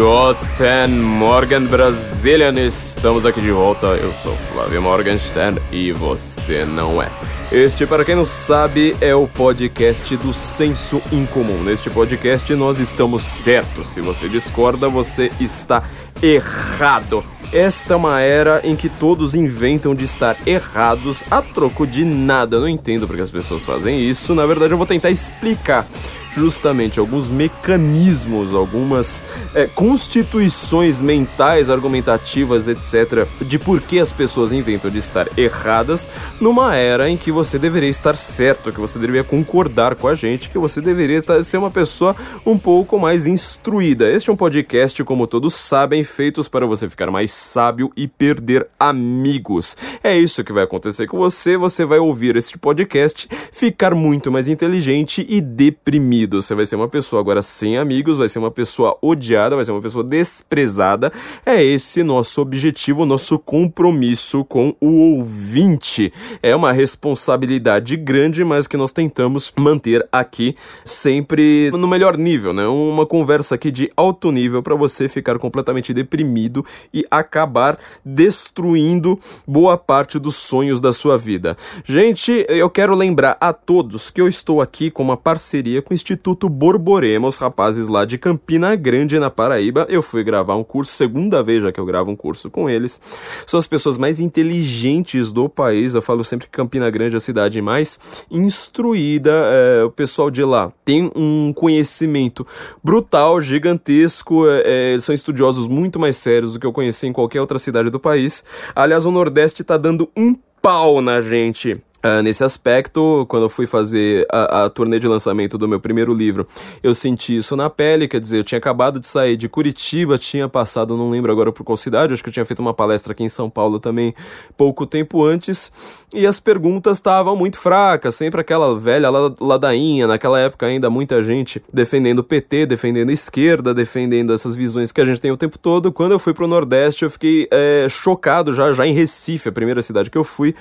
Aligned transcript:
Guten 0.00 0.98
Morgen 0.98 1.66
Brazilian, 1.66 2.58
estamos 2.58 3.26
aqui 3.26 3.38
de 3.38 3.50
volta. 3.50 3.88
Eu 3.88 4.14
sou 4.14 4.34
Flávio 4.50 4.80
Morgenstern 4.80 5.60
e 5.70 5.92
você 5.92 6.64
não 6.64 7.02
é. 7.02 7.08
Este, 7.52 7.84
para 7.84 8.02
quem 8.02 8.14
não 8.14 8.24
sabe, 8.24 8.96
é 8.98 9.14
o 9.14 9.28
podcast 9.28 10.16
do 10.16 10.32
Senso 10.32 11.02
Incomum. 11.12 11.62
Neste 11.62 11.90
podcast 11.90 12.54
nós 12.54 12.78
estamos 12.78 13.20
certos. 13.20 13.88
Se 13.88 14.00
você 14.00 14.26
discorda, 14.26 14.88
você 14.88 15.30
está 15.38 15.82
errado. 16.22 17.22
Esta 17.52 17.92
é 17.92 17.96
uma 17.96 18.20
era 18.20 18.62
em 18.64 18.76
que 18.76 18.88
todos 18.88 19.34
inventam 19.34 19.94
de 19.94 20.06
estar 20.06 20.34
errados 20.46 21.24
a 21.30 21.42
troco 21.42 21.86
de 21.86 22.06
nada. 22.06 22.58
Não 22.58 22.68
entendo 22.68 23.06
porque 23.06 23.22
as 23.22 23.30
pessoas 23.30 23.64
fazem 23.64 24.00
isso. 24.00 24.34
Na 24.34 24.46
verdade, 24.46 24.72
eu 24.72 24.78
vou 24.78 24.86
tentar 24.86 25.10
explicar 25.10 25.86
justamente 26.30 26.98
alguns 26.98 27.28
mecanismos, 27.28 28.54
algumas 28.54 29.24
é, 29.54 29.66
constituições 29.66 31.00
mentais, 31.00 31.68
argumentativas, 31.68 32.68
etc., 32.68 33.26
de 33.42 33.58
por 33.58 33.80
que 33.80 33.98
as 33.98 34.12
pessoas 34.12 34.52
inventam 34.52 34.90
de 34.90 34.98
estar 34.98 35.26
erradas 35.36 36.08
numa 36.40 36.74
era 36.76 37.08
em 37.08 37.16
que 37.16 37.32
você 37.32 37.58
deveria 37.58 37.88
estar 37.88 38.16
certo, 38.16 38.72
que 38.72 38.80
você 38.80 38.98
deveria 38.98 39.24
concordar 39.24 39.94
com 39.94 40.06
a 40.06 40.14
gente, 40.14 40.50
que 40.50 40.58
você 40.58 40.80
deveria 40.80 41.22
ser 41.42 41.56
uma 41.56 41.70
pessoa 41.70 42.14
um 42.46 42.58
pouco 42.58 42.98
mais 42.98 43.26
instruída. 43.26 44.10
Este 44.10 44.30
é 44.30 44.32
um 44.32 44.36
podcast, 44.36 45.02
como 45.04 45.26
todos 45.26 45.54
sabem, 45.54 46.04
feitos 46.04 46.48
para 46.48 46.66
você 46.66 46.88
ficar 46.88 47.10
mais 47.10 47.32
sábio 47.32 47.90
e 47.96 48.06
perder 48.06 48.66
amigos. 48.78 49.76
É 50.02 50.16
isso 50.16 50.44
que 50.44 50.52
vai 50.52 50.64
acontecer 50.64 51.06
com 51.06 51.18
você. 51.18 51.56
Você 51.56 51.84
vai 51.84 51.98
ouvir 51.98 52.36
este 52.36 52.56
podcast, 52.56 53.28
ficar 53.52 53.94
muito 53.94 54.30
mais 54.30 54.46
inteligente 54.46 55.26
e 55.28 55.40
deprimido 55.40 56.19
você 56.26 56.54
vai 56.54 56.66
ser 56.66 56.76
uma 56.76 56.88
pessoa 56.88 57.20
agora 57.20 57.42
sem 57.42 57.78
amigos, 57.78 58.18
vai 58.18 58.28
ser 58.28 58.38
uma 58.38 58.50
pessoa 58.50 58.96
odiada, 59.00 59.56
vai 59.56 59.64
ser 59.64 59.70
uma 59.70 59.82
pessoa 59.82 60.04
desprezada. 60.04 61.12
É 61.44 61.62
esse 61.62 62.02
nosso 62.02 62.40
objetivo, 62.40 63.06
nosso 63.06 63.38
compromisso 63.38 64.44
com 64.44 64.74
o 64.80 65.16
ouvinte. 65.16 66.12
É 66.42 66.54
uma 66.54 66.72
responsabilidade 66.72 67.96
grande, 67.96 68.44
mas 68.44 68.66
que 68.66 68.76
nós 68.76 68.92
tentamos 68.92 69.52
manter 69.58 70.06
aqui 70.10 70.54
sempre 70.84 71.70
no 71.72 71.86
melhor 71.86 72.16
nível, 72.16 72.52
né? 72.52 72.66
Uma 72.66 73.06
conversa 73.06 73.54
aqui 73.54 73.70
de 73.70 73.90
alto 73.96 74.30
nível 74.32 74.62
para 74.62 74.74
você 74.74 75.08
ficar 75.08 75.38
completamente 75.38 75.92
deprimido 75.92 76.64
e 76.92 77.04
acabar 77.10 77.78
destruindo 78.04 79.18
boa 79.46 79.76
parte 79.76 80.18
dos 80.18 80.36
sonhos 80.36 80.80
da 80.80 80.92
sua 80.92 81.16
vida. 81.16 81.56
Gente, 81.84 82.44
eu 82.48 82.68
quero 82.70 82.94
lembrar 82.94 83.36
a 83.40 83.52
todos 83.52 84.10
que 84.10 84.20
eu 84.20 84.28
estou 84.28 84.60
aqui 84.60 84.90
com 84.90 85.02
uma 85.02 85.16
parceria 85.16 85.82
com 85.82 85.92
o 85.92 85.94
Instituto 86.10 86.48
Borborema, 86.48 87.28
os 87.28 87.38
rapazes 87.38 87.86
lá 87.86 88.04
de 88.04 88.18
Campina 88.18 88.74
Grande, 88.74 89.16
na 89.20 89.30
Paraíba. 89.30 89.86
Eu 89.88 90.02
fui 90.02 90.24
gravar 90.24 90.56
um 90.56 90.64
curso, 90.64 90.92
segunda 90.92 91.40
vez 91.40 91.62
já 91.62 91.70
que 91.70 91.78
eu 91.78 91.86
gravo 91.86 92.10
um 92.10 92.16
curso 92.16 92.50
com 92.50 92.68
eles. 92.68 93.00
São 93.46 93.58
as 93.58 93.66
pessoas 93.68 93.96
mais 93.96 94.18
inteligentes 94.18 95.30
do 95.30 95.48
país. 95.48 95.94
Eu 95.94 96.02
falo 96.02 96.24
sempre 96.24 96.48
que 96.48 96.52
Campina 96.52 96.90
Grande 96.90 97.14
é 97.14 97.18
a 97.18 97.20
cidade 97.20 97.62
mais 97.62 98.00
instruída. 98.28 99.30
É, 99.30 99.84
o 99.84 99.90
pessoal 99.90 100.32
de 100.32 100.42
lá 100.42 100.72
tem 100.84 101.12
um 101.14 101.52
conhecimento 101.52 102.44
brutal, 102.82 103.40
gigantesco. 103.40 104.48
É, 104.48 104.94
é, 104.94 105.00
são 105.00 105.14
estudiosos 105.14 105.68
muito 105.68 105.96
mais 106.00 106.16
sérios 106.16 106.54
do 106.54 106.58
que 106.58 106.66
eu 106.66 106.72
conheci 106.72 107.06
em 107.06 107.12
qualquer 107.12 107.40
outra 107.40 107.58
cidade 107.60 107.88
do 107.88 108.00
país. 108.00 108.42
Aliás, 108.74 109.06
o 109.06 109.12
Nordeste 109.12 109.62
tá 109.62 109.76
dando 109.76 110.10
um 110.16 110.34
pau 110.60 111.00
na 111.00 111.20
gente. 111.20 111.80
Uh, 112.02 112.22
nesse 112.22 112.42
aspecto, 112.42 113.26
quando 113.28 113.42
eu 113.42 113.48
fui 113.50 113.66
fazer 113.66 114.26
a, 114.32 114.64
a, 114.64 114.70
turnê 114.70 114.98
de 114.98 115.06
lançamento 115.06 115.58
do 115.58 115.68
meu 115.68 115.78
primeiro 115.78 116.14
livro, 116.14 116.46
eu 116.82 116.94
senti 116.94 117.36
isso 117.36 117.54
na 117.54 117.68
pele, 117.68 118.08
quer 118.08 118.18
dizer, 118.18 118.38
eu 118.38 118.44
tinha 118.44 118.58
acabado 118.58 118.98
de 118.98 119.06
sair 119.06 119.36
de 119.36 119.50
Curitiba, 119.50 120.16
tinha 120.16 120.48
passado, 120.48 120.96
não 120.96 121.10
lembro 121.10 121.30
agora 121.30 121.52
por 121.52 121.62
qual 121.62 121.76
cidade, 121.76 122.14
acho 122.14 122.22
que 122.22 122.30
eu 122.30 122.32
tinha 122.32 122.44
feito 122.46 122.60
uma 122.60 122.72
palestra 122.72 123.12
aqui 123.12 123.22
em 123.22 123.28
São 123.28 123.50
Paulo 123.50 123.78
também 123.78 124.14
pouco 124.56 124.86
tempo 124.86 125.22
antes, 125.22 125.70
e 126.14 126.26
as 126.26 126.40
perguntas 126.40 126.96
estavam 126.96 127.36
muito 127.36 127.58
fracas, 127.58 128.14
sempre 128.14 128.40
aquela 128.40 128.78
velha 128.78 129.10
ladainha, 129.38 130.06
naquela 130.06 130.40
época 130.40 130.64
ainda 130.64 130.88
muita 130.88 131.22
gente 131.22 131.62
defendendo 131.70 132.20
o 132.20 132.24
PT, 132.24 132.64
defendendo 132.64 133.10
a 133.10 133.12
esquerda, 133.12 133.74
defendendo 133.74 134.32
essas 134.32 134.56
visões 134.56 134.90
que 134.90 135.02
a 135.02 135.04
gente 135.04 135.20
tem 135.20 135.30
o 135.30 135.36
tempo 135.36 135.58
todo. 135.58 135.92
Quando 135.92 136.12
eu 136.12 136.18
fui 136.18 136.32
pro 136.32 136.46
Nordeste, 136.46 137.02
eu 137.04 137.10
fiquei 137.10 137.46
é, 137.50 137.86
chocado 137.90 138.54
já, 138.54 138.72
já 138.72 138.86
em 138.86 138.94
Recife, 138.94 139.50
a 139.50 139.52
primeira 139.52 139.82
cidade 139.82 140.08
que 140.08 140.16
eu 140.16 140.24
fui, 140.24 140.54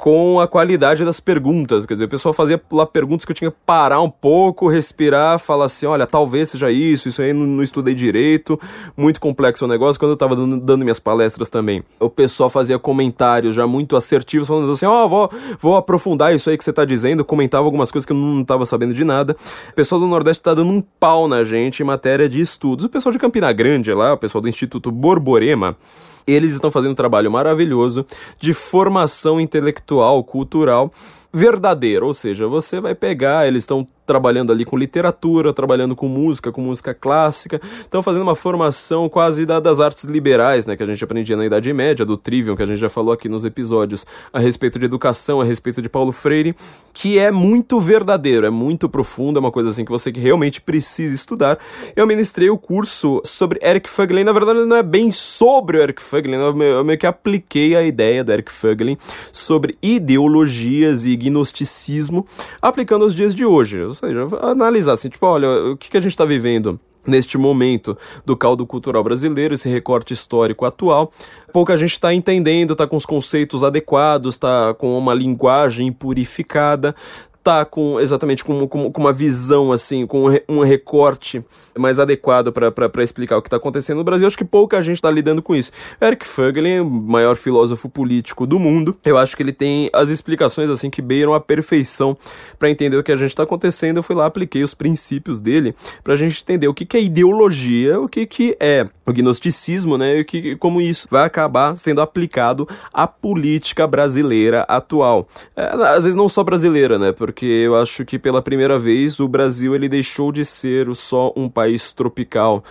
com 0.00 0.40
a 0.40 0.48
qualidade 0.48 1.04
das 1.04 1.20
perguntas. 1.20 1.84
Quer 1.84 1.92
dizer, 1.92 2.06
o 2.06 2.08
pessoal 2.08 2.32
fazia 2.32 2.60
lá 2.72 2.86
perguntas 2.86 3.26
que 3.26 3.32
eu 3.32 3.36
tinha 3.36 3.50
que 3.50 3.56
parar 3.66 4.00
um 4.00 4.08
pouco, 4.08 4.66
respirar, 4.66 5.38
falar 5.38 5.66
assim: 5.66 5.84
olha, 5.84 6.06
talvez 6.06 6.48
seja 6.48 6.70
isso, 6.70 7.08
isso 7.08 7.20
aí 7.20 7.34
não, 7.34 7.46
não 7.46 7.62
estudei 7.62 7.94
direito, 7.94 8.58
muito 8.96 9.20
complexo 9.20 9.66
o 9.66 9.68
negócio. 9.68 10.00
Quando 10.00 10.12
eu 10.12 10.16
tava 10.16 10.34
dando, 10.34 10.58
dando, 10.58 10.82
minhas 10.82 10.98
palestras 10.98 11.50
também, 11.50 11.84
o 12.00 12.08
pessoal 12.08 12.48
fazia 12.48 12.78
comentários 12.78 13.54
já 13.54 13.66
muito 13.66 13.94
assertivos, 13.94 14.48
falando 14.48 14.72
assim: 14.72 14.86
ó, 14.86 15.04
oh, 15.04 15.08
vou, 15.08 15.30
vou 15.58 15.76
aprofundar 15.76 16.34
isso 16.34 16.48
aí 16.48 16.56
que 16.56 16.64
você 16.64 16.72
tá 16.72 16.86
dizendo, 16.86 17.22
comentava 17.22 17.66
algumas 17.66 17.90
coisas 17.90 18.06
que 18.06 18.12
eu 18.12 18.16
não 18.16 18.42
tava 18.42 18.64
sabendo 18.64 18.94
de 18.94 19.04
nada. 19.04 19.36
O 19.68 19.74
pessoal 19.74 20.00
do 20.00 20.06
Nordeste 20.06 20.42
tá 20.42 20.54
dando 20.54 20.72
um 20.72 20.80
pau 20.80 21.28
na 21.28 21.44
gente 21.44 21.82
em 21.82 21.84
matéria 21.84 22.26
de 22.26 22.40
estudos. 22.40 22.86
O 22.86 22.88
pessoal 22.88 23.12
de 23.12 23.18
Campina 23.18 23.52
Grande 23.52 23.92
lá, 23.92 24.14
o 24.14 24.16
pessoal 24.16 24.40
do 24.40 24.48
Instituto 24.48 24.90
Borborema, 24.90 25.76
eles 26.26 26.52
estão 26.52 26.70
fazendo 26.70 26.92
um 26.92 26.94
trabalho 26.94 27.30
maravilhoso 27.30 28.04
de 28.38 28.52
formação 28.52 29.40
intelectual, 29.40 30.22
cultural 30.24 30.92
verdadeiro, 31.32 32.06
ou 32.06 32.14
seja, 32.14 32.46
você 32.48 32.80
vai 32.80 32.94
pegar, 32.94 33.46
eles 33.46 33.62
estão 33.62 33.86
trabalhando 34.04 34.50
ali 34.50 34.64
com 34.64 34.76
literatura, 34.76 35.52
trabalhando 35.52 35.94
com 35.94 36.08
música, 36.08 36.50
com 36.50 36.60
música 36.60 36.92
clássica, 36.92 37.60
estão 37.80 38.02
fazendo 38.02 38.22
uma 38.22 38.34
formação 38.34 39.08
quase 39.08 39.46
da, 39.46 39.60
das 39.60 39.78
artes 39.78 40.02
liberais, 40.04 40.66
né, 40.66 40.76
que 40.76 40.82
a 40.82 40.86
gente 40.86 41.04
aprendia 41.04 41.36
na 41.36 41.46
Idade 41.46 41.72
Média, 41.72 42.04
do 42.04 42.16
Trivium, 42.16 42.56
que 42.56 42.62
a 42.64 42.66
gente 42.66 42.80
já 42.80 42.88
falou 42.88 43.12
aqui 43.12 43.28
nos 43.28 43.44
episódios 43.44 44.04
a 44.32 44.40
respeito 44.40 44.80
de 44.80 44.84
educação, 44.86 45.40
a 45.40 45.44
respeito 45.44 45.80
de 45.80 45.88
Paulo 45.88 46.10
Freire, 46.10 46.56
que 46.92 47.20
é 47.20 47.30
muito 47.30 47.78
verdadeiro, 47.78 48.44
é 48.44 48.50
muito 48.50 48.88
profundo, 48.88 49.38
é 49.38 49.40
uma 49.40 49.52
coisa 49.52 49.70
assim 49.70 49.84
que 49.84 49.92
você 49.92 50.10
realmente 50.10 50.60
precisa 50.60 51.14
estudar. 51.14 51.56
Eu 51.94 52.04
ministrei 52.04 52.50
o 52.50 52.58
curso 52.58 53.22
sobre 53.24 53.60
Eric 53.62 53.88
Fögling, 53.88 54.24
na 54.24 54.32
verdade 54.32 54.64
não 54.64 54.76
é 54.76 54.82
bem 54.82 55.12
sobre 55.12 55.78
o 55.78 55.82
Eric 55.82 56.02
Fögling, 56.02 56.38
eu 56.38 56.84
meio 56.84 56.98
que 56.98 57.06
apliquei 57.06 57.76
a 57.76 57.82
ideia 57.84 58.24
do 58.24 58.32
Eric 58.32 58.50
Fögling 58.50 58.96
sobre 59.32 59.78
ideologias 59.80 61.04
e 61.04 61.19
gnosticismo 61.20 62.26
aplicando 62.60 63.04
aos 63.04 63.14
dias 63.14 63.34
de 63.34 63.44
hoje. 63.44 63.80
Ou 63.82 63.94
seja, 63.94 64.26
analisar 64.40 64.92
assim, 64.92 65.08
tipo, 65.08 65.26
olha, 65.26 65.48
o 65.72 65.76
que, 65.76 65.90
que 65.90 65.96
a 65.96 66.00
gente 66.00 66.12
está 66.12 66.24
vivendo 66.24 66.80
neste 67.06 67.38
momento 67.38 67.96
do 68.24 68.36
caldo 68.36 68.66
cultural 68.66 69.02
brasileiro, 69.02 69.54
esse 69.54 69.68
recorte 69.68 70.12
histórico 70.12 70.64
atual. 70.64 71.10
Pouca 71.52 71.76
gente 71.76 71.92
está 71.92 72.12
entendendo, 72.12 72.72
está 72.72 72.86
com 72.86 72.96
os 72.96 73.06
conceitos 73.06 73.64
adequados, 73.64 74.34
está 74.34 74.74
com 74.74 74.96
uma 74.96 75.14
linguagem 75.14 75.90
purificada, 75.92 76.94
tá 77.42 77.64
com 77.64 77.98
exatamente 78.00 78.44
com, 78.44 78.66
com, 78.68 78.90
com, 78.90 79.00
uma 79.00 79.12
visão 79.12 79.72
assim, 79.72 80.06
com 80.06 80.26
um 80.48 80.60
recorte 80.60 81.42
mais 81.76 81.98
adequado 81.98 82.52
para 82.52 83.02
explicar 83.02 83.38
o 83.38 83.42
que 83.42 83.48
está 83.48 83.56
acontecendo 83.56 83.98
no 83.98 84.04
Brasil. 84.04 84.26
Acho 84.26 84.36
que 84.36 84.44
pouca 84.44 84.82
gente 84.82 84.96
está 84.96 85.10
lidando 85.10 85.40
com 85.40 85.54
isso. 85.54 85.72
Eric 86.02 86.26
Fögling, 86.26 86.80
o 86.80 86.84
maior 86.84 87.36
filósofo 87.36 87.88
político 87.88 88.46
do 88.46 88.58
mundo, 88.58 88.96
eu 89.04 89.16
acho 89.16 89.36
que 89.36 89.42
ele 89.42 89.52
tem 89.52 89.88
as 89.92 90.08
explicações 90.08 90.68
assim 90.68 90.90
que 90.90 91.00
beiram 91.00 91.32
a 91.32 91.40
perfeição 91.40 92.16
para 92.58 92.68
entender 92.68 92.96
o 92.96 93.02
que 93.02 93.12
a 93.12 93.16
gente 93.16 93.30
está 93.30 93.44
acontecendo. 93.44 93.98
Eu 93.98 94.02
fui 94.02 94.16
lá, 94.16 94.26
apliquei 94.26 94.62
os 94.62 94.74
princípios 94.74 95.40
dele 95.40 95.74
para 96.04 96.14
a 96.14 96.16
gente 96.16 96.42
entender 96.42 96.68
o 96.68 96.74
que, 96.74 96.84
que 96.84 96.96
é 96.96 97.02
ideologia, 97.02 98.00
o 98.00 98.08
que, 98.08 98.26
que 98.26 98.56
é 98.60 98.86
o 99.06 99.12
gnosticismo, 99.12 99.96
né? 99.96 100.18
E 100.18 100.24
que, 100.24 100.56
como 100.56 100.80
isso 100.80 101.06
vai 101.10 101.24
acabar 101.24 101.74
sendo 101.74 102.00
aplicado 102.00 102.68
à 102.92 103.06
política 103.06 103.86
brasileira 103.86 104.62
atual. 104.68 105.26
É, 105.56 105.64
às 105.64 106.04
vezes 106.04 106.14
não 106.14 106.28
só 106.28 106.44
brasileira, 106.44 106.98
né? 106.98 107.12
porque 107.30 107.39
eu 107.46 107.74
acho 107.76 108.04
que 108.04 108.18
pela 108.18 108.42
primeira 108.42 108.78
vez 108.78 109.20
o 109.20 109.28
Brasil 109.28 109.74
ele 109.74 109.88
deixou 109.88 110.32
de 110.32 110.44
ser 110.44 110.94
só 110.94 111.32
um 111.36 111.48
país 111.48 111.92
tropical 111.92 112.64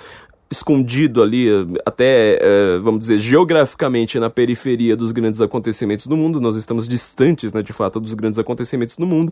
escondido 0.51 1.21
ali, 1.21 1.47
até, 1.85 2.39
é, 2.41 2.79
vamos 2.79 3.01
dizer, 3.01 3.19
geograficamente 3.19 4.19
na 4.19 4.29
periferia 4.29 4.95
dos 4.95 5.11
grandes 5.11 5.41
acontecimentos 5.41 6.07
do 6.07 6.17
mundo, 6.17 6.41
nós 6.41 6.55
estamos 6.55 6.87
distantes, 6.87 7.53
né, 7.53 7.61
de 7.61 7.71
fato, 7.71 7.99
dos 7.99 8.15
grandes 8.15 8.39
acontecimentos 8.39 8.97
do 8.97 9.05
mundo, 9.05 9.31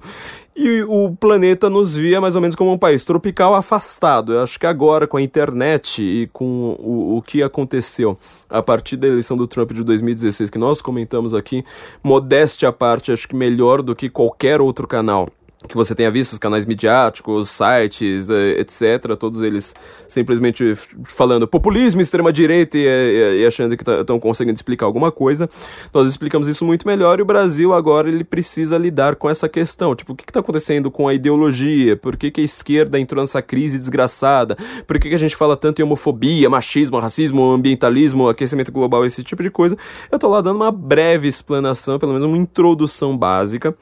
e 0.55 0.83
o 0.83 1.15
planeta 1.15 1.69
nos 1.69 1.95
via 1.95 2.21
mais 2.21 2.35
ou 2.35 2.41
menos 2.41 2.55
como 2.55 2.71
um 2.71 2.77
país 2.77 3.03
tropical 3.03 3.55
afastado. 3.55 4.33
Eu 4.33 4.43
acho 4.43 4.59
que 4.59 4.67
agora, 4.67 5.07
com 5.07 5.17
a 5.17 5.21
internet 5.21 6.03
e 6.03 6.27
com 6.27 6.75
o, 6.79 7.17
o 7.17 7.21
que 7.21 7.41
aconteceu 7.41 8.17
a 8.47 8.61
partir 8.61 8.95
da 8.95 9.07
eleição 9.07 9.35
do 9.35 9.47
Trump 9.47 9.71
de 9.71 9.83
2016, 9.83 10.51
que 10.51 10.59
nós 10.59 10.81
comentamos 10.81 11.33
aqui, 11.33 11.63
modéstia 12.03 12.69
à 12.69 12.73
parte, 12.73 13.11
acho 13.11 13.27
que 13.27 13.35
melhor 13.35 13.81
do 13.81 13.95
que 13.95 14.09
qualquer 14.09 14.61
outro 14.61 14.87
canal 14.87 15.27
que 15.67 15.75
você 15.75 15.95
tenha 15.95 16.11
visto, 16.11 16.33
os 16.33 16.39
canais 16.39 16.65
midiáticos, 16.65 17.49
sites, 17.49 18.29
eh, 18.29 18.59
etc., 18.59 19.15
todos 19.17 19.41
eles 19.41 19.73
simplesmente 20.07 20.75
falando 21.03 21.47
populismo, 21.47 21.99
extrema-direita 21.99 22.77
e, 22.77 22.81
e, 22.85 23.41
e, 23.41 23.45
achando 23.45 23.75
que 23.75 23.81
estão 23.81 24.17
tá, 24.17 24.19
conseguindo 24.19 24.55
explicar 24.55 24.85
alguma 24.85 25.11
coisa. 25.11 25.49
Nós 25.91 26.07
explicamos 26.07 26.47
isso 26.47 26.63
muito 26.63 26.87
melhor 26.87 27.17
e 27.17 27.23
o 27.23 27.25
Brasil 27.25 27.73
agora 27.73 28.07
ele 28.07 28.23
precisa 28.23 28.77
lidar 28.77 29.15
com 29.15 29.27
essa 29.27 29.49
questão. 29.49 29.95
Tipo, 29.95 30.13
o 30.13 30.15
que 30.15 30.23
está 30.29 30.41
acontecendo 30.41 30.91
com 30.91 31.07
a 31.07 31.13
ideologia? 31.13 31.97
Por 31.97 32.15
que, 32.17 32.29
que, 32.29 32.41
a 32.41 32.43
esquerda 32.43 32.99
entrou 32.99 33.23
nessa 33.23 33.41
crise 33.41 33.79
desgraçada? 33.79 34.55
Por 34.85 34.99
que, 34.99 35.09
que 35.09 35.15
a 35.15 35.19
gente 35.19 35.35
fala 35.35 35.57
tanto 35.57 35.79
em 35.81 35.83
homofobia, 35.83 36.49
machismo, 36.49 36.99
racismo, 36.99 37.51
ambientalismo, 37.51 38.29
aquecimento 38.29 38.71
global, 38.71 39.05
esse 39.05 39.23
tipo 39.23 39.41
de 39.41 39.49
coisa? 39.49 39.75
Eu 40.11 40.17
estou 40.17 40.29
lá 40.29 40.39
dando 40.39 40.57
uma 40.57 40.71
breve 40.71 41.27
explanação, 41.27 41.97
pelo 41.97 42.13
menos 42.13 42.27
uma 42.27 42.37
introdução 42.37 43.17
básica 43.17 43.75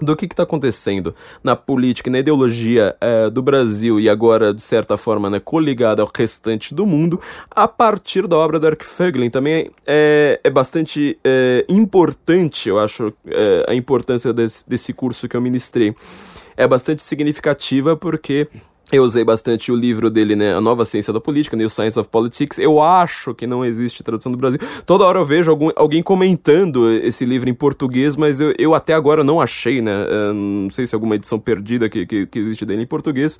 do 0.00 0.16
que 0.16 0.26
está 0.26 0.44
acontecendo 0.44 1.14
na 1.42 1.56
política 1.56 2.08
e 2.08 2.12
na 2.12 2.18
ideologia 2.18 2.96
é, 3.00 3.28
do 3.30 3.42
Brasil 3.42 3.98
e 3.98 4.08
agora, 4.08 4.54
de 4.54 4.62
certa 4.62 4.96
forma, 4.96 5.28
né, 5.28 5.40
coligada 5.40 6.02
ao 6.02 6.10
restante 6.14 6.74
do 6.74 6.86
mundo, 6.86 7.20
a 7.50 7.66
partir 7.66 8.26
da 8.26 8.36
obra 8.36 8.58
do 8.58 8.66
Eric 8.66 8.84
Fögling. 8.84 9.30
Também 9.30 9.70
é, 9.86 10.40
é 10.42 10.50
bastante 10.50 11.18
é, 11.24 11.64
importante, 11.68 12.68
eu 12.68 12.78
acho, 12.78 13.12
é, 13.26 13.66
a 13.68 13.74
importância 13.74 14.32
desse, 14.32 14.68
desse 14.68 14.92
curso 14.92 15.28
que 15.28 15.36
eu 15.36 15.40
ministrei. 15.40 15.94
É 16.56 16.66
bastante 16.66 17.02
significativa 17.02 17.96
porque 17.96 18.48
eu 18.90 19.02
usei 19.02 19.22
bastante 19.22 19.70
o 19.70 19.76
livro 19.76 20.08
dele, 20.08 20.34
né? 20.34 20.54
A 20.54 20.60
Nova 20.60 20.84
Ciência 20.84 21.12
da 21.12 21.20
Política, 21.20 21.56
New 21.56 21.68
Science 21.68 21.98
of 21.98 22.08
Politics. 22.08 22.58
Eu 22.58 22.80
acho 22.80 23.34
que 23.34 23.46
não 23.46 23.64
existe 23.64 24.02
tradução 24.02 24.32
do 24.32 24.38
Brasil. 24.38 24.58
Toda 24.86 25.04
hora 25.04 25.18
eu 25.18 25.26
vejo 25.26 25.50
algum, 25.50 25.70
alguém 25.76 26.02
comentando 26.02 26.90
esse 26.90 27.24
livro 27.24 27.50
em 27.50 27.54
português, 27.54 28.16
mas 28.16 28.40
eu, 28.40 28.54
eu 28.58 28.74
até 28.74 28.94
agora 28.94 29.22
não 29.22 29.40
achei, 29.40 29.82
né? 29.82 30.06
Eu 30.08 30.34
não 30.34 30.70
sei 30.70 30.86
se 30.86 30.94
é 30.94 30.96
alguma 30.96 31.16
edição 31.16 31.38
perdida 31.38 31.88
que, 31.88 32.06
que, 32.06 32.26
que 32.26 32.38
existe 32.38 32.64
dele 32.64 32.82
em 32.82 32.86
português, 32.86 33.38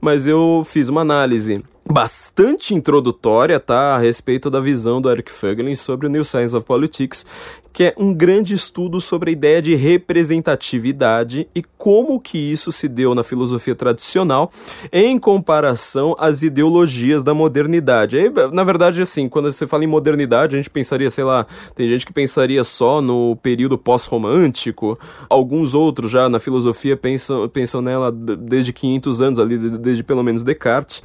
mas 0.00 0.26
eu 0.26 0.62
fiz 0.64 0.88
uma 0.88 1.02
análise 1.02 1.62
bastante 1.90 2.74
introdutória, 2.74 3.58
tá, 3.58 3.96
a 3.96 3.98
respeito 3.98 4.50
da 4.50 4.60
visão 4.60 5.00
do 5.00 5.10
Eric 5.10 5.32
Fögling 5.32 5.74
sobre 5.74 6.06
o 6.06 6.10
New 6.10 6.22
Science 6.22 6.54
of 6.54 6.66
Politics, 6.66 7.24
que 7.72 7.84
é 7.84 7.94
um 7.96 8.12
grande 8.12 8.52
estudo 8.54 9.00
sobre 9.00 9.30
a 9.30 9.32
ideia 9.32 9.62
de 9.62 9.74
representatividade 9.74 11.48
e 11.54 11.62
como 11.78 12.20
que 12.20 12.36
isso 12.36 12.70
se 12.70 12.88
deu 12.88 13.14
na 13.14 13.24
filosofia 13.24 13.74
tradicional 13.74 14.50
em 14.92 15.18
comparação 15.18 16.14
às 16.18 16.42
ideologias 16.42 17.24
da 17.24 17.32
modernidade. 17.32 18.18
Aí, 18.18 18.30
na 18.52 18.64
verdade, 18.64 19.00
assim, 19.00 19.28
quando 19.28 19.50
você 19.50 19.66
fala 19.66 19.84
em 19.84 19.86
modernidade, 19.86 20.56
a 20.56 20.58
gente 20.58 20.70
pensaria, 20.70 21.10
sei 21.10 21.24
lá, 21.24 21.46
tem 21.74 21.88
gente 21.88 22.04
que 22.04 22.12
pensaria 22.12 22.62
só 22.64 23.00
no 23.00 23.36
período 23.36 23.78
pós-romântico, 23.78 24.98
alguns 25.28 25.72
outros 25.72 26.10
já 26.10 26.28
na 26.28 26.38
filosofia 26.38 26.96
pensam, 26.96 27.48
pensam 27.48 27.80
nela 27.80 28.12
desde 28.12 28.72
500 28.72 29.20
anos 29.22 29.38
ali, 29.38 29.56
desde 29.56 30.02
pelo 30.02 30.22
menos 30.22 30.42
Descartes 30.42 31.02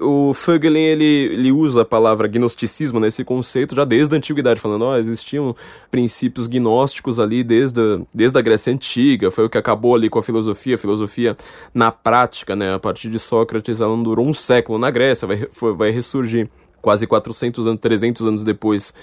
o 0.00 0.32
Fögelin 0.32 0.80
ele, 0.80 1.04
ele 1.04 1.52
usa 1.52 1.82
a 1.82 1.84
palavra 1.84 2.28
gnosticismo 2.28 3.00
nesse 3.00 3.24
conceito 3.24 3.74
já 3.74 3.84
desde 3.84 4.14
a 4.14 4.18
antiguidade, 4.18 4.60
falando, 4.60 4.82
ó, 4.82 4.92
oh, 4.92 4.96
existiam 4.96 5.54
princípios 5.90 6.46
gnósticos 6.46 7.18
ali 7.18 7.42
desde 7.42 7.80
a, 7.80 8.00
desde 8.14 8.38
a 8.38 8.42
Grécia 8.42 8.72
Antiga, 8.72 9.30
foi 9.30 9.44
o 9.44 9.50
que 9.50 9.58
acabou 9.58 9.94
ali 9.94 10.08
com 10.08 10.18
a 10.18 10.22
filosofia, 10.22 10.76
a 10.76 10.78
filosofia 10.78 11.36
na 11.74 11.90
prática, 11.90 12.54
né, 12.54 12.74
a 12.74 12.78
partir 12.78 13.10
de 13.10 13.18
Sócrates, 13.18 13.80
ela 13.80 13.94
não 13.94 14.02
durou 14.02 14.26
um 14.26 14.34
século 14.34 14.78
na 14.78 14.90
Grécia, 14.90 15.26
vai, 15.26 15.48
foi, 15.50 15.74
vai 15.74 15.90
ressurgir 15.90 16.48
quase 16.80 17.06
400 17.06 17.66
anos, 17.66 17.80
300 17.80 18.26
anos 18.26 18.44
depois 18.44 18.94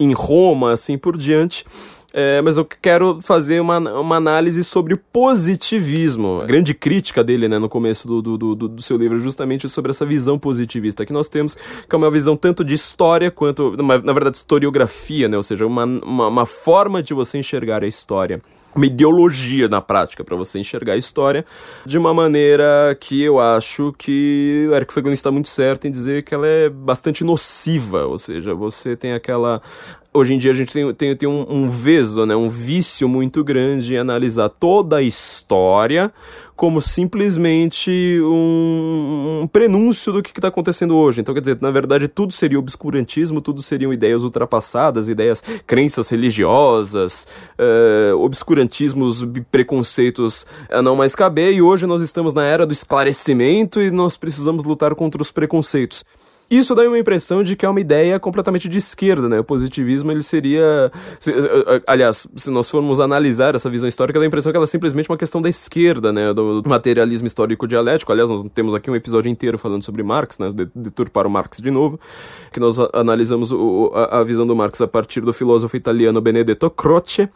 em 0.00 0.12
Roma, 0.12 0.72
assim 0.72 0.96
por 0.96 1.16
diante. 1.16 1.64
É, 2.12 2.40
mas 2.40 2.56
eu 2.56 2.64
quero 2.64 3.20
fazer 3.20 3.60
uma, 3.60 3.78
uma 3.78 4.16
análise 4.16 4.64
sobre 4.64 4.94
o 4.94 4.98
positivismo. 4.98 6.40
A 6.40 6.46
grande 6.46 6.72
crítica 6.72 7.22
dele, 7.22 7.48
né, 7.48 7.58
no 7.58 7.68
começo 7.68 8.08
do, 8.08 8.22
do, 8.22 8.38
do, 8.38 8.68
do 8.68 8.82
seu 8.82 8.96
livro, 8.96 9.18
é 9.18 9.20
justamente 9.20 9.68
sobre 9.68 9.90
essa 9.90 10.06
visão 10.06 10.38
positivista 10.38 11.04
que 11.04 11.12
nós 11.12 11.28
temos, 11.28 11.54
que 11.54 11.94
é 11.94 11.96
uma 11.96 12.10
visão 12.10 12.36
tanto 12.36 12.64
de 12.64 12.74
história 12.74 13.30
quanto, 13.30 13.76
na 13.76 14.12
verdade, 14.12 14.38
historiografia, 14.38 15.28
né, 15.28 15.36
ou 15.36 15.42
seja, 15.42 15.66
uma, 15.66 15.84
uma, 15.84 16.28
uma 16.28 16.46
forma 16.46 17.02
de 17.02 17.12
você 17.12 17.38
enxergar 17.38 17.84
a 17.84 17.86
história 17.86 18.40
uma 18.74 18.86
ideologia 18.86 19.68
na 19.68 19.80
prática 19.80 20.22
para 20.22 20.36
você 20.36 20.58
enxergar 20.58 20.92
a 20.92 20.96
história 20.96 21.44
de 21.84 21.98
uma 21.98 22.14
maneira 22.14 22.96
que 23.00 23.20
eu 23.20 23.40
acho 23.40 23.92
que 23.98 24.68
o 24.70 24.74
Eric 24.74 24.92
Feiglin 24.92 25.12
está 25.12 25.30
muito 25.30 25.48
certo 25.48 25.86
em 25.86 25.90
dizer 25.90 26.22
que 26.22 26.34
ela 26.34 26.46
é 26.46 26.68
bastante 26.68 27.24
nociva, 27.24 28.06
ou 28.06 28.18
seja, 28.18 28.54
você 28.54 28.96
tem 28.96 29.12
aquela 29.12 29.60
hoje 30.12 30.34
em 30.34 30.38
dia 30.38 30.50
a 30.50 30.54
gente 30.54 30.72
tem, 30.72 30.92
tem, 30.94 31.16
tem 31.16 31.28
um, 31.28 31.46
um 31.48 31.70
veso, 31.70 32.24
né, 32.26 32.34
um 32.34 32.48
vício 32.48 33.08
muito 33.08 33.44
grande 33.44 33.94
em 33.94 33.98
analisar 33.98 34.48
toda 34.48 34.96
a 34.96 35.02
história 35.02 36.12
como 36.56 36.82
simplesmente 36.82 38.18
um, 38.20 39.42
um 39.42 39.46
prenúncio 39.46 40.12
do 40.12 40.20
que 40.20 40.30
está 40.30 40.48
acontecendo 40.48 40.96
hoje. 40.96 41.20
Então, 41.20 41.32
quer 41.32 41.38
dizer, 41.38 41.56
na 41.60 41.70
verdade, 41.70 42.08
tudo 42.08 42.32
seria 42.32 42.58
obscurantismo, 42.58 43.40
tudo 43.40 43.62
seriam 43.62 43.92
ideias 43.92 44.24
ultrapassadas, 44.24 45.08
ideias, 45.08 45.40
crenças 45.64 46.08
religiosas, 46.08 47.28
uh, 47.56 48.16
obscurantismos, 48.18 49.24
preconceitos 49.52 50.44
a 50.68 50.82
não 50.82 50.96
mais 50.96 51.14
caber, 51.14 51.54
e 51.54 51.62
hoje 51.62 51.86
nós 51.86 52.00
estamos 52.00 52.34
na 52.34 52.44
era 52.44 52.66
do 52.66 52.72
esclarecimento 52.72 53.80
e 53.80 53.92
nós 53.92 54.16
precisamos 54.16 54.64
lutar 54.64 54.96
contra 54.96 55.22
os 55.22 55.30
preconceitos. 55.30 56.04
Isso 56.50 56.74
dá 56.74 56.82
uma 56.82 56.98
impressão 56.98 57.42
de 57.42 57.54
que 57.54 57.66
é 57.66 57.68
uma 57.68 57.80
ideia 57.80 58.18
completamente 58.18 58.68
de 58.68 58.78
esquerda, 58.78 59.28
né? 59.28 59.38
O 59.38 59.44
positivismo, 59.44 60.10
ele 60.10 60.22
seria... 60.22 60.90
Se, 61.20 61.32
aliás, 61.86 62.26
se 62.34 62.50
nós 62.50 62.70
formos 62.70 63.00
analisar 63.00 63.54
essa 63.54 63.68
visão 63.68 63.86
histórica, 63.86 64.18
dá 64.18 64.24
a 64.24 64.26
impressão 64.26 64.50
que 64.50 64.56
ela 64.56 64.64
é 64.64 64.66
simplesmente 64.66 65.10
uma 65.10 65.18
questão 65.18 65.42
da 65.42 65.48
esquerda, 65.48 66.10
né? 66.10 66.32
Do 66.32 66.62
materialismo 66.66 67.26
histórico 67.26 67.66
dialético. 67.66 68.12
Aliás, 68.12 68.30
nós 68.30 68.42
temos 68.54 68.72
aqui 68.72 68.90
um 68.90 68.96
episódio 68.96 69.28
inteiro 69.28 69.58
falando 69.58 69.84
sobre 69.84 70.02
Marx, 70.02 70.38
né? 70.38 70.48
Deturpar 70.74 71.26
o 71.26 71.30
Marx 71.30 71.58
de 71.58 71.70
novo, 71.70 72.00
que 72.50 72.58
nós 72.58 72.76
analisamos 72.94 73.52
o, 73.52 73.90
a, 73.94 74.20
a 74.20 74.24
visão 74.24 74.46
do 74.46 74.56
Marx 74.56 74.80
a 74.80 74.88
partir 74.88 75.20
do 75.20 75.32
filósofo 75.32 75.76
italiano 75.76 76.20
Benedetto 76.20 76.70
Croce, 76.70 77.28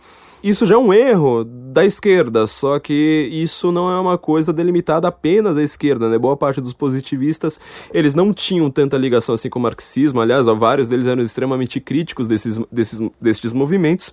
isso 0.43 0.67
já 0.67 0.75
é 0.75 0.79
um 0.79 0.93
erro 0.93 1.45
da 1.45 1.87
esquerda, 1.87 2.47
só 2.47 2.79
que 2.79 3.29
isso 3.33 3.73
não 3.73 3.91
é 3.91 3.99
uma 3.99 4.19
coisa 4.19 4.53
delimitada 4.53 5.09
apenas 5.09 5.57
à 5.57 5.63
esquerda, 5.63 6.09
né? 6.09 6.19
Boa 6.19 6.37
parte 6.37 6.61
dos 6.61 6.75
positivistas, 6.75 7.59
eles 7.95 8.15
não 8.15 8.35
tinham 8.35 8.71
tanta 8.71 8.99
ligação 8.99 9.35
assim 9.35 9.49
com 9.49 9.59
o 9.59 9.63
marxismo, 9.63 10.21
aliás, 10.21 10.47
vários 10.47 10.89
deles 10.89 11.07
eram 11.07 11.23
extremamente 11.23 11.81
críticos 11.81 12.27
desses, 12.27 12.61
desses, 12.71 13.01
destes 13.19 13.53
movimentos, 13.55 14.13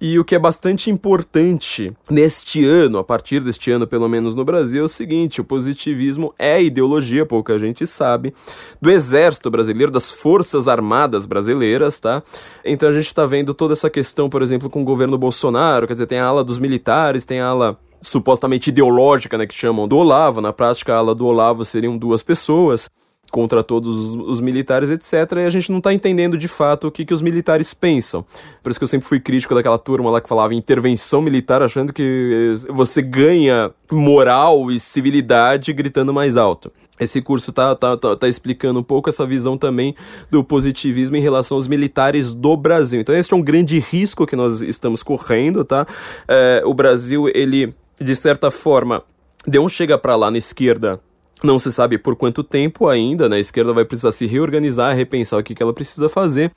e 0.00 0.18
o 0.18 0.24
que 0.24 0.34
é 0.34 0.38
bastante 0.38 0.90
importante 0.90 1.92
neste 2.08 2.64
ano, 2.64 2.98
a 2.98 3.04
partir 3.04 3.40
deste 3.40 3.70
ano, 3.70 3.86
pelo 3.86 4.08
menos 4.08 4.34
no 4.34 4.44
Brasil, 4.44 4.82
é 4.82 4.84
o 4.84 4.88
seguinte, 4.88 5.40
o 5.42 5.44
positivismo 5.44 6.32
é 6.38 6.62
ideologia, 6.62 7.26
pouca 7.26 7.58
gente 7.58 7.86
sabe, 7.86 8.32
do 8.80 8.90
exército 8.90 9.50
brasileiro, 9.50 9.92
das 9.92 10.10
forças 10.10 10.68
armadas 10.68 11.26
brasileiras, 11.26 12.00
tá? 12.00 12.22
Então 12.64 12.88
a 12.88 12.92
gente 12.92 13.12
tá 13.12 13.26
vendo 13.26 13.52
toda 13.52 13.74
essa 13.74 13.90
questão, 13.90 14.30
por 14.30 14.40
exemplo, 14.40 14.70
com 14.70 14.80
o 14.80 14.84
governo 14.84 15.18
Bolsonaro, 15.18 15.63
Bolsonaro, 15.64 15.86
quer 15.86 15.94
dizer, 15.94 16.06
tem 16.06 16.18
a 16.18 16.26
ala 16.26 16.44
dos 16.44 16.58
militares, 16.58 17.24
tem 17.24 17.40
a 17.40 17.46
ala 17.46 17.78
supostamente 18.00 18.68
ideológica, 18.68 19.38
né, 19.38 19.46
que 19.46 19.54
chamam 19.54 19.88
do 19.88 19.96
Olavo, 19.96 20.40
na 20.40 20.52
prática 20.52 20.94
a 20.94 20.98
ala 20.98 21.14
do 21.14 21.26
Olavo 21.26 21.64
seriam 21.64 21.96
duas 21.96 22.22
pessoas 22.22 22.90
contra 23.30 23.64
todos 23.64 24.14
os 24.14 24.40
militares, 24.40 24.90
etc. 24.90 25.38
E 25.38 25.46
a 25.46 25.50
gente 25.50 25.70
não 25.70 25.78
está 25.78 25.92
entendendo 25.92 26.36
de 26.36 26.46
fato 26.46 26.86
o 26.86 26.90
que, 26.90 27.04
que 27.04 27.14
os 27.14 27.22
militares 27.22 27.74
pensam. 27.74 28.24
Por 28.62 28.70
isso 28.70 28.78
que 28.78 28.84
eu 28.84 28.88
sempre 28.88 29.08
fui 29.08 29.18
crítico 29.18 29.54
daquela 29.54 29.78
turma 29.78 30.10
lá 30.10 30.20
que 30.20 30.28
falava 30.28 30.54
intervenção 30.54 31.20
militar, 31.20 31.62
achando 31.62 31.92
que 31.92 32.54
você 32.68 33.02
ganha 33.02 33.72
moral 33.90 34.70
e 34.70 34.78
civilidade 34.78 35.72
gritando 35.72 36.12
mais 36.12 36.36
alto. 36.36 36.70
Esse 36.98 37.20
curso 37.20 37.52
tá, 37.52 37.74
tá, 37.74 37.96
tá, 37.96 38.14
tá, 38.14 38.28
explicando 38.28 38.78
um 38.78 38.82
pouco 38.82 39.08
essa 39.08 39.26
visão 39.26 39.58
também 39.58 39.96
do 40.30 40.44
positivismo 40.44 41.16
em 41.16 41.20
relação 41.20 41.56
aos 41.56 41.66
militares 41.66 42.32
do 42.32 42.56
Brasil. 42.56 43.00
Então, 43.00 43.14
esse 43.14 43.32
é 43.32 43.36
um 43.36 43.42
grande 43.42 43.80
risco 43.80 44.26
que 44.26 44.36
nós 44.36 44.60
estamos 44.60 45.02
correndo, 45.02 45.64
tá? 45.64 45.86
É, 46.28 46.62
o 46.64 46.72
Brasil, 46.72 47.28
ele, 47.34 47.74
de 48.00 48.14
certa 48.14 48.48
forma, 48.48 49.02
deu 49.44 49.64
um 49.64 49.68
chega 49.68 49.98
para 49.98 50.14
lá 50.14 50.30
na 50.30 50.38
esquerda 50.38 51.00
não 51.42 51.58
se 51.58 51.70
sabe 51.70 51.98
por 51.98 52.16
quanto 52.16 52.42
tempo 52.42 52.88
ainda, 52.88 53.28
né? 53.28 53.36
A 53.36 53.40
esquerda 53.40 53.72
vai 53.72 53.84
precisar 53.84 54.12
se 54.12 54.24
reorganizar, 54.24 54.96
repensar 54.96 55.38
o 55.38 55.42
que, 55.42 55.54
que 55.54 55.62
ela 55.62 55.74
precisa 55.74 56.08
fazer. 56.08 56.50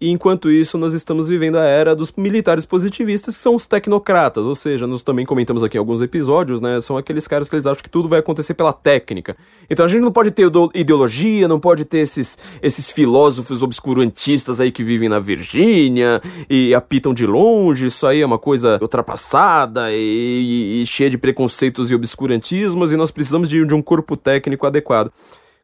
E 0.00 0.08
enquanto 0.08 0.50
isso, 0.50 0.78
nós 0.78 0.94
estamos 0.94 1.28
vivendo 1.28 1.56
a 1.56 1.64
era 1.64 1.94
dos 1.94 2.10
militares 2.16 2.64
positivistas, 2.64 3.36
que 3.36 3.42
são 3.42 3.54
os 3.54 3.66
tecnocratas, 3.66 4.46
ou 4.46 4.54
seja, 4.54 4.86
nós 4.86 5.02
também 5.02 5.26
comentamos 5.26 5.62
aqui 5.62 5.76
em 5.76 5.78
alguns 5.78 6.00
episódios, 6.00 6.58
né? 6.58 6.80
São 6.80 6.96
aqueles 6.96 7.28
caras 7.28 7.50
que 7.50 7.54
eles 7.54 7.66
acham 7.66 7.82
que 7.82 7.90
tudo 7.90 8.08
vai 8.08 8.20
acontecer 8.20 8.54
pela 8.54 8.72
técnica. 8.72 9.36
Então 9.68 9.84
a 9.84 9.88
gente 9.88 10.00
não 10.00 10.10
pode 10.10 10.30
ter 10.30 10.50
ideologia, 10.74 11.46
não 11.46 11.60
pode 11.60 11.84
ter 11.84 11.98
esses, 11.98 12.38
esses 12.62 12.88
filósofos 12.88 13.62
obscurantistas 13.62 14.58
aí 14.58 14.72
que 14.72 14.82
vivem 14.82 15.06
na 15.06 15.18
Virgínia 15.18 16.22
e 16.48 16.74
apitam 16.74 17.12
de 17.12 17.26
longe, 17.26 17.84
isso 17.84 18.06
aí 18.06 18.22
é 18.22 18.26
uma 18.26 18.38
coisa 18.38 18.78
ultrapassada 18.80 19.92
e, 19.92 19.96
e, 19.96 20.82
e 20.82 20.86
cheia 20.86 21.10
de 21.10 21.18
preconceitos 21.18 21.90
e 21.90 21.94
obscurantismos, 21.94 22.90
e 22.90 22.96
nós 22.96 23.10
precisamos 23.10 23.50
de, 23.50 23.66
de 23.66 23.74
um 23.74 23.82
corpo 23.82 24.16
técnico 24.16 24.66
adequado. 24.66 25.12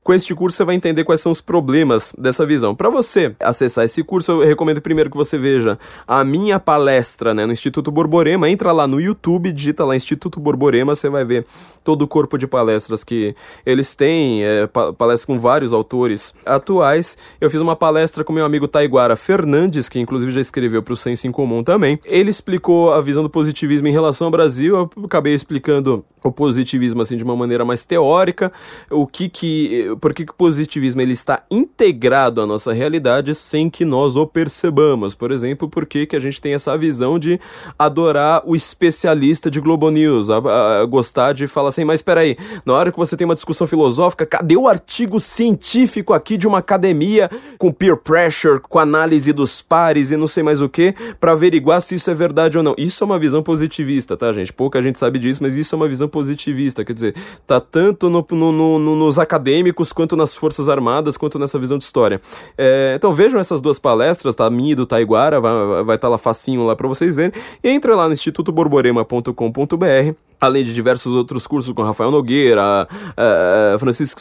Com 0.06 0.14
este 0.14 0.36
curso 0.36 0.56
você 0.56 0.64
vai 0.64 0.76
entender 0.76 1.02
quais 1.02 1.20
são 1.20 1.32
os 1.32 1.40
problemas 1.40 2.14
dessa 2.16 2.46
visão. 2.46 2.76
Para 2.76 2.88
você 2.88 3.34
acessar 3.40 3.84
esse 3.84 4.04
curso, 4.04 4.30
eu 4.40 4.46
recomendo 4.46 4.80
primeiro 4.80 5.10
que 5.10 5.16
você 5.16 5.36
veja 5.36 5.76
a 6.06 6.22
minha 6.22 6.60
palestra 6.60 7.34
né, 7.34 7.44
no 7.44 7.52
Instituto 7.52 7.90
Borborema. 7.90 8.48
Entra 8.48 8.70
lá 8.70 8.86
no 8.86 9.00
YouTube, 9.00 9.50
digita 9.50 9.84
lá 9.84 9.96
Instituto 9.96 10.38
Borborema, 10.38 10.94
você 10.94 11.08
vai 11.08 11.24
ver 11.24 11.44
todo 11.82 12.02
o 12.02 12.06
corpo 12.06 12.38
de 12.38 12.46
palestras 12.46 13.02
que 13.02 13.34
eles 13.64 13.96
têm, 13.96 14.44
é, 14.44 14.68
palestras 14.68 15.24
com 15.24 15.40
vários 15.40 15.72
autores 15.72 16.36
atuais. 16.46 17.18
Eu 17.40 17.50
fiz 17.50 17.60
uma 17.60 17.74
palestra 17.74 18.22
com 18.22 18.32
meu 18.32 18.44
amigo 18.44 18.68
Taiguara 18.68 19.16
Fernandes, 19.16 19.88
que 19.88 19.98
inclusive 19.98 20.30
já 20.30 20.40
escreveu 20.40 20.84
para 20.84 20.94
o 20.94 20.96
Senso 20.96 21.26
em 21.26 21.32
Comum 21.32 21.64
também. 21.64 21.98
Ele 22.04 22.30
explicou 22.30 22.92
a 22.92 23.00
visão 23.00 23.24
do 23.24 23.30
positivismo 23.30 23.88
em 23.88 23.92
relação 23.92 24.28
ao 24.28 24.30
Brasil, 24.30 24.76
eu 24.76 25.04
acabei 25.04 25.34
explicando 25.34 26.04
o 26.26 26.32
positivismo 26.32 27.02
assim 27.02 27.16
de 27.16 27.24
uma 27.24 27.36
maneira 27.36 27.64
mais 27.64 27.84
teórica, 27.84 28.52
o 28.90 29.06
que 29.06 29.28
que, 29.28 29.95
por 29.96 30.14
que, 30.14 30.24
que 30.24 30.32
o 30.32 30.36
positivismo 30.36 31.00
ele 31.00 31.12
está 31.12 31.42
integrado 31.50 32.40
à 32.40 32.46
nossa 32.46 32.72
realidade 32.72 33.34
sem 33.34 33.68
que 33.70 33.84
nós 33.84 34.16
o 34.16 34.26
percebamos. 34.26 35.14
Por 35.14 35.30
exemplo, 35.30 35.68
por 35.68 35.86
que, 35.86 36.06
que 36.06 36.16
a 36.16 36.20
gente 36.20 36.40
tem 36.40 36.54
essa 36.54 36.76
visão 36.76 37.18
de 37.18 37.40
adorar 37.78 38.42
o 38.44 38.54
especialista 38.54 39.50
de 39.50 39.60
Globo 39.60 39.90
News, 39.90 40.30
a, 40.30 40.38
a, 40.38 40.80
a 40.82 40.84
gostar 40.84 41.32
de 41.32 41.46
falar 41.46 41.68
assim, 41.68 41.84
mas 41.84 42.00
espera 42.00 42.20
aí, 42.20 42.36
na 42.64 42.72
hora 42.72 42.92
que 42.92 42.98
você 42.98 43.16
tem 43.16 43.24
uma 43.24 43.34
discussão 43.34 43.66
filosófica, 43.66 44.26
cadê 44.26 44.56
o 44.56 44.68
artigo 44.68 45.18
científico 45.20 46.12
aqui 46.12 46.36
de 46.36 46.46
uma 46.46 46.58
academia 46.58 47.30
com 47.58 47.72
peer 47.72 47.96
pressure, 47.96 48.60
com 48.60 48.78
análise 48.78 49.32
dos 49.32 49.62
pares 49.62 50.10
e 50.10 50.16
não 50.16 50.26
sei 50.26 50.42
mais 50.42 50.60
o 50.60 50.68
que, 50.68 50.94
para 51.20 51.32
averiguar 51.32 51.80
se 51.80 51.94
isso 51.94 52.10
é 52.10 52.14
verdade 52.14 52.58
ou 52.58 52.64
não? 52.64 52.74
Isso 52.76 53.02
é 53.02 53.06
uma 53.06 53.18
visão 53.18 53.42
positivista, 53.42 54.16
tá, 54.16 54.32
gente? 54.32 54.52
Pouca 54.52 54.82
gente 54.82 54.98
sabe 54.98 55.18
disso, 55.18 55.42
mas 55.42 55.56
isso 55.56 55.74
é 55.74 55.76
uma 55.76 55.88
visão 55.88 56.08
positivista, 56.08 56.84
quer 56.84 56.92
dizer, 56.92 57.14
tá 57.46 57.60
tanto 57.60 58.08
no, 58.08 58.26
no, 58.30 58.52
no, 58.52 58.96
nos 58.96 59.18
acadêmicos, 59.18 59.85
quanto 59.92 60.16
nas 60.16 60.34
forças 60.34 60.68
armadas, 60.68 61.16
quanto 61.16 61.38
nessa 61.38 61.58
visão 61.58 61.78
de 61.78 61.84
história. 61.84 62.20
É, 62.56 62.94
então 62.96 63.14
vejam 63.14 63.40
essas 63.40 63.60
duas 63.60 63.78
palestras, 63.78 64.34
tá? 64.34 64.46
A 64.46 64.50
minha 64.50 64.72
e 64.72 64.74
do 64.74 64.86
Taiguara, 64.86 65.40
vai 65.40 65.82
estar 65.82 65.98
tá 65.98 66.08
lá 66.08 66.18
facinho 66.18 66.64
lá 66.64 66.74
para 66.74 66.88
vocês 66.88 67.14
verem. 67.14 67.32
E 67.62 67.70
entra 67.70 67.94
lá 67.94 68.06
no 68.06 68.12
institutoborborema.com.br 68.12 70.25
além 70.40 70.64
de 70.64 70.74
diversos 70.74 71.12
outros 71.12 71.46
cursos 71.46 71.72
com 71.72 71.82
Rafael 71.82 72.10
Nogueira, 72.10 72.88
uh, 72.92 73.78
Francisco 73.78 74.20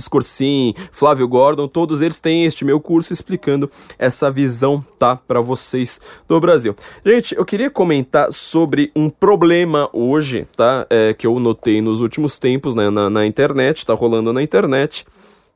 Scorsin, 0.00 0.74
Flávio 0.90 1.26
Gordon, 1.28 1.68
todos 1.68 2.02
eles 2.02 2.18
têm 2.18 2.44
este 2.44 2.64
meu 2.64 2.80
curso 2.80 3.12
explicando 3.12 3.70
essa 3.98 4.30
visão, 4.30 4.84
tá, 4.98 5.16
para 5.16 5.40
vocês 5.40 6.00
do 6.28 6.40
Brasil. 6.40 6.74
Gente, 7.04 7.34
eu 7.34 7.44
queria 7.44 7.70
comentar 7.70 8.32
sobre 8.32 8.90
um 8.94 9.08
problema 9.08 9.88
hoje, 9.92 10.46
tá, 10.56 10.86
é, 10.90 11.14
que 11.14 11.26
eu 11.26 11.38
notei 11.38 11.80
nos 11.80 12.00
últimos 12.00 12.38
tempos 12.38 12.74
né, 12.74 12.90
na, 12.90 13.08
na 13.08 13.26
internet, 13.26 13.86
tá 13.86 13.94
rolando 13.94 14.32
na 14.32 14.42
internet, 14.42 15.06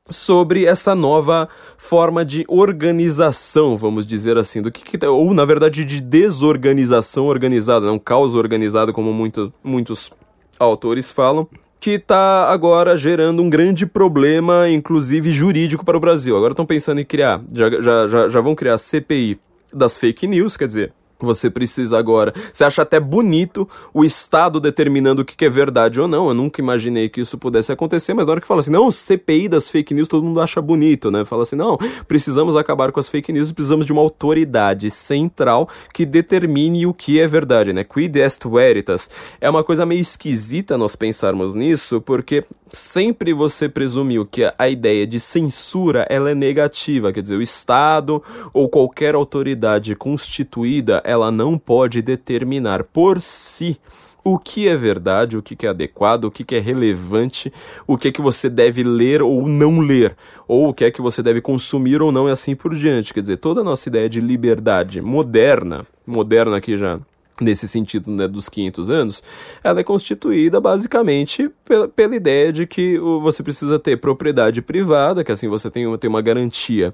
sobre 0.09 0.65
essa 0.65 0.95
nova 0.95 1.49
forma 1.77 2.25
de 2.25 2.45
organização, 2.49 3.77
vamos 3.77 4.07
dizer 4.07 4.39
assim, 4.39 4.63
do 4.63 4.71
que, 4.71 4.83
que 4.83 4.99
tá, 4.99 5.11
ou 5.11 5.33
na 5.35 5.45
verdade 5.45 5.85
de 5.85 6.01
desorganização 6.01 7.27
organizada, 7.27 7.87
não 7.87 7.99
caos 7.99 8.35
organizado 8.35 8.93
como 8.93 9.13
muito, 9.13 9.53
muitos 9.63 10.11
autores 10.59 11.11
falam, 11.11 11.49
que 11.79 11.93
está 11.93 12.49
agora 12.51 12.97
gerando 12.97 13.43
um 13.43 13.51
grande 13.51 13.87
problema, 13.87 14.69
inclusive 14.69 15.31
jurídico 15.31 15.85
para 15.85 15.97
o 15.97 16.01
Brasil. 16.01 16.37
Agora 16.37 16.53
estão 16.53 16.67
pensando 16.67 17.01
em 17.01 17.05
criar, 17.05 17.43
já, 17.53 18.07
já, 18.09 18.29
já 18.29 18.41
vão 18.41 18.55
criar 18.55 18.75
a 18.75 18.79
CPI 18.79 19.39
das 19.73 19.99
fake 19.99 20.27
news, 20.27 20.57
quer 20.57 20.67
dizer, 20.67 20.93
você 21.19 21.51
precisa 21.51 21.99
agora. 21.99 22.33
Você 22.53 22.65
acha 22.65 22.83
até 22.83 23.01
bonito 23.01 23.69
o 23.93 24.05
Estado 24.05 24.61
determinando 24.61 25.23
o 25.23 25.25
que 25.25 25.45
é 25.45 25.51
verdade 25.51 26.01
ou 26.01 26.09
não. 26.09 26.29
Eu 26.29 26.35
nunca 26.35 26.61
imaginei 26.61 27.09
que 27.09 27.21
isso 27.21 27.39
pudesse 27.39 27.73
acontecer, 27.73 28.15
mas 28.15 28.27
na 28.27 28.33
hora 28.33 28.41
que 28.41 28.47
fala 28.47 28.61
assim, 28.61 28.71
não, 28.71 28.91
CPI 28.91 29.49
das 29.49 29.69
fake 29.69 29.95
news, 29.95 30.09
todo 30.09 30.25
mundo 30.25 30.41
acha 30.41 30.61
bonito, 30.61 31.11
né? 31.11 31.25
Fala 31.25 31.43
assim, 31.43 31.57
não, 31.57 31.79
precisamos 32.07 32.57
acabar 32.57 32.93
com 32.93 33.01
as 33.01 33.09
fake 33.09 33.33
news, 33.33 33.53
precisamos 33.53 33.87
de 33.87 33.93
uma 33.93 34.03
autoridade 34.03 34.91
central 34.91 35.69
que 35.93 36.05
determine 36.05 36.87
o 36.87 36.95
que 36.95 37.21
é 37.21 37.27
verdade, 37.27 37.73
né? 37.73 37.85
Quid 37.85 38.17
est 38.19 38.45
veritas. 38.49 39.09
É 39.41 39.49
uma 39.49 39.65
coisa 39.65 39.87
meio 39.87 40.01
esquisita 40.01 40.79
nós 40.79 40.97
pensarmos 40.97 41.55
nisso, 41.55 42.01
porque 42.01 42.45
sempre 42.69 43.33
você 43.33 43.69
presumiu 43.69 44.27
que 44.27 44.53
a 44.59 44.69
ideia 44.69 45.07
de 45.07 45.21
censura 45.21 46.07
ela 46.11 46.31
é 46.31 46.35
negativa, 46.35 47.13
quer 47.13 47.23
dizer, 47.23 47.37
o 47.37 47.43
Estado 47.43 48.23
ou 48.53 48.69
qualquer 48.69 49.15
autoridade 49.15 49.95
constituída, 49.95 51.03
ela 51.07 51.31
não 51.31 51.57
pode 51.57 52.03
determinar 52.03 52.83
por 52.85 53.21
si 53.21 53.79
o 54.25 54.41
que 54.41 54.67
é 54.67 54.77
verdade, 54.77 55.39
o 55.39 55.43
que 55.43 55.65
é 55.65 55.69
adequado, 55.69 56.25
o 56.25 56.31
que 56.33 56.57
é 56.57 56.59
relevante, 56.59 57.53
o 57.87 57.97
que 57.97 58.09
é 58.09 58.13
que 58.13 58.21
você 58.21 58.51
deve 58.51 58.83
ler 58.83 59.23
ou 59.23 59.47
não 59.47 59.79
ler, 59.79 60.17
ou 60.49 60.69
o 60.69 60.75
que 60.75 60.85
é 60.85 60.91
que 60.91 61.01
você 61.01 61.23
deve 61.23 61.41
consumir 61.41 62.03
ou 62.03 62.11
não 62.11 62.29
e 62.29 62.33
assim 62.33 62.57
por 62.57 62.75
diante. 62.75 63.15
Quer 63.15 63.21
dizer, 63.21 63.37
toda 63.37 63.61
a 63.61 63.65
nossa 63.65 63.89
ideia 63.89 64.09
de 64.09 64.21
liberdade 64.21 65.01
moderna, 65.01 65.87
moderna 66.05 66.57
aqui 66.57 66.77
já 66.77 66.99
nesse 67.41 67.69
sentido 67.69 68.11
né, 68.11 68.27
dos 68.27 68.49
500 68.49 68.91
anos, 68.91 69.23
ela 69.63 69.79
é 69.79 69.85
constituída 69.85 70.61
basicamente 70.61 71.49
pela, 71.65 71.87
pela 71.87 72.17
ideia 72.17 72.53
de 72.53 72.67
que 72.67 72.99
você 72.99 73.43
precisa 73.43 73.79
ter 73.79 73.97
propriedade 73.99 74.63
privada, 74.63 75.23
que 75.23 75.31
assim 75.31 75.49
você 75.49 75.71
tem, 75.71 75.97
tem 75.99 76.09
uma 76.11 76.23
garantia 76.23 76.93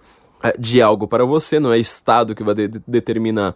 de 0.58 0.82
algo 0.82 1.06
para 1.06 1.24
você, 1.24 1.60
não 1.60 1.72
é 1.72 1.78
Estado 1.78 2.34
que 2.34 2.42
vai 2.42 2.54
de 2.54 2.68
determinar 2.86 3.54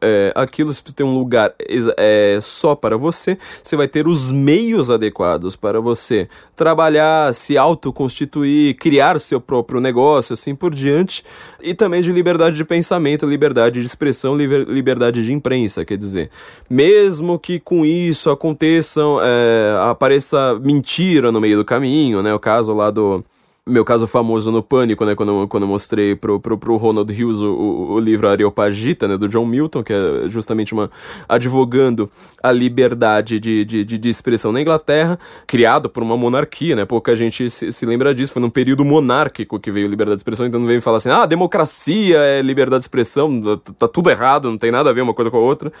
é, 0.00 0.32
aquilo, 0.34 0.68
precisa 0.68 0.94
ter 0.94 1.04
um 1.04 1.18
lugar 1.18 1.54
é, 1.96 2.38
só 2.42 2.74
para 2.74 2.96
você, 2.96 3.38
você 3.62 3.76
vai 3.76 3.86
ter 3.86 4.08
os 4.08 4.30
meios 4.30 4.90
adequados 4.90 5.54
para 5.54 5.80
você 5.80 6.28
trabalhar, 6.54 7.34
se 7.34 7.56
autoconstituir, 7.56 8.76
criar 8.76 9.20
seu 9.20 9.40
próprio 9.40 9.80
negócio, 9.80 10.32
assim 10.32 10.54
por 10.54 10.74
diante, 10.74 11.24
e 11.62 11.74
também 11.74 12.02
de 12.02 12.10
liberdade 12.10 12.56
de 12.56 12.64
pensamento, 12.64 13.26
liberdade 13.26 13.80
de 13.80 13.86
expressão, 13.86 14.36
liberdade 14.36 15.24
de 15.24 15.32
imprensa, 15.32 15.84
quer 15.84 15.96
dizer, 15.96 16.30
mesmo 16.68 17.38
que 17.38 17.60
com 17.60 17.84
isso 17.84 18.30
aconteçam, 18.30 19.18
é, 19.22 19.76
apareça 19.88 20.58
mentira 20.62 21.30
no 21.30 21.40
meio 21.40 21.58
do 21.58 21.64
caminho, 21.64 22.22
né, 22.22 22.34
o 22.34 22.38
caso 22.38 22.72
lá 22.72 22.90
do 22.90 23.24
meu 23.68 23.84
caso 23.84 24.06
famoso 24.06 24.52
no 24.52 24.62
Pânico, 24.62 25.04
né, 25.04 25.16
quando, 25.16 25.48
quando 25.48 25.64
eu 25.64 25.68
mostrei 25.68 26.14
pro, 26.14 26.38
pro, 26.38 26.56
pro 26.56 26.76
Ronald 26.76 27.10
Hughes 27.10 27.40
o, 27.40 27.88
o, 27.90 27.98
livro 27.98 28.28
Areopagita, 28.28 29.08
né, 29.08 29.16
do 29.16 29.28
John 29.28 29.44
Milton, 29.44 29.82
que 29.82 29.92
é 29.92 30.28
justamente 30.28 30.72
uma 30.72 30.88
advogando 31.28 32.08
a 32.40 32.52
liberdade 32.52 33.40
de, 33.40 33.64
de, 33.64 33.84
de, 33.84 34.08
expressão 34.08 34.52
na 34.52 34.60
Inglaterra, 34.60 35.18
criado 35.48 35.90
por 35.90 36.00
uma 36.00 36.16
monarquia, 36.16 36.76
né, 36.76 36.84
pouca 36.84 37.16
gente 37.16 37.50
se, 37.50 37.72
se 37.72 37.84
lembra 37.84 38.14
disso, 38.14 38.32
foi 38.32 38.40
num 38.40 38.50
período 38.50 38.84
monárquico 38.84 39.58
que 39.58 39.72
veio 39.72 39.88
liberdade 39.88 40.18
de 40.18 40.20
expressão, 40.20 40.46
então 40.46 40.60
não 40.60 40.68
vem 40.68 40.80
falar 40.80 40.98
assim, 40.98 41.10
ah, 41.10 41.26
democracia 41.26 42.18
é 42.18 42.42
liberdade 42.42 42.82
de 42.82 42.84
expressão, 42.84 43.42
tá, 43.42 43.72
tá 43.78 43.88
tudo 43.88 44.10
errado, 44.10 44.48
não 44.48 44.58
tem 44.58 44.70
nada 44.70 44.90
a 44.90 44.92
ver 44.92 45.00
uma 45.00 45.12
coisa 45.12 45.28
com 45.28 45.38
a 45.38 45.40
outra. 45.40 45.72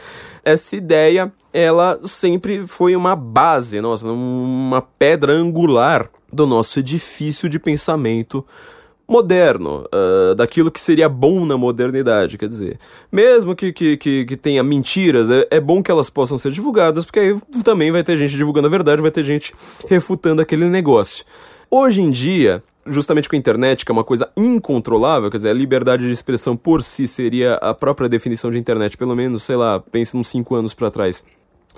Essa 0.44 0.74
ideia, 0.74 1.32
ela 1.52 2.00
sempre 2.02 2.66
foi 2.66 2.96
uma 2.96 3.14
base, 3.14 3.80
nossa, 3.80 4.08
uma 4.08 4.82
pedra 4.82 5.32
angular 5.32 6.10
do 6.32 6.46
nosso 6.46 6.78
edifício 6.78 7.48
de 7.48 7.58
pensamento 7.58 8.44
moderno, 9.08 9.84
uh, 9.86 10.34
daquilo 10.34 10.70
que 10.70 10.80
seria 10.80 11.08
bom 11.08 11.44
na 11.44 11.56
modernidade, 11.56 12.36
quer 12.36 12.48
dizer, 12.48 12.78
mesmo 13.10 13.54
que, 13.54 13.72
que, 13.72 13.96
que, 13.96 14.24
que 14.24 14.36
tenha 14.36 14.62
mentiras, 14.64 15.30
é, 15.30 15.46
é, 15.50 15.60
bom 15.60 15.82
que 15.82 15.90
elas 15.90 16.10
possam 16.10 16.36
ser 16.36 16.50
divulgadas, 16.50 17.04
porque 17.04 17.20
aí 17.20 17.40
também 17.62 17.92
vai 17.92 18.02
ter 18.02 18.16
gente 18.16 18.36
divulgando 18.36 18.66
a 18.66 18.70
verdade, 18.70 19.00
vai 19.00 19.10
ter 19.10 19.24
gente 19.24 19.54
refutando 19.88 20.42
aquele 20.42 20.68
negócio. 20.68 21.24
Hoje 21.70 22.02
em 22.02 22.10
dia, 22.10 22.62
justamente 22.84 23.28
com 23.28 23.36
a 23.36 23.38
internet, 23.38 23.84
que 23.84 23.92
é 23.92 23.94
uma 23.94 24.04
coisa 24.04 24.28
incontrolável, 24.36 25.30
quer 25.30 25.36
dizer, 25.36 25.50
a 25.50 25.54
liberdade 25.54 26.04
de 26.04 26.12
expressão 26.12 26.56
por 26.56 26.82
si 26.82 27.06
seria 27.06 27.54
a 27.54 27.72
própria 27.72 28.08
definição 28.08 28.50
de 28.50 28.58
internet, 28.58 28.96
pelo 28.96 29.14
menos, 29.14 29.44
sei 29.44 29.56
lá, 29.56 29.78
pense 29.78 30.16
uns 30.16 30.28
5 30.28 30.54
anos 30.54 30.74
para 30.74 30.90
trás 30.90 31.24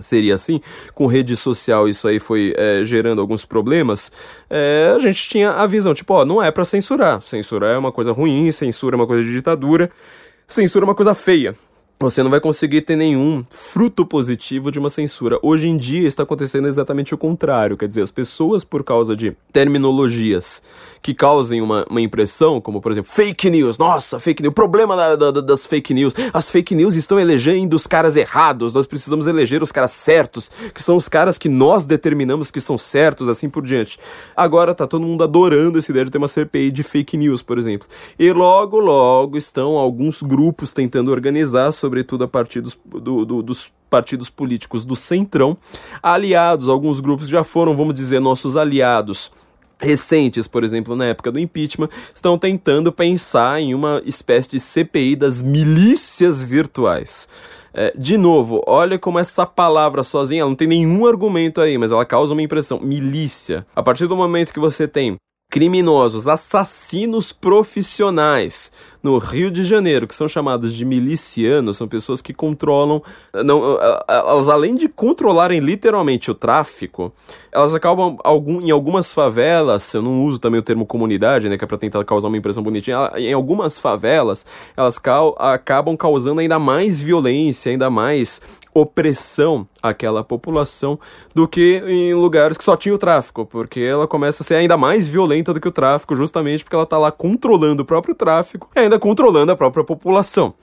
seria 0.00 0.35
assim, 0.35 0.61
com 0.95 1.07
rede 1.07 1.37
social 1.37 1.88
isso 1.88 2.07
aí 2.09 2.19
foi 2.19 2.55
é, 2.57 2.85
gerando 2.85 3.21
alguns 3.21 3.45
problemas, 3.45 4.11
é, 4.49 4.93
a 4.95 4.99
gente 4.99 5.28
tinha 5.28 5.50
a 5.52 5.67
visão, 5.67 5.95
tipo, 5.95 6.14
ó, 6.14 6.25
não 6.25 6.43
é 6.43 6.50
para 6.50 6.64
censurar, 6.64 7.21
censura 7.23 7.69
é 7.69 7.78
uma 7.78 7.93
coisa 7.93 8.12
ruim, 8.12 8.50
censura 8.50 8.95
é 8.95 8.99
uma 8.99 9.07
coisa 9.07 9.23
de 9.23 9.33
ditadura, 9.33 9.90
censura 10.47 10.85
é 10.85 10.87
uma 10.87 10.95
coisa 10.95 11.14
feia, 11.14 11.55
você 12.00 12.23
não 12.23 12.31
vai 12.31 12.38
conseguir 12.40 12.83
ter 12.83 12.95
nenhum 12.95 13.45
fruto 13.50 14.07
positivo 14.07 14.71
de 14.71 14.78
uma 14.78 14.88
censura. 14.88 15.37
Hoje 15.43 15.67
em 15.67 15.76
dia 15.76 16.07
está 16.07 16.23
acontecendo 16.23 16.69
exatamente 16.69 17.12
o 17.12 17.19
contrário, 17.19 17.76
quer 17.76 17.88
dizer, 17.88 18.02
as 18.02 18.12
pessoas, 18.12 18.62
por 18.62 18.85
causa 18.85 19.17
de 19.17 19.37
terminologias 19.52 20.62
que 21.02 21.14
causem 21.14 21.61
uma, 21.61 21.85
uma 21.88 22.00
impressão, 22.00 22.61
como 22.61 22.81
por 22.81 22.93
exemplo, 22.93 23.11
fake 23.12 23.50
news, 23.50 23.78
nossa, 23.78 24.19
fake 24.19 24.43
news, 24.43 24.50
o 24.50 24.55
problema 24.55 24.97
da, 24.97 25.17
da, 25.17 25.31
das 25.40 25.67
fake 25.67 25.95
news, 25.95 26.14
as 26.33 26.50
fake 26.50 26.75
news 26.75 26.95
estão 26.95 27.19
elegendo 27.19 27.75
os 27.75 27.87
caras 27.87 28.17
errados, 28.17 28.73
nós 28.73 28.87
precisamos 28.87 29.26
eleger 29.26 29.62
os 29.62 29.73
caras 29.73 29.93
certos, 29.93 30.50
que 30.75 30.83
são 30.83 30.97
os 30.97 31.09
caras 31.09 31.38
que 31.38 31.49
nós 31.49 31.87
determinamos 31.87 32.50
que 32.50 32.61
são 32.61 32.76
certos, 32.76 33.28
assim 33.28 33.49
por 33.49 33.64
diante. 33.64 33.99
Agora 34.37 34.75
tá 34.75 34.87
todo 34.87 35.05
mundo 35.05 35.25
adorando 35.25 35.78
essa 35.78 35.90
ideia 35.90 36.05
de 36.05 36.11
ter 36.11 36.19
uma 36.19 36.28
CPI 36.28 36.71
de 36.71 36.83
fake 36.83 37.17
news, 37.17 37.43
por 37.43 37.59
exemplo. 37.59 37.88
E 38.19 38.33
logo, 38.33 38.78
logo 38.78 39.37
estão 39.37 39.76
alguns 39.76 40.23
grupos 40.23 40.73
tentando 40.73 41.11
organizar, 41.11 41.73
sobretudo 41.73 42.25
a 42.25 42.28
partir 42.28 42.61
dos, 42.61 42.78
do, 42.85 43.25
do, 43.25 43.43
dos 43.43 43.71
partidos 43.88 44.28
políticos 44.28 44.85
do 44.85 44.95
Centrão, 44.95 45.57
aliados, 46.02 46.69
alguns 46.69 47.00
grupos 47.00 47.26
já 47.26 47.43
foram, 47.43 47.76
vamos 47.76 47.95
dizer, 47.95 48.21
nossos 48.21 48.57
aliados 48.57 49.31
recentes, 49.80 50.47
por 50.47 50.64
exemplo, 50.64 50.97
na 50.97 51.06
época 51.06 51.30
do 51.30 51.38
impeachment, 51.38 51.88
estão 52.14 52.38
tentando 52.38 52.92
pensar 52.92 53.61
em 53.61 53.75
uma 53.75 54.02
espécie 54.04 54.50
de 54.50 54.61
CPI 54.61 55.16
das 55.16 55.42
milícias 55.42 56.42
virtuais. 56.42 57.28
É, 57.73 57.92
de 57.97 58.16
novo, 58.16 58.62
olha 58.66 58.99
como 58.99 59.18
essa 59.18 59.47
palavra 59.47 60.02
sozinha, 60.02 60.40
ela 60.40 60.50
não 60.50 60.56
tem 60.56 60.66
nenhum 60.66 61.06
argumento 61.06 61.61
aí, 61.61 61.78
mas 61.78 61.92
ela 61.92 62.04
causa 62.04 62.32
uma 62.32 62.42
impressão. 62.42 62.80
Milícia. 62.80 63.66
A 63.76 63.82
partir 63.82 64.06
do 64.06 64.16
momento 64.16 64.52
que 64.52 64.61
você 64.61 64.88
tem 64.88 65.16
criminosos, 65.50 66.28
assassinos 66.28 67.33
profissionais 67.33 68.71
no 69.02 69.17
Rio 69.17 69.50
de 69.50 69.64
Janeiro, 69.64 70.07
que 70.07 70.14
são 70.14 70.28
chamados 70.28 70.75
de 70.75 70.85
milicianos, 70.85 71.76
são 71.76 71.88
pessoas 71.88 72.21
que 72.21 72.35
controlam, 72.35 73.02
não, 73.45 73.78
elas 74.09 74.49
além 74.49 74.75
de 74.75 74.88
controlarem 74.88 75.61
literalmente 75.61 76.31
o 76.31 76.35
tráfico, 76.35 77.12
elas 77.50 77.75
acabam 77.75 78.19
algum, 78.23 78.61
em 78.61 78.71
algumas 78.71 79.12
favelas, 79.12 79.95
eu 79.95 80.02
não 80.02 80.25
uso 80.25 80.38
também 80.38 80.61
o 80.61 80.62
termo 80.62 80.85
comunidade, 80.85 81.49
né, 81.49 81.57
que 81.57 81.64
é 81.64 81.67
para 81.67 81.78
tentar 81.78 82.05
causar 82.05 82.28
uma 82.28 82.37
impressão 82.37 82.62
bonitinha, 82.62 83.11
em 83.17 83.33
algumas 83.33 83.78
favelas, 83.78 84.45
elas 84.76 85.00
acabam 85.38 85.97
causando 85.97 86.40
ainda 86.40 86.59
mais 86.59 87.00
violência, 87.00 87.71
ainda 87.71 87.88
mais 87.88 88.43
opressão 88.75 89.66
àquela 89.82 90.22
população 90.22 90.98
do 91.34 91.48
que 91.48 91.82
em 91.87 92.14
lugares 92.14 92.56
que 92.56 92.64
só 92.64 92.76
tinha 92.76 92.94
o 92.94 92.98
tráfico, 92.98 93.46
porque 93.46 93.80
ela 93.80 94.06
começa 94.06 94.42
a 94.42 94.46
ser 94.46 94.54
ainda 94.54 94.76
mais 94.76 95.08
violenta 95.08 95.52
do 95.52 95.60
que 95.60 95.68
o 95.68 95.72
tráfico, 95.72 96.14
justamente 96.14 96.64
porque 96.64 96.76
ela 96.76 96.84
está 96.84 96.98
lá 96.98 97.10
controlando 97.10 97.82
o 97.82 97.87
próprio 97.87 98.14
tráfico 98.14 98.70
e 98.75 98.80
ainda 98.80 98.98
controlando 98.98 99.52
a 99.52 99.56
própria 99.56 99.84
população. 99.84 100.54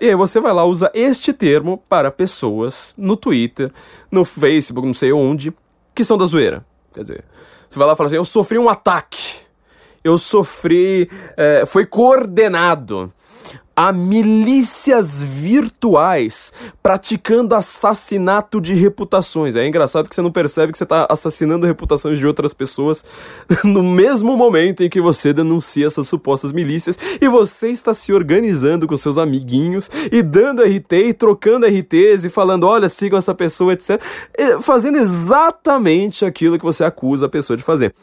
E 0.00 0.08
aí 0.08 0.14
você 0.14 0.40
vai 0.40 0.52
lá 0.52 0.64
usa 0.64 0.90
este 0.94 1.32
termo 1.32 1.82
para 1.88 2.10
pessoas 2.10 2.94
no 2.98 3.16
Twitter, 3.16 3.70
no 4.10 4.24
Facebook, 4.24 4.86
não 4.86 4.94
sei 4.94 5.12
onde, 5.12 5.52
que 5.94 6.02
são 6.02 6.18
da 6.18 6.26
zoeira. 6.26 6.64
Quer 6.92 7.02
dizer, 7.02 7.24
você 7.68 7.78
vai 7.78 7.86
lá 7.86 7.94
e 7.94 7.96
fala 7.96 8.06
assim: 8.08 8.16
eu 8.16 8.24
sofri 8.24 8.58
um 8.58 8.68
ataque, 8.68 9.36
eu 10.02 10.18
sofri, 10.18 11.08
é, 11.36 11.64
foi 11.66 11.86
coordenado 11.86 13.12
a 13.74 13.90
milícias 13.90 15.22
virtuais 15.22 16.52
praticando 16.82 17.54
assassinato 17.54 18.60
de 18.60 18.74
reputações. 18.74 19.56
É 19.56 19.66
engraçado 19.66 20.08
que 20.08 20.14
você 20.14 20.22
não 20.22 20.30
percebe 20.30 20.72
que 20.72 20.78
você 20.78 20.84
está 20.84 21.06
assassinando 21.08 21.66
reputações 21.66 22.18
de 22.18 22.26
outras 22.26 22.52
pessoas 22.52 23.04
no 23.64 23.82
mesmo 23.82 24.36
momento 24.36 24.82
em 24.82 24.90
que 24.90 25.00
você 25.00 25.32
denuncia 25.32 25.86
essas 25.86 26.06
supostas 26.06 26.52
milícias 26.52 26.98
e 27.20 27.28
você 27.28 27.68
está 27.68 27.94
se 27.94 28.12
organizando 28.12 28.86
com 28.86 28.96
seus 28.96 29.16
amiguinhos 29.16 29.90
e 30.10 30.22
dando 30.22 30.62
RT 30.62 30.92
e 30.92 31.14
trocando 31.14 31.66
RTs 31.66 32.24
e 32.24 32.30
falando: 32.30 32.66
olha, 32.66 32.88
sigam 32.88 33.18
essa 33.18 33.34
pessoa, 33.34 33.72
etc. 33.72 34.00
Fazendo 34.60 34.98
exatamente 34.98 36.24
aquilo 36.24 36.58
que 36.58 36.64
você 36.64 36.84
acusa 36.84 37.26
a 37.26 37.28
pessoa 37.28 37.56
de 37.56 37.62
fazer. 37.62 37.94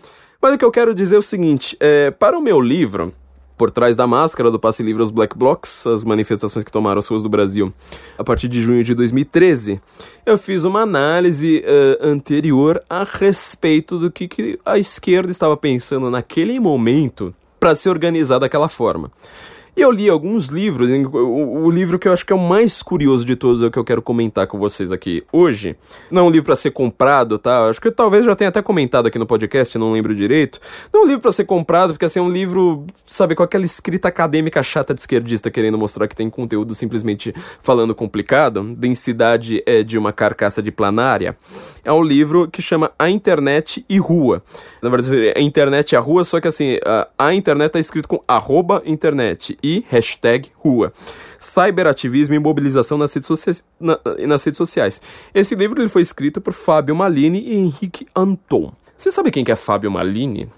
Mas 0.42 0.54
o 0.54 0.58
que 0.58 0.66
eu 0.66 0.72
quero 0.72 0.96
dizer 0.96 1.16
é 1.16 1.20
o 1.20 1.22
seguinte: 1.24 1.78
é, 1.80 2.12
para 2.12 2.38
o 2.38 2.42
meu 2.42 2.60
livro 2.60 3.14
por 3.60 3.70
trás 3.70 3.98
da 3.98 4.08
máscara 4.08 4.50
do 4.50 4.58
Passe 4.58 4.82
Livre 4.82 5.02
aos 5.02 5.12
Black 5.12 5.38
Blocs, 5.38 5.86
as 5.86 6.06
manifestações 6.06 6.64
que 6.64 6.72
tomaram 6.72 6.98
as 6.98 7.08
ruas 7.08 7.22
do 7.22 7.28
Brasil 7.28 7.74
a 8.18 8.24
partir 8.24 8.48
de 8.48 8.62
junho 8.62 8.86
de 8.86 8.96
2013, 8.96 9.82
eu 10.26 10.38
fiz 10.38 10.64
uma 10.64 10.80
análise 10.84 11.62
uh, 11.66 12.08
anterior 12.08 12.82
a 12.90 13.04
respeito 13.04 14.00
do 14.00 14.10
que, 14.10 14.30
que 14.30 14.58
a 14.66 14.80
esquerda 14.80 15.30
estava 15.30 15.58
pensando 15.58 16.10
naquele 16.10 16.58
momento 16.58 17.36
para 17.60 17.76
se 17.76 17.90
organizar 17.90 18.40
daquela 18.40 18.70
forma. 18.70 19.12
E 19.80 19.82
eu 19.82 19.94
li 19.94 20.10
alguns 20.10 20.48
livros, 20.48 20.92
o, 20.92 21.64
o, 21.64 21.72
livro 21.72 21.98
que 21.98 22.06
eu 22.06 22.12
acho 22.12 22.26
que 22.26 22.34
é 22.34 22.36
o 22.36 22.40
mais 22.40 22.84
curioso 22.84 23.24
de 23.24 23.38
todos 23.38 23.64
é 23.64 23.68
o 23.68 23.72
que 23.72 23.80
eu 23.80 23.84
quero 23.86 24.02
comentar 24.02 24.46
com 24.46 24.60
vocês 24.60 24.92
aqui 24.92 25.24
hoje. 25.32 25.74
Não 26.12 26.24
é 26.24 26.26
um 26.26 26.30
livro 26.30 26.48
para 26.48 26.58
ser 26.58 26.72
comprado, 26.72 27.40
tá? 27.40 27.70
Acho 27.70 27.80
que 27.80 27.90
talvez 27.90 28.26
já 28.26 28.36
tenha 28.36 28.50
até 28.50 28.62
comentado 28.62 29.06
aqui 29.06 29.18
no 29.18 29.26
podcast, 29.26 29.78
não 29.78 29.94
lembro 29.94 30.14
direito. 30.14 30.60
Não 30.92 31.00
é 31.00 31.04
um 31.06 31.08
livro 31.08 31.22
para 31.22 31.32
ser 31.32 31.46
comprado, 31.46 31.94
porque 31.94 32.04
assim, 32.04 32.20
é 32.20 32.22
um 32.22 32.30
livro, 32.30 32.86
sabe, 33.06 33.36
com 33.36 33.42
aquela 33.42 33.64
escrita 33.64 34.10
acadêmica 34.10 34.62
chata 34.62 34.94
de 34.94 35.00
esquerdista 35.00 35.50
querendo 35.50 35.78
mostrar 35.78 36.10
que 36.10 36.16
tem 36.16 36.30
conteúdo 36.30 36.76
simplesmente 36.76 37.34
falando 37.62 37.96
complicado. 37.96 38.62
Densidade 38.76 39.64
é 39.66 39.82
de 39.82 39.98
uma 39.98 40.12
carcaça 40.12 40.62
de 40.62 40.72
planária. 40.72 41.38
É 41.86 41.94
um 41.94 42.04
livro 42.04 42.50
que 42.50 42.62
chama 42.62 42.92
A 43.00 43.10
Internet 43.10 43.86
e 43.88 43.98
Rua. 43.98 44.44
Na 44.82 44.90
verdade, 44.90 45.34
a 45.34 45.40
internet 45.40 45.94
e 45.94 45.96
a 45.96 46.02
rua, 46.02 46.26
só 46.26 46.42
que 46.42 46.50
assim, 46.50 46.78
a, 46.86 47.08
a 47.18 47.34
internet 47.34 47.72
tá 47.72 47.80
escrito 47.80 48.10
com 48.10 48.22
arroba 48.28 48.84
internet 48.86 49.58
hashtag 49.90 50.50
rua. 50.56 50.92
Cyberativismo 51.40 52.36
e 52.36 52.40
mobilização 52.40 52.98
nas 52.98 53.14
redes, 53.14 53.28
sociais, 53.28 53.64
na, 53.80 54.00
nas 54.28 54.44
redes 54.44 54.58
sociais. 54.58 55.02
Esse 55.34 55.56
livro 55.56 55.82
ele 55.82 55.90
foi 55.90 56.02
escrito 56.02 56.42
por 56.42 56.54
Fábio 56.54 56.96
Malini 56.96 57.40
e 57.40 57.56
Henrique 57.56 58.08
Anton. 58.16 58.72
Você 58.98 59.12
sabe 59.12 59.32
quem 59.32 59.46
que 59.46 59.52
é 59.52 59.56
Fábio 59.56 59.90
Malini? 59.90 60.50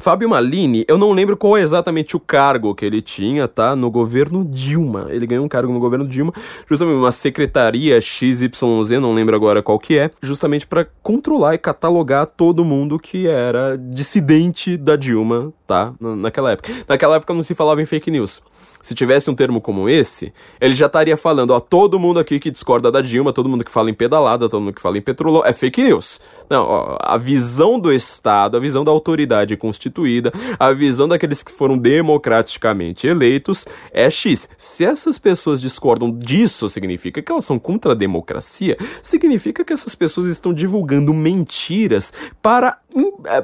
Fábio 0.00 0.28
Malini, 0.28 0.84
eu 0.88 0.96
não 0.96 1.12
lembro 1.12 1.36
qual 1.36 1.58
é 1.58 1.60
exatamente 1.60 2.16
o 2.16 2.20
cargo 2.20 2.74
que 2.74 2.84
ele 2.84 3.02
tinha, 3.02 3.46
tá? 3.46 3.76
No 3.76 3.90
governo 3.90 4.44
Dilma. 4.44 5.08
Ele 5.10 5.26
ganhou 5.26 5.44
um 5.44 5.48
cargo 5.48 5.72
no 5.72 5.78
governo 5.78 6.08
Dilma, 6.08 6.32
justamente 6.68 6.96
uma 6.96 7.12
secretaria 7.12 8.00
XYZ, 8.00 8.90
não 9.00 9.12
lembro 9.12 9.36
agora 9.36 9.62
qual 9.62 9.78
que 9.78 9.98
é, 9.98 10.10
justamente 10.22 10.66
para 10.66 10.86
controlar 11.02 11.54
e 11.54 11.58
catalogar 11.58 12.26
todo 12.26 12.64
mundo 12.64 12.98
que 12.98 13.26
era 13.26 13.76
dissidente 13.76 14.76
da 14.76 14.96
Dilma, 14.96 15.52
tá? 15.70 15.94
Naquela 16.00 16.50
época. 16.50 16.72
Naquela 16.88 17.14
época 17.14 17.32
não 17.32 17.42
se 17.42 17.54
falava 17.54 17.80
em 17.80 17.84
fake 17.84 18.10
news 18.10 18.42
se 18.82 18.94
tivesse 18.94 19.30
um 19.30 19.34
termo 19.34 19.60
como 19.60 19.88
esse, 19.88 20.32
ele 20.60 20.74
já 20.74 20.86
estaria 20.86 21.16
falando, 21.16 21.50
ó, 21.50 21.60
todo 21.60 21.98
mundo 21.98 22.18
aqui 22.18 22.40
que 22.40 22.50
discorda 22.50 22.90
da 22.90 23.00
Dilma, 23.00 23.32
todo 23.32 23.48
mundo 23.48 23.64
que 23.64 23.70
fala 23.70 23.90
em 23.90 23.94
pedalada, 23.94 24.48
todo 24.48 24.62
mundo 24.62 24.74
que 24.74 24.80
fala 24.80 24.96
em 24.96 25.02
petróleo, 25.02 25.44
é 25.44 25.52
fake 25.52 25.82
news. 25.82 26.20
Não, 26.48 26.64
ó, 26.64 26.98
a 27.00 27.16
visão 27.16 27.78
do 27.78 27.92
Estado, 27.92 28.56
a 28.56 28.60
visão 28.60 28.82
da 28.82 28.90
autoridade 28.90 29.56
constituída, 29.56 30.32
a 30.58 30.72
visão 30.72 31.06
daqueles 31.06 31.42
que 31.42 31.52
foram 31.52 31.76
democraticamente 31.76 33.06
eleitos 33.06 33.66
é 33.92 34.08
X. 34.08 34.48
Se 34.56 34.84
essas 34.84 35.18
pessoas 35.18 35.60
discordam 35.60 36.10
disso, 36.10 36.68
significa 36.68 37.20
que 37.20 37.30
elas 37.30 37.44
são 37.44 37.58
contra 37.58 37.92
a 37.92 37.94
democracia, 37.94 38.76
significa 39.02 39.64
que 39.64 39.72
essas 39.72 39.94
pessoas 39.94 40.26
estão 40.26 40.54
divulgando 40.54 41.12
mentiras 41.12 42.12
para, 42.40 42.78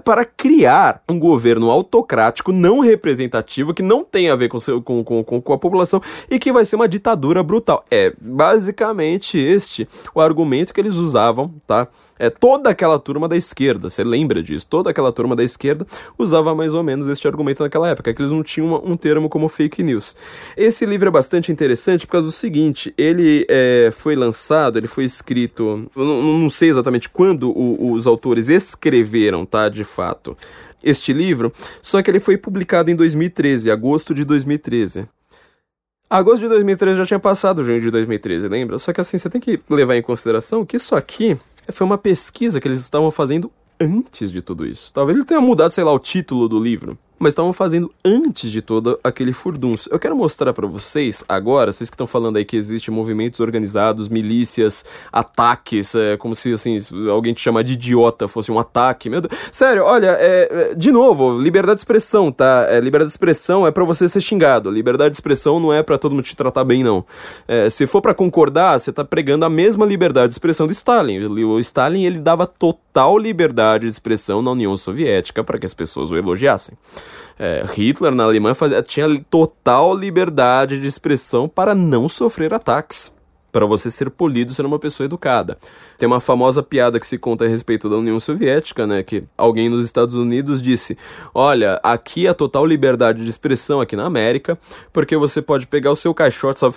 para 0.04 0.24
criar 0.24 1.02
um 1.08 1.18
governo 1.18 1.70
autocrático 1.70 2.52
não 2.52 2.80
representativo 2.80 3.74
que 3.74 3.82
não 3.82 4.04
tem 4.04 4.30
a 4.30 4.36
ver 4.36 4.48
com, 4.48 4.58
seu, 4.58 4.82
com 4.82 5.04
com, 5.04 5.40
com 5.40 5.52
a 5.52 5.58
população 5.58 6.00
e 6.30 6.38
que 6.38 6.52
vai 6.52 6.64
ser 6.64 6.76
uma 6.76 6.88
ditadura 6.88 7.42
brutal. 7.42 7.84
É 7.90 8.12
basicamente 8.20 9.38
este 9.38 9.88
o 10.14 10.20
argumento 10.20 10.72
que 10.72 10.80
eles 10.80 10.94
usavam, 10.94 11.54
tá? 11.66 11.88
É 12.18 12.30
toda 12.30 12.70
aquela 12.70 12.98
turma 12.98 13.28
da 13.28 13.36
esquerda, 13.36 13.90
você 13.90 14.02
lembra 14.02 14.42
disso? 14.42 14.66
Toda 14.66 14.90
aquela 14.90 15.12
turma 15.12 15.36
da 15.36 15.44
esquerda 15.44 15.86
usava 16.18 16.54
mais 16.54 16.72
ou 16.72 16.82
menos 16.82 17.06
este 17.08 17.28
argumento 17.28 17.62
naquela 17.62 17.88
época, 17.88 18.12
que 18.14 18.22
eles 18.22 18.32
não 18.32 18.42
tinham 18.42 18.68
uma, 18.68 18.78
um 18.78 18.96
termo 18.96 19.28
como 19.28 19.48
fake 19.48 19.82
news. 19.82 20.16
Esse 20.56 20.86
livro 20.86 21.08
é 21.08 21.10
bastante 21.10 21.52
interessante 21.52 22.06
por 22.06 22.12
causa 22.12 22.26
do 22.26 22.32
seguinte: 22.32 22.92
ele 22.96 23.46
é, 23.48 23.90
foi 23.92 24.16
lançado, 24.16 24.78
ele 24.78 24.86
foi 24.86 25.04
escrito, 25.04 25.90
não, 25.94 26.22
não 26.22 26.50
sei 26.50 26.70
exatamente 26.70 27.08
quando 27.08 27.50
o, 27.50 27.92
os 27.92 28.06
autores 28.06 28.48
escreveram, 28.48 29.44
tá? 29.44 29.68
De 29.68 29.84
fato 29.84 30.36
este 30.82 31.12
livro, 31.12 31.52
só 31.82 32.00
que 32.00 32.08
ele 32.08 32.20
foi 32.20 32.36
publicado 32.36 32.90
em 32.90 32.94
2013, 32.94 33.70
agosto 33.70 34.14
de 34.14 34.24
2013. 34.24 35.08
Agosto 36.08 36.42
de 36.42 36.48
2013 36.48 36.98
já 36.98 37.04
tinha 37.04 37.18
passado 37.18 37.64
junho 37.64 37.80
de 37.80 37.90
2013, 37.90 38.46
lembra? 38.46 38.78
Só 38.78 38.92
que 38.92 39.00
assim, 39.00 39.18
você 39.18 39.28
tem 39.28 39.40
que 39.40 39.58
levar 39.68 39.96
em 39.96 40.02
consideração 40.02 40.64
que 40.64 40.76
isso 40.76 40.94
aqui 40.94 41.36
foi 41.72 41.86
uma 41.86 41.98
pesquisa 41.98 42.60
que 42.60 42.68
eles 42.68 42.78
estavam 42.78 43.10
fazendo 43.10 43.50
antes 43.80 44.30
de 44.30 44.40
tudo 44.40 44.66
isso. 44.66 44.92
Talvez 44.92 45.16
ele 45.16 45.26
tenha 45.26 45.40
mudado, 45.40 45.72
sei 45.72 45.84
lá, 45.84 45.92
o 45.92 45.98
título 45.98 46.48
do 46.48 46.58
livro 46.58 46.98
mas 47.18 47.32
estavam 47.32 47.52
fazendo 47.52 47.90
antes 48.04 48.50
de 48.50 48.60
todo 48.60 48.98
aquele 49.02 49.32
furdunço. 49.32 49.88
Eu 49.92 49.98
quero 49.98 50.16
mostrar 50.16 50.52
para 50.52 50.66
vocês 50.66 51.24
agora, 51.28 51.72
vocês 51.72 51.88
que 51.88 51.94
estão 51.94 52.06
falando 52.06 52.36
aí 52.36 52.44
que 52.44 52.56
existem 52.56 52.92
movimentos 52.92 53.40
organizados, 53.40 54.08
milícias, 54.08 54.84
ataques, 55.12 55.94
é, 55.94 56.16
como 56.16 56.34
se 56.34 56.52
assim 56.52 56.78
alguém 57.10 57.32
te 57.34 57.40
chamar 57.40 57.62
de 57.62 57.74
idiota 57.74 58.28
fosse 58.28 58.52
um 58.52 58.58
ataque. 58.58 59.08
Meu 59.08 59.20
Deus. 59.20 59.32
Sério, 59.50 59.84
olha, 59.84 60.16
é, 60.20 60.48
é, 60.70 60.74
de 60.74 60.92
novo, 60.92 61.38
liberdade 61.38 61.76
de 61.76 61.80
expressão, 61.80 62.30
tá? 62.30 62.66
É, 62.68 62.80
liberdade 62.80 63.08
de 63.08 63.14
expressão 63.14 63.66
é 63.66 63.70
para 63.70 63.84
você 63.84 64.08
ser 64.08 64.20
xingado. 64.20 64.70
Liberdade 64.70 65.10
de 65.10 65.16
expressão 65.16 65.58
não 65.58 65.72
é 65.72 65.82
para 65.82 65.98
todo 65.98 66.12
mundo 66.12 66.24
te 66.24 66.36
tratar 66.36 66.64
bem, 66.64 66.84
não. 66.84 67.04
É, 67.48 67.70
se 67.70 67.86
for 67.86 68.00
para 68.00 68.14
concordar, 68.14 68.78
você 68.78 68.92
tá 68.92 69.04
pregando 69.04 69.44
a 69.44 69.50
mesma 69.50 69.86
liberdade 69.86 70.28
de 70.28 70.34
expressão 70.34 70.66
do 70.66 70.72
Stalin. 70.72 71.24
O 71.26 71.60
Stalin 71.60 72.04
ele 72.04 72.18
dava 72.18 72.46
total 72.46 72.85
liberdade 73.18 73.82
de 73.82 73.92
expressão 73.92 74.40
na 74.40 74.52
União 74.52 74.76
Soviética 74.76 75.44
para 75.44 75.58
que 75.58 75.66
as 75.66 75.74
pessoas 75.74 76.10
o 76.10 76.16
elogiassem. 76.16 76.76
É, 77.38 77.64
Hitler 77.74 78.14
na 78.14 78.24
Alemanha 78.24 78.54
fazia, 78.54 78.82
tinha 78.82 79.06
total 79.30 79.94
liberdade 79.94 80.80
de 80.80 80.86
expressão 80.86 81.48
para 81.48 81.74
não 81.74 82.08
sofrer 82.08 82.54
ataques 82.54 83.14
para 83.56 83.64
você 83.64 83.90
ser 83.90 84.10
polido, 84.10 84.52
ser 84.52 84.66
uma 84.66 84.78
pessoa 84.78 85.06
educada. 85.06 85.56
Tem 85.96 86.06
uma 86.06 86.20
famosa 86.20 86.62
piada 86.62 87.00
que 87.00 87.06
se 87.06 87.16
conta 87.16 87.46
a 87.46 87.48
respeito 87.48 87.88
da 87.88 87.96
União 87.96 88.20
Soviética, 88.20 88.86
né, 88.86 89.02
que 89.02 89.24
alguém 89.34 89.70
nos 89.70 89.82
Estados 89.82 90.14
Unidos 90.14 90.60
disse: 90.60 90.94
"Olha, 91.34 91.80
aqui 91.82 92.26
é 92.26 92.28
a 92.28 92.34
total 92.34 92.66
liberdade 92.66 93.24
de 93.24 93.30
expressão 93.30 93.80
aqui 93.80 93.96
na 93.96 94.04
América, 94.04 94.58
porque 94.92 95.16
você 95.16 95.40
pode 95.40 95.66
pegar 95.66 95.90
o 95.90 95.96
seu 95.96 96.12
caixote, 96.12 96.60
sabe, 96.60 96.74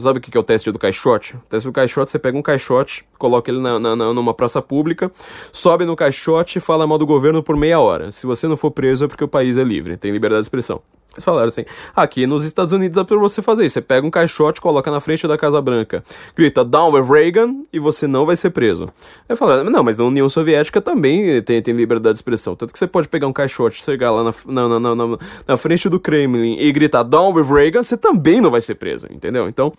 sabe 0.00 0.18
o 0.18 0.20
que 0.20 0.36
é 0.36 0.40
o 0.40 0.42
teste 0.42 0.72
do 0.72 0.80
caixote? 0.80 1.36
O 1.36 1.42
teste 1.48 1.68
do 1.68 1.72
caixote, 1.72 2.10
você 2.10 2.18
pega 2.18 2.36
um 2.36 2.42
caixote, 2.42 3.04
coloca 3.16 3.48
ele 3.48 3.60
na, 3.60 3.78
na, 3.78 3.94
numa 3.94 4.34
praça 4.34 4.60
pública, 4.60 5.12
sobe 5.52 5.84
no 5.84 5.94
caixote 5.94 6.58
e 6.58 6.60
fala 6.60 6.88
mal 6.88 6.98
do 6.98 7.06
governo 7.06 7.40
por 7.40 7.56
meia 7.56 7.78
hora. 7.78 8.10
Se 8.10 8.26
você 8.26 8.48
não 8.48 8.56
for 8.56 8.72
preso 8.72 9.04
é 9.04 9.08
porque 9.08 9.22
o 9.22 9.28
país 9.28 9.56
é 9.56 9.62
livre, 9.62 9.96
tem 9.96 10.10
liberdade 10.10 10.40
de 10.40 10.46
expressão. 10.46 10.82
Eles 11.16 11.24
falaram 11.24 11.48
assim: 11.48 11.64
aqui 11.94 12.26
nos 12.26 12.44
Estados 12.44 12.72
Unidos 12.72 12.94
dá 12.94 13.04
pra 13.04 13.16
você 13.16 13.40
fazer 13.40 13.64
isso. 13.64 13.74
Você 13.74 13.80
pega 13.80 14.06
um 14.06 14.10
caixote, 14.10 14.60
coloca 14.60 14.90
na 14.90 15.00
frente 15.00 15.26
da 15.26 15.36
Casa 15.36 15.60
Branca, 15.60 16.04
grita 16.36 16.64
Down 16.64 16.92
with 16.92 17.04
Reagan 17.04 17.62
e 17.72 17.78
você 17.78 18.06
não 18.06 18.26
vai 18.26 18.36
ser 18.36 18.50
preso. 18.50 18.88
Aí 19.28 19.34
falaram: 19.34 19.64
não, 19.64 19.82
mas 19.82 19.98
na 19.98 20.04
União 20.04 20.28
Soviética 20.28 20.80
também 20.80 21.40
tem, 21.42 21.60
tem 21.62 21.74
liberdade 21.74 22.14
de 22.14 22.18
expressão. 22.18 22.54
Tanto 22.54 22.72
que 22.72 22.78
você 22.78 22.86
pode 22.86 23.08
pegar 23.08 23.26
um 23.26 23.32
caixote, 23.32 23.82
chegar 23.82 24.10
lá 24.10 24.24
na, 24.46 24.68
na, 24.68 24.80
na, 24.80 24.94
na, 24.94 25.18
na 25.48 25.56
frente 25.56 25.88
do 25.88 25.98
Kremlin 25.98 26.58
e 26.58 26.70
gritar 26.70 27.02
Down 27.02 27.32
with 27.32 27.44
Reagan, 27.44 27.82
você 27.82 27.96
também 27.96 28.40
não 28.40 28.50
vai 28.50 28.60
ser 28.60 28.74
preso, 28.74 29.06
entendeu? 29.10 29.48
Então. 29.48 29.72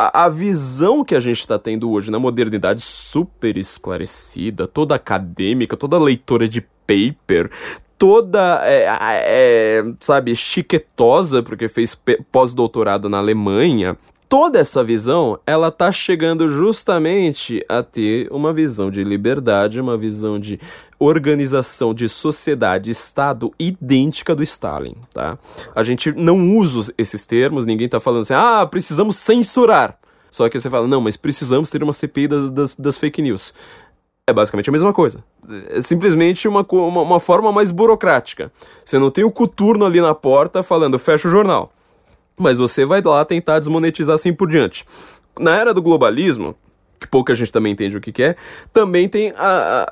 A, 0.00 0.26
a 0.26 0.28
visão 0.28 1.02
que 1.02 1.12
a 1.12 1.18
gente 1.18 1.40
está 1.40 1.58
tendo 1.58 1.90
hoje 1.90 2.08
na 2.08 2.20
modernidade 2.20 2.80
super 2.80 3.56
esclarecida, 3.56 4.64
toda 4.64 4.94
acadêmica, 4.94 5.76
toda 5.76 5.98
leitora 5.98 6.48
de 6.48 6.60
paper, 6.60 7.50
toda, 7.98 8.60
é, 8.64 8.86
é, 8.86 9.84
sabe, 10.00 10.34
chiquetosa, 10.36 11.42
porque 11.42 11.68
fez 11.68 12.00
pós-doutorado 12.30 13.08
na 13.08 13.18
Alemanha. 13.18 13.96
Toda 14.28 14.58
essa 14.58 14.84
visão, 14.84 15.38
ela 15.46 15.70
tá 15.70 15.90
chegando 15.90 16.48
justamente 16.50 17.64
a 17.66 17.82
ter 17.82 18.28
uma 18.30 18.52
visão 18.52 18.90
de 18.90 19.02
liberdade, 19.02 19.80
uma 19.80 19.96
visão 19.96 20.38
de 20.38 20.60
organização 20.98 21.94
de 21.94 22.08
sociedade, 22.08 22.90
Estado 22.90 23.52
idêntica 23.58 24.36
do 24.36 24.42
Stalin, 24.42 24.96
tá? 25.14 25.38
A 25.74 25.82
gente 25.82 26.12
não 26.12 26.56
usa 26.58 26.92
esses 26.98 27.24
termos, 27.24 27.64
ninguém 27.64 27.88
tá 27.88 28.00
falando 28.00 28.22
assim, 28.22 28.34
ah, 28.34 28.66
precisamos 28.70 29.16
censurar. 29.16 29.98
Só 30.30 30.48
que 30.48 30.60
você 30.60 30.68
fala, 30.68 30.86
não, 30.86 31.00
mas 31.00 31.16
precisamos 31.16 31.70
ter 31.70 31.82
uma 31.82 31.92
CPI 31.92 32.28
das, 32.28 32.74
das 32.74 32.98
fake 32.98 33.22
news. 33.22 33.54
É 34.28 34.32
basicamente 34.32 34.68
a 34.68 34.72
mesma 34.72 34.92
coisa. 34.92 35.24
É 35.70 35.80
simplesmente 35.80 36.46
uma, 36.46 36.60
uma, 36.70 37.00
uma, 37.00 37.18
forma 37.18 37.50
mais 37.50 37.70
burocrática. 37.70 38.52
Você 38.84 38.98
não 38.98 39.10
tem 39.10 39.24
o 39.24 39.30
coturno 39.30 39.86
ali 39.86 40.02
na 40.02 40.14
porta 40.14 40.62
falando 40.62 40.98
fecha 40.98 41.26
o 41.28 41.30
jornal. 41.30 41.72
Mas 42.38 42.58
você 42.58 42.84
vai 42.84 43.00
lá 43.00 43.24
tentar 43.24 43.58
desmonetizar 43.58 44.16
assim 44.16 44.34
por 44.34 44.46
diante. 44.46 44.84
Na 45.40 45.56
era 45.56 45.72
do 45.72 45.80
globalismo, 45.80 46.54
que 46.98 47.06
pouca 47.06 47.34
gente 47.34 47.52
também 47.52 47.72
entende 47.72 47.96
o 47.96 48.00
que, 48.00 48.12
que 48.12 48.22
é, 48.22 48.36
também 48.72 49.08
tem 49.08 49.32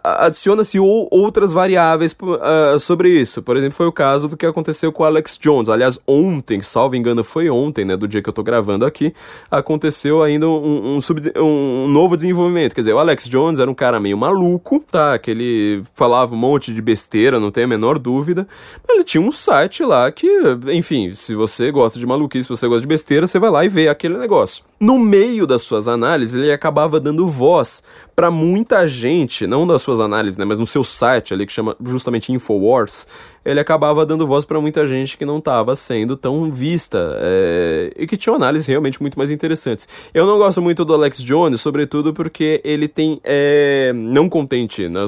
adiciona-se 0.02 0.78
outras 0.78 1.52
variáveis 1.52 2.16
uh, 2.20 2.78
sobre 2.78 3.08
isso. 3.08 3.42
Por 3.42 3.56
exemplo, 3.56 3.76
foi 3.76 3.86
o 3.86 3.92
caso 3.92 4.28
do 4.28 4.36
que 4.36 4.46
aconteceu 4.46 4.92
com 4.92 5.02
o 5.02 5.06
Alex 5.06 5.38
Jones. 5.40 5.68
Aliás, 5.68 5.98
ontem, 6.06 6.60
salvo 6.60 6.96
engano, 6.96 7.22
foi 7.22 7.48
ontem, 7.48 7.84
né, 7.84 7.96
do 7.96 8.08
dia 8.08 8.22
que 8.22 8.28
eu 8.28 8.32
tô 8.32 8.42
gravando 8.42 8.84
aqui, 8.84 9.14
aconteceu 9.50 10.22
ainda 10.22 10.48
um, 10.48 10.96
um, 10.96 11.00
sub, 11.00 11.20
um 11.36 11.88
novo 11.88 12.16
desenvolvimento. 12.16 12.74
Quer 12.74 12.80
dizer, 12.82 12.92
o 12.92 12.98
Alex 12.98 13.28
Jones 13.28 13.58
era 13.58 13.70
um 13.70 13.74
cara 13.74 14.00
meio 14.00 14.16
maluco, 14.16 14.84
tá? 14.90 15.18
Que 15.18 15.30
ele 15.30 15.82
falava 15.94 16.34
um 16.34 16.38
monte 16.38 16.72
de 16.72 16.82
besteira, 16.82 17.40
não 17.40 17.50
tem 17.50 17.64
a 17.64 17.68
menor 17.68 17.98
dúvida. 17.98 18.46
Mas 18.86 18.96
ele 18.96 19.04
tinha 19.04 19.20
um 19.20 19.32
site 19.32 19.82
lá 19.82 20.10
que, 20.10 20.28
enfim, 20.72 21.12
se 21.14 21.34
você 21.34 21.70
gosta 21.70 21.98
de 21.98 22.06
maluquice, 22.06 22.44
se 22.44 22.48
você 22.48 22.66
gosta 22.66 22.80
de 22.80 22.86
besteira, 22.86 23.26
você 23.26 23.38
vai 23.38 23.50
lá 23.50 23.64
e 23.64 23.68
vê 23.68 23.88
aquele 23.88 24.16
negócio. 24.16 24.64
No 24.78 24.98
meio 24.98 25.46
das 25.46 25.62
suas 25.62 25.88
análises, 25.88 26.34
ele 26.34 26.52
acabava 26.52 27.00
dando 27.00 27.26
voz 27.26 27.82
para 28.14 28.30
muita 28.30 28.86
gente, 28.86 29.46
não 29.46 29.66
das 29.66 29.80
suas 29.80 30.00
análises, 30.00 30.36
né, 30.36 30.44
mas 30.44 30.58
no 30.58 30.66
seu 30.66 30.84
site 30.84 31.32
ali 31.32 31.46
que 31.46 31.52
chama 31.52 31.74
justamente 31.82 32.30
Infowars, 32.30 33.06
ele 33.46 33.60
acabava 33.60 34.04
dando 34.04 34.26
voz 34.26 34.44
para 34.44 34.60
muita 34.60 34.88
gente 34.88 35.16
que 35.16 35.24
não 35.24 35.38
estava 35.38 35.76
sendo 35.76 36.16
tão 36.16 36.50
vista 36.52 37.16
é, 37.20 37.92
e 37.96 38.04
que 38.04 38.16
tinha 38.16 38.34
análises 38.34 38.66
realmente 38.66 39.00
muito 39.00 39.16
mais 39.16 39.30
interessantes. 39.30 39.88
Eu 40.12 40.26
não 40.26 40.36
gosto 40.36 40.60
muito 40.60 40.84
do 40.84 40.92
Alex 40.92 41.22
Jones, 41.22 41.60
sobretudo 41.60 42.12
porque 42.12 42.60
ele 42.64 42.88
tem, 42.88 43.20
é, 43.22 43.92
não 43.94 44.28
contente 44.28 44.88
né, 44.88 45.00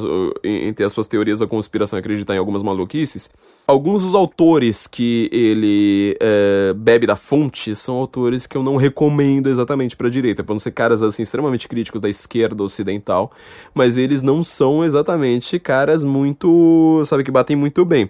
em, 0.45 0.73
ter 0.73 0.85
as 0.85 0.93
suas 0.93 1.09
teorias 1.09 1.41
da 1.41 1.49
conspiração 1.49 1.99
e 1.99 2.01
acreditar 2.01 2.37
em 2.37 2.39
algumas 2.39 2.63
maluquices, 2.63 3.29
alguns 3.67 4.03
dos 4.03 4.15
autores 4.15 4.87
que 4.87 5.29
ele 5.33 6.17
é, 6.21 6.73
bebe 6.77 7.07
da 7.07 7.17
fonte 7.17 7.75
são 7.75 7.97
autores 7.97 8.47
que 8.47 8.57
eu 8.57 8.63
não 8.63 8.77
recomendo 8.77 9.49
exatamente 9.49 9.97
para 9.97 10.07
a 10.07 10.11
direita, 10.11 10.45
para 10.45 10.55
não 10.55 10.61
ser 10.61 10.71
caras 10.71 11.03
assim 11.03 11.23
extremamente 11.23 11.67
críticos 11.67 12.01
da 12.01 12.09
esquerda 12.09 12.63
ocidental, 12.63 13.33
mas 13.75 13.97
eles 13.97 14.23
não 14.23 14.45
são 14.45 14.85
exatamente 14.85 15.59
caras 15.59 16.05
muito, 16.05 17.03
sabe, 17.05 17.25
que 17.25 17.33
batem 17.33 17.57
muito 17.57 17.85
bem. 17.85 18.09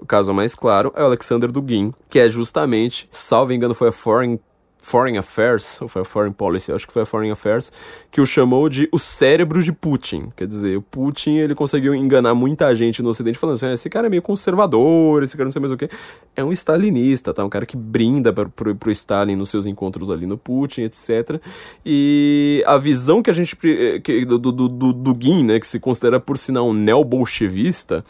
O 0.00 0.06
caso 0.06 0.32
mais 0.32 0.54
claro 0.54 0.92
é 0.96 1.02
o 1.02 1.06
Alexander 1.06 1.52
Dugin, 1.52 1.92
que 2.08 2.18
é 2.18 2.28
justamente, 2.28 3.06
salvo 3.12 3.52
engano, 3.52 3.74
foi 3.74 3.90
a 3.90 3.92
Foreign 3.92 4.40
Foreign 4.82 5.18
Affairs, 5.18 5.80
ou 5.82 5.88
foi 5.88 6.02
a 6.02 6.04
Foreign 6.04 6.34
Policy, 6.34 6.72
acho 6.72 6.86
que 6.86 6.92
foi 6.92 7.02
a 7.02 7.06
Foreign 7.06 7.30
Affairs, 7.30 7.70
que 8.10 8.20
o 8.20 8.26
chamou 8.26 8.68
de 8.68 8.88
o 8.90 8.98
cérebro 8.98 9.62
de 9.62 9.72
Putin. 9.72 10.30
Quer 10.34 10.46
dizer, 10.46 10.76
o 10.76 10.82
Putin, 10.82 11.36
ele 11.36 11.54
conseguiu 11.54 11.94
enganar 11.94 12.34
muita 12.34 12.74
gente 12.74 13.02
no 13.02 13.10
ocidente 13.10 13.38
falando 13.38 13.56
assim, 13.56 13.66
ah, 13.66 13.74
esse 13.74 13.90
cara 13.90 14.06
é 14.06 14.10
meio 14.10 14.22
conservador, 14.22 15.22
esse 15.22 15.36
cara 15.36 15.44
não 15.44 15.52
sei 15.52 15.60
mais 15.60 15.70
o 15.70 15.76
que. 15.76 15.88
É 16.34 16.42
um 16.42 16.50
stalinista, 16.52 17.34
tá? 17.34 17.44
Um 17.44 17.50
cara 17.50 17.66
que 17.66 17.76
brinda 17.76 18.32
pro, 18.32 18.48
pro, 18.48 18.74
pro 18.74 18.90
Stalin 18.90 19.36
nos 19.36 19.50
seus 19.50 19.66
encontros 19.66 20.10
ali 20.10 20.26
no 20.26 20.38
Putin, 20.38 20.82
etc. 20.82 21.40
E 21.84 22.64
a 22.66 22.78
visão 22.78 23.22
que 23.22 23.30
a 23.30 23.34
gente, 23.34 23.54
que, 23.56 24.24
do, 24.24 24.38
do, 24.38 24.68
do, 24.68 25.44
né, 25.44 25.60
que 25.60 25.66
se 25.66 25.78
considera 25.78 26.18
por 26.18 26.38
sinal 26.38 26.66
um 26.66 26.72
neo-bolchevista, 26.72 28.02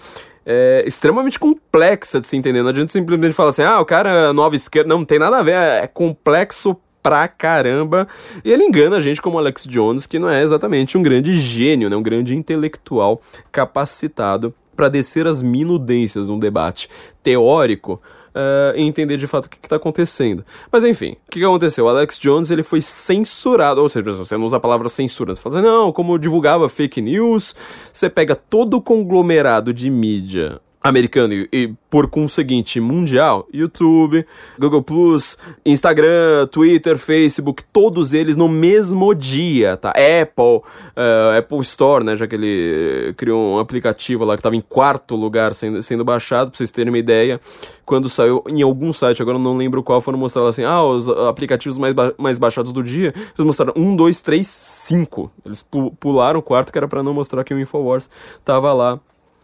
é 0.44 0.84
extremamente 0.86 1.38
complexa 1.38 2.20
de 2.20 2.26
se 2.26 2.36
entender. 2.36 2.62
Não 2.62 2.70
adianta 2.70 2.92
simplesmente 2.92 3.32
falar 3.32 3.50
assim, 3.50 3.62
ah, 3.62 3.80
o 3.80 3.84
cara 3.84 4.10
é 4.10 4.32
nova 4.32 4.56
esquerda. 4.56 4.88
Não, 4.88 4.98
não 4.98 5.04
tem 5.04 5.18
nada 5.18 5.38
a 5.38 5.42
ver, 5.42 5.54
é 5.54 5.86
complexo 5.86 6.76
pra 7.02 7.28
caramba. 7.28 8.06
E 8.44 8.52
ele 8.52 8.64
engana 8.64 8.96
a 8.96 9.00
gente 9.00 9.22
como 9.22 9.38
Alex 9.38 9.64
Jones, 9.64 10.06
que 10.06 10.18
não 10.18 10.28
é 10.28 10.42
exatamente 10.42 10.96
um 10.96 11.02
grande 11.02 11.34
gênio, 11.34 11.88
né? 11.88 11.96
um 11.96 12.02
grande 12.02 12.34
intelectual 12.34 13.20
capacitado 13.50 14.54
para 14.76 14.88
descer 14.88 15.26
as 15.26 15.42
minudências 15.42 16.28
num 16.28 16.38
debate 16.38 16.88
teórico 17.22 18.00
uh, 18.34 18.76
e 18.76 18.82
entender 18.82 19.16
de 19.16 19.26
fato 19.26 19.46
o 19.46 19.48
que 19.50 19.58
está 19.62 19.76
acontecendo. 19.76 20.44
Mas 20.70 20.84
enfim, 20.84 21.12
o 21.12 21.30
que, 21.30 21.38
que, 21.40 21.44
aconteceu? 21.44 21.84
O 21.84 21.88
Alex 21.88 22.18
Jones 22.18 22.50
ele 22.50 22.62
foi 22.62 22.80
censurado, 22.80 23.82
ou 23.82 23.88
seja, 23.88 24.12
você 24.12 24.36
não 24.36 24.44
usa 24.44 24.56
a 24.56 24.60
palavra 24.60 24.88
censura, 24.88 25.34
você 25.34 25.40
fala 25.40 25.58
assim, 25.58 25.66
não, 25.66 25.92
como 25.92 26.18
divulgava 26.18 26.68
fake 26.68 27.00
news, 27.00 27.54
você 27.92 28.08
pega 28.08 28.34
todo 28.34 28.74
o 28.74 28.82
conglomerado 28.82 29.72
de 29.72 29.90
mídia 29.90 30.60
americano 30.82 31.34
e, 31.34 31.48
e, 31.52 31.74
por 31.90 32.08
conseguinte 32.08 32.80
mundial, 32.80 33.46
YouTube, 33.52 34.24
Google 34.58 34.82
Plus, 34.82 35.36
Instagram, 35.64 36.46
Twitter, 36.50 36.96
Facebook, 36.96 37.62
todos 37.70 38.14
eles 38.14 38.34
no 38.34 38.48
mesmo 38.48 39.14
dia, 39.14 39.76
tá? 39.76 39.90
Apple, 39.90 40.62
uh, 40.96 41.38
Apple 41.38 41.60
Store, 41.60 42.02
né? 42.02 42.16
Já 42.16 42.26
que 42.26 42.34
ele 42.34 43.12
criou 43.14 43.56
um 43.56 43.58
aplicativo 43.58 44.24
lá 44.24 44.34
que 44.34 44.40
estava 44.40 44.56
em 44.56 44.60
quarto 44.60 45.14
lugar 45.14 45.54
sendo, 45.54 45.82
sendo 45.82 46.04
baixado, 46.04 46.50
pra 46.50 46.56
vocês 46.56 46.70
terem 46.70 46.90
uma 46.90 46.98
ideia. 46.98 47.38
Quando 47.84 48.08
saiu 48.08 48.42
em 48.48 48.62
algum 48.62 48.92
site, 48.92 49.20
agora 49.20 49.36
eu 49.36 49.42
não 49.42 49.56
lembro 49.56 49.82
qual, 49.82 50.00
foram 50.00 50.18
mostrar 50.18 50.46
assim: 50.48 50.64
ah, 50.64 50.82
os 50.82 51.08
aplicativos 51.08 51.76
mais, 51.76 51.92
ba 51.92 52.14
mais 52.16 52.38
baixados 52.38 52.72
do 52.72 52.82
dia. 52.82 53.12
Eles 53.14 53.44
mostraram 53.44 53.74
um, 53.76 53.94
dois, 53.94 54.20
três, 54.20 54.46
cinco. 54.46 55.30
Eles 55.44 55.62
pu 55.62 55.90
pularam 56.00 56.40
o 56.40 56.42
quarto, 56.42 56.72
que 56.72 56.78
era 56.78 56.88
para 56.88 57.02
não 57.02 57.12
mostrar 57.12 57.44
que 57.44 57.52
o 57.52 57.60
Infowars 57.60 58.08
tava 58.44 58.72
lá 58.72 58.98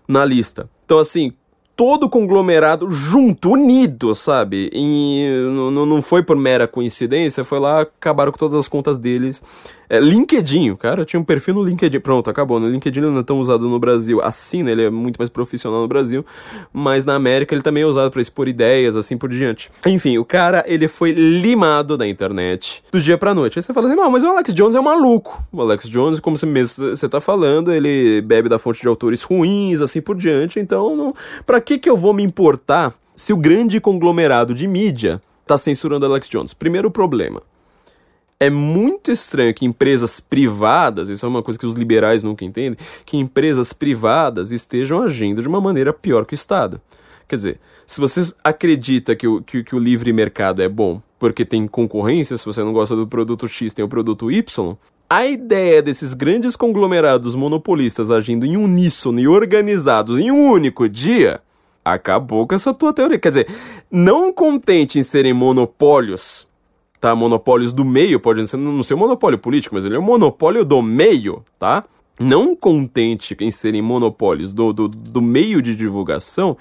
na 0.09 0.25
lista. 0.25 0.71
Então, 0.87 0.99
assim, 0.99 1.33
todo 1.77 2.09
conglomerado 2.09 2.91
junto, 2.91 3.51
unido, 3.51 4.15
sabe? 4.15 4.71
E 4.73 5.29
não 5.71 6.01
foi 6.01 6.23
por 6.23 6.37
mera 6.37 6.67
coincidência, 6.67 7.45
foi 7.45 7.59
lá, 7.59 7.83
acabaram 7.83 8.33
com 8.33 8.39
todas 8.39 8.57
as 8.59 8.69
contas 8.69 8.99
deles 8.99 9.43
é, 9.89 10.01
LinkedIn, 10.01 10.75
cara 10.87 11.05
tinha 11.05 11.19
um 11.19 11.25
perfil 11.25 11.55
no 11.55 11.65
LinkedIn. 11.65 12.01
Pronto, 12.01 12.31
acabou. 12.31 12.61
No 12.61 12.69
LinkedIn 12.69 13.01
ele 13.01 13.11
não 13.11 13.21
é 13.21 13.23
tão 13.23 13.41
usado 13.41 13.69
no 13.69 13.79
Brasil 13.79 14.23
assim, 14.23 14.63
né? 14.63 14.71
Ele 14.73 14.85
é 14.85 14.91
muito 14.91 15.19
mais 15.19 15.29
profissional 15.29 15.81
no 15.81 15.89
Brasil. 15.89 16.25
Mas 16.73 17.05
na 17.05 17.15
América 17.15 17.55
ele 17.55 17.63
também 17.63 17.83
é 17.83 17.87
usado 17.87 18.11
para 18.11 18.23
expor 18.23 18.47
ideias, 18.47 18.95
assim 18.95 19.17
por 19.17 19.29
diante. 19.29 19.71
Enfim, 19.85 20.17
o 20.19 20.25
cara, 20.25 20.65
ele 20.67 20.87
foi 20.87 21.11
limado 21.13 21.97
da 21.97 22.07
internet 22.07 22.85
do 22.93 23.01
dia 23.01 23.19
pra 23.19 23.35
noite. 23.35 23.59
Aí 23.59 23.63
você 23.63 23.73
fala 23.73 23.89
assim, 23.89 23.97
mas 23.97 24.23
o 24.23 24.29
Alex 24.29 24.55
Jones 24.55 24.75
é 24.77 24.81
um 24.81 24.85
maluco. 24.85 25.43
O 25.53 25.61
Alex 25.61 25.89
Jones, 25.89 26.21
como 26.21 26.37
você 26.37 26.47
mesmo 26.47 26.95
você 26.95 27.09
tá 27.09 27.21
falando, 27.21 27.73
ele 27.73 28.21
bebe 28.21 28.49
da 28.49 28.59
fonte 28.59 28.81
de 28.81 28.89
autores 28.89 29.23
ruins, 29.23 29.81
assim 29.81 30.01
por 30.01 30.17
diante. 30.17 30.61
Então, 30.61 30.95
não... 30.95 31.15
pra 31.45 31.61
que 31.61 31.79
que 31.79 31.91
eu 31.91 31.97
vou 31.97 32.15
me 32.15 32.23
importar 32.23 32.95
se 33.15 33.33
o 33.33 33.37
grande 33.37 33.81
conglomerado 33.81 34.55
de 34.55 34.69
mídia 34.69 35.21
tá 35.47 35.59
censurando 35.59 36.07
Alex 36.07 36.29
Jones? 36.29 36.55
Primeiro 36.55 36.91
problema 36.91 37.43
é 38.39 38.51
muito 38.51 39.11
estranho 39.11 39.55
que 39.55 39.65
empresas 39.65 40.21
privadas, 40.21 41.09
isso 41.09 41.25
é 41.25 41.29
uma 41.29 41.43
coisa 41.43 41.59
que 41.59 41.67
os 41.67 41.75
liberais 41.75 42.23
nunca 42.23 42.45
entendem, 42.45 42.79
que 43.05 43.17
empresas 43.17 43.73
privadas 43.73 44.53
estejam 44.53 45.03
agindo 45.03 45.41
de 45.41 45.49
uma 45.49 45.61
maneira 45.61 45.93
pior 45.93 46.27
que 46.27 46.35
o 46.35 46.37
Estado. 46.37 46.81
Quer 47.27 47.37
dizer, 47.37 47.61
se 47.87 48.01
você 48.01 48.23
acredita 48.45 49.17
que 49.17 49.27
o, 49.27 49.43
que, 49.43 49.65
que 49.65 49.75
o 49.75 49.79
livre 49.79 50.13
mercado 50.13 50.63
é 50.63 50.69
bom 50.69 51.01
porque 51.19 51.45
tem 51.45 51.67
concorrência, 51.67 52.37
se 52.37 52.45
você 52.45 52.63
não 52.63 52.73
gosta 52.73 52.95
do 52.95 53.07
produto 53.07 53.49
X, 53.49 53.73
tem 53.73 53.85
o 53.85 53.89
produto 53.89 54.31
Y, 54.31 54.77
a 55.09 55.27
ideia 55.27 55.81
desses 55.81 56.13
grandes 56.13 56.57
conglomerados 56.57 57.35
monopolistas 57.35 58.11
agindo 58.11 58.45
em 58.45 58.57
uníssono 58.57 59.19
e 59.19 59.27
organizados 59.27 60.19
em 60.19 60.31
um 60.31 60.51
único 60.51 60.89
dia 60.89 61.41
acabou 61.85 62.47
com 62.47 62.55
essa 62.55 62.75
tua 62.75 62.93
teoria. 62.93 63.19
Quer 63.19 63.29
dizer, 63.31 63.49
não 63.91 64.33
contente 64.33 64.99
em 64.99 65.03
serem 65.03 65.33
monopólios, 65.33 66.46
tá? 67.07 67.15
Monopólios 67.15 67.73
do 67.73 67.85
meio, 67.85 68.19
pode 68.19 68.41
não 68.57 68.83
ser 68.83 68.95
um 68.95 68.99
monopólio 68.99 69.39
político, 69.39 69.77
mas 69.77 69.85
ele 69.85 69.95
é 69.95 69.99
um 69.99 70.03
monopólio 70.03 70.65
do 70.65 70.83
meio, 70.83 71.45
tá? 71.57 71.85
Não 72.19 72.57
contente 72.57 73.37
em 73.39 73.51
serem 73.51 73.81
monopólios 73.81 74.53
do, 74.53 74.73
do, 74.73 74.89
do 74.89 75.23
meio 75.23 75.63
de 75.63 75.77
divulgação, 75.77 76.57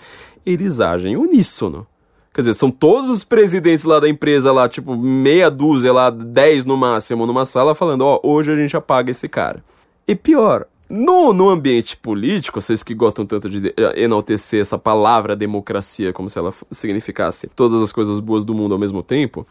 eles 0.45 0.79
agem 0.79 1.17
uníssono. 1.17 1.87
Quer 2.31 2.41
dizer, 2.41 2.53
são 2.53 2.69
todos 2.69 3.09
os 3.09 3.23
presidentes 3.23 3.85
lá 3.85 3.99
da 3.99 4.07
empresa, 4.07 4.51
lá, 4.51 4.69
tipo, 4.69 4.95
meia 4.95 5.49
dúzia, 5.49 5.91
lá, 5.91 6.11
dez 6.11 6.63
no 6.63 6.77
máximo, 6.77 7.25
numa 7.25 7.45
sala, 7.45 7.73
falando, 7.73 8.01
ó, 8.01 8.19
oh, 8.21 8.33
hoje 8.33 8.51
a 8.51 8.55
gente 8.55 8.77
apaga 8.77 9.09
esse 9.09 9.27
cara. 9.27 9.63
E 10.07 10.13
pior, 10.13 10.67
no, 10.89 11.33
no 11.33 11.49
ambiente 11.49 11.97
político, 11.97 12.61
vocês 12.61 12.83
que 12.83 12.93
gostam 12.93 13.25
tanto 13.25 13.49
de 13.49 13.73
enaltecer 13.95 14.61
essa 14.61 14.77
palavra 14.77 15.35
democracia 15.35 16.13
como 16.13 16.29
se 16.29 16.37
ela 16.37 16.53
significasse 16.69 17.47
todas 17.47 17.81
as 17.81 17.91
coisas 17.91 18.19
boas 18.19 18.45
do 18.45 18.53
mundo 18.53 18.73
ao 18.73 18.79
mesmo 18.79 19.01
tempo, 19.01 19.45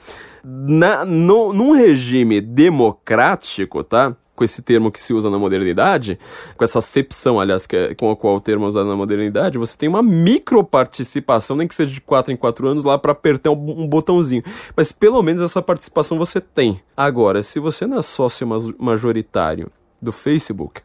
na, 0.44 1.04
no, 1.04 1.52
num 1.52 1.72
regime 1.72 2.40
democrático, 2.40 3.82
tá? 3.82 4.16
com 4.34 4.42
esse 4.42 4.62
termo 4.62 4.90
que 4.90 5.00
se 5.00 5.12
usa 5.12 5.30
na 5.30 5.38
modernidade, 5.38 6.18
com 6.56 6.64
essa 6.64 6.80
acepção, 6.80 7.38
aliás, 7.38 7.66
que 7.66 7.76
é, 7.76 7.94
com 7.94 8.10
a 8.10 8.16
qual 8.16 8.36
o 8.36 8.40
termo 8.40 8.64
é 8.64 8.68
usado 8.68 8.88
na 8.88 8.96
modernidade, 8.96 9.58
você 9.58 9.76
tem 9.76 9.88
uma 9.88 10.02
microparticipação, 10.02 11.56
nem 11.56 11.68
que 11.68 11.74
seja 11.74 11.92
de 11.92 12.00
4 12.00 12.32
em 12.32 12.36
4 12.36 12.66
anos, 12.68 12.84
lá 12.84 12.98
para 12.98 13.12
apertar 13.12 13.50
um, 13.50 13.82
um, 13.82 13.86
botãozinho. 13.86 14.42
Mas 14.76 14.90
pelo 14.90 15.22
menos 15.22 15.40
essa 15.40 15.62
participação 15.62 16.18
você 16.18 16.40
tem. 16.40 16.80
Agora, 16.96 17.42
se 17.42 17.60
você 17.60 17.86
não 17.86 17.98
é 17.98 18.02
sócio 18.02 18.46
majoritário 18.78 19.70
do 20.02 20.10
Facebook, 20.10 20.82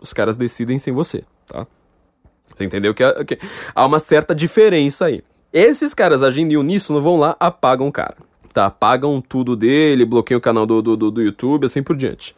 os 0.00 0.12
caras 0.12 0.36
decidem 0.36 0.78
sem 0.78 0.92
você, 0.92 1.24
tá? 1.46 1.66
Você 2.54 2.64
entendeu 2.64 2.94
que, 2.94 3.04
que 3.24 3.38
há 3.74 3.86
uma 3.86 3.98
certa 3.98 4.34
diferença 4.34 5.06
aí. 5.06 5.22
Esses 5.52 5.94
caras 5.94 6.22
agindo 6.22 6.52
em 6.52 6.56
uníssono 6.56 7.00
vão 7.00 7.16
lá, 7.16 7.36
apagam 7.38 7.88
o 7.88 7.92
cara. 7.92 8.16
Tá, 8.52 8.66
apagam 8.66 9.20
tudo 9.20 9.54
dele, 9.54 10.04
bloqueiam 10.04 10.38
o 10.38 10.42
canal 10.42 10.66
do, 10.66 10.82
do, 10.82 11.10
do 11.10 11.22
YouTube, 11.22 11.66
assim 11.66 11.82
por 11.82 11.96
diante. 11.96 12.34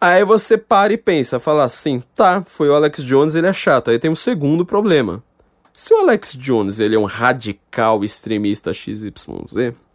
Aí 0.00 0.24
você 0.24 0.56
para 0.58 0.92
e 0.92 0.96
pensa, 0.96 1.38
fala 1.38 1.64
assim, 1.64 2.02
tá, 2.14 2.42
foi 2.46 2.68
o 2.68 2.74
Alex 2.74 3.04
Jones, 3.04 3.34
ele 3.34 3.46
é 3.46 3.52
chato. 3.52 3.90
Aí 3.90 3.98
tem 3.98 4.10
um 4.10 4.16
segundo 4.16 4.64
problema. 4.64 5.22
Se 5.72 5.94
o 5.94 5.98
Alex 5.98 6.36
Jones 6.36 6.80
ele 6.80 6.96
é 6.96 6.98
um 6.98 7.04
radical 7.04 8.04
extremista 8.04 8.72
XYZ, 8.72 9.12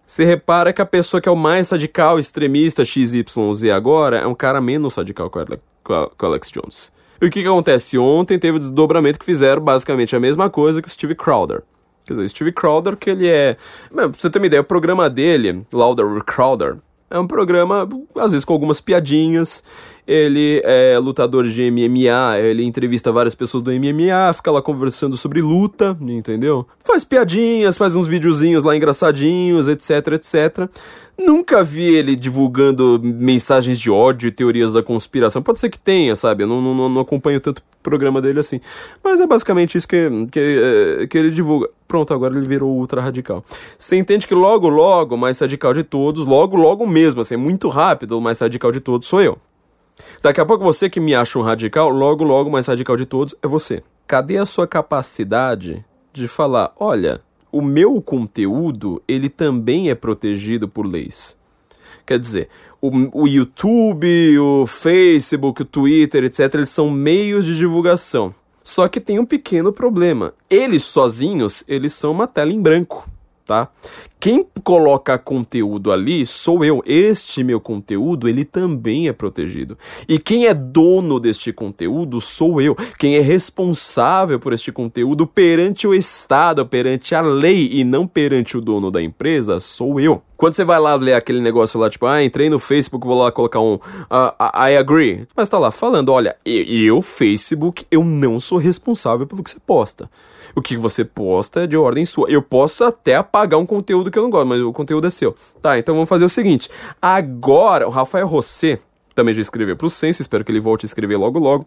você 0.05 0.23
repara 0.23 0.71
que 0.71 0.81
a 0.81 0.85
pessoa 0.85 1.19
que 1.19 1.27
é 1.27 1.31
o 1.31 1.35
mais 1.35 1.69
radical 1.69 2.19
extremista 2.19 2.85
XYZ 2.85 3.25
agora 3.73 4.17
é 4.17 4.27
um 4.27 4.35
cara 4.35 4.61
menos 4.61 4.95
radical 4.95 5.29
que 5.29 5.37
o 5.37 5.41
Alex 5.41 5.63
Jones. 6.51 6.91
E 7.21 7.25
o 7.25 7.29
que, 7.29 7.41
que 7.41 7.47
acontece? 7.47 7.97
Ontem 7.97 8.37
teve 8.37 8.57
o 8.57 8.59
desdobramento 8.59 9.19
que 9.19 9.25
fizeram 9.25 9.61
basicamente 9.61 10.15
a 10.15 10.19
mesma 10.19 10.49
coisa 10.49 10.81
que 10.81 10.87
o 10.87 10.91
Steve 10.91 11.15
Crowder. 11.15 11.63
Quer 12.05 12.13
dizer, 12.13 12.29
Steve 12.29 12.51
Crowder, 12.51 12.95
que 12.95 13.09
ele 13.09 13.27
é. 13.27 13.57
Pra 13.91 14.07
você 14.07 14.29
ter 14.29 14.37
uma 14.37 14.45
ideia, 14.45 14.61
o 14.61 14.65
programa 14.65 15.09
dele, 15.09 15.65
Louder 15.73 16.23
Crowder, 16.23 16.77
é 17.09 17.17
um 17.17 17.25
programa, 17.25 17.87
às 18.15 18.31
vezes 18.31 18.45
com 18.45 18.53
algumas 18.53 18.79
piadinhas. 18.79 19.63
Ele 20.07 20.61
é 20.63 20.97
lutador 20.99 21.47
de 21.47 21.71
MMA, 21.71 22.39
ele 22.39 22.63
entrevista 22.63 23.11
várias 23.11 23.33
pessoas 23.33 23.63
do 23.63 23.71
MMA, 23.71 24.33
fica 24.33 24.51
lá 24.51 24.61
conversando 24.61 25.17
sobre 25.17 25.41
luta, 25.41 25.97
entendeu? 26.01 26.67
Faz 26.79 27.03
piadinhas, 27.03 27.77
faz 27.77 27.95
uns 27.95 28.07
videozinhos 28.07 28.63
lá 28.63 28.75
engraçadinhos, 28.75 29.67
etc, 29.67 30.13
etc. 30.13 30.69
Nunca 31.17 31.63
vi 31.63 31.95
ele 31.95 32.15
divulgando 32.15 32.99
mensagens 33.03 33.79
de 33.79 33.89
ódio 33.89 34.27
e 34.27 34.31
teorias 34.31 34.71
da 34.71 34.83
conspiração. 34.83 35.41
Pode 35.41 35.59
ser 35.59 35.69
que 35.69 35.79
tenha, 35.79 36.15
sabe? 36.15 36.43
Eu 36.43 36.47
não, 36.47 36.61
não, 36.61 36.89
não 36.89 37.01
acompanho 37.01 37.39
tanto 37.39 37.63
programa 37.81 38.21
dele 38.21 38.39
assim. 38.39 38.59
Mas 39.03 39.19
é 39.19 39.27
basicamente 39.27 39.77
isso 39.77 39.87
que, 39.87 40.09
que, 40.31 40.39
é, 40.39 41.07
que 41.07 41.17
ele 41.17 41.29
divulga. 41.29 41.69
Pronto, 41.87 42.13
agora 42.13 42.35
ele 42.35 42.47
virou 42.47 42.71
ultra 42.71 42.99
radical. 42.99 43.45
Você 43.77 43.95
entende 43.95 44.27
que 44.27 44.33
logo, 44.33 44.67
logo, 44.67 45.15
o 45.15 45.17
mais 45.17 45.39
radical 45.39 45.73
de 45.73 45.83
todos, 45.83 46.25
logo, 46.25 46.57
logo 46.57 46.85
mesmo, 46.87 47.21
assim, 47.21 47.37
muito 47.37 47.69
rápido, 47.69 48.17
o 48.17 48.21
mais 48.21 48.39
radical 48.39 48.71
de 48.71 48.79
todos 48.79 49.07
sou 49.07 49.21
eu. 49.21 49.37
Daqui 50.25 50.41
a 50.41 50.45
pouco 50.45 50.63
você 50.63 50.89
que 50.89 50.99
me 50.99 51.13
acha 51.13 51.37
um 51.37 51.43
radical, 51.43 51.87
logo, 51.87 52.23
logo, 52.23 52.49
mais 52.49 52.65
radical 52.65 52.97
de 52.97 53.05
todos 53.05 53.35
é 53.43 53.47
você. 53.47 53.83
Cadê 54.07 54.37
a 54.37 54.45
sua 54.47 54.65
capacidade 54.65 55.85
de 56.11 56.27
falar, 56.27 56.73
olha, 56.79 57.21
o 57.51 57.61
meu 57.61 58.01
conteúdo, 58.01 58.99
ele 59.07 59.29
também 59.29 59.91
é 59.91 59.93
protegido 59.93 60.67
por 60.67 60.87
leis. 60.87 61.37
Quer 62.07 62.17
dizer, 62.17 62.49
o, 62.81 63.21
o 63.21 63.27
YouTube, 63.27 64.39
o 64.39 64.65
Facebook, 64.65 65.61
o 65.61 65.65
Twitter, 65.65 66.23
etc., 66.23 66.55
eles 66.55 66.71
são 66.71 66.89
meios 66.89 67.45
de 67.45 67.55
divulgação. 67.55 68.33
Só 68.63 68.87
que 68.87 68.99
tem 68.99 69.19
um 69.19 69.25
pequeno 69.25 69.71
problema. 69.71 70.33
Eles 70.49 70.81
sozinhos, 70.85 71.63
eles 71.67 71.93
são 71.93 72.11
uma 72.11 72.25
tela 72.25 72.51
em 72.51 72.59
branco 72.59 73.07
tá? 73.45 73.69
Quem 74.19 74.45
coloca 74.63 75.19
conteúdo 75.19 75.91
ali 75.91 76.25
sou 76.25 76.65
eu. 76.65 76.81
Este 76.85 77.43
meu 77.43 77.59
conteúdo, 77.61 78.27
ele 78.27 78.43
também 78.43 79.07
é 79.07 79.13
protegido. 79.13 79.77
E 80.09 80.17
quem 80.17 80.47
é 80.47 80.53
dono 80.53 81.19
deste 81.19 81.53
conteúdo 81.53 82.19
sou 82.19 82.59
eu. 82.59 82.75
Quem 82.97 83.17
é 83.17 83.21
responsável 83.21 84.39
por 84.39 84.51
este 84.51 84.71
conteúdo 84.71 85.27
perante 85.27 85.87
o 85.87 85.93
Estado, 85.93 86.65
perante 86.65 87.13
a 87.13 87.21
lei 87.21 87.69
e 87.71 87.83
não 87.83 88.07
perante 88.07 88.57
o 88.57 88.61
dono 88.61 88.89
da 88.89 89.01
empresa 89.01 89.59
sou 89.59 89.99
eu. 89.99 90.23
Quando 90.35 90.55
você 90.55 90.65
vai 90.65 90.79
lá 90.79 90.95
ler 90.95 91.13
aquele 91.13 91.39
negócio 91.39 91.79
lá, 91.79 91.89
tipo, 91.89 92.05
ah, 92.07 92.23
entrei 92.23 92.49
no 92.49 92.57
Facebook, 92.57 93.05
vou 93.05 93.21
lá 93.21 93.31
colocar 93.31 93.59
um 93.59 93.75
uh, 93.75 94.67
I 94.67 94.75
agree. 94.75 95.27
Mas 95.35 95.47
tá 95.47 95.59
lá 95.59 95.71
falando, 95.71 96.11
olha, 96.11 96.35
eu, 96.43 97.01
Facebook, 97.01 97.85
eu 97.91 98.03
não 98.03 98.39
sou 98.39 98.57
responsável 98.57 99.27
pelo 99.27 99.43
que 99.43 99.51
você 99.51 99.59
posta. 99.65 100.09
O 100.55 100.61
que 100.61 100.77
você 100.77 101.03
posta 101.03 101.63
é 101.63 101.67
de 101.67 101.75
ordem 101.75 102.05
sua. 102.05 102.29
Eu 102.29 102.41
posso 102.41 102.83
até 102.83 103.15
apagar 103.15 103.59
um 103.59 103.65
conteúdo 103.65 104.09
que 104.09 104.17
eu 104.17 104.23
não 104.23 104.29
gosto, 104.29 104.47
mas 104.47 104.61
o 104.61 104.71
conteúdo 104.71 105.05
é 105.05 105.09
seu. 105.09 105.35
Tá, 105.61 105.77
então 105.77 105.93
vamos 105.93 106.07
fazer 106.07 106.23
o 106.23 106.29
seguinte. 106.29 106.69
Agora, 107.01 107.87
o 107.87 107.91
Rafael 107.91 108.27
Rosset 108.27 108.81
também 109.13 109.33
já 109.33 109.41
escreveu 109.41 109.75
pro 109.75 109.89
Senso, 109.89 110.21
espero 110.21 110.43
que 110.43 110.51
ele 110.51 110.59
volte 110.59 110.85
a 110.85 110.87
escrever 110.87 111.17
logo 111.17 111.39
logo 111.39 111.65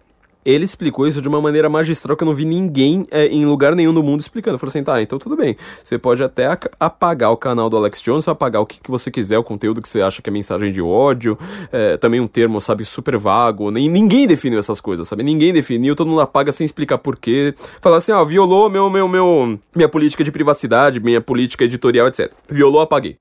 ele 0.49 0.65
explicou 0.65 1.07
isso 1.07 1.21
de 1.21 1.29
uma 1.29 1.41
maneira 1.41 1.69
magistral 1.69 2.17
que 2.17 2.23
eu 2.23 2.27
não 2.27 2.35
vi 2.35 2.47
ninguém 2.47 3.07
é, 3.11 3.27
em 3.27 3.45
lugar 3.45 3.75
nenhum 3.75 3.93
do 3.93 4.03
mundo 4.03 4.21
explicando. 4.21 4.55
Eu 4.55 4.59
falei 4.59 4.71
assim, 4.71 4.83
tá, 4.83 5.03
então 5.03 5.19
tudo 5.19 5.37
bem. 5.37 5.55
Você 5.85 5.99
pode 5.99 6.23
até 6.23 6.49
apagar 6.81 7.31
o 7.31 7.37
canal 7.37 7.69
do 7.69 7.77
Alex 7.77 8.03
Jones, 8.03 8.27
apagar 8.27 8.63
o 8.63 8.67
que, 8.67 8.81
que 8.81 8.91
você 8.91 9.11
quiser, 9.11 9.39
o 9.39 9.45
conteúdo 9.45 9.83
que 9.83 9.89
você 9.89 10.01
acha 10.01 10.23
que 10.23 10.31
é 10.31 10.33
mensagem 10.33 10.73
de 10.73 10.81
ódio, 10.81 11.39
é, 11.71 11.99
também 11.99 12.19
um 12.19 12.27
termo, 12.27 12.61
sabe, 12.63 12.85
super 12.87 13.19
vago. 13.19 13.71
Nem, 13.71 13.91
ninguém 13.91 14.27
definiu 14.27 14.59
essas 14.59 14.81
coisas, 14.81 15.07
sabe? 15.07 15.23
Ninguém 15.23 15.53
definiu, 15.53 15.95
todo 15.95 16.09
mundo 16.09 16.23
apaga 16.23 16.51
sem 16.51 16.65
explicar 16.65 16.97
porquê. 16.97 17.55
Falar 17.83 17.99
assim, 17.99 18.13
ó, 18.13 18.21
ah, 18.21 18.25
violou 18.25 18.71
meu, 18.71 18.89
meu, 18.89 19.07
meu, 19.07 19.59
minha 19.77 19.89
política 19.89 20.25
de 20.25 20.33
privacidade, 20.33 20.99
minha 20.99 21.21
política 21.21 21.65
editorial, 21.65 22.09
etc. 22.09 22.33
Violou, 22.49 22.81
apaguei. 22.81 23.19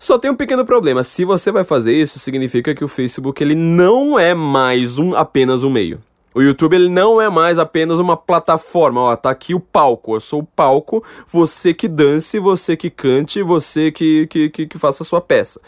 Só 0.00 0.16
tem 0.16 0.30
um 0.30 0.36
pequeno 0.36 0.64
problema. 0.64 1.02
Se 1.02 1.24
você 1.24 1.50
vai 1.50 1.64
fazer 1.64 1.92
isso, 1.92 2.18
significa 2.18 2.74
que 2.74 2.84
o 2.84 2.88
Facebook 2.88 3.42
ele 3.42 3.56
não 3.56 4.18
é 4.18 4.32
mais 4.32 4.96
um 4.96 5.14
apenas 5.14 5.64
um 5.64 5.70
meio. 5.70 6.00
O 6.34 6.42
YouTube 6.42 6.74
ele 6.74 6.88
não 6.88 7.20
é 7.20 7.28
mais 7.28 7.58
apenas 7.58 7.98
uma 7.98 8.16
plataforma, 8.16 9.00
ó, 9.00 9.16
tá 9.16 9.30
aqui 9.30 9.54
o 9.54 9.60
palco, 9.60 10.14
eu 10.14 10.20
sou 10.20 10.40
o 10.40 10.46
palco, 10.46 11.02
você 11.26 11.72
que 11.72 11.88
dance, 11.88 12.38
você 12.38 12.76
que 12.76 12.90
cante, 12.90 13.42
você 13.42 13.90
que, 13.90 14.26
que, 14.26 14.50
que, 14.50 14.66
que 14.66 14.78
faça 14.78 15.02
a 15.02 15.06
sua 15.06 15.20
peça. 15.20 15.60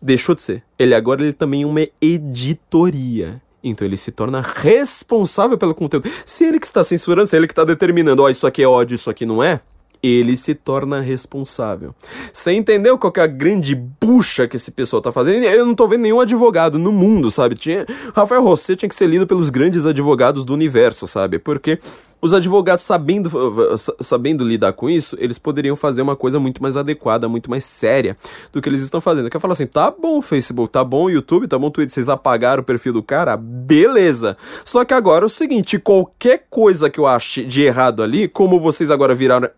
Deixou 0.00 0.34
de 0.34 0.42
ser. 0.42 0.62
Ele 0.78 0.94
agora 0.94 1.22
ele 1.22 1.32
também 1.32 1.62
é 1.62 1.66
uma 1.66 1.86
editoria. 2.00 3.40
Então 3.62 3.86
ele 3.86 3.96
se 3.96 4.12
torna 4.12 4.40
responsável 4.40 5.58
pelo 5.58 5.74
conteúdo. 5.74 6.08
Se 6.24 6.44
ele 6.44 6.60
que 6.60 6.66
está 6.66 6.84
censurando, 6.84 7.26
se 7.26 7.36
ele 7.36 7.46
que 7.46 7.52
está 7.52 7.64
determinando, 7.64 8.22
ó, 8.22 8.28
isso 8.28 8.46
aqui 8.46 8.62
é 8.62 8.68
ódio, 8.68 8.94
isso 8.94 9.10
aqui 9.10 9.26
não 9.26 9.42
é, 9.42 9.60
ele 10.02 10.36
se 10.36 10.54
torna 10.54 11.00
responsável. 11.00 11.94
Você 12.32 12.52
entendeu 12.52 12.98
qual 12.98 13.12
é 13.16 13.20
a 13.20 13.26
grande 13.26 13.74
bucha 13.74 14.46
que 14.46 14.56
esse 14.56 14.70
pessoal 14.70 15.02
tá 15.02 15.12
fazendo? 15.12 15.44
Eu 15.44 15.66
não 15.66 15.74
tô 15.74 15.86
vendo 15.88 16.02
nenhum 16.02 16.20
advogado 16.20 16.78
no 16.78 16.92
mundo, 16.92 17.30
sabe? 17.30 17.54
Tinha, 17.54 17.86
Rafael 18.14 18.42
Rosset 18.42 18.78
tinha 18.78 18.88
que 18.88 18.94
ser 18.94 19.06
lido 19.06 19.26
pelos 19.26 19.50
grandes 19.50 19.84
advogados 19.84 20.44
do 20.44 20.54
universo, 20.54 21.06
sabe? 21.06 21.38
Porque 21.38 21.78
os 22.20 22.34
advogados, 22.34 22.84
sabendo, 22.84 23.30
sabendo 24.00 24.44
lidar 24.44 24.72
com 24.72 24.90
isso, 24.90 25.16
eles 25.20 25.38
poderiam 25.38 25.76
fazer 25.76 26.02
uma 26.02 26.16
coisa 26.16 26.40
muito 26.40 26.60
mais 26.60 26.76
adequada, 26.76 27.28
muito 27.28 27.48
mais 27.48 27.64
séria 27.64 28.16
do 28.52 28.60
que 28.60 28.68
eles 28.68 28.82
estão 28.82 29.00
fazendo. 29.00 29.30
Quer 29.30 29.38
falar 29.38 29.54
assim, 29.54 29.66
tá 29.66 29.88
bom 29.90 30.20
Facebook, 30.20 30.70
tá 30.70 30.82
bom 30.82 31.08
YouTube, 31.08 31.46
tá 31.46 31.56
bom 31.56 31.70
Twitter, 31.70 31.94
vocês 31.94 32.08
apagaram 32.08 32.62
o 32.62 32.64
perfil 32.64 32.92
do 32.92 33.04
cara, 33.04 33.36
beleza. 33.36 34.36
Só 34.64 34.84
que 34.84 34.92
agora 34.92 35.24
é 35.24 35.26
o 35.26 35.30
seguinte, 35.30 35.78
qualquer 35.78 36.46
coisa 36.50 36.90
que 36.90 36.98
eu 36.98 37.06
ache 37.06 37.44
de 37.44 37.62
errado 37.62 38.02
ali, 38.02 38.26
como 38.26 38.58
vocês 38.58 38.90
agora 38.90 39.14
viraram 39.14 39.48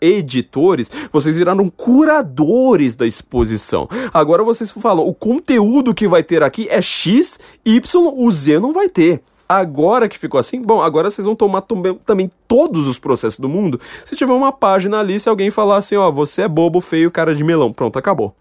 vocês 1.12 1.36
viraram 1.36 1.68
curadores 1.68 2.96
da 2.96 3.06
exposição. 3.06 3.88
Agora 4.12 4.42
vocês 4.44 4.70
falam, 4.70 5.06
o 5.06 5.14
conteúdo 5.14 5.94
que 5.94 6.06
vai 6.06 6.22
ter 6.22 6.42
aqui 6.42 6.68
é 6.68 6.80
X, 6.80 7.38
Y, 7.64 7.80
o 8.16 8.30
Z 8.30 8.58
não 8.58 8.72
vai 8.72 8.88
ter. 8.88 9.22
Agora 9.48 10.08
que 10.08 10.16
ficou 10.16 10.38
assim, 10.38 10.62
bom, 10.62 10.80
agora 10.80 11.10
vocês 11.10 11.24
vão 11.24 11.34
tomar 11.34 11.62
também 12.06 12.30
todos 12.46 12.86
os 12.86 13.00
processos 13.00 13.40
do 13.40 13.48
mundo. 13.48 13.80
Se 14.04 14.14
tiver 14.14 14.32
uma 14.32 14.52
página 14.52 15.00
ali, 15.00 15.18
se 15.18 15.28
alguém 15.28 15.50
falar 15.50 15.78
assim, 15.78 15.96
ó, 15.96 16.08
você 16.08 16.42
é 16.42 16.48
bobo, 16.48 16.80
feio, 16.80 17.10
cara 17.10 17.34
de 17.34 17.42
melão, 17.42 17.72
pronto, 17.72 17.98
acabou. 17.98 18.32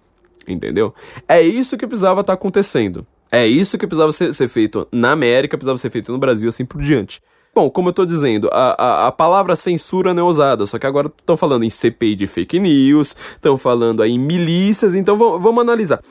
Entendeu? 0.48 0.94
É 1.28 1.42
isso 1.42 1.78
que 1.78 1.88
precisava 1.88 2.22
estar 2.22 2.34
tá 2.34 2.40
acontecendo. 2.40 3.08
É 3.32 3.46
isso 3.48 3.78
que 3.78 3.88
precisava 3.88 4.12
ser, 4.12 4.34
ser, 4.34 4.48
feito 4.48 4.88
na 4.92 5.12
América, 5.12 5.58
precisava 5.58 5.78
ser 5.78 5.90
feito 5.90 6.12
no 6.12 6.18
Brasil, 6.18 6.50
assim 6.50 6.64
por 6.64 6.82
diante. 6.82 7.22
Bom, 7.60 7.70
como 7.70 7.90
eu 7.90 7.94
tô 7.94 8.06
dizendo, 8.06 8.50
a, 8.54 8.72
a, 8.82 9.08
a 9.08 9.12
palavra 9.12 9.54
censura 9.54 10.14
não 10.14 10.26
é 10.26 10.30
usada, 10.30 10.66
só 10.66 10.80
que 10.80 10.88
agora 10.88 11.08
estão 11.20 11.36
falando 11.36 11.66
em 11.66 11.70
CPI 11.70 12.16
de 12.16 12.26
fake 12.26 12.58
news, 12.58 13.14
estão 13.34 13.58
falando 13.58 14.02
aí 14.02 14.12
em 14.12 14.18
milícias, 14.18 14.96
então 14.96 15.18
vamos 15.18 15.60
analisar. 15.60 16.02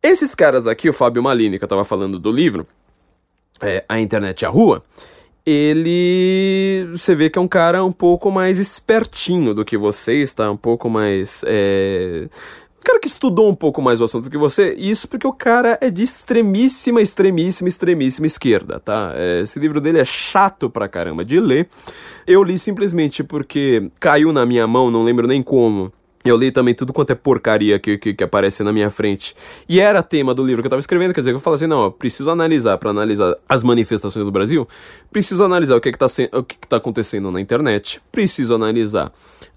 Esses 0.00 0.32
caras 0.32 0.68
aqui, 0.68 0.88
o 0.88 0.92
Fábio 0.92 1.20
Malini, 1.20 1.58
que 1.58 1.64
eu 1.64 1.68
tava 1.68 1.84
falando 1.84 2.20
do 2.20 2.30
livro, 2.30 2.64
é, 3.60 3.84
A 3.88 3.98
Internet 3.98 4.42
e 4.42 4.46
a 4.46 4.48
Rua, 4.48 4.80
ele. 5.44 6.88
Você 6.92 7.16
vê 7.16 7.28
que 7.28 7.36
é 7.36 7.42
um 7.42 7.48
cara 7.48 7.84
um 7.84 7.90
pouco 7.90 8.30
mais 8.30 8.60
espertinho 8.60 9.52
do 9.52 9.64
que 9.64 9.76
você, 9.76 10.22
está 10.22 10.48
um 10.52 10.56
pouco 10.56 10.88
mais. 10.88 11.42
É, 11.48 12.28
cara 12.84 13.00
que 13.00 13.08
estudou 13.08 13.48
um 13.48 13.54
pouco 13.54 13.80
mais 13.80 14.00
o 14.00 14.04
assunto 14.04 14.30
que 14.30 14.38
você, 14.38 14.74
isso 14.74 15.08
porque 15.08 15.26
o 15.26 15.32
cara 15.32 15.78
é 15.80 15.90
de 15.90 16.02
extremíssima, 16.02 17.00
extremíssima, 17.00 17.68
extremíssima 17.68 18.26
esquerda, 18.26 18.80
tá? 18.80 19.12
É, 19.14 19.40
esse 19.40 19.58
livro 19.58 19.80
dele 19.80 19.98
é 19.98 20.04
chato 20.04 20.68
pra 20.68 20.88
caramba 20.88 21.24
de 21.24 21.38
ler. 21.40 21.68
Eu 22.26 22.42
li 22.42 22.58
simplesmente 22.58 23.22
porque 23.22 23.90
caiu 24.00 24.32
na 24.32 24.44
minha 24.46 24.66
mão, 24.66 24.90
não 24.90 25.02
lembro 25.02 25.26
nem 25.26 25.42
como. 25.42 25.92
Eu 26.24 26.36
li 26.36 26.52
também 26.52 26.72
tudo 26.72 26.92
quanto 26.92 27.10
é 27.10 27.16
porcaria 27.16 27.80
que, 27.80 27.98
que, 27.98 28.14
que, 28.14 28.24
aparece 28.24 28.62
na 28.62 28.72
minha 28.72 28.90
frente. 28.90 29.34
E 29.68 29.80
era 29.80 30.02
tema 30.04 30.32
do 30.32 30.44
livro 30.44 30.62
que 30.62 30.66
eu 30.66 30.70
tava 30.70 30.80
escrevendo, 30.80 31.12
quer 31.12 31.20
dizer, 31.20 31.32
eu 31.32 31.40
falei 31.40 31.56
assim, 31.56 31.66
não, 31.66 31.84
eu 31.84 31.90
preciso 31.90 32.30
analisar, 32.30 32.78
para 32.78 32.90
analisar 32.90 33.36
as 33.48 33.64
manifestações 33.64 34.24
do 34.24 34.30
Brasil, 34.30 34.66
preciso 35.10 35.42
analisar 35.42 35.74
o 35.74 35.80
que, 35.80 35.90
que, 35.90 35.98
tá, 35.98 36.06
o 36.32 36.42
que, 36.44 36.56
que 36.58 36.68
tá 36.68 36.76
acontecendo 36.76 37.28
na 37.32 37.40
internet, 37.40 38.00
preciso 38.12 38.54
analisar 38.54 39.12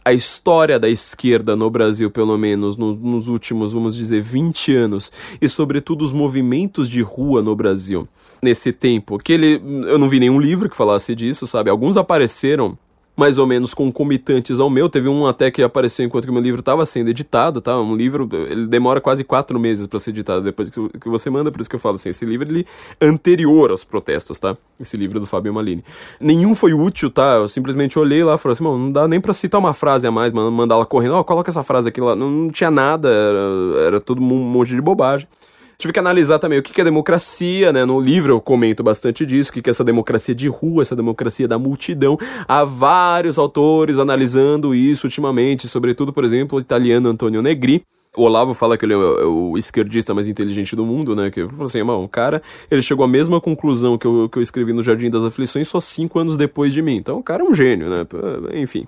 a 0.06 0.14
história 0.14 0.80
da 0.80 0.88
esquerda 0.88 1.56
no 1.56 1.68
Brasil, 1.68 2.12
pelo 2.12 2.38
menos 2.38 2.78
no, 2.78 2.96
nos 2.96 3.28
últimos, 3.28 3.74
vamos 3.74 3.96
dizer, 3.96 4.22
20 4.22 4.76
anos, 4.76 5.12
e 5.42 5.50
sobretudo 5.50 6.06
os 6.06 6.12
movimentos 6.12 6.88
de 6.88 7.02
rua 7.02 7.42
no 7.42 7.56
Brasil 7.56 8.08
nesse 8.40 8.72
tempo. 8.72 9.18
Que 9.18 9.34
ele. 9.34 9.62
Eu 9.88 9.98
não 9.98 10.08
vi 10.08 10.20
nenhum 10.20 10.40
livro 10.40 10.70
que 10.70 10.76
falasse 10.76 11.16
disso, 11.16 11.48
sabe? 11.48 11.72
Alguns 11.72 11.98
apareceram 11.98 12.78
mais 13.16 13.38
ou 13.38 13.48
menos 13.48 13.74
concomitantes 13.74 14.60
ao 14.60 14.70
meu. 14.70 14.90
Teve 14.90 15.08
um 15.08 15.26
até 15.26 15.50
que 15.50 15.64
apareceu 15.64 16.06
enquanto 16.06 16.26
que 16.26 16.32
meu 16.32 16.42
livro 16.42 16.60
estava 16.60 16.86
sendo 16.86 17.10
editado, 17.10 17.62
tá? 17.62 17.80
Um 17.80 17.96
livro, 17.96 18.28
ele 18.50 18.68
demora 18.68 19.00
quase 19.00 19.24
quatro 19.24 19.60
meses 19.60 19.88
para 19.88 20.00
ser 20.00 20.10
editado 20.10 20.42
depois 20.42 20.70
que, 20.70 21.10
você 21.10 21.30
manda, 21.30 21.52
por 21.52 21.62
isso 21.62 21.70
que 21.70 21.76
eu 21.76 21.80
falo 21.80 21.96
assim, 21.96 22.10
esse 22.10 22.26
livro 22.26 22.48
ele 22.48 22.66
anterior 23.02 23.72
aos 23.72 23.84
protestos, 23.84 24.40
tá? 24.40 24.58
Esse 24.80 24.98
livro 24.98 25.20
do 25.20 25.26
Fabio 25.26 25.54
Malini. 25.54 25.84
Nenhum 26.20 26.54
foi 26.54 26.74
útil, 26.74 27.10
tá? 27.10 27.36
Eu 27.36 27.48
simplesmente 27.48 27.98
olhei 27.98 28.24
lá 28.24 28.36
e 28.36 28.38
falei 28.38 28.54
assim, 28.54 28.64
mano, 28.64 28.78
não 28.78 28.92
dá 28.92 29.08
nem 29.08 29.22
para 29.22 29.34
citar 29.34 29.60
uma 29.60 29.74
frase 29.74 30.06
a 30.06 30.12
mais, 30.12 30.34
mandar 30.34 30.76
ela 30.76 30.86
correndo, 30.86 31.14
ó, 31.16 31.20
oh, 31.22 31.24
coloca 31.24 31.50
essa 31.50 31.64
frase 31.64 31.88
aqui 31.90 32.02
lá. 32.02 32.16
Não, 32.16 32.30
não 32.30 32.50
tinha 32.50 32.70
nada, 32.70 33.10
era, 33.10 33.86
era 33.88 34.02
tudo 34.02 34.22
um 34.22 34.26
monte 34.26 34.70
de 34.70 34.82
bobagem. 34.82 35.28
Tive 35.78 35.92
que 35.92 36.00
analisar 36.00 36.40
também 36.40 36.60
o 36.60 36.64
que 36.64 36.80
é 36.80 36.84
democracia, 36.84 37.74
né? 37.74 37.84
No 37.86 38.00
livro 38.00 38.34
eu 38.34 38.42
comento 38.42 38.82
bastante 38.82 39.26
disso, 39.26 39.52
o 39.52 39.54
que 39.54 39.70
é 39.70 39.72
essa 39.72 39.84
democracia 39.84 40.34
de 40.34 40.48
rua, 40.48 40.82
essa 40.82 40.96
democracia 40.96 41.48
da 41.48 41.60
multidão. 41.60 42.18
Há 42.48 42.64
vários 42.64 43.38
autores 43.38 44.00
analisando 44.00 44.74
isso 44.74 45.08
ultimamente, 45.08 45.68
sobretudo, 45.68 46.14
por 46.14 46.24
exemplo, 46.24 46.58
o 46.58 46.62
italiano 46.62 47.10
Antonio 47.10 47.42
Negri. 47.42 47.84
O 48.18 48.24
Olavo 48.24 48.54
fala 48.54 48.78
que 48.78 48.86
ele 48.86 48.94
é 48.94 48.98
o, 48.98 49.52
o 49.52 49.58
esquerdista 49.58 50.14
mais 50.14 50.26
inteligente 50.26 50.76
do 50.76 50.86
mundo, 50.86 51.16
né? 51.16 51.30
Que 51.30 51.46
falou 51.46 51.66
assim, 51.66 51.80
irmão, 51.80 52.04
o 52.04 52.08
cara, 52.08 52.42
ele 52.72 52.82
chegou 52.82 53.04
à 53.04 53.08
mesma 53.08 53.42
conclusão 53.42 53.98
que 53.98 54.08
eu, 54.08 54.30
que 54.30 54.38
eu 54.38 54.42
escrevi 54.42 54.72
no 54.72 54.82
Jardim 54.82 55.10
das 55.10 55.24
Aflições 55.24 55.68
só 55.68 55.82
cinco 55.82 56.20
anos 56.20 56.38
depois 56.38 56.72
de 56.72 56.82
mim. 56.82 56.96
Então 56.96 57.18
o 57.18 57.24
cara 57.24 57.44
é 57.44 57.46
um 57.46 57.54
gênio, 57.54 57.90
né? 57.90 58.08
Enfim. 58.54 58.88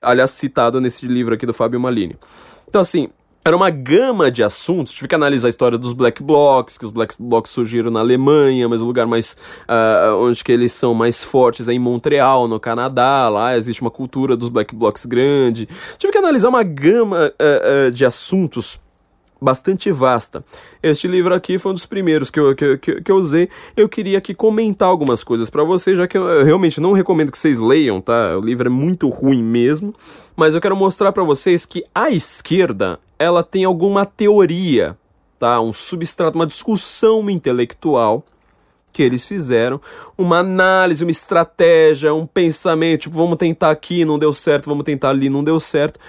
Aliás, 0.00 0.30
citado 0.30 0.80
nesse 0.80 1.06
livro 1.06 1.34
aqui 1.34 1.44
do 1.44 1.52
Fábio 1.52 1.80
Malini. 1.80 2.14
Então, 2.68 2.80
assim, 2.80 3.08
era 3.48 3.56
uma 3.56 3.70
gama 3.70 4.30
de 4.30 4.42
assuntos. 4.42 4.92
Tive 4.92 5.08
que 5.08 5.14
analisar 5.14 5.48
a 5.48 5.50
história 5.50 5.78
dos 5.78 5.92
Black 5.92 6.22
Blocs, 6.22 6.76
que 6.76 6.84
os 6.84 6.90
Black 6.90 7.14
Blocs 7.18 7.50
surgiram 7.50 7.90
na 7.90 8.00
Alemanha, 8.00 8.68
mas 8.68 8.80
o 8.80 8.84
lugar 8.84 9.06
mais 9.06 9.36
uh, 9.62 10.16
onde 10.20 10.44
que 10.44 10.52
eles 10.52 10.72
são 10.72 10.92
mais 10.94 11.24
fortes 11.24 11.68
é 11.68 11.72
em 11.72 11.78
Montreal, 11.78 12.46
no 12.46 12.60
Canadá. 12.60 13.28
Lá 13.28 13.56
existe 13.56 13.80
uma 13.80 13.90
cultura 13.90 14.36
dos 14.36 14.50
Black 14.50 14.74
Blocs 14.74 15.06
grande. 15.06 15.68
Tive 15.96 16.12
que 16.12 16.18
analisar 16.18 16.50
uma 16.50 16.62
gama 16.62 17.32
uh, 17.40 17.88
uh, 17.88 17.90
de 17.90 18.04
assuntos 18.04 18.78
bastante 19.40 19.90
vasta. 19.90 20.44
Este 20.82 21.06
livro 21.06 21.32
aqui 21.32 21.58
foi 21.58 21.72
um 21.72 21.74
dos 21.74 21.86
primeiros 21.86 22.30
que 22.30 22.40
eu, 22.40 22.54
que, 22.54 22.78
que, 22.78 23.00
que 23.02 23.12
eu 23.12 23.16
usei. 23.16 23.48
Eu 23.76 23.88
queria 23.88 24.18
aqui 24.18 24.34
comentar 24.34 24.88
algumas 24.88 25.22
coisas 25.22 25.48
para 25.48 25.62
vocês, 25.64 25.96
já 25.96 26.06
que 26.06 26.18
eu, 26.18 26.28
eu, 26.28 26.44
realmente 26.44 26.80
não 26.80 26.92
recomendo 26.92 27.30
que 27.30 27.38
vocês 27.38 27.58
leiam, 27.58 28.00
tá? 28.00 28.36
O 28.36 28.40
livro 28.40 28.68
é 28.68 28.70
muito 28.70 29.08
ruim 29.08 29.42
mesmo, 29.42 29.94
mas 30.36 30.54
eu 30.54 30.60
quero 30.60 30.76
mostrar 30.76 31.12
para 31.12 31.22
vocês 31.22 31.64
que 31.64 31.84
a 31.94 32.10
esquerda, 32.10 32.98
ela 33.18 33.42
tem 33.42 33.64
alguma 33.64 34.04
teoria, 34.04 34.96
tá? 35.38 35.60
Um 35.60 35.72
substrato, 35.72 36.36
uma 36.36 36.46
discussão 36.46 37.28
intelectual 37.30 38.24
que 38.90 39.02
eles 39.02 39.26
fizeram, 39.26 39.80
uma 40.16 40.38
análise, 40.38 41.04
uma 41.04 41.10
estratégia, 41.10 42.12
um 42.12 42.26
pensamento, 42.26 43.02
tipo, 43.02 43.16
vamos 43.16 43.36
tentar 43.36 43.70
aqui, 43.70 44.04
não 44.04 44.18
deu 44.18 44.32
certo, 44.32 44.66
vamos 44.66 44.82
tentar 44.82 45.10
ali, 45.10 45.28
não 45.28 45.44
deu 45.44 45.60
certo 45.60 46.00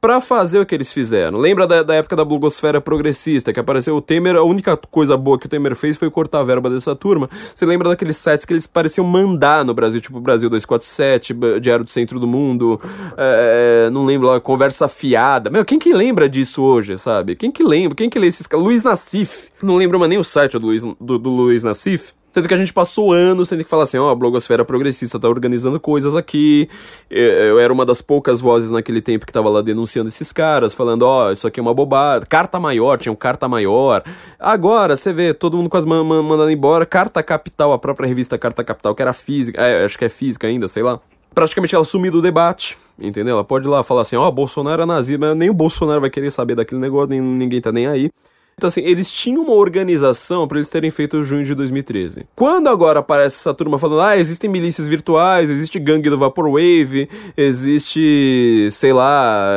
para 0.00 0.20
fazer 0.20 0.60
o 0.60 0.66
que 0.66 0.74
eles 0.74 0.92
fizeram. 0.92 1.38
Lembra 1.38 1.66
da, 1.66 1.82
da, 1.82 1.94
época 1.94 2.14
da 2.14 2.24
blogosfera 2.24 2.80
progressista, 2.80 3.52
que 3.52 3.60
apareceu 3.60 3.96
o 3.96 4.00
Temer, 4.00 4.36
a 4.36 4.42
única 4.42 4.76
coisa 4.76 5.16
boa 5.16 5.38
que 5.38 5.46
o 5.46 5.48
Temer 5.48 5.74
fez 5.74 5.96
foi 5.96 6.10
cortar 6.10 6.40
a 6.40 6.44
verba 6.44 6.70
dessa 6.70 6.94
turma. 6.94 7.28
Você 7.54 7.66
lembra 7.66 7.88
daqueles 7.88 8.16
sites 8.16 8.46
que 8.46 8.52
eles 8.52 8.66
pareciam 8.66 9.06
mandar 9.06 9.64
no 9.64 9.74
Brasil, 9.74 10.00
tipo 10.00 10.20
Brasil 10.20 10.48
247, 10.48 11.34
Diário 11.60 11.84
do 11.84 11.90
Centro 11.90 12.20
do 12.20 12.26
Mundo, 12.26 12.80
é, 13.16 13.90
não 13.90 14.04
lembro 14.04 14.28
lá, 14.28 14.40
Conversa 14.40 14.88
Fiada. 14.88 15.50
Meu, 15.50 15.64
quem 15.64 15.78
que 15.78 15.92
lembra 15.92 16.28
disso 16.28 16.62
hoje, 16.62 16.96
sabe? 16.96 17.34
Quem 17.34 17.50
que 17.50 17.62
lembra? 17.62 17.96
Quem 17.96 18.08
que 18.08 18.18
lê 18.18 18.28
esses 18.28 18.46
caras? 18.46 18.64
Luiz 18.64 18.84
Nassif. 18.84 19.48
Não 19.62 19.76
lembro 19.76 19.98
mais 19.98 20.08
nem 20.08 20.18
o 20.18 20.24
site 20.24 20.58
do 20.58 20.66
Luiz, 20.66 20.82
do, 21.00 21.18
do 21.18 21.30
Luiz 21.30 21.62
Nassif. 21.64 22.12
Sendo 22.38 22.46
que 22.46 22.54
a 22.54 22.56
gente 22.56 22.72
passou 22.72 23.12
anos 23.12 23.48
tendo 23.48 23.64
que 23.64 23.68
falar 23.68 23.82
assim, 23.82 23.98
ó, 23.98 24.06
oh, 24.06 24.10
a 24.10 24.14
blogosfera 24.14 24.64
progressista 24.64 25.18
tá 25.18 25.28
organizando 25.28 25.80
coisas 25.80 26.14
aqui. 26.14 26.68
Eu 27.10 27.58
era 27.58 27.72
uma 27.72 27.84
das 27.84 28.00
poucas 28.00 28.40
vozes 28.40 28.70
naquele 28.70 29.02
tempo 29.02 29.26
que 29.26 29.32
tava 29.32 29.48
lá 29.48 29.60
denunciando 29.60 30.06
esses 30.06 30.32
caras, 30.32 30.72
falando, 30.72 31.02
ó, 31.02 31.26
oh, 31.26 31.32
isso 31.32 31.48
aqui 31.48 31.58
é 31.58 31.62
uma 31.62 31.74
bobada. 31.74 32.24
Carta 32.24 32.60
maior, 32.60 32.96
tinha 32.96 33.12
um 33.12 33.16
carta 33.16 33.48
maior. 33.48 34.04
Agora, 34.38 34.96
você 34.96 35.12
vê, 35.12 35.34
todo 35.34 35.56
mundo 35.56 35.68
quase 35.68 35.84
man 35.84 36.04
mandando 36.04 36.48
embora. 36.52 36.86
Carta 36.86 37.24
Capital, 37.24 37.72
a 37.72 37.78
própria 37.78 38.06
revista 38.06 38.38
Carta 38.38 38.62
Capital, 38.62 38.94
que 38.94 39.02
era 39.02 39.12
física, 39.12 39.60
é, 39.60 39.84
acho 39.84 39.98
que 39.98 40.04
é 40.04 40.08
física 40.08 40.46
ainda, 40.46 40.68
sei 40.68 40.84
lá. 40.84 41.00
Praticamente 41.34 41.74
ela 41.74 41.84
sumiu 41.84 42.12
do 42.12 42.22
debate, 42.22 42.78
entendeu? 42.96 43.34
Ela 43.34 43.44
pode 43.44 43.66
ir 43.66 43.68
lá 43.68 43.82
falar 43.82 44.02
assim, 44.02 44.14
ó, 44.14 44.28
oh, 44.28 44.30
Bolsonaro 44.30 44.82
é 44.82 44.86
nazista, 44.86 45.18
mas 45.26 45.36
nem 45.36 45.50
o 45.50 45.54
Bolsonaro 45.54 46.00
vai 46.00 46.10
querer 46.10 46.30
saber 46.30 46.54
daquele 46.54 46.80
negócio, 46.80 47.10
nem, 47.10 47.20
ninguém 47.20 47.60
tá 47.60 47.72
nem 47.72 47.88
aí. 47.88 48.12
Então, 48.58 48.66
assim, 48.66 48.80
eles 48.80 49.12
tinham 49.12 49.44
uma 49.44 49.52
organização 49.52 50.48
para 50.48 50.58
eles 50.58 50.68
terem 50.68 50.90
feito 50.90 51.22
junho 51.22 51.44
de 51.44 51.54
2013. 51.54 52.26
Quando 52.34 52.66
agora 52.66 52.98
aparece 52.98 53.36
essa 53.36 53.54
turma 53.54 53.78
falando, 53.78 54.00
ah, 54.00 54.18
existem 54.18 54.50
milícias 54.50 54.88
virtuais, 54.88 55.48
existe 55.48 55.78
gangue 55.78 56.10
do 56.10 56.18
Vaporwave, 56.18 57.08
existe, 57.36 58.68
sei 58.72 58.92
lá, 58.92 59.48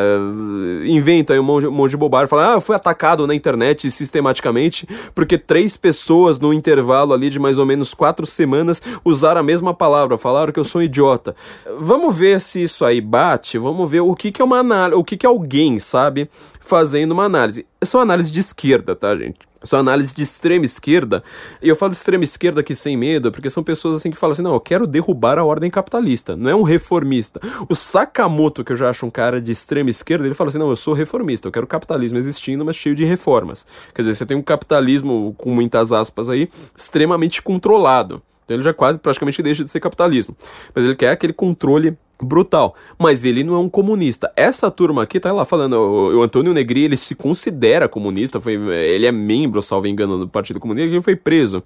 inventa 0.86 1.34
aí 1.34 1.40
um 1.40 1.44
monte, 1.44 1.66
um 1.66 1.72
monte 1.72 1.90
de 1.90 1.98
bobagem, 1.98 2.28
fala, 2.28 2.58
ah, 2.58 2.62
foi 2.62 2.76
atacado 2.76 3.26
na 3.26 3.34
internet 3.34 3.90
sistematicamente, 3.90 4.88
porque 5.16 5.36
três 5.36 5.76
pessoas 5.76 6.38
no 6.38 6.54
intervalo 6.54 7.12
ali 7.12 7.32
de 7.32 7.40
mais 7.40 7.58
ou 7.58 7.66
menos 7.66 7.96
quatro 7.96 8.28
semanas 8.28 8.80
usaram 9.04 9.42
a 9.42 9.44
mesma 9.44 9.74
palavra, 9.74 10.16
falaram 10.16 10.54
que 10.54 10.60
eu 10.60 10.64
sou 10.64 10.80
um 10.80 10.84
idiota. 10.84 11.36
Vamos 11.80 12.16
ver 12.16 12.40
se 12.40 12.62
isso 12.62 12.86
aí 12.86 13.02
bate, 13.02 13.58
vamos 13.58 13.90
ver 13.90 14.02
o 14.02 14.14
que, 14.14 14.32
que 14.32 14.44
é 14.44 14.46
uma 14.46 14.60
análise, 14.60 15.00
o 15.00 15.04
que, 15.04 15.18
que 15.18 15.26
alguém, 15.26 15.80
sabe, 15.80 16.30
fazendo 16.60 17.14
uma 17.14 17.24
análise. 17.24 17.66
É 17.84 17.86
só 17.86 18.00
análise 18.00 18.32
de 18.32 18.40
esquerda, 18.40 18.96
tá, 18.96 19.16
gente? 19.16 19.40
É 19.60 19.66
só 19.66 19.78
análise 19.78 20.14
de 20.14 20.22
extrema 20.22 20.66
esquerda. 20.66 21.24
E 21.60 21.68
eu 21.68 21.76
falo 21.76 21.92
extrema 21.92 22.24
esquerda 22.24 22.62
aqui 22.62 22.76
sem 22.76 22.96
medo, 22.96 23.32
porque 23.32 23.50
são 23.50 23.64
pessoas 23.64 23.96
assim 23.96 24.12
que 24.12 24.18
falam 24.18 24.34
assim: 24.34 24.44
não, 24.44 24.54
eu 24.54 24.60
quero 24.60 24.86
derrubar 24.86 25.40
a 25.40 25.44
ordem 25.44 25.70
capitalista. 25.72 26.36
Não 26.36 26.48
é 26.48 26.56
um 26.56 26.62
reformista. 26.62 27.40
O 27.68 27.74
Sakamoto, 27.74 28.64
que 28.64 28.72
eu 28.72 28.76
já 28.76 28.88
acho 28.88 29.04
um 29.04 29.10
cara 29.10 29.42
de 29.42 29.52
extrema 29.52 29.90
esquerda, 29.90 30.28
ele 30.28 30.36
fala 30.36 30.52
assim: 30.52 30.60
não, 30.60 30.70
eu 30.70 30.76
sou 30.76 30.94
reformista, 30.94 31.48
eu 31.48 31.52
quero 31.52 31.66
capitalismo 31.66 32.20
existindo, 32.20 32.64
mas 32.64 32.76
cheio 32.76 32.94
de 32.94 33.04
reformas. 33.04 33.66
Quer 33.96 34.04
dizer, 34.04 34.14
você 34.14 34.28
tem 34.28 34.38
um 34.38 34.44
capitalismo, 34.44 35.34
com 35.36 35.52
muitas 35.52 35.92
aspas 35.92 36.30
aí, 36.30 36.50
extremamente 36.76 37.42
controlado. 37.42 38.22
Então 38.52 38.58
ele 38.58 38.64
já 38.64 38.74
quase 38.74 39.00
praticamente 39.00 39.42
deixa 39.42 39.64
de 39.64 39.70
ser 39.70 39.80
capitalismo. 39.80 40.36
Mas 40.76 40.84
ele 40.84 40.96
quer 40.96 41.12
aquele 41.12 41.32
controle 41.32 41.98
brutal. 42.22 42.76
Mas 43.00 43.24
ele 43.24 43.44
não 43.44 43.56
é 43.56 43.60
um 43.60 43.70
comunista. 43.70 44.32
Essa 44.36 44.70
turma 44.70 45.04
aqui 45.04 45.20
tá 45.20 45.32
lá 45.32 45.46
falando, 45.46 45.74
o, 45.74 46.20
o 46.20 46.22
Antônio 46.22 46.54
Negri, 46.54 46.84
ele 46.84 46.98
se 46.98 47.16
considera 47.16 47.88
comunista, 47.88 48.42
foi, 48.42 48.56
ele 48.56 49.06
é 49.06 49.12
membro, 49.12 49.62
salvo 49.62 49.88
engano, 49.88 50.20
do 50.20 50.28
Partido 50.28 50.60
Comunista, 50.60 50.90
ele 50.90 51.02
foi 51.02 51.16
preso. 51.16 51.64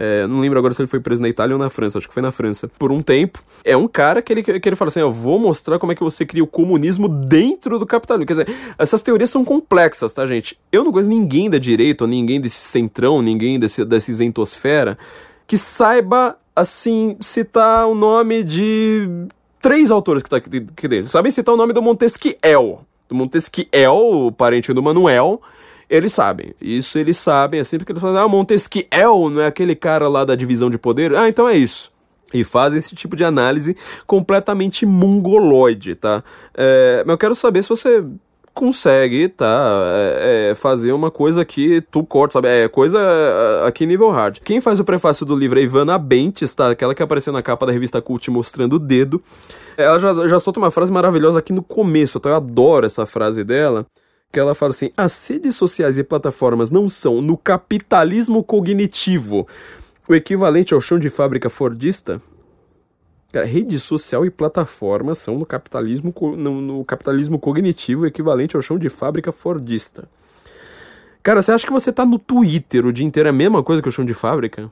É, 0.00 0.28
não 0.28 0.38
lembro 0.38 0.56
agora 0.60 0.72
se 0.72 0.80
ele 0.80 0.86
foi 0.86 1.00
preso 1.00 1.20
na 1.20 1.28
Itália 1.28 1.56
ou 1.56 1.58
na 1.58 1.68
França, 1.68 1.98
acho 1.98 2.06
que 2.06 2.14
foi 2.14 2.22
na 2.22 2.30
França, 2.30 2.70
por 2.78 2.92
um 2.92 3.02
tempo. 3.02 3.42
É 3.64 3.76
um 3.76 3.88
cara 3.88 4.22
que 4.22 4.32
ele, 4.32 4.42
que 4.44 4.68
ele 4.68 4.76
fala 4.76 4.90
assim: 4.90 5.00
eu 5.00 5.10
vou 5.10 5.40
mostrar 5.40 5.76
como 5.80 5.90
é 5.90 5.94
que 5.96 6.04
você 6.04 6.24
cria 6.24 6.44
o 6.44 6.46
comunismo 6.46 7.08
dentro 7.08 7.80
do 7.80 7.84
capitalismo. 7.84 8.24
Quer 8.24 8.44
dizer, 8.44 8.56
essas 8.78 9.02
teorias 9.02 9.28
são 9.28 9.44
complexas, 9.44 10.14
tá, 10.14 10.24
gente? 10.24 10.56
Eu 10.70 10.84
não 10.84 10.92
conheço 10.92 11.08
ninguém 11.08 11.50
da 11.50 11.58
direita, 11.58 12.06
ninguém 12.06 12.40
desse 12.40 12.60
centrão, 12.60 13.20
ninguém 13.20 13.58
desse, 13.58 13.84
dessa 13.84 14.08
isentosfera, 14.08 14.96
que 15.48 15.56
saiba 15.56 16.38
assim, 16.54 17.16
citar 17.20 17.88
o 17.88 17.94
nome 17.94 18.44
de 18.44 19.08
três 19.60 19.90
autores 19.90 20.22
que 20.22 20.28
tá 20.28 20.36
aqui, 20.36 20.58
aqui 20.58 20.86
dentro. 20.86 21.08
Sabem 21.08 21.32
citar 21.32 21.54
o 21.54 21.58
nome 21.58 21.72
do 21.72 21.80
Montesquiel. 21.80 22.84
Do 23.08 23.14
Montesquiel, 23.14 23.96
o 23.96 24.30
parente 24.30 24.72
do 24.72 24.82
Manuel. 24.82 25.40
Eles 25.88 26.12
sabem. 26.12 26.54
Isso 26.60 26.98
eles 26.98 27.16
sabem. 27.16 27.60
É 27.60 27.64
sempre 27.64 27.86
que 27.86 27.92
eles 27.92 28.02
falam, 28.02 28.22
ah, 28.22 28.28
Montesquiel 28.28 29.30
não 29.30 29.40
é 29.40 29.46
aquele 29.46 29.74
cara 29.74 30.06
lá 30.06 30.22
da 30.24 30.34
divisão 30.34 30.68
de 30.68 30.76
poder? 30.76 31.16
Ah, 31.16 31.28
então 31.28 31.48
é 31.48 31.56
isso 31.56 31.90
e 32.32 32.44
fazem 32.44 32.78
esse 32.78 32.94
tipo 32.94 33.16
de 33.16 33.24
análise 33.24 33.76
completamente 34.06 34.84
mongoloide, 34.84 35.94
tá? 35.94 36.22
É, 36.54 37.02
mas 37.06 37.14
eu 37.14 37.18
quero 37.18 37.34
saber 37.34 37.62
se 37.62 37.68
você 37.70 38.04
consegue, 38.58 39.28
tá? 39.28 39.70
É, 40.18 40.50
é, 40.50 40.54
fazer 40.56 40.90
uma 40.90 41.12
coisa 41.12 41.44
que 41.44 41.80
tu 41.80 42.02
corta, 42.02 42.32
sabe? 42.32 42.48
É 42.48 42.68
coisa 42.68 42.98
é, 42.98 43.68
aqui 43.68 43.86
nível 43.86 44.10
hard. 44.10 44.40
Quem 44.40 44.60
faz 44.60 44.80
o 44.80 44.84
prefácio 44.84 45.24
do 45.24 45.36
livro 45.36 45.60
é 45.60 45.62
Ivana 45.62 45.96
Bentes, 45.96 46.52
tá? 46.56 46.70
Aquela 46.70 46.92
que 46.92 47.02
apareceu 47.02 47.32
na 47.32 47.40
capa 47.40 47.64
da 47.64 47.72
revista 47.72 48.02
Cult 48.02 48.28
mostrando 48.32 48.74
o 48.74 48.78
dedo. 48.80 49.22
Ela 49.76 50.00
já, 50.00 50.26
já 50.26 50.40
solta 50.40 50.58
uma 50.58 50.72
frase 50.72 50.90
maravilhosa 50.90 51.38
aqui 51.38 51.52
no 51.52 51.62
começo, 51.62 52.18
tá? 52.18 52.30
Eu 52.30 52.34
adoro 52.34 52.84
essa 52.84 53.06
frase 53.06 53.44
dela 53.44 53.86
que 54.32 54.40
ela 54.40 54.56
fala 54.56 54.70
assim: 54.70 54.90
as 54.96 55.28
redes 55.28 55.54
sociais 55.54 55.96
e 55.96 56.02
plataformas 56.02 56.68
não 56.68 56.88
são, 56.88 57.22
no 57.22 57.36
capitalismo 57.36 58.42
cognitivo, 58.42 59.46
o 60.08 60.16
equivalente 60.16 60.74
ao 60.74 60.80
chão 60.80 60.98
de 60.98 61.08
fábrica 61.08 61.48
fordista? 61.48 62.20
Cara, 63.32 63.44
rede 63.44 63.78
social 63.78 64.24
e 64.24 64.30
plataforma 64.30 65.14
são 65.14 65.38
no 65.38 65.44
capitalismo, 65.44 66.14
no, 66.36 66.60
no 66.60 66.84
capitalismo 66.84 67.38
cognitivo 67.38 68.06
equivalente 68.06 68.56
ao 68.56 68.62
chão 68.62 68.78
de 68.78 68.88
fábrica 68.88 69.30
fordista. 69.30 70.08
Cara, 71.22 71.42
você 71.42 71.52
acha 71.52 71.66
que 71.66 71.72
você 71.72 71.92
tá 71.92 72.06
no 72.06 72.18
Twitter 72.18 72.86
o 72.86 72.92
dia 72.92 73.06
inteiro 73.06 73.28
é 73.28 73.30
a 73.30 73.32
mesma 73.32 73.62
coisa 73.62 73.82
que 73.82 73.88
o 73.88 73.92
chão 73.92 74.04
de 74.04 74.14
fábrica? 74.14 74.70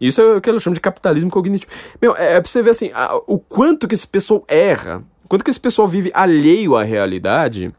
Isso 0.00 0.20
é 0.20 0.36
o 0.36 0.40
que 0.40 0.50
eu 0.50 0.58
chamo 0.58 0.74
de 0.74 0.80
capitalismo 0.80 1.30
cognitivo. 1.30 1.70
Meu, 2.00 2.16
é, 2.16 2.34
é 2.34 2.40
pra 2.40 2.50
você 2.50 2.62
ver 2.62 2.70
assim, 2.70 2.90
a, 2.92 3.14
o 3.26 3.38
quanto 3.38 3.86
que 3.86 3.94
esse 3.94 4.08
pessoal 4.08 4.44
erra, 4.48 5.04
quanto 5.28 5.44
que 5.44 5.50
esse 5.50 5.60
pessoal 5.60 5.86
vive 5.86 6.10
alheio 6.12 6.74
à 6.74 6.82
realidade 6.82 7.72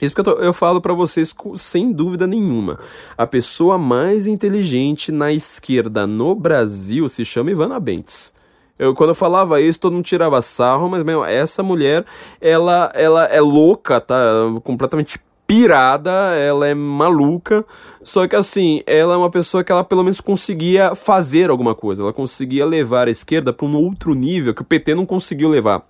isso 0.00 0.14
porque 0.14 0.30
eu, 0.30 0.36
tô, 0.36 0.40
eu 0.40 0.52
falo 0.52 0.80
para 0.80 0.94
vocês 0.94 1.34
sem 1.56 1.90
dúvida 1.90 2.24
nenhuma. 2.24 2.78
A 3.16 3.26
pessoa 3.26 3.76
mais 3.76 4.28
inteligente 4.28 5.10
na 5.10 5.32
esquerda 5.32 6.06
no 6.06 6.36
Brasil 6.36 7.08
se 7.08 7.24
chama 7.24 7.50
Ivana 7.50 7.80
Bentes. 7.80 8.32
Eu, 8.78 8.94
quando 8.94 9.10
eu 9.10 9.14
falava 9.14 9.60
isso, 9.60 9.80
todo 9.80 9.92
mundo 9.92 10.04
tirava 10.04 10.40
sarro, 10.40 10.88
mas, 10.88 11.02
meu, 11.02 11.24
essa 11.24 11.62
mulher, 11.62 12.04
ela, 12.40 12.90
ela 12.94 13.24
é 13.24 13.40
louca, 13.40 14.00
tá? 14.00 14.16
Completamente 14.62 15.18
pirada, 15.48 16.10
ela 16.36 16.68
é 16.68 16.74
maluca, 16.74 17.64
só 18.02 18.28
que 18.28 18.36
assim, 18.36 18.82
ela 18.86 19.14
é 19.14 19.16
uma 19.16 19.30
pessoa 19.30 19.64
que 19.64 19.72
ela 19.72 19.82
pelo 19.82 20.04
menos 20.04 20.20
conseguia 20.20 20.94
fazer 20.94 21.48
alguma 21.48 21.74
coisa, 21.74 22.02
ela 22.02 22.12
conseguia 22.12 22.66
levar 22.66 23.08
a 23.08 23.10
esquerda 23.10 23.50
para 23.50 23.66
um 23.66 23.74
outro 23.74 24.12
nível 24.12 24.52
que 24.52 24.60
o 24.60 24.64
PT 24.64 24.94
não 24.94 25.06
conseguiu 25.06 25.48
levar 25.48 25.82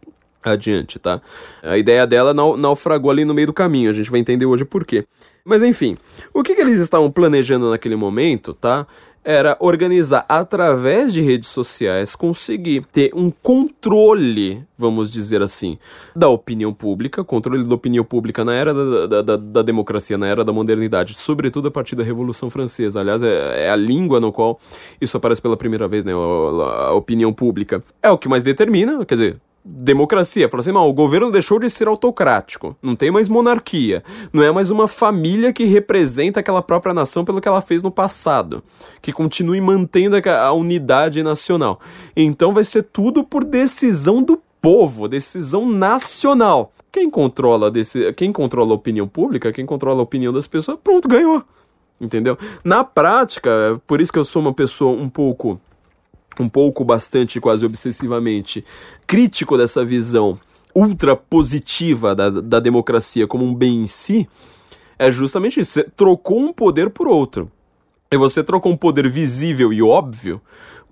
adiante, 0.45 1.01
tá? 1.01 1.20
A 1.61 1.76
ideia 1.76 2.07
dela 2.07 2.32
naufragou 2.32 3.11
ali 3.11 3.24
no 3.24 3.34
meio 3.34 3.49
do 3.49 3.53
caminho, 3.53 3.91
a 3.91 3.93
gente 3.93 4.09
vai 4.09 4.20
entender 4.20 4.47
hoje 4.47 4.64
por 4.64 4.84
quê. 4.84 5.05
Mas 5.45 5.61
enfim, 5.62 5.97
o 6.32 6.43
que, 6.43 6.55
que 6.55 6.61
eles 6.61 6.78
estavam 6.78 7.11
planejando 7.11 7.70
naquele 7.70 7.97
momento, 7.97 8.55
tá? 8.55 8.86
Era 9.31 9.59
organizar 9.61 10.24
através 10.26 11.12
de 11.12 11.20
redes 11.20 11.51
sociais, 11.51 12.16
conseguir 12.16 12.87
ter 12.87 13.11
um 13.14 13.31
controle, 13.31 14.64
vamos 14.79 15.11
dizer 15.11 15.43
assim, 15.43 15.76
da 16.16 16.31
opinião 16.31 16.72
pública, 16.72 17.22
controle 17.22 17.62
da 17.62 17.74
opinião 17.74 18.03
pública 18.05 18.43
na 18.43 18.55
era 18.55 18.72
da, 18.72 19.07
da, 19.07 19.22
da, 19.22 19.37
da 19.37 19.62
democracia, 19.62 20.16
na 20.16 20.26
era 20.26 20.43
da 20.43 20.51
modernidade, 20.51 21.12
sobretudo 21.12 21.68
a 21.68 21.70
partir 21.70 21.95
da 21.95 22.03
Revolução 22.03 22.49
Francesa. 22.49 23.01
Aliás, 23.01 23.22
é, 23.22 23.66
é, 23.66 23.70
a 23.70 23.76
língua 23.76 24.18
no 24.18 24.33
qual 24.33 24.59
isso 24.99 25.18
aparece 25.18 25.43
pela 25.43 25.59
primeira 25.59 25.87
vez, 25.87 26.05
né? 26.05 26.12
A, 26.14 26.87
a 26.87 26.95
opinião 26.95 27.31
pública. 27.31 27.85
É 28.03 28.11
o 28.11 28.16
que 28.16 28.31
mais 28.31 28.43
determina, 28.43 29.05
quer 29.05 29.14
dizer, 29.14 29.41
democracia. 29.65 30.49
Fala 30.49 30.61
assim, 30.61 30.73
não, 30.73 30.89
o 30.89 30.93
governo 30.93 31.31
deixou 31.31 31.59
de 31.59 31.69
ser 31.69 31.89
autocrático. 31.89 32.77
Não 32.83 32.97
tem 32.97 33.11
mais 33.11 33.29
monarquia. 33.29 34.03
Não 34.33 34.43
é 34.43 34.51
mais 34.51 34.71
uma 34.71 34.89
família 34.89 35.53
que 35.53 35.65
representa 35.65 36.41
aquela 36.41 36.63
própria 36.63 36.95
nação 36.95 37.25
pelo 37.25 37.41
que 37.41 37.49
ela 37.49 37.61
fez 37.61 37.83
no 37.83 37.91
passado. 37.91 38.63
Que 39.03 39.13
continue 39.13 39.61
mantendo 39.61 40.17
a 40.29 40.53
unidade 40.53 41.23
nacional. 41.23 41.81
Então 42.17 42.53
vai 42.53 42.65
ser 42.65 42.85
tudo 42.85 43.23
por 43.25 43.45
decisão 43.45 44.23
do 44.23 44.41
povo, 44.61 45.09
decisão 45.09 45.69
nacional. 45.69 46.73
Quem 46.91 47.11
controla, 47.11 47.71
desse, 47.71 48.13
quem 48.15 48.33
controla 48.33 48.73
a 48.73 48.77
opinião 48.77 49.07
pública, 49.07 49.53
quem 49.53 49.67
controla 49.67 50.01
a 50.01 50.03
opinião 50.03 50.33
das 50.33 50.47
pessoas, 50.47 50.79
pronto, 50.83 51.07
ganhou. 51.09 51.45
Entendeu? 52.01 52.39
Na 52.63 52.85
prática, 52.85 53.81
por 53.87 54.01
isso 54.01 54.13
que 54.13 54.19
eu 54.19 54.25
sou 54.25 54.41
uma 54.41 54.55
pessoa 54.55 54.93
um 54.93 55.09
pouco 55.09 55.61
um 56.43 56.49
pouco, 56.49 56.84
bastante, 56.84 57.41
quase 57.41 57.64
obsessivamente 57.64 58.64
crítico 59.07 59.57
dessa 59.57 59.84
visão 59.84 60.39
ultra 60.74 61.16
positiva 61.16 62.14
da, 62.14 62.30
da 62.30 62.61
democracia 62.61 63.26
como 63.26 63.45
um 63.45 63.55
bem 63.55 63.82
em 63.82 63.86
si, 63.86 64.28
é 64.99 65.11
justamente 65.11 65.61
isso. 65.61 65.72
Você 65.72 65.82
trocou 65.84 66.39
um 66.39 66.53
poder 66.53 66.91
por 66.91 67.09
outro. 67.09 67.51
E 68.11 68.16
você 68.16 68.43
trocou 68.43 68.72
um 68.72 68.76
poder 68.76 69.09
visível 69.09 69.72
e 69.72 69.82
óbvio 69.82 70.41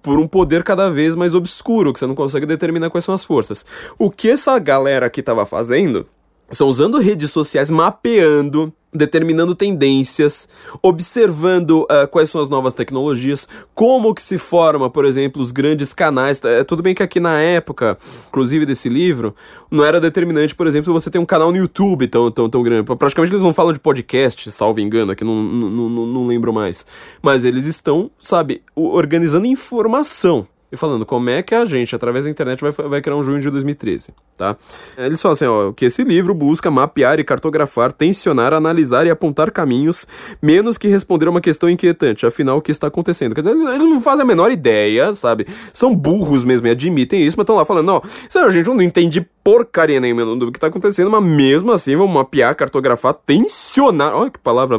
por 0.03 0.19
um 0.19 0.29
poder 0.29 0.63
cada 0.63 0.91
vez 0.91 1.17
mais 1.17 1.35
obscuro, 1.35 1.93
que 1.93 1.99
você 1.99 2.07
não 2.07 2.15
consegue 2.15 2.47
determinar 2.47 2.91
quais 2.91 3.05
são 3.05 3.15
as 3.15 3.25
forças. 3.25 3.65
O 3.99 4.11
que 4.11 4.29
essa 4.29 4.57
galera 4.59 5.07
aqui 5.07 5.21
estava 5.21 5.45
fazendo 5.47 6.07
são 6.51 6.69
usando 6.69 6.99
redes 6.99 7.31
sociais, 7.31 7.71
mapeando 7.71 8.73
determinando 8.97 9.55
tendências, 9.55 10.49
observando 10.83 11.83
uh, 11.83 12.09
quais 12.11 12.31
são 12.31 12.41
as 12.41 12.49
novas 12.49 12.75
tecnologias, 12.75 13.49
como 13.75 14.15
que 14.15 14.23
se 14.23 14.39
forma, 14.39 14.89
por 14.91 15.05
exemplo, 15.05 15.41
os 15.41 15.53
grandes 15.53 15.93
canais. 15.93 16.43
É 16.45 16.65
tudo 16.65 16.83
bem 16.83 16.95
que 16.95 17.03
aqui 17.03 17.21
na 17.21 17.41
época, 17.41 17.99
inclusive 18.29 18.67
desse 18.67 18.89
livro, 18.89 19.35
não 19.71 19.85
era 19.85 20.01
determinante, 20.01 20.55
por 20.55 20.67
exemplo, 20.67 20.93
você 20.93 21.11
ter 21.11 21.19
um 21.19 21.27
canal 21.27 21.51
no 21.51 21.59
YouTube 21.59 22.09
tão, 22.09 22.31
tão, 22.31 22.49
tão 22.49 22.63
grande. 22.63 22.85
Praticamente 22.97 23.33
eles 23.33 23.45
não 23.45 23.55
falam 23.55 23.73
de 23.73 23.79
podcast, 23.79 24.51
salvo 24.51 24.81
engano, 24.81 25.13
aqui 25.13 25.25
não, 25.25 25.43
não, 25.43 25.89
não, 25.89 26.07
não 26.07 26.27
lembro 26.27 26.53
mais. 26.53 26.87
Mas 27.23 27.45
eles 27.45 27.67
estão, 27.67 28.11
sabe, 28.19 28.63
organizando 28.75 29.47
informação 29.47 30.47
e 30.71 30.77
falando 30.77 31.07
como 31.07 31.31
é 31.31 31.43
que 31.43 31.55
a 31.55 31.65
gente, 31.65 31.95
através 31.95 32.25
da 32.25 32.31
internet, 32.31 32.61
vai, 32.61 32.73
vai 32.73 33.01
criar 33.01 33.17
um 33.17 33.23
junho 33.23 33.41
de 33.41 33.51
2013, 33.51 34.13
tá? 34.37 34.57
Eles 34.99 35.21
falam 35.21 35.33
assim, 35.35 35.45
ó, 35.45 35.73
que 35.73 35.85
esse 35.85 36.03
livro 36.03 36.35
busca 36.35 36.71
mapear 36.71 37.21
e 37.21 37.25
cartografar, 37.25 37.93
tensionar, 37.93 38.53
analisar 38.53 39.07
e 39.07 39.11
apontar 39.11 39.51
caminhos, 39.51 40.07
menos 40.43 40.77
que 40.77 40.89
responder 40.89 41.29
a 41.29 41.31
uma 41.31 41.41
questão 41.41 41.71
inquietante, 41.71 42.27
afinal, 42.27 42.59
o 42.59 42.63
que 42.63 42.73
está 42.73 42.89
acontecendo? 42.89 43.35
Quer 43.35 43.43
dizer, 43.43 43.55
eles, 43.55 43.67
eles 43.67 43.89
não 43.89 44.01
fazem 44.01 44.23
a 44.23 44.27
menor 44.27 44.51
ideia, 44.51 45.15
sabe? 45.15 45.47
São 45.73 45.95
burros 45.95 46.45
mesmo 46.45 46.67
e 46.67 46.71
admitem 46.71 47.25
isso, 47.25 47.37
mas 47.37 47.45
estão 47.45 47.57
lá 47.57 47.65
falando, 47.65 47.91
ó, 47.91 48.03
a 48.35 48.51
gente 48.51 48.67
não 48.67 48.83
entende 48.83 49.27
porcaria 49.47 50.01
nenhuma 50.01 50.25
do 50.37 50.51
que 50.51 50.59
está 50.59 50.67
acontecendo, 50.67 51.09
mas 51.09 51.23
mesmo 51.23 51.71
assim 51.71 51.95
vamos 51.95 52.13
mapear, 52.13 52.57
cartografar, 52.57 53.15
tensionar, 53.15 54.13
olha 54.13 54.29
que 54.29 54.41
palavra, 54.41 54.77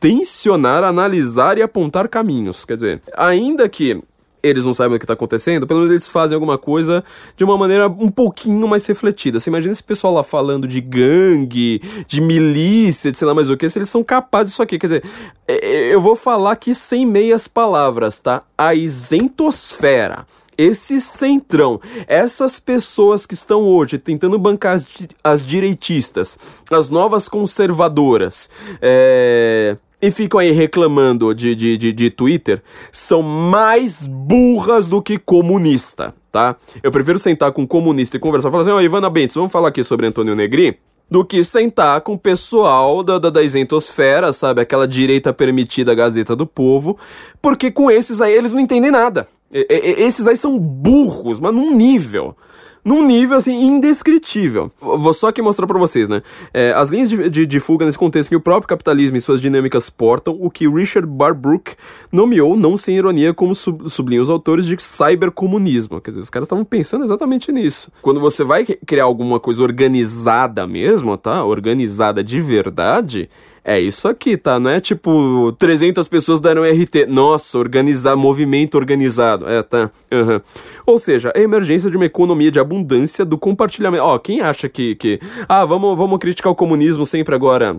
tensionar, 0.00 0.82
analisar 0.82 1.56
e 1.56 1.62
apontar 1.62 2.08
caminhos. 2.08 2.64
Quer 2.64 2.76
dizer, 2.76 3.02
ainda 3.16 3.68
que 3.68 4.02
eles 4.42 4.64
não 4.64 4.74
sabem 4.74 4.96
o 4.96 4.98
que 4.98 5.04
está 5.04 5.14
acontecendo, 5.14 5.66
pelo 5.66 5.80
menos 5.80 5.92
eles 5.92 6.08
fazem 6.08 6.34
alguma 6.34 6.58
coisa 6.58 7.04
de 7.36 7.44
uma 7.44 7.56
maneira 7.56 7.88
um 7.88 8.10
pouquinho 8.10 8.66
mais 8.66 8.86
refletida. 8.86 9.40
Você 9.40 9.50
imagina 9.50 9.72
esse 9.72 9.82
pessoal 9.82 10.14
lá 10.14 10.22
falando 10.22 10.66
de 10.66 10.80
gangue, 10.80 11.80
de 12.06 12.20
milícia, 12.20 13.10
de 13.10 13.18
sei 13.18 13.26
lá 13.26 13.34
mais 13.34 13.50
o 13.50 13.56
que, 13.56 13.68
se 13.68 13.78
eles 13.78 13.90
são 13.90 14.02
capazes 14.02 14.52
disso 14.52 14.62
aqui. 14.62 14.78
Quer 14.78 14.86
dizer, 14.86 15.04
é, 15.46 15.66
é, 15.66 15.94
eu 15.94 16.00
vou 16.00 16.16
falar 16.16 16.52
aqui 16.52 16.74
sem 16.74 17.04
meias 17.06 17.48
palavras, 17.48 18.20
tá? 18.20 18.42
A 18.56 18.74
isentosfera 18.74 20.26
esse 20.58 21.00
centrão, 21.00 21.80
essas 22.08 22.58
pessoas 22.58 23.24
que 23.24 23.34
estão 23.34 23.60
hoje 23.60 23.96
tentando 23.96 24.36
bancar 24.36 24.74
as, 24.74 24.84
as 25.22 25.46
direitistas, 25.46 26.36
as 26.68 26.90
novas 26.90 27.28
conservadoras, 27.28 28.50
é, 28.82 29.76
e 30.00 30.10
ficam 30.10 30.38
aí 30.38 30.52
reclamando 30.52 31.34
de, 31.34 31.54
de, 31.54 31.76
de, 31.76 31.92
de 31.92 32.10
Twitter 32.10 32.62
são 32.92 33.22
mais 33.22 34.06
burras 34.06 34.88
do 34.88 35.02
que 35.02 35.18
comunista, 35.18 36.14
tá? 36.30 36.56
Eu 36.82 36.90
prefiro 36.90 37.18
sentar 37.18 37.52
com 37.52 37.62
um 37.62 37.66
comunista 37.66 38.16
e 38.16 38.20
conversar, 38.20 38.50
falar 38.50 38.62
assim, 38.62 38.70
ó, 38.70 38.76
oh, 38.76 38.80
Ivana 38.80 39.10
Bentes, 39.10 39.34
vamos 39.34 39.52
falar 39.52 39.68
aqui 39.68 39.82
sobre 39.82 40.06
Antônio 40.06 40.34
Negri? 40.34 40.78
Do 41.10 41.24
que 41.24 41.42
sentar 41.42 42.02
com 42.02 42.12
o 42.12 42.18
pessoal 42.18 43.02
da, 43.02 43.18
da, 43.18 43.30
da 43.30 43.42
isentosfera, 43.42 44.32
sabe? 44.32 44.60
Aquela 44.60 44.86
direita 44.86 45.32
permitida 45.32 45.94
Gazeta 45.94 46.36
do 46.36 46.46
Povo, 46.46 46.98
porque 47.40 47.70
com 47.70 47.90
esses 47.90 48.20
aí 48.20 48.34
eles 48.34 48.52
não 48.52 48.60
entendem 48.60 48.90
nada. 48.90 49.26
E, 49.52 49.66
e, 49.70 50.02
esses 50.02 50.26
aí 50.26 50.36
são 50.36 50.58
burros, 50.58 51.40
mas 51.40 51.54
num 51.54 51.74
nível 51.74 52.36
num 52.88 53.06
nível 53.06 53.36
assim 53.36 53.66
indescritível. 53.66 54.72
Vou 54.80 55.12
só 55.12 55.28
aqui 55.28 55.42
mostrar 55.42 55.66
para 55.66 55.78
vocês, 55.78 56.08
né? 56.08 56.22
É, 56.54 56.72
as 56.72 56.88
linhas 56.88 57.10
de, 57.10 57.28
de, 57.28 57.46
de, 57.46 57.60
fuga 57.60 57.84
nesse 57.84 57.98
contexto 57.98 58.30
que 58.30 58.36
o 58.36 58.40
próprio 58.40 58.66
capitalismo 58.66 59.14
e 59.18 59.20
suas 59.20 59.42
dinâmicas 59.42 59.90
portam, 59.90 60.34
o 60.40 60.50
que 60.50 60.66
Richard 60.66 61.06
Barbrook 61.06 61.74
nomeou, 62.10 62.56
não 62.56 62.78
sem 62.78 62.96
ironia, 62.96 63.34
como 63.34 63.54
sub, 63.54 64.18
os 64.18 64.30
autores 64.30 64.64
de 64.64 64.80
cybercomunismo. 64.80 66.00
Quer 66.00 66.12
dizer, 66.12 66.22
os 66.22 66.30
caras 66.30 66.46
estavam 66.46 66.64
pensando 66.64 67.04
exatamente 67.04 67.52
nisso. 67.52 67.92
Quando 68.00 68.20
você 68.20 68.42
vai 68.42 68.64
criar 68.64 69.04
alguma 69.04 69.38
coisa 69.38 69.62
organizada 69.62 70.66
mesmo, 70.66 71.14
tá? 71.18 71.44
Organizada 71.44 72.24
de 72.24 72.40
verdade, 72.40 73.28
é 73.68 73.78
isso 73.78 74.08
aqui, 74.08 74.36
tá? 74.36 74.58
Não 74.58 74.70
é 74.70 74.80
tipo 74.80 75.52
300 75.58 76.08
pessoas 76.08 76.40
deram 76.40 76.62
RT. 76.62 77.06
Nossa, 77.06 77.58
organizar, 77.58 78.16
movimento 78.16 78.76
organizado. 78.76 79.46
É, 79.46 79.62
tá. 79.62 79.90
Uhum. 80.10 80.40
Ou 80.86 80.98
seja, 80.98 81.30
a 81.36 81.38
emergência 81.38 81.90
de 81.90 81.96
uma 81.96 82.06
economia 82.06 82.50
de 82.50 82.58
abundância 82.58 83.26
do 83.26 83.36
compartilhamento. 83.36 84.02
Ó, 84.02 84.18
quem 84.18 84.40
acha 84.40 84.68
que, 84.70 84.94
que. 84.94 85.20
Ah, 85.46 85.66
vamos, 85.66 85.96
vamos 85.98 86.18
criticar 86.18 86.50
o 86.50 86.56
comunismo 86.56 87.04
sempre 87.04 87.34
agora 87.34 87.76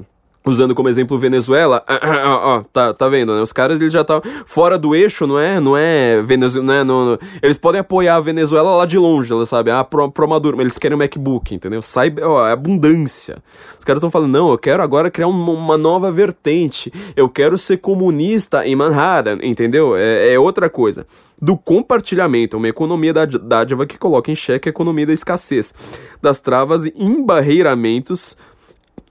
usando 0.49 0.75
como 0.75 0.89
exemplo 0.89 1.17
Venezuela, 1.17 1.83
ó, 2.25 2.63
tá, 2.71 2.93
tá 2.93 3.07
vendo, 3.07 3.35
né? 3.35 3.41
Os 3.41 3.53
caras 3.53 3.79
eles 3.79 3.93
já 3.93 4.01
estão 4.01 4.19
tá 4.19 4.29
fora 4.45 4.77
do 4.77 4.95
eixo, 4.95 5.25
não 5.25 5.39
é? 5.39 5.59
Não 5.59 5.77
é 5.77 6.21
Venezuela, 6.21 6.65
não 6.65 6.73
é, 6.73 6.83
no, 6.83 7.05
no, 7.11 7.19
eles 7.41 7.57
podem 7.57 7.81
apoiar 7.81 8.15
a 8.15 8.21
Venezuela 8.21 8.75
lá 8.75 8.85
de 8.85 8.97
longe, 8.97 9.31
ela 9.31 9.45
sabe? 9.45 9.71
Ah, 9.71 9.83
pro, 9.83 10.11
pro 10.11 10.27
Maduro, 10.27 10.61
eles 10.61 10.77
querem 10.77 10.95
o 10.95 10.99
MacBook, 10.99 11.53
entendeu? 11.53 11.81
Sai, 11.81 12.13
ó, 12.21 12.47
é 12.47 12.51
abundância. 12.51 13.37
Os 13.77 13.85
caras 13.85 13.99
estão 13.99 14.11
falando, 14.11 14.31
não, 14.31 14.51
eu 14.51 14.57
quero 14.57 14.83
agora 14.83 15.09
criar 15.09 15.27
um, 15.27 15.51
uma 15.51 15.77
nova 15.77 16.11
vertente. 16.11 16.91
Eu 17.15 17.29
quero 17.29 17.57
ser 17.57 17.77
comunista 17.77 18.65
em 18.65 18.75
Manhattan, 18.75 19.39
entendeu? 19.41 19.95
É, 19.95 20.33
é 20.33 20.39
outra 20.39 20.69
coisa 20.69 21.05
do 21.41 21.57
compartilhamento, 21.57 22.57
uma 22.57 22.67
economia 22.67 23.13
da 23.13 23.25
dádiva 23.25 23.85
que 23.85 23.97
coloca 23.97 24.31
em 24.31 24.35
xeque 24.35 24.67
a 24.67 24.71
economia 24.71 25.07
da 25.07 25.13
escassez, 25.13 25.73
das 26.21 26.41
travas 26.41 26.85
e 26.85 26.93
embarreiramentos 26.97 28.35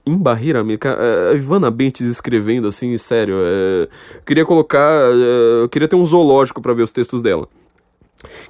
embarreira-me. 0.09 0.77
A 0.83 1.33
Ivana 1.33 1.69
Bentes 1.71 2.07
escrevendo 2.07 2.67
assim, 2.67 2.97
sério. 2.97 3.35
É, 3.39 3.87
queria 4.25 4.45
colocar. 4.45 5.11
É, 5.11 5.67
queria 5.69 5.87
ter 5.87 5.95
um 5.95 6.05
zoológico 6.05 6.61
para 6.61 6.73
ver 6.73 6.83
os 6.83 6.91
textos 6.91 7.21
dela. 7.21 7.47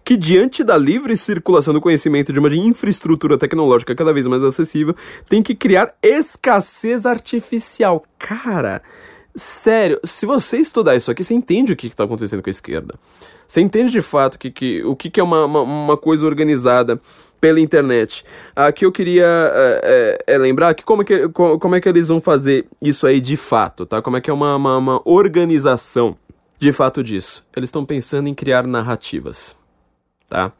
Que 0.04 0.18
diante 0.18 0.64
da 0.64 0.78
livre 0.78 1.16
circulação 1.16 1.74
do 1.74 1.82
conhecimento 1.82 2.34
de 2.34 2.40
uma 2.40 2.50
infraestrutura 2.50 3.38
tecnológica 3.38 3.94
cada 3.94 4.12
vez 4.12 4.26
mais 4.26 4.44
acessível, 4.44 4.96
tem 5.28 5.44
que 5.44 5.54
criar 5.54 5.94
escassez 6.02 7.06
artificial. 7.06 8.04
Cara, 8.18 8.82
sério, 9.36 10.00
se 10.04 10.26
você 10.26 10.58
estudar 10.58 10.96
isso 10.96 11.12
aqui, 11.12 11.24
você 11.24 11.36
entende 11.36 11.72
o 11.72 11.76
que 11.76 11.88
está 11.88 12.04
acontecendo 12.04 12.42
com 12.42 12.50
a 12.50 12.52
esquerda. 12.52 12.96
Você 13.48 13.62
entende 13.62 13.92
de 13.92 14.02
fato 14.02 14.40
que, 14.40 14.50
que, 14.50 14.84
o 14.84 14.96
que, 14.96 15.10
que 15.10 15.20
é 15.20 15.24
uma, 15.24 15.46
uma, 15.46 15.62
uma 15.62 15.98
coisa 15.98 16.26
organizada 16.26 17.00
pela 17.40 17.60
internet. 17.60 18.24
Aqui 18.56 18.86
eu 18.86 18.92
queria 18.92 19.26
é, 19.26 20.18
é, 20.28 20.36
é, 20.36 20.38
lembrar 20.38 20.74
que 20.74 20.84
como, 20.84 21.02
é 21.02 21.06
que 21.06 21.30
como 21.30 21.76
é 21.76 21.82
que 21.82 21.90
eles 21.90 22.08
vão 22.08 22.20
fazer 22.20 22.66
isso 22.82 23.06
aí 23.08 23.20
de 23.22 23.38
fato, 23.38 23.86
tá? 23.86 24.02
Como 24.02 24.18
é 24.18 24.22
que 24.22 24.30
é 24.30 24.34
uma, 24.34 24.56
uma, 24.56 24.78
uma 24.78 25.02
organização 25.06 26.16
de 26.58 26.72
fato 26.72 27.04
disso. 27.04 27.46
Eles 27.56 27.70
estão 27.70 27.86
pensando 27.86 28.28
em 28.28 28.34
criar 28.34 28.68
narrativas 28.68 29.59
tá? 30.30 30.52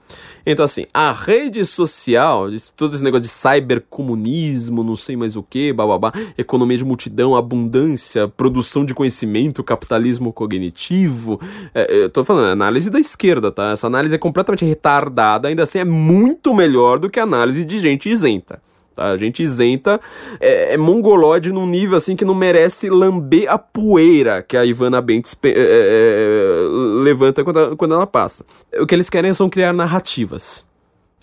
Então, 0.46 0.66
assim, 0.66 0.86
a 0.94 1.12
rede 1.12 1.64
social, 1.64 2.48
todo 2.76 2.96
esse 2.96 3.04
negócio 3.04 3.22
de 3.22 3.28
cybercomunismo, 3.28 4.84
não 4.84 4.96
sei 4.96 5.16
mais 5.16 5.36
o 5.36 5.44
que, 5.44 5.72
bababá, 5.72 6.12
economia 6.38 6.78
de 6.78 6.84
multidão, 6.84 7.36
abundância, 7.36 8.28
produção 8.28 8.84
de 8.84 8.94
conhecimento, 8.94 9.64
capitalismo 9.64 10.34
cognitivo, 10.34 11.40
é, 11.74 12.04
eu 12.04 12.10
tô 12.10 12.26
falando, 12.26 12.48
é 12.48 12.52
análise 12.52 12.90
da 12.90 13.00
esquerda, 13.00 13.52
tá? 13.52 13.72
Essa 13.72 13.88
análise 13.88 14.16
é 14.16 14.18
completamente 14.18 14.66
retardada, 14.66 15.48
ainda 15.48 15.64
assim 15.64 15.80
é 15.80 15.86
muito 15.86 16.54
melhor 16.54 16.98
do 16.98 17.10
que 17.10 17.20
a 17.20 17.24
análise 17.24 17.64
de 17.64 17.80
gente 17.80 18.10
isenta. 18.10 18.62
Tá? 19.00 19.12
A 19.12 19.18
gente 19.18 19.42
isenta 19.42 20.00
é, 20.42 20.74
é 20.74 20.78
mongolóide 20.78 21.54
num 21.54 21.66
nível 21.66 21.96
assim 21.96 22.18
que 22.18 22.26
não 22.26 22.36
merece 22.36 22.90
lamber 22.90 23.50
a 23.50 23.58
poeira 23.58 24.44
que 24.44 24.58
a 24.58 24.66
Ivana 24.66 25.02
Bentes 25.02 25.38
é, 25.44 25.50
é, 25.50 25.54
é, 25.56 27.04
levanta 27.04 27.44
quando 27.44 27.60
ela, 27.60 27.76
quando 27.78 27.94
ela 27.94 28.06
passa. 28.06 28.46
O 28.78 28.86
que 28.86 28.94
eles 28.94 29.10
querem 29.10 29.34
são 29.34 29.50
criar 29.50 29.72
narrativas. 29.72 30.66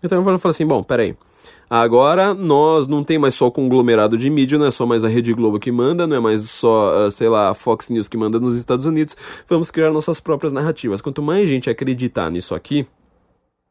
Então 0.02 0.18
eu 0.18 0.38
falo 0.38 0.50
assim, 0.50 0.66
bom, 0.66 0.82
peraí. 0.82 1.14
Agora 1.68 2.32
nós 2.32 2.86
não 2.86 3.02
tem 3.02 3.18
mais 3.18 3.34
só 3.34 3.48
o 3.48 3.50
conglomerado 3.50 4.16
de 4.16 4.30
mídia, 4.30 4.56
não 4.56 4.66
é 4.66 4.70
só 4.70 4.86
mais 4.86 5.04
a 5.04 5.08
Rede 5.08 5.34
Globo 5.34 5.58
que 5.58 5.72
manda, 5.72 6.06
não 6.06 6.16
é 6.16 6.20
mais 6.20 6.42
só, 6.48 7.06
ah, 7.06 7.10
sei 7.10 7.28
lá, 7.28 7.50
a 7.50 7.54
Fox 7.54 7.90
News 7.90 8.08
que 8.08 8.16
manda 8.16 8.38
nos 8.38 8.56
Estados 8.56 8.86
Unidos. 8.86 9.16
Vamos 9.48 9.70
criar 9.70 9.90
nossas 9.90 10.20
próprias 10.20 10.52
narrativas. 10.52 11.00
Quanto 11.00 11.20
mais 11.20 11.48
gente 11.48 11.68
acreditar 11.68 12.30
nisso 12.30 12.54
aqui, 12.54 12.86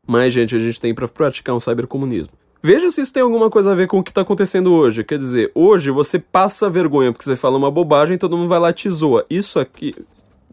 mais 0.06 0.34
gente 0.34 0.53
a 0.56 0.60
gente 0.60 0.80
tem 0.80 0.93
para 0.93 1.08
praticar 1.08 1.56
um 1.56 1.60
cybercomunismo. 1.60 2.34
Veja 2.62 2.89
se 2.89 3.01
isso 3.01 3.14
tem 3.14 3.22
alguma 3.22 3.49
coisa 3.49 3.72
a 3.72 3.76
ver 3.76 3.88
com 3.88 3.99
o 3.99 4.03
que 4.03 4.12
está 4.12 4.22
acontecendo 4.22 4.74
hoje. 4.74 5.03
Quer 5.03 5.20
dizer, 5.20 5.51
hoje 5.53 5.91
você 5.91 6.18
passa 6.18 6.70
vergonha 6.70 7.12
porque 7.12 7.24
você 7.24 7.36
fala 7.36 7.58
uma 7.58 7.70
bobagem 7.70 8.16
e 8.16 8.18
todo 8.18 8.36
mundo 8.36 8.49
vai 8.49 8.60
lá 8.60 8.72
e 8.72 8.74
te 8.74 8.89
zoa. 8.89 9.26
Isso 9.30 9.60
aqui, 9.60 9.93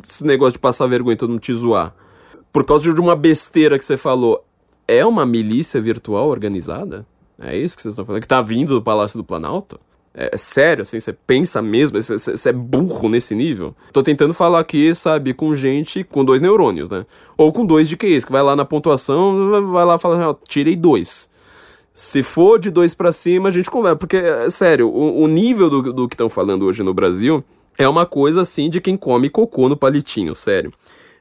esse 0.02 0.22
negócio 0.24 0.52
de 0.54 0.58
passar 0.58 0.86
vergonha 0.86 1.14
e 1.14 1.18
todo 1.18 1.30
mundo 1.30 1.40
te 1.40 1.54
zoar, 1.54 1.94
por 2.52 2.64
causa 2.64 2.92
de 2.92 3.00
uma 3.00 3.16
besteira 3.16 3.78
que 3.78 3.84
você 3.84 3.96
falou, 3.96 4.44
é 4.86 5.04
uma 5.06 5.24
milícia 5.24 5.80
virtual 5.80 6.28
organizada? 6.28 7.06
É 7.38 7.56
isso 7.56 7.74
que 7.76 7.82
vocês 7.82 7.92
estão 7.92 8.04
falando? 8.04 8.20
Que 8.20 8.28
tá 8.28 8.42
vindo 8.42 8.74
do 8.74 8.82
Palácio 8.82 9.16
do 9.16 9.24
Planalto? 9.24 9.80
É, 10.14 10.30
é 10.34 10.36
sério, 10.36 10.82
assim, 10.82 11.00
você 11.00 11.12
pensa 11.12 11.62
mesmo, 11.62 12.00
você 12.00 12.48
é 12.48 12.52
burro 12.52 13.08
nesse 13.08 13.34
nível? 13.34 13.74
Tô 13.92 14.02
tentando 14.02 14.34
falar 14.34 14.60
aqui, 14.60 14.94
sabe, 14.94 15.32
com 15.32 15.56
gente 15.56 16.04
com 16.04 16.24
dois 16.24 16.40
neurônios, 16.40 16.90
né? 16.90 17.06
Ou 17.36 17.52
com 17.52 17.64
dois 17.64 17.88
de 17.88 17.96
QIs, 17.96 18.24
que 18.24 18.32
vai 18.32 18.42
lá 18.42 18.54
na 18.54 18.64
pontuação, 18.64 19.70
vai 19.72 19.84
lá 19.84 19.96
e 19.96 19.98
fala, 19.98 20.28
ó, 20.28 20.34
tirei 20.46 20.76
dois. 20.76 21.30
Se 21.94 22.22
for 22.22 22.58
de 22.58 22.70
dois 22.70 22.94
para 22.94 23.12
cima, 23.12 23.48
a 23.48 23.52
gente 23.52 23.70
conversa. 23.70 23.96
Porque, 23.96 24.16
é, 24.16 24.48
sério, 24.50 24.88
o, 24.88 25.22
o 25.22 25.26
nível 25.26 25.68
do, 25.68 25.92
do 25.92 26.08
que 26.08 26.14
estão 26.14 26.30
falando 26.30 26.64
hoje 26.64 26.82
no 26.82 26.94
Brasil 26.94 27.44
é 27.76 27.88
uma 27.88 28.06
coisa 28.06 28.42
assim 28.42 28.70
de 28.70 28.80
quem 28.80 28.96
come 28.96 29.28
cocô 29.28 29.68
no 29.68 29.76
palitinho, 29.76 30.34
sério. 30.34 30.72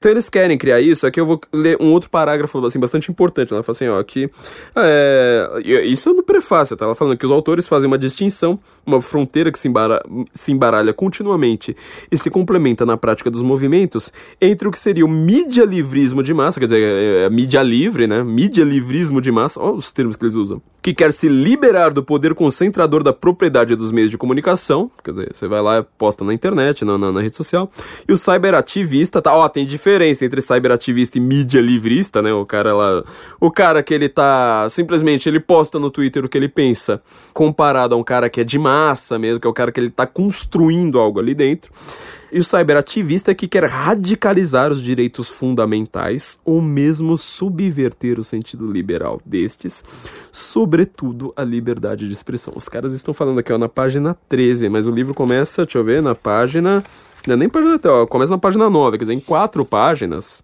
Então 0.02 0.12
eles 0.12 0.32
querem 0.32 0.58
criar 0.58 0.82
isso, 0.82 1.06
aqui 1.06 1.20
eu 1.20 1.28
vou 1.28 1.40
ler 1.54 1.78
um 1.80 1.92
outro 1.92 2.10
parágrafo 2.10 2.58
assim, 2.66 2.80
bastante 2.80 3.12
importante. 3.12 3.54
Ela 3.54 3.62
fala 3.62 3.76
assim, 3.76 3.88
ó, 3.88 4.00
aqui. 4.00 4.32
É, 4.76 5.62
isso 5.86 6.10
é 6.10 6.14
no 6.14 6.24
prefácio, 6.24 6.76
tá? 6.76 6.86
Ela 6.86 6.96
falando 6.96 7.16
que 7.16 7.24
os 7.24 7.32
autores 7.32 7.68
fazem 7.68 7.86
uma 7.86 8.00
distinção, 8.00 8.60
uma 8.84 9.00
fronteira 9.00 9.52
que 9.52 9.60
se, 9.60 9.68
embara, 9.68 10.04
se 10.34 10.52
embaralha 10.52 10.92
continuamente 10.92 11.78
e 12.12 12.18
se 12.18 12.32
complementa 12.32 12.84
na 12.84 12.98
prática 12.98 13.30
dos 13.30 13.44
movimentos 13.44 14.12
entre 14.42 14.68
o 14.68 14.72
que 14.72 14.80
seria 14.80 15.06
o 15.06 15.08
mídia 15.08 15.66
livrismo 15.66 16.24
de 16.24 16.34
massa, 16.34 16.60
quer 16.60 16.66
dizer, 16.66 16.82
é, 16.82 17.26
é, 17.26 17.30
mídia 17.30 17.62
livre, 17.62 18.08
né? 18.08 18.24
Mídia 18.24 18.64
livrismo 18.64 19.22
de 19.22 19.32
massa, 19.32 19.62
olha 19.62 19.76
os 19.76 19.92
termos 19.92 20.16
que 20.16 20.24
eles 20.24 20.34
usam. 20.34 20.60
Que 20.82 20.96
quer 20.96 21.14
se 21.14 21.28
liberar 21.28 21.94
do 21.94 22.02
poder 22.02 22.34
concentrador 22.34 23.04
da 23.04 23.14
propriedade 23.14 23.76
dos 23.76 23.92
meios 23.92 24.10
de 24.10 24.18
comunicação, 24.18 24.90
quer 25.04 25.12
dizer, 25.12 25.32
você 25.32 25.48
vai 25.48 25.62
lá 25.62 25.84
posta 25.84 26.26
na 26.26 26.34
internet, 26.34 26.84
na, 26.84 26.98
na, 26.98 27.12
na 27.12 27.22
rede 27.22 27.38
social, 27.38 27.70
e 28.10 28.12
o 28.12 28.18
cyberativista, 28.18 29.22
tá? 29.22 29.32
Ó, 29.36 29.48
tem 29.48 29.64
diferença 29.64 29.91
diferença 29.92 30.26
entre 30.26 30.42
cyberativista 30.42 31.18
e 31.18 31.22
mídia 31.22 31.60
livrista, 31.60 32.22
né? 32.22 32.32
O 32.34 32.46
cara 32.46 32.74
lá. 32.74 33.04
O 33.40 33.52
cara 33.52 33.84
que 33.84 33.94
ele 33.94 34.08
tá. 34.08 34.68
Simplesmente 34.70 35.28
ele 35.28 35.40
posta 35.40 35.80
no 35.80 35.92
Twitter 35.92 36.24
o 36.24 36.30
que 36.30 36.38
ele 36.38 36.48
pensa, 36.48 37.02
comparado 37.34 37.94
a 37.94 37.98
um 37.98 38.04
cara 38.04 38.30
que 38.30 38.42
é 38.42 38.44
de 38.44 38.58
massa 38.58 39.20
mesmo, 39.20 39.40
que 39.40 39.48
é 39.48 39.50
o 39.50 39.54
cara 39.54 39.72
que 39.72 39.80
ele 39.80 39.90
tá 39.90 40.08
construindo 40.08 41.00
algo 41.00 41.20
ali 41.20 41.36
dentro. 41.36 41.72
E 42.34 42.40
o 42.40 42.44
cyberativista 42.46 43.32
é 43.32 43.34
que 43.36 43.46
quer 43.46 43.66
radicalizar 43.66 44.72
os 44.72 44.82
direitos 44.82 45.28
fundamentais 45.28 46.40
ou 46.46 46.62
mesmo 46.62 47.18
subverter 47.18 48.18
o 48.18 48.24
sentido 48.24 48.72
liberal 48.72 49.20
destes, 49.26 49.84
sobretudo 50.32 51.34
a 51.36 51.44
liberdade 51.44 52.08
de 52.08 52.14
expressão. 52.14 52.54
Os 52.56 52.70
caras 52.70 52.94
estão 52.94 53.14
falando 53.14 53.40
aqui 53.40 53.52
ó, 53.52 53.58
na 53.58 53.68
página 53.68 54.18
13, 54.30 54.70
mas 54.70 54.88
o 54.88 54.92
livro 54.92 55.14
começa, 55.14 55.66
deixa 55.66 55.78
eu 55.78 55.84
ver, 55.84 56.02
na 56.02 56.16
página 56.16 56.82
não 57.28 57.34
é 57.34 57.38
nem 57.38 57.50
página 57.50 57.80
ó, 57.86 58.06
começa 58.06 58.32
na 58.32 58.38
página 58.38 58.70
9, 58.70 58.98
quer 58.98 59.04
dizer, 59.04 59.14
em 59.14 59.20
quatro 59.20 59.64
páginas. 59.64 60.44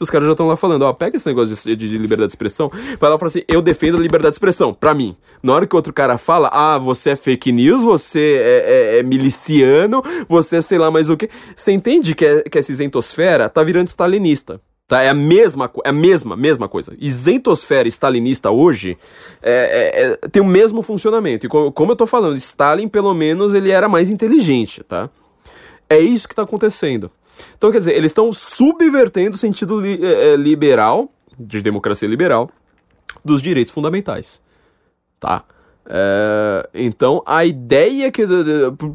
Os 0.00 0.10
caras 0.10 0.26
já 0.26 0.32
estão 0.32 0.46
lá 0.46 0.56
falando, 0.56 0.82
ó, 0.82 0.92
pega 0.92 1.16
esse 1.16 1.26
negócio 1.26 1.54
de, 1.54 1.76
de, 1.76 1.88
de, 1.88 1.98
liberdade 1.98 2.28
de 2.28 2.32
expressão, 2.32 2.70
vai 3.00 3.10
lá 3.10 3.16
e 3.16 3.18
fala 3.18 3.26
assim, 3.26 3.42
eu 3.48 3.60
defendo 3.60 3.96
a 3.96 4.00
liberdade 4.00 4.32
de 4.32 4.36
expressão, 4.36 4.72
pra 4.72 4.94
mim. 4.94 5.16
Na 5.42 5.52
hora 5.52 5.66
que 5.66 5.74
outro 5.74 5.92
cara 5.92 6.16
fala, 6.16 6.48
ah, 6.52 6.78
você 6.78 7.10
é 7.10 7.16
fake 7.16 7.50
news, 7.50 7.82
você 7.82 8.40
é, 8.40 8.96
é, 8.96 8.98
é 8.98 9.02
miliciano, 9.02 10.02
você 10.28 10.56
é 10.56 10.60
sei 10.60 10.78
lá 10.78 10.90
mais 10.90 11.10
o 11.10 11.16
que. 11.16 11.28
Você 11.54 11.72
entende 11.72 12.14
que, 12.14 12.24
é, 12.24 12.42
que 12.42 12.58
essa 12.58 12.70
isentosfera 12.70 13.48
tá 13.48 13.62
virando 13.62 13.88
stalinista. 13.88 14.60
Tá, 14.86 15.02
é 15.02 15.10
a 15.10 15.14
mesma, 15.14 15.70
é 15.84 15.90
a 15.90 15.92
mesma, 15.92 16.34
mesma 16.34 16.66
coisa. 16.66 16.96
Isentosfera 16.98 17.86
stalinista 17.88 18.50
hoje 18.50 18.96
é, 19.42 19.52
é, 19.52 20.02
é, 20.02 20.28
tem 20.28 20.40
o 20.40 20.46
mesmo 20.46 20.80
funcionamento. 20.80 21.44
E 21.44 21.48
como, 21.48 21.70
como 21.70 21.92
eu 21.92 21.96
tô 21.96 22.06
falando, 22.06 22.38
Stalin, 22.38 22.88
pelo 22.88 23.12
menos, 23.12 23.52
ele 23.52 23.70
era 23.70 23.86
mais 23.86 24.08
inteligente, 24.08 24.82
tá? 24.82 25.10
É 25.88 25.98
isso 25.98 26.28
que 26.28 26.32
está 26.32 26.42
acontecendo. 26.42 27.10
Então, 27.56 27.70
quer 27.70 27.78
dizer, 27.78 27.94
eles 27.94 28.10
estão 28.10 28.32
subvertendo 28.32 29.36
o 29.36 29.38
sentido 29.38 29.80
li 29.80 30.04
é, 30.04 30.32
é, 30.32 30.36
liberal, 30.36 31.08
de 31.38 31.62
democracia 31.62 32.08
liberal, 32.08 32.50
dos 33.24 33.40
direitos 33.40 33.72
fundamentais. 33.72 34.42
Tá? 35.20 35.44
É, 35.90 36.68
então, 36.74 37.22
a 37.24 37.44
ideia 37.46 38.10
que. 38.10 38.22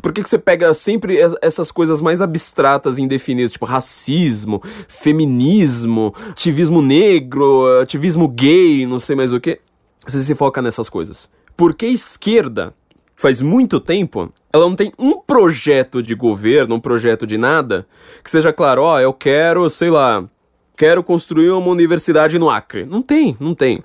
Por 0.02 0.14
que, 0.14 0.22
que 0.22 0.30
você 0.30 0.38
pega 0.38 0.74
sempre 0.74 1.18
essas 1.42 1.72
coisas 1.72 2.02
mais 2.02 2.22
abstratas 2.22 2.98
e 2.98 3.02
indefinidas, 3.02 3.52
tipo 3.52 3.66
racismo, 3.66 4.62
feminismo, 4.88 6.14
ativismo 6.30 6.82
negro, 6.82 7.66
ativismo 7.82 8.28
gay, 8.28 8.86
não 8.86 9.00
sei 9.00 9.16
mais 9.16 9.34
o 9.34 9.40
que? 9.40 9.60
Você 10.06 10.20
se 10.22 10.36
foca 10.36 10.62
nessas 10.62 10.90
coisas. 10.90 11.32
Porque 11.58 11.86
esquerda 11.88 12.74
faz 13.24 13.42
muito 13.42 13.80
tempo, 13.80 14.30
ela 14.52 14.66
não 14.66 14.76
tem 14.76 14.92
um 15.00 15.18
projeto 15.18 16.04
de 16.04 16.14
governo, 16.14 16.76
um 16.76 16.80
projeto 16.80 17.26
de 17.26 17.38
nada, 17.38 17.88
que 18.22 18.30
seja 18.30 18.52
claro, 18.52 18.82
ó, 18.82 18.96
oh, 18.96 19.00
eu 19.00 19.14
quero, 19.14 19.70
sei 19.70 19.90
lá, 19.90 20.26
quero 20.76 21.02
construir 21.02 21.50
uma 21.52 21.70
universidade 21.70 22.38
no 22.38 22.50
Acre. 22.50 22.86
Não 22.86 23.02
tem, 23.02 23.38
não 23.40 23.56
tem. 23.56 23.82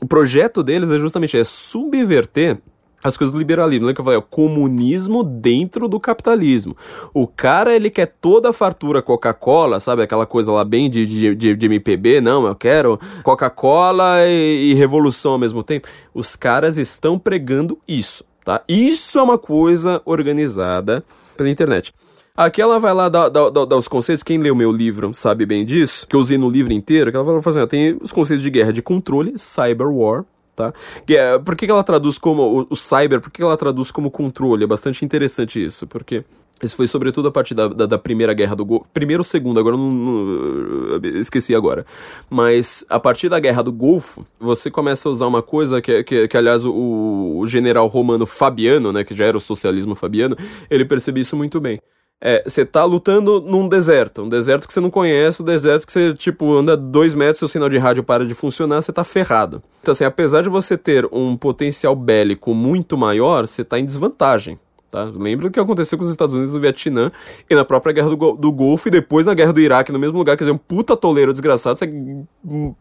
O 0.00 0.06
projeto 0.06 0.62
deles 0.62 0.88
é 0.92 0.98
justamente 1.00 1.36
é 1.36 1.42
subverter 1.42 2.58
as 3.02 3.16
coisas 3.16 3.32
do 3.32 3.38
liberalismo. 3.40 3.86
Lembra 3.86 3.94
que 3.96 4.00
eu 4.00 4.04
falei? 4.04 4.18
O 4.20 4.22
comunismo 4.22 5.24
dentro 5.24 5.88
do 5.88 5.98
capitalismo. 5.98 6.76
O 7.12 7.26
cara, 7.26 7.74
ele 7.74 7.90
quer 7.90 8.06
toda 8.20 8.50
a 8.50 8.52
fartura 8.52 9.02
Coca-Cola, 9.02 9.80
sabe? 9.80 10.02
Aquela 10.02 10.24
coisa 10.24 10.52
lá 10.52 10.64
bem 10.64 10.88
de, 10.88 11.04
de, 11.04 11.34
de, 11.34 11.56
de 11.56 11.66
MPB. 11.66 12.20
Não, 12.20 12.46
eu 12.46 12.54
quero 12.54 12.96
Coca-Cola 13.24 14.24
e, 14.24 14.70
e 14.70 14.74
revolução 14.74 15.32
ao 15.32 15.38
mesmo 15.38 15.64
tempo. 15.64 15.88
Os 16.14 16.36
caras 16.36 16.76
estão 16.76 17.18
pregando 17.18 17.76
isso, 17.88 18.24
tá? 18.48 18.62
Isso 18.66 19.18
é 19.18 19.22
uma 19.22 19.36
coisa 19.36 20.00
organizada 20.06 21.04
pela 21.36 21.50
internet. 21.50 21.92
Aqui 22.34 22.62
ela 22.62 22.80
vai 22.80 22.94
lá 22.94 23.10
dar, 23.10 23.28
dar, 23.28 23.50
dar, 23.50 23.76
os 23.76 23.86
conceitos. 23.86 24.22
Quem 24.22 24.38
leu 24.38 24.54
meu 24.54 24.72
livro 24.72 25.12
sabe 25.12 25.44
bem 25.44 25.66
disso, 25.66 26.06
que 26.06 26.16
eu 26.16 26.20
usei 26.20 26.38
no 26.38 26.48
livro 26.48 26.72
inteiro. 26.72 27.10
Que 27.10 27.16
ela 27.18 27.30
vai 27.30 27.42
fazer, 27.42 27.58
assim, 27.58 27.68
tem 27.68 27.98
os 28.00 28.10
conceitos 28.10 28.42
de 28.42 28.48
guerra 28.48 28.72
de 28.72 28.80
controle, 28.80 29.34
cyber 29.36 29.88
war, 29.88 30.24
tá? 30.56 30.72
É, 31.06 31.38
por 31.38 31.54
que, 31.56 31.66
que 31.66 31.70
ela 31.70 31.84
traduz 31.84 32.16
como 32.16 32.60
o, 32.62 32.66
o 32.70 32.76
cyber? 32.76 33.20
Por 33.20 33.30
que, 33.30 33.36
que 33.36 33.42
ela 33.42 33.56
traduz 33.56 33.90
como 33.90 34.10
controle? 34.10 34.64
É 34.64 34.66
bastante 34.66 35.04
interessante 35.04 35.62
isso, 35.62 35.86
porque 35.86 36.24
isso 36.62 36.76
foi 36.76 36.88
sobretudo 36.88 37.28
a 37.28 37.30
partir 37.30 37.54
da, 37.54 37.68
da, 37.68 37.86
da, 37.86 37.98
Primeira 37.98 38.32
Guerra 38.34 38.56
do 38.56 38.64
Golfo. 38.64 38.86
Primeiro 38.92 39.20
ou 39.20 39.24
segundo, 39.24 39.60
agora 39.60 39.76
não, 39.76 39.90
não, 39.90 41.20
Esqueci 41.20 41.54
agora. 41.54 41.86
Mas 42.28 42.84
a 42.88 42.98
partir 42.98 43.28
da 43.28 43.38
Guerra 43.38 43.62
do 43.62 43.72
Golfo, 43.72 44.26
você 44.40 44.70
começa 44.70 45.08
a 45.08 45.12
usar 45.12 45.26
uma 45.26 45.42
coisa 45.42 45.80
que, 45.80 46.02
que, 46.02 46.28
que 46.28 46.36
aliás, 46.36 46.64
o, 46.64 47.38
o 47.38 47.46
general 47.46 47.86
romano 47.86 48.26
Fabiano, 48.26 48.92
né, 48.92 49.04
que 49.04 49.14
já 49.14 49.26
era 49.26 49.36
o 49.36 49.40
socialismo 49.40 49.94
fabiano, 49.94 50.36
ele 50.68 50.84
percebeu 50.84 51.22
isso 51.22 51.36
muito 51.36 51.60
bem. 51.60 51.80
É, 52.20 52.42
você 52.44 52.64
tá 52.64 52.84
lutando 52.84 53.40
num 53.40 53.68
deserto, 53.68 54.22
um 54.22 54.28
deserto 54.28 54.66
que 54.66 54.72
você 54.72 54.80
não 54.80 54.90
conhece, 54.90 55.40
um 55.40 55.44
deserto 55.44 55.86
que 55.86 55.92
você, 55.92 56.12
tipo, 56.14 56.52
anda 56.52 56.76
dois 56.76 57.14
metros, 57.14 57.38
seu 57.38 57.46
sinal 57.46 57.68
de 57.68 57.78
rádio 57.78 58.02
para 58.02 58.26
de 58.26 58.34
funcionar, 58.34 58.82
você 58.82 58.92
tá 58.92 59.04
ferrado. 59.04 59.62
Então, 59.80 59.92
assim, 59.92 60.04
apesar 60.04 60.42
de 60.42 60.48
você 60.48 60.76
ter 60.76 61.06
um 61.12 61.36
potencial 61.36 61.94
bélico 61.94 62.52
muito 62.52 62.98
maior, 62.98 63.46
você 63.46 63.62
tá 63.62 63.78
em 63.78 63.84
desvantagem. 63.84 64.58
Tá? 64.90 65.04
Lembra 65.04 65.48
o 65.48 65.50
que 65.50 65.60
aconteceu 65.60 65.98
com 65.98 66.04
os 66.04 66.10
Estados 66.10 66.34
Unidos 66.34 66.54
no 66.54 66.60
Vietnã 66.60 67.12
e 67.48 67.54
na 67.54 67.64
própria 67.64 67.92
Guerra 67.92 68.08
do, 68.08 68.32
do 68.32 68.50
Golfo 68.50 68.88
e 68.88 68.90
depois 68.90 69.26
na 69.26 69.34
Guerra 69.34 69.52
do 69.52 69.60
Iraque, 69.60 69.92
no 69.92 69.98
mesmo 69.98 70.16
lugar, 70.16 70.36
quer 70.36 70.44
dizer, 70.44 70.52
um 70.52 70.58
puta 70.58 70.96
toleiro 70.96 71.32
desgraçado, 71.32 71.78
você 71.78 71.92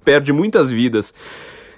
perde 0.05 0.31
muitas 0.31 0.69
vidas, 0.69 1.13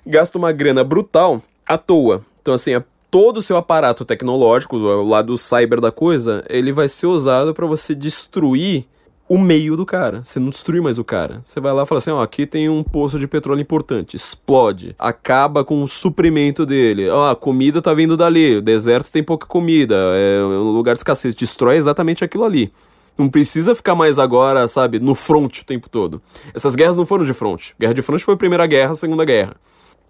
gasta 0.06 0.38
uma 0.38 0.52
grana 0.52 0.84
brutal 0.84 1.42
à 1.68 1.78
toa. 1.78 2.22
Então, 2.42 2.54
assim, 2.54 2.76
a 2.76 2.84
todo 3.10 3.38
o 3.38 3.42
seu 3.42 3.58
aparato 3.58 4.06
tecnológico, 4.06 4.78
o 4.78 5.08
lado 5.08 5.36
cyber 5.38 5.82
da 5.82 5.92
coisa, 5.92 6.44
ele 6.48 6.72
vai 6.72 6.88
ser 6.88 7.08
usado 7.08 7.54
para 7.54 7.66
você 7.66 7.96
destruir 7.96 8.86
o 9.30 9.38
meio 9.38 9.78
do 9.78 9.86
cara. 9.86 10.22
Você 10.26 10.40
não 10.40 10.50
destrui 10.50 10.82
mais 10.82 10.98
o 10.98 11.04
cara. 11.04 11.42
Você 11.44 11.60
vai 11.60 11.72
lá 11.72 11.84
e 11.84 11.86
fala 11.86 12.00
assim: 12.00 12.10
ó, 12.10 12.22
aqui 12.22 12.48
tem 12.48 12.68
um 12.68 12.84
poço 12.84 13.20
de 13.20 13.28
petróleo 13.28 13.62
importante. 13.62 14.16
Explode. 14.16 14.96
Acaba 14.98 15.64
com 15.64 15.84
o 15.84 15.88
suprimento 15.88 16.66
dele. 16.66 17.08
Ó, 17.10 17.30
a 17.30 17.36
comida 17.36 17.82
tá 17.82 17.94
vindo 17.94 18.18
dali. 18.18 18.58
O 18.58 18.62
deserto 18.62 19.12
tem 19.12 19.24
pouca 19.24 19.46
comida. 19.46 19.96
É 19.96 20.44
um 20.44 20.72
lugar 20.72 20.94
de 20.94 21.00
escassez. 21.00 21.36
Destrói 21.36 21.78
exatamente 21.78 22.24
aquilo 22.24 22.44
ali. 22.44 22.74
Não 23.18 23.30
precisa 23.30 23.76
ficar 23.76 23.96
mais 23.96 24.18
agora, 24.18 24.68
sabe, 24.68 24.98
no 24.98 25.14
front 25.14 25.60
o 25.60 25.66
tempo 25.66 25.90
todo. 25.90 26.22
Essas 26.54 26.74
guerras 26.74 26.98
não 26.98 27.06
foram 27.06 27.26
de 27.26 27.34
front. 27.34 27.72
Guerra 27.78 27.94
de 27.94 28.02
front 28.02 28.22
foi 28.22 28.34
a 28.34 28.38
Primeira 28.38 28.66
Guerra, 28.66 28.94
a 28.94 28.96
Segunda 28.96 29.26
Guerra. 29.26 29.58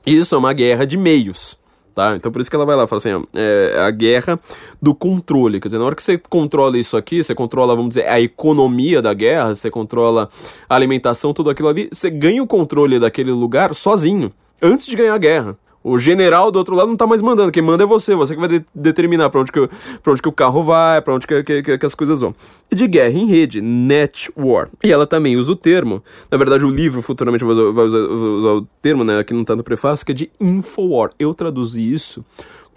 Isso 0.06 0.34
é 0.34 0.38
uma 0.38 0.54
guerra 0.54 0.86
de 0.86 0.96
meios 0.96 1.58
tá? 1.94 2.16
Então 2.16 2.32
por 2.32 2.42
isso 2.42 2.50
que 2.50 2.56
ela 2.56 2.66
vai 2.66 2.76
lá 2.76 2.88
fala 2.88 2.98
assim, 2.98 3.14
ó, 3.14 3.24
é 3.34 3.80
a 3.80 3.92
guerra 3.92 4.40
do 4.82 4.94
controle, 4.94 5.60
quer 5.60 5.68
dizer, 5.68 5.78
na 5.78 5.86
hora 5.86 5.96
que 5.96 6.04
você 6.04 6.18
controla 6.18 6.78
isso 6.78 6.96
aqui, 6.98 7.24
você 7.24 7.36
controla, 7.36 7.76
vamos 7.76 7.90
dizer, 7.90 8.08
a 8.08 8.20
economia 8.20 9.02
da 9.02 9.14
guerra, 9.14 9.56
você 9.56 9.70
controla 9.70 10.30
a 10.70 10.76
alimentação, 10.76 11.34
tudo 11.34 11.50
aquilo 11.50 11.68
ali, 11.68 11.90
você 11.92 12.10
ganha 12.10 12.42
o 12.42 12.48
controle 12.48 13.00
daquele 13.00 13.32
lugar 13.32 13.74
sozinho, 13.74 14.32
antes 14.62 14.88
de 14.88 14.96
ganhar 14.96 15.14
a 15.14 15.18
guerra. 15.18 15.58
O 15.84 15.98
general 15.98 16.52
do 16.52 16.60
outro 16.60 16.76
lado 16.76 16.90
não 16.90 16.98
tá 16.98 17.08
mais 17.08 17.22
mandando, 17.22 17.52
quem 17.52 17.64
manda 17.64 17.84
é 17.84 17.88
você, 17.88 18.14
você 18.14 18.34
que 18.34 18.40
vai 18.40 18.50
de 18.50 18.66
determinar 18.76 19.30
para 19.30 19.40
onde, 19.40 19.52
que, 19.52 19.70
pra 20.04 20.12
onde 20.12 20.22
que 20.22 20.28
o 20.28 20.32
carro 20.32 20.62
vai, 20.62 21.02
para 21.02 21.14
onde 21.14 21.26
que, 21.26 21.44
que, 21.44 21.78
que, 21.78 21.86
as 21.86 21.96
coisas 21.96 22.20
vão. 22.20 22.36
E 22.70 22.76
de 22.76 22.86
guerra 22.88 23.18
em 23.18 23.26
rede, 23.26 23.62
net 23.62 24.30
war. 24.36 24.70
E 24.84 24.92
ela 24.92 25.08
também 25.08 25.38
usa 25.38 25.54
o 25.54 25.56
termo, 25.56 26.04
na 26.30 26.38
verdade 26.38 26.66
o 26.66 26.70
livro 26.70 27.02
futuramente 27.02 27.46
vai 27.46 27.54
usar, 27.54 27.72
vai 27.72 27.86
usar, 27.86 27.98
vai 27.98 28.16
usar 28.16 28.50
o 28.50 28.68
termo, 28.82 29.04
né, 29.04 29.20
aqui 29.20 29.34
não 29.34 29.46
tá 29.46 29.56
no 29.56 29.64
prefácio, 29.64 30.06
que 30.06 30.12
é 30.12 30.16
de 30.16 30.32
infowar. 30.40 31.12
Eu 31.18 31.34
traduzi 31.34 31.94
isso 31.94 32.24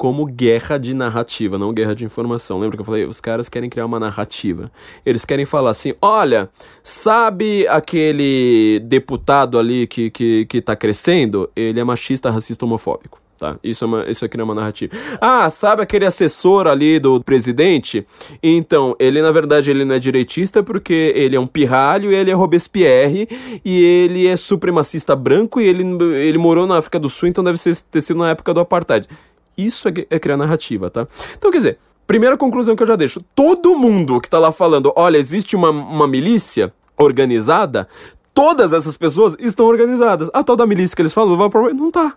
como 0.02 0.26
guerra 0.26 0.78
de 0.78 0.94
narrativa, 0.94 1.56
não 1.56 1.72
guerra 1.72 1.94
de 1.94 2.04
informação. 2.04 2.58
Lembra 2.58 2.76
que 2.76 2.80
eu 2.80 2.84
falei? 2.84 3.04
Os 3.04 3.20
caras 3.20 3.48
querem 3.48 3.70
criar 3.70 3.86
uma 3.86 4.00
narrativa. 4.00 4.68
Eles 5.06 5.24
querem 5.24 5.46
falar 5.46 5.70
assim: 5.70 5.94
olha, 6.02 6.50
sabe 6.82 7.68
aquele 7.68 8.80
deputado 8.80 9.56
ali 9.60 9.86
que, 9.86 10.10
que, 10.10 10.44
que 10.46 10.60
tá 10.60 10.74
crescendo? 10.74 11.48
Ele 11.54 11.78
é 11.78 11.84
machista, 11.84 12.32
racista, 12.32 12.64
homofóbico. 12.64 13.20
Tá? 13.38 13.56
Isso, 13.62 13.84
é 13.84 13.86
uma, 13.86 14.10
isso 14.10 14.24
aqui 14.24 14.36
não 14.36 14.42
é 14.42 14.44
uma 14.46 14.54
narrativa. 14.56 14.92
Ah, 15.20 15.48
sabe 15.50 15.82
aquele 15.82 16.04
assessor 16.04 16.66
ali 16.66 16.98
do 16.98 17.22
presidente? 17.22 18.04
Então, 18.42 18.96
ele 18.98 19.22
na 19.22 19.30
verdade 19.30 19.70
ele 19.70 19.84
não 19.84 19.94
é 19.94 20.00
direitista 20.00 20.64
porque 20.64 21.12
ele 21.14 21.36
é 21.36 21.40
um 21.40 21.46
pirralho, 21.46 22.10
ele 22.10 22.28
é 22.28 22.34
Robespierre 22.34 23.28
e 23.64 23.84
ele 23.84 24.26
é 24.26 24.34
supremacista 24.34 25.14
branco 25.14 25.60
e 25.60 25.66
ele, 25.68 25.84
ele 26.16 26.38
morou 26.38 26.66
na 26.66 26.78
África 26.78 26.98
do 26.98 27.08
Sul, 27.08 27.28
então 27.28 27.44
deve 27.44 27.58
ser, 27.58 27.76
ter 27.82 28.00
sido 28.00 28.18
na 28.18 28.30
época 28.30 28.52
do 28.52 28.58
apartheid. 28.58 29.08
Isso 29.56 29.88
é, 29.88 29.92
é 30.10 30.18
criar 30.18 30.36
narrativa, 30.36 30.90
tá? 30.90 31.06
Então, 31.36 31.50
quer 31.50 31.58
dizer, 31.58 31.78
primeira 32.06 32.36
conclusão 32.36 32.76
que 32.76 32.82
eu 32.82 32.86
já 32.86 32.96
deixo: 32.96 33.22
todo 33.34 33.76
mundo 33.76 34.20
que 34.20 34.28
tá 34.28 34.38
lá 34.38 34.52
falando, 34.52 34.92
olha, 34.96 35.18
existe 35.18 35.56
uma, 35.56 35.70
uma 35.70 36.06
milícia 36.06 36.72
organizada, 36.96 37.88
todas 38.34 38.72
essas 38.72 38.96
pessoas 38.96 39.36
estão 39.38 39.66
organizadas. 39.66 40.30
A 40.32 40.42
tal 40.42 40.56
da 40.56 40.66
milícia 40.66 40.94
que 40.94 41.02
eles 41.02 41.12
falam, 41.12 41.36
não 41.74 41.90
tá. 41.90 42.14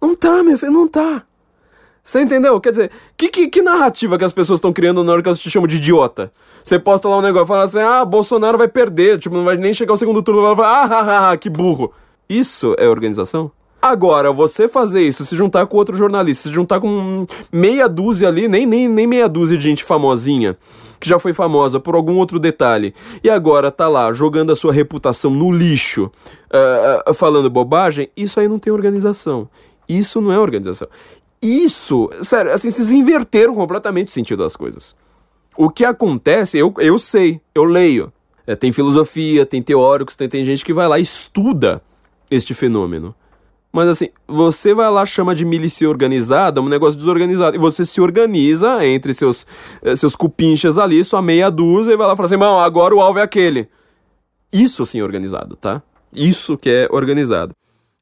Não 0.00 0.14
tá, 0.14 0.42
meu 0.42 0.58
filho, 0.58 0.72
não 0.72 0.88
tá. 0.88 1.22
Você 2.06 2.20
entendeu? 2.20 2.60
Quer 2.60 2.70
dizer, 2.70 2.90
que, 3.16 3.28
que, 3.28 3.48
que 3.48 3.60
narrativa 3.60 4.16
que 4.16 4.22
as 4.22 4.32
pessoas 4.32 4.58
estão 4.58 4.72
criando 4.72 5.02
na 5.02 5.12
hora 5.12 5.22
que 5.22 5.28
elas 5.28 5.40
te 5.40 5.50
chamam 5.50 5.66
de 5.66 5.76
idiota? 5.76 6.32
Você 6.62 6.78
posta 6.78 7.08
lá 7.08 7.18
um 7.18 7.22
negócio 7.22 7.46
e 7.46 7.48
fala 7.48 7.64
assim, 7.64 7.80
ah, 7.80 8.04
Bolsonaro 8.04 8.56
vai 8.56 8.68
perder, 8.68 9.18
tipo, 9.18 9.34
não 9.34 9.44
vai 9.44 9.56
nem 9.56 9.74
chegar 9.74 9.92
ao 9.92 9.96
segundo 9.96 10.22
turno, 10.22 10.40
ela 10.40 10.54
vai, 10.54 10.66
ah, 10.66 10.84
ah, 10.84 11.30
ah, 11.30 11.36
que 11.36 11.50
burro. 11.50 11.92
Isso 12.28 12.76
é 12.78 12.88
organização? 12.88 13.50
Agora, 13.86 14.32
você 14.32 14.66
fazer 14.66 15.02
isso, 15.02 15.24
se 15.24 15.36
juntar 15.36 15.64
com 15.68 15.76
outro 15.76 15.94
jornalista, 15.94 16.48
se 16.48 16.54
juntar 16.54 16.80
com 16.80 17.22
meia 17.52 17.88
dúzia 17.88 18.26
ali, 18.26 18.48
nem, 18.48 18.66
nem, 18.66 18.88
nem 18.88 19.06
meia 19.06 19.28
dúzia 19.28 19.56
de 19.56 19.62
gente 19.62 19.84
famosinha, 19.84 20.58
que 20.98 21.08
já 21.08 21.20
foi 21.20 21.32
famosa 21.32 21.78
por 21.78 21.94
algum 21.94 22.16
outro 22.16 22.40
detalhe, 22.40 22.92
e 23.22 23.30
agora 23.30 23.70
tá 23.70 23.86
lá 23.86 24.12
jogando 24.12 24.50
a 24.50 24.56
sua 24.56 24.72
reputação 24.72 25.30
no 25.30 25.52
lixo, 25.52 26.10
uh, 27.06 27.14
falando 27.14 27.48
bobagem, 27.48 28.10
isso 28.16 28.40
aí 28.40 28.48
não 28.48 28.58
tem 28.58 28.72
organização. 28.72 29.48
Isso 29.88 30.20
não 30.20 30.32
é 30.32 30.38
organização. 30.40 30.88
Isso, 31.40 32.10
sério, 32.22 32.52
assim, 32.52 32.68
vocês 32.68 32.90
inverteram 32.90 33.54
completamente 33.54 34.08
o 34.08 34.12
sentido 34.12 34.42
das 34.42 34.56
coisas. 34.56 34.96
O 35.56 35.70
que 35.70 35.84
acontece, 35.84 36.58
eu, 36.58 36.74
eu 36.78 36.98
sei, 36.98 37.40
eu 37.54 37.62
leio. 37.62 38.12
É, 38.48 38.56
tem 38.56 38.72
filosofia, 38.72 39.46
tem 39.46 39.62
teóricos, 39.62 40.16
tem, 40.16 40.28
tem 40.28 40.44
gente 40.44 40.64
que 40.64 40.72
vai 40.72 40.88
lá 40.88 40.98
e 40.98 41.02
estuda 41.02 41.80
este 42.28 42.52
fenômeno. 42.52 43.14
Mas 43.76 43.90
assim, 43.90 44.08
você 44.26 44.72
vai 44.72 44.90
lá, 44.90 45.04
chama 45.04 45.34
de 45.34 45.44
milícia 45.44 45.86
organizada, 45.86 46.62
um 46.62 46.68
negócio 46.68 46.96
desorganizado. 46.96 47.56
E 47.56 47.58
você 47.58 47.84
se 47.84 48.00
organiza 48.00 48.86
entre 48.86 49.12
seus, 49.12 49.46
eh, 49.82 49.94
seus 49.94 50.16
cupinchas 50.16 50.78
ali, 50.78 51.04
sua 51.04 51.20
meia 51.20 51.50
dúzia, 51.50 51.92
e 51.92 51.96
vai 51.96 52.06
lá 52.06 52.14
e 52.14 52.16
fala 52.16 52.24
assim: 52.24 52.38
Não, 52.38 52.58
agora 52.58 52.94
o 52.94 53.02
alvo 53.02 53.18
é 53.18 53.22
aquele. 53.22 53.68
Isso 54.50 54.86
sim 54.86 55.00
é 55.00 55.04
organizado, 55.04 55.56
tá? 55.56 55.82
Isso 56.10 56.56
que 56.56 56.70
é 56.70 56.88
organizado. 56.90 57.52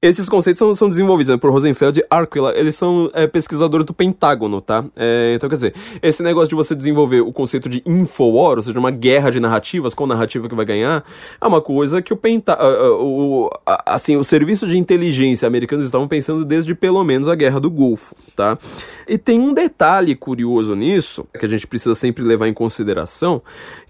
Esses 0.05 0.29
conceitos 0.29 0.59
são, 0.59 0.75
são 0.75 0.87
desenvolvidos 0.87 1.33
né, 1.33 1.39
por 1.39 1.51
Rosenfeld 1.51 2.01
e 2.01 2.05
Arquila, 2.11 2.53
eles 2.55 2.77
são 2.77 3.11
é, 3.15 3.27
pesquisadores 3.27 3.87
do 3.87 3.95
Pentágono, 3.95 4.61
tá? 4.61 4.85
É, 4.95 5.33
então, 5.35 5.49
quer 5.49 5.55
dizer, 5.55 5.75
esse 6.03 6.23
negócio 6.23 6.51
de 6.51 6.55
você 6.55 6.75
desenvolver 6.75 7.23
o 7.23 7.33
conceito 7.33 7.71
de 7.71 7.83
Infowar, 7.87 8.59
ou 8.59 8.63
seja, 8.63 8.79
uma 8.79 8.91
guerra 8.91 9.31
de 9.31 9.41
narrativas, 9.41 9.95
qual 9.95 10.07
narrativa 10.07 10.47
que 10.47 10.55
vai 10.55 10.67
ganhar, 10.67 11.03
é 11.41 11.47
uma 11.47 11.63
coisa 11.63 12.03
que 12.03 12.13
o 12.13 12.19
Pentágono, 12.19 13.49
assim, 13.87 14.15
o 14.19 14.23
serviço 14.23 14.67
de 14.67 14.77
inteligência 14.77 15.47
americanos 15.47 15.87
estavam 15.87 16.07
pensando 16.07 16.45
desde 16.45 16.75
pelo 16.75 17.03
menos 17.03 17.27
a 17.27 17.35
Guerra 17.35 17.59
do 17.59 17.71
Golfo, 17.71 18.15
tá? 18.37 18.59
E 19.09 19.17
tem 19.17 19.41
um 19.41 19.55
detalhe 19.55 20.15
curioso 20.15 20.75
nisso, 20.75 21.27
que 21.41 21.47
a 21.47 21.49
gente 21.49 21.67
precisa 21.67 21.95
sempre 21.95 22.23
levar 22.23 22.47
em 22.47 22.53
consideração, 22.53 23.41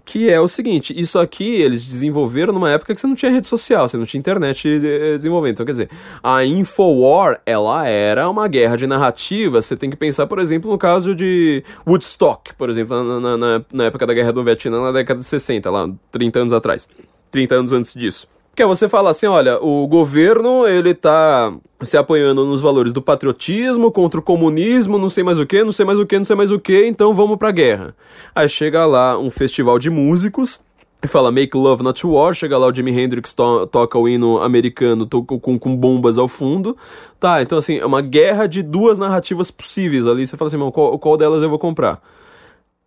que 0.05 0.29
é 0.29 0.39
o 0.39 0.47
seguinte, 0.47 0.93
isso 0.95 1.17
aqui 1.17 1.55
eles 1.55 1.83
desenvolveram 1.83 2.53
numa 2.53 2.69
época 2.69 2.93
que 2.93 3.01
você 3.01 3.07
não 3.07 3.15
tinha 3.15 3.31
rede 3.31 3.47
social, 3.47 3.87
você 3.87 3.97
não 3.97 4.05
tinha 4.05 4.19
internet 4.19 4.67
eh, 4.67 5.17
desenvolvendo. 5.17 5.53
Então, 5.53 5.65
quer 5.65 5.71
dizer, 5.71 5.89
a 6.21 6.45
Infowar, 6.45 7.41
ela 7.45 7.87
era 7.87 8.29
uma 8.29 8.47
guerra 8.47 8.77
de 8.77 8.85
narrativa. 8.85 9.61
Você 9.61 9.75
tem 9.75 9.89
que 9.89 9.95
pensar, 9.95 10.27
por 10.27 10.37
exemplo, 10.37 10.69
no 10.69 10.77
caso 10.77 11.15
de 11.15 11.63
Woodstock, 11.87 12.53
por 12.53 12.69
exemplo, 12.69 13.19
na, 13.19 13.35
na, 13.35 13.65
na 13.73 13.83
época 13.85 14.05
da 14.05 14.13
Guerra 14.13 14.31
do 14.31 14.43
Vietnã, 14.43 14.79
na 14.79 14.91
década 14.91 15.19
de 15.19 15.25
60, 15.25 15.71
lá, 15.71 15.89
30 16.11 16.39
anos 16.39 16.53
atrás. 16.53 16.87
30 17.31 17.55
anos 17.55 17.73
antes 17.73 17.93
disso. 17.93 18.27
Que 18.55 18.63
é 18.63 18.65
você 18.65 18.87
falar 18.87 19.09
assim, 19.09 19.25
olha, 19.25 19.59
o 19.61 19.85
governo, 19.87 20.65
ele 20.67 20.93
tá 20.93 21.53
se 21.85 21.97
apoiando 21.97 22.45
nos 22.45 22.61
valores 22.61 22.91
do 22.91 23.01
patriotismo 23.01 23.91
contra 23.91 24.19
o 24.19 24.23
comunismo, 24.23 24.97
não 24.97 25.09
sei 25.09 25.23
mais 25.23 25.39
o 25.39 25.45
que, 25.45 25.63
não 25.63 25.71
sei 25.71 25.85
mais 25.85 25.99
o 25.99 26.05
que, 26.05 26.17
não 26.17 26.25
sei 26.25 26.35
mais 26.35 26.51
o 26.51 26.59
que, 26.59 26.85
então 26.85 27.13
vamos 27.13 27.37
pra 27.37 27.51
guerra. 27.51 27.95
Aí 28.33 28.49
chega 28.49 28.85
lá 28.85 29.17
um 29.17 29.29
festival 29.29 29.79
de 29.79 29.89
músicos, 29.89 30.59
fala 31.07 31.31
Make 31.31 31.55
Love 31.55 31.83
Not 31.83 32.05
War, 32.05 32.33
chega 32.33 32.57
lá 32.57 32.67
o 32.67 32.73
Jimi 32.73 32.91
Hendrix 32.91 33.33
to 33.33 33.67
toca 33.67 33.97
o 33.97 34.09
hino 34.09 34.41
americano 34.41 35.05
to 35.05 35.23
com, 35.23 35.59
com 35.59 35.75
bombas 35.75 36.17
ao 36.17 36.27
fundo. 36.27 36.75
Tá, 37.19 37.41
então 37.41 37.57
assim, 37.57 37.77
é 37.77 37.85
uma 37.85 38.01
guerra 38.01 38.47
de 38.47 38.63
duas 38.63 38.97
narrativas 38.97 39.51
possíveis 39.51 40.07
ali. 40.07 40.25
Você 40.25 40.35
fala 40.35 40.47
assim, 40.47 40.71
qual, 40.71 40.97
qual 40.97 41.17
delas 41.17 41.43
eu 41.43 41.49
vou 41.49 41.59
comprar? 41.59 42.01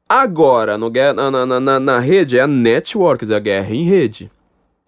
Agora, 0.09 0.79
no, 0.79 0.91
na, 0.91 1.47
na, 1.47 1.61
na, 1.61 1.81
na 1.81 1.99
rede 1.99 2.39
é 2.39 2.41
a 2.41 2.47
network, 2.47 3.31
é 3.31 3.37
a 3.37 3.39
guerra 3.39 3.75
em 3.75 3.85
rede. 3.85 4.31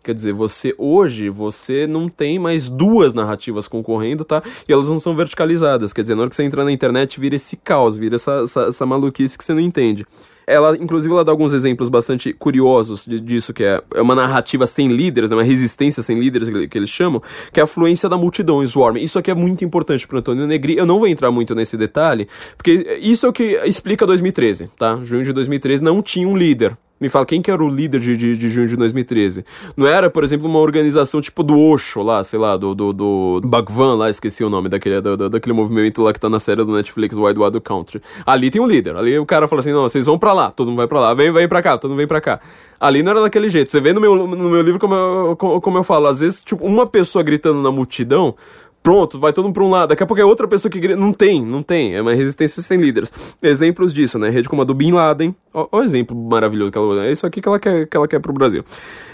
Quer 0.03 0.15
dizer, 0.15 0.33
você 0.33 0.75
hoje, 0.79 1.29
você 1.29 1.87
não 1.87 2.09
tem 2.09 2.39
mais 2.39 2.71
duas 2.71 3.13
narrativas 3.13 3.69
concorrendo, 3.69 4.25
tá? 4.25 4.43
E 4.67 4.73
elas 4.73 4.89
não 4.89 4.99
são 4.99 5.15
verticalizadas. 5.15 5.93
Quer 5.93 6.03
dizer, 6.03 6.15
na 6.15 6.23
hora 6.23 6.31
que 6.31 6.37
você 6.37 6.43
entra 6.43 6.65
na 6.65 6.73
internet, 6.73 7.21
vira 7.21 7.37
esse 7.37 7.57
caos, 7.57 7.97
vira 7.97 8.17
essa, 8.17 8.43
essa, 8.45 8.61
essa 8.63 8.87
maluquice 8.87 9.37
que 9.37 9.45
você 9.45 9.53
não 9.53 9.61
entende. 9.61 10.07
Ela, 10.47 10.77
inclusive, 10.77 11.13
ela 11.13 11.25
dá 11.25 11.31
alguns 11.31 11.53
exemplos 11.53 11.89
bastante 11.89 12.33
curiosos 12.33 13.07
disso, 13.07 13.53
que 13.53 13.63
é, 13.63 13.81
é 13.95 14.03
uma 14.03 14.15
narrativa 14.15 14.67
sem 14.67 14.89
líderes, 14.89 15.31
né, 15.31 15.37
uma 15.37 15.45
resistência 15.45 16.03
sem 16.03 16.19
líderes, 16.19 16.49
que, 16.67 16.79
eles 16.79 16.91
chamam, 16.91 17.23
que 17.53 17.61
é 17.61 17.63
a 17.63 17.67
fluência 17.67 18.09
da 18.09 18.17
multidão, 18.17 18.67
Swarm. 18.67 18.97
Isso 18.97 19.19
aqui 19.19 19.31
é 19.31 19.35
muito 19.35 19.65
importante 19.65 20.09
para 20.09 20.19
Antônio 20.19 20.47
Negri. 20.47 20.77
Eu 20.77 20.87
não 20.87 20.99
vou 20.99 21.07
entrar 21.07 21.31
muito 21.31 21.55
nesse 21.55 21.77
detalhe, 21.77 22.27
porque 22.57 22.99
isso 23.01 23.27
é 23.27 23.29
o 23.29 23.33
que 23.33 23.61
explica 23.65 24.07
2013, 24.07 24.71
tá? 24.77 24.99
Junho 25.05 25.23
de 25.23 25.33
2013 25.33 25.83
não 25.83 26.03
tinha 26.03 26.27
um 26.27 26.37
líder. 26.37 26.77
Me 27.01 27.09
fala, 27.09 27.25
quem 27.25 27.41
que 27.41 27.51
era 27.51 27.65
o 27.65 27.69
líder 27.69 27.99
de, 27.99 28.15
de, 28.15 28.37
de 28.37 28.49
junho 28.51 28.69
de 28.69 28.77
2013? 28.77 29.43
Não 29.75 29.87
era, 29.87 30.11
por 30.11 30.23
exemplo, 30.23 30.47
uma 30.47 30.59
organização 30.59 31.19
tipo 31.23 31.43
do 31.43 31.59
Osho 31.59 32.03
lá, 32.03 32.23
sei 32.23 32.39
lá, 32.39 32.59
do, 32.59 32.75
do, 32.75 32.93
do 32.93 33.41
Bhagwan 33.43 33.95
lá, 33.95 34.11
esqueci 34.11 34.45
o 34.45 34.51
nome 34.51 34.69
daquele, 34.69 35.01
daquele 35.01 35.55
movimento 35.55 36.03
lá 36.03 36.13
que 36.13 36.21
tá 36.21 36.29
na 36.29 36.39
série 36.39 36.63
do 36.63 36.73
Netflix, 36.73 37.17
Wild 37.17 37.41
Wild 37.41 37.59
Country. 37.61 38.03
Ali 38.27 38.51
tem 38.51 38.61
um 38.61 38.67
líder, 38.67 38.97
ali 38.97 39.19
o 39.19 39.25
cara 39.25 39.49
fala 39.49 39.61
assim, 39.61 39.73
não, 39.73 39.85
vocês 39.85 40.05
vão 40.05 40.19
pra 40.19 40.35
lá, 40.35 40.51
todo 40.51 40.67
mundo 40.69 40.77
vai 40.77 40.87
pra 40.87 41.01
lá, 41.01 41.15
vem, 41.15 41.33
vem 41.33 41.49
pra 41.49 41.63
cá, 41.63 41.79
todo 41.79 41.91
mundo 41.91 41.99
vem 41.99 42.07
pra 42.07 42.21
cá. 42.21 42.39
Ali 42.79 43.03
não 43.03 43.13
era 43.13 43.23
daquele 43.23 43.49
jeito. 43.49 43.71
Você 43.71 43.81
vê 43.81 43.93
no 43.93 44.01
meu, 44.01 44.27
no 44.27 44.49
meu 44.51 44.61
livro 44.61 44.79
como 44.79 44.95
eu, 44.95 45.37
como 45.37 45.79
eu 45.79 45.83
falo, 45.83 46.07
às 46.07 46.21
vezes, 46.21 46.43
tipo, 46.43 46.67
uma 46.67 46.87
pessoa 46.87 47.23
gritando 47.23 47.63
na 47.63 47.71
multidão 47.71 48.35
pronto, 48.83 49.19
vai 49.19 49.33
todo 49.33 49.45
mundo 49.45 49.55
pra 49.55 49.65
um 49.65 49.71
lado. 49.71 49.91
Daqui 49.91 50.03
a 50.03 50.07
pouco 50.07 50.21
é 50.21 50.25
outra 50.25 50.47
pessoa 50.49 50.71
que. 50.71 50.95
Não 50.95 51.13
tem, 51.13 51.45
não 51.45 51.63
tem. 51.63 51.95
É 51.95 52.03
uma 52.03 52.15
resistência 52.15 52.63
sem 52.63 52.79
líderes. 52.79 53.13
Exemplos 53.43 53.93
disso, 53.93 54.19
né? 54.19 54.29
Rede 54.29 54.49
como 54.49 54.63
a 54.63 54.65
do 54.65 54.75
Bin 54.75 54.93
Laden. 54.93 55.35
Ó, 55.53 55.69
ó 55.71 55.79
o 55.79 55.83
exemplo 55.83 56.17
maravilhoso 56.17 56.71
que 56.71 56.79
ela 56.79 57.07
É 57.07 57.13
isso 57.13 57.27
aqui 57.27 57.41
que 57.41 57.49
ela 57.49 57.59
quer, 57.59 57.87
que 57.87 57.97
ela 57.97 58.09
quer 58.09 58.21
pro 58.21 58.33
Brasil. 58.33 58.65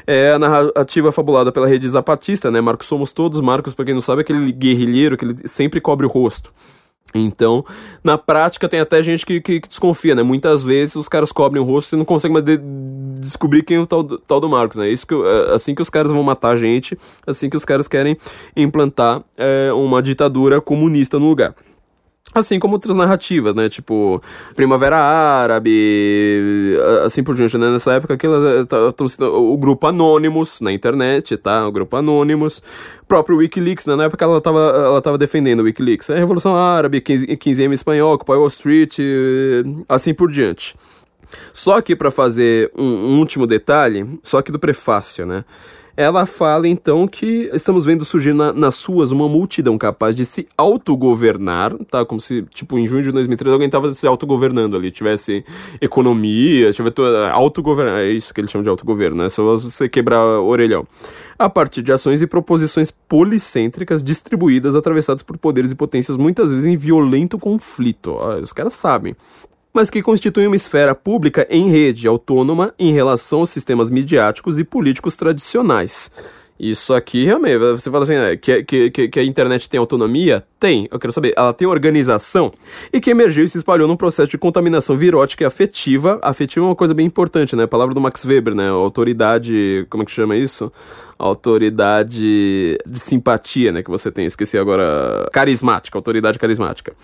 É 0.07 0.33
a 0.33 0.39
narrativa 0.39 1.11
fabulada 1.11 1.51
pela 1.51 1.67
rede 1.67 1.89
zapatista, 1.89 2.51
né? 2.51 2.61
Marcos 2.61 2.87
Somos 2.87 3.13
Todos. 3.13 3.41
Marcos, 3.41 3.75
pra 3.75 3.85
quem 3.85 3.95
não 3.95 4.01
sabe, 4.01 4.21
é 4.21 4.23
aquele 4.23 4.53
guerrilheiro 4.53 5.17
que 5.17 5.25
ele 5.25 5.37
sempre 5.47 5.81
cobre 5.81 6.07
o 6.07 6.09
rosto. 6.09 6.53
Então, 7.15 7.65
na 8.05 8.19
prática, 8.19 8.69
tem 8.69 8.81
até 8.81 9.03
gente 9.03 9.25
que, 9.25 9.41
que, 9.41 9.61
que, 9.61 9.69
desconfia, 9.69 10.15
né? 10.15 10.23
Muitas 10.23 10.63
vezes 10.63 10.97
os 10.97 11.09
caras 11.09 11.33
cobrem 11.33 11.63
o 11.63 11.65
rosto 11.65 11.95
e 11.95 11.99
não 11.99 12.05
consegue 12.05 12.33
mais 12.33 12.45
de 12.45 12.59
descobrir 13.19 13.63
quem 13.63 13.79
é 13.79 13.81
o 13.81 13.87
tal, 13.87 14.05
tal 14.05 14.41
do 14.41 14.49
Marcos, 14.49 14.77
né? 14.77 14.89
Isso 14.89 15.07
que, 15.07 15.15
é, 15.15 15.55
assim 15.55 15.75
que 15.75 15.83
os 15.83 15.89
caras 15.89 16.11
vão 16.11 16.23
matar 16.23 16.51
a 16.51 16.57
gente, 16.57 16.99
assim 17.27 17.49
que 17.49 17.57
os 17.57 17.65
caras 17.65 17.89
querem 17.89 18.17
implantar 18.57 19.23
é, 19.37 19.73
uma 19.73 20.03
ditadura 20.03 20.61
comunista 20.61 21.19
no 21.19 21.29
lugar. 21.29 21.55
Assim 22.35 22.59
como 22.59 22.75
outras 22.75 22.97
narrativas, 22.97 23.55
né? 23.55 23.69
Tipo, 23.69 24.21
Primavera 24.55 24.99
Árabe, 24.99 26.77
assim 27.05 27.23
por 27.23 27.35
diante, 27.35 27.57
né? 27.57 27.71
Nessa 27.71 27.93
época 27.93 28.13
aquilo, 28.15 28.35
o 29.23 29.57
grupo 29.57 29.87
Anonymous 29.87 30.61
na 30.61 30.71
internet, 30.71 31.37
tá? 31.39 31.67
O 31.67 31.73
grupo 31.73 31.97
Anonymous. 31.97 32.63
próprio 33.09 33.39
Wikileaks, 33.39 33.87
né? 33.87 33.97
Na 33.97 34.05
época 34.05 34.25
ela 34.25 34.41
tava, 34.41 34.59
ela 34.59 35.01
tava 35.01 35.17
defendendo 35.17 35.61
o 35.61 35.63
Wikileaks. 35.63 36.11
A 36.11 36.17
Revolução 36.17 36.55
Árabe, 36.55 37.01
15, 37.01 37.27
15M 37.27 37.73
espanhol, 37.73 38.15
Occupy 38.15 38.33
Wall 38.33 38.49
Street, 38.49 38.99
assim 39.89 40.13
por 40.13 40.31
diante. 40.31 40.75
Só 41.53 41.81
que 41.81 41.97
para 41.97 42.11
fazer 42.11 42.71
um, 42.77 42.85
um 42.85 43.19
último 43.19 43.47
detalhe, 43.47 44.07
só 44.23 44.43
que 44.43 44.53
do 44.53 44.59
prefácio, 44.59 45.25
né? 45.25 45.45
Ela 45.97 46.27
fala 46.27 46.69
então 46.69 47.09
que 47.09 47.51
estamos 47.55 47.87
vendo 47.87 48.05
surgir 48.05 48.35
na, 48.35 48.53
nas 48.53 48.85
ruas 48.85 49.13
uma 49.13 49.27
multidão 49.27 49.79
capaz 49.79 50.15
de 50.15 50.27
se 50.27 50.47
autogovernar, 50.57 51.75
tá? 51.91 52.05
Como 52.05 52.21
se, 52.21 52.43
tipo, 52.53 52.79
em 52.79 52.87
junho 52.87 53.03
de 53.03 53.11
2013 53.11 53.55
alguém 53.55 53.71
tava 53.71 53.95
se 53.95 54.07
autogovernando 54.07 54.77
ali, 54.77 54.91
tivesse 54.91 55.43
economia, 55.81 56.71
tivesse 56.71 56.95
autogovernar, 57.33 58.01
é 58.01 58.11
isso 58.11 58.35
que 58.35 58.43
eles 58.43 58.51
chamam 58.51 58.63
de 58.63 58.69
autogoverno, 58.69 59.23
né? 59.23 59.31
Só 59.31 59.43
você 59.57 59.89
quebrar 59.89 60.23
o 60.23 60.47
orelhão. 60.47 60.87
A 61.39 61.49
partir 61.49 61.83
de 61.83 61.93
ações 61.93 62.21
e 62.21 62.27
proposições 62.27 62.91
policêntricas 62.91 64.03
distribuídas, 64.03 64.75
atravessadas 64.75 65.23
por 65.23 65.39
poderes 65.39 65.71
e 65.71 65.75
potências 65.75 66.19
muitas 66.19 66.51
vezes 66.51 66.67
em 66.67 66.77
violento 66.77 67.39
conflito. 67.39 68.13
Ó, 68.13 68.39
os 68.39 68.53
caras 68.53 68.75
sabem 68.75 69.17
mas 69.77 69.91
que 69.91 70.01
constitui 70.01 70.47
uma 70.47 70.57
esfera 70.57 70.95
pública 70.95 71.47
em 71.51 71.69
rede, 71.69 72.09
autônoma 72.09 72.73
em 72.79 72.95
relação 72.95 73.41
aos 73.41 73.51
sistemas 73.51 73.91
midiáticos 73.91 74.59
e 74.59 74.65
políticos 74.65 75.19
tradicionais. 75.19 76.11
Isso 76.59 76.95
aqui 76.95 77.27
realmente, 77.27 77.59
você 77.59 77.91
fala 77.91 78.05
assim, 78.05 78.15
é, 78.15 78.35
que, 78.39 78.65
que, 78.65 79.09
que 79.09 79.21
a 79.21 79.23
internet 79.23 79.69
tem 79.69 79.79
autonomia? 79.79 80.43
Tem. 80.59 80.89
Eu 80.91 80.99
quero 80.99 81.13
saber, 81.13 81.35
ela 81.37 81.53
tem 81.53 81.69
organização? 81.69 82.51
E 82.91 82.99
que 82.99 83.11
emergiu 83.11 83.45
e 83.45 83.49
se 83.51 83.59
espalhou 83.59 83.87
num 83.87 83.99
processo 83.99 84.31
de 84.31 84.39
contaminação 84.39 84.97
virótica 84.97 85.45
e 85.45 85.47
afetiva. 85.47 86.19
Afetiva 86.23 86.65
é 86.65 86.69
uma 86.71 86.75
coisa 86.75 86.95
bem 86.95 87.05
importante, 87.05 87.55
né? 87.55 87.65
A 87.65 87.69
palavra 87.69 87.95
do 87.95 88.01
Max 88.01 88.25
Weber, 88.25 88.55
né? 88.55 88.71
Autoridade. 88.71 89.87
Como 89.91 90.03
é 90.03 90.07
que 90.07 90.13
chama 90.13 90.35
isso? 90.35 90.73
Autoridade 91.19 92.79
de 92.87 92.99
simpatia, 92.99 93.73
né? 93.73 93.83
Que 93.83 93.91
você 93.91 94.11
tem. 94.11 94.25
Esqueci 94.25 94.57
agora. 94.57 95.29
Carismática, 95.31 95.99
autoridade 95.99 96.39
carismática 96.39 96.95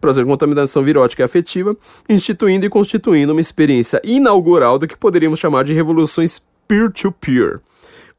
processo 0.00 0.24
de 0.24 0.30
contaminação 0.30 0.82
virótica 0.82 1.22
e 1.22 1.24
afetiva, 1.24 1.76
instituindo 2.08 2.66
e 2.66 2.70
constituindo 2.70 3.32
uma 3.32 3.40
experiência 3.40 4.00
inaugural 4.04 4.78
do 4.78 4.88
que 4.88 4.96
poderíamos 4.96 5.38
chamar 5.38 5.64
de 5.64 5.72
revoluções 5.72 6.42
peer-to-peer. 6.66 7.58
-peer 7.58 7.70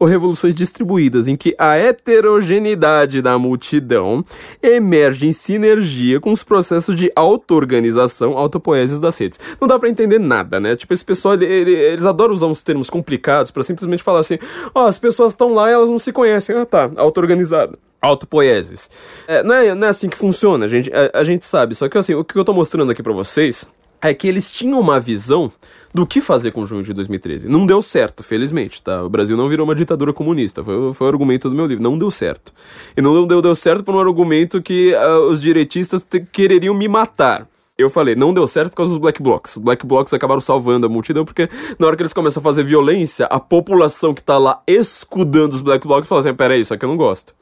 ou 0.02 0.08
revoluções 0.08 0.56
distribuídas, 0.56 1.28
em 1.28 1.36
que 1.36 1.54
a 1.60 1.78
heterogeneidade 1.78 3.22
da 3.22 3.38
multidão 3.38 4.26
emerge 4.60 5.28
em 5.28 5.32
sinergia 5.32 6.20
com 6.20 6.32
os 6.32 6.44
processos 6.44 6.96
de 6.96 7.12
auto-organização, 7.16 8.36
autopoieses 8.36 9.00
das 9.00 9.16
redes. 9.16 9.40
Não 9.62 9.68
dá 9.68 9.78
para 9.78 9.90
entender 9.90 10.18
nada, 10.18 10.60
né? 10.60 10.76
Tipo, 10.76 10.92
esse 10.92 11.06
pessoal, 11.06 11.36
ele, 11.36 11.46
ele, 11.46 11.72
eles 11.76 12.04
adoram 12.04 12.34
usar 12.34 12.48
uns 12.48 12.64
termos 12.64 12.90
complicados 12.90 13.52
para 13.52 13.62
simplesmente 13.62 14.02
falar 14.02 14.22
assim: 14.22 14.40
ó, 14.74 14.86
oh, 14.86 14.88
as 14.88 14.98
pessoas 14.98 15.34
estão 15.34 15.54
lá 15.54 15.70
e 15.70 15.74
elas 15.74 15.88
não 15.88 16.00
se 16.00 16.12
conhecem. 16.12 16.56
Ah, 16.56 16.66
tá, 16.66 16.90
auto-organizado 16.96 17.78
autopoieses. 18.02 18.89
É, 19.28 19.43
não, 19.43 19.56
é, 19.56 19.76
não 19.76 19.88
é 19.88 19.89
assim 19.89 20.10
que 20.10 20.18
funciona, 20.18 20.66
a 20.66 20.68
gente, 20.68 20.91
a, 20.93 21.20
a, 21.20 21.24
gente 21.24 21.45
sabe. 21.45 21.76
Só 21.76 21.88
que 21.88 21.97
assim, 21.97 22.16
o 22.16 22.24
que 22.24 22.38
eu 22.38 22.43
tô 22.43 22.54
mostrando 22.54 22.91
aqui 22.91 23.04
para 23.04 23.14
vocês 23.14 23.70
é 24.02 24.14
que 24.14 24.28
eles 24.28 24.52
tinham 24.52 24.80
uma 24.80 24.99
visão 24.99 25.52
do 25.93 26.08
que 26.08 26.20
fazer 26.20 26.52
com 26.52 26.62
o 26.62 26.68
junho 26.68 26.84
de 26.84 26.93
2013. 26.93 27.47
Não 27.47 27.66
deu 27.66 27.82
certo, 27.82 28.24
felizmente, 28.24 28.82
tá? 28.82 29.04
O 29.04 29.10
Brasil 29.10 29.38
não 29.38 29.47
virou 29.47 29.64
uma 29.66 29.76
ditadura 29.76 30.12
comunista, 30.12 30.64
foi, 30.64 30.93
foi 30.93 31.08
o 31.08 31.10
argumento 31.10 31.49
do 31.49 31.56
meu 31.56 31.68
livro. 31.68 31.84
Não 31.84 31.97
deu 31.97 32.10
certo. 32.10 32.52
E 32.97 33.02
não 33.02 33.28
deu, 33.28 33.41
deu 33.41 33.56
certo 33.56 33.84
por 33.84 33.93
um 33.93 33.99
argumento 33.99 34.62
que 34.62 34.93
uh, 34.95 35.30
os 35.30 35.39
direitistas 35.39 36.06
quereriam 36.32 36.74
me 36.74 36.88
matar. 36.88 37.47
Eu 37.78 37.89
falei, 37.89 38.16
não 38.16 38.34
deu 38.34 38.45
certo 38.47 38.72
por 38.72 38.78
causa 38.78 38.91
dos 38.91 38.99
black 38.99 39.22
blocs. 39.22 39.58
Os 39.58 39.64
black 39.64 39.86
blocs 39.86 40.14
acabaram 40.14 40.41
salvando 40.41 40.86
a 40.86 40.89
multidão, 40.89 41.26
porque 41.26 41.49
na 41.80 41.88
hora 41.88 41.95
que 41.95 42.02
eles 42.02 42.14
começam 42.14 42.39
a 42.39 42.43
fazer 42.43 42.64
violência, 42.64 43.26
a 43.26 43.39
população 43.39 44.14
que 44.14 44.24
tá 44.24 44.38
lá 44.38 44.62
escudando 44.68 45.54
os 45.54 45.62
black 45.62 45.86
blocs 45.88 46.08
fala 46.08 46.22
assim: 46.22 46.34
peraí, 46.34 46.62
isso 46.62 46.74
aqui 46.74 46.86
eu 46.86 46.89
não 46.89 46.97
gosto. 46.97 47.34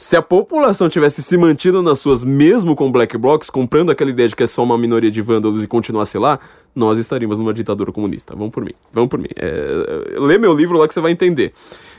Se 0.00 0.16
a 0.16 0.22
população 0.22 0.88
tivesse 0.88 1.24
se 1.24 1.36
mantido 1.36 1.82
nas 1.82 1.98
suas, 1.98 2.22
mesmo 2.22 2.76
com 2.76 2.92
black 2.92 3.18
blocs, 3.18 3.50
comprando 3.50 3.90
aquela 3.90 4.10
ideia 4.10 4.28
de 4.28 4.36
que 4.36 4.44
é 4.44 4.46
só 4.46 4.62
uma 4.62 4.78
minoria 4.78 5.10
de 5.10 5.20
vândalos 5.20 5.60
e 5.60 5.66
continuasse 5.66 6.16
lá, 6.16 6.38
nós 6.72 6.98
estaríamos 6.98 7.36
numa 7.36 7.52
ditadura 7.52 7.90
comunista. 7.90 8.36
Vamos 8.36 8.52
por 8.52 8.64
mim, 8.64 8.74
vamos 8.92 9.08
por 9.08 9.18
mim. 9.18 9.26
É, 9.34 10.14
lê 10.20 10.38
meu 10.38 10.54
livro 10.54 10.78
lá 10.78 10.86
que 10.86 10.94
você 10.94 11.00
vai 11.00 11.10
entender. 11.10 11.52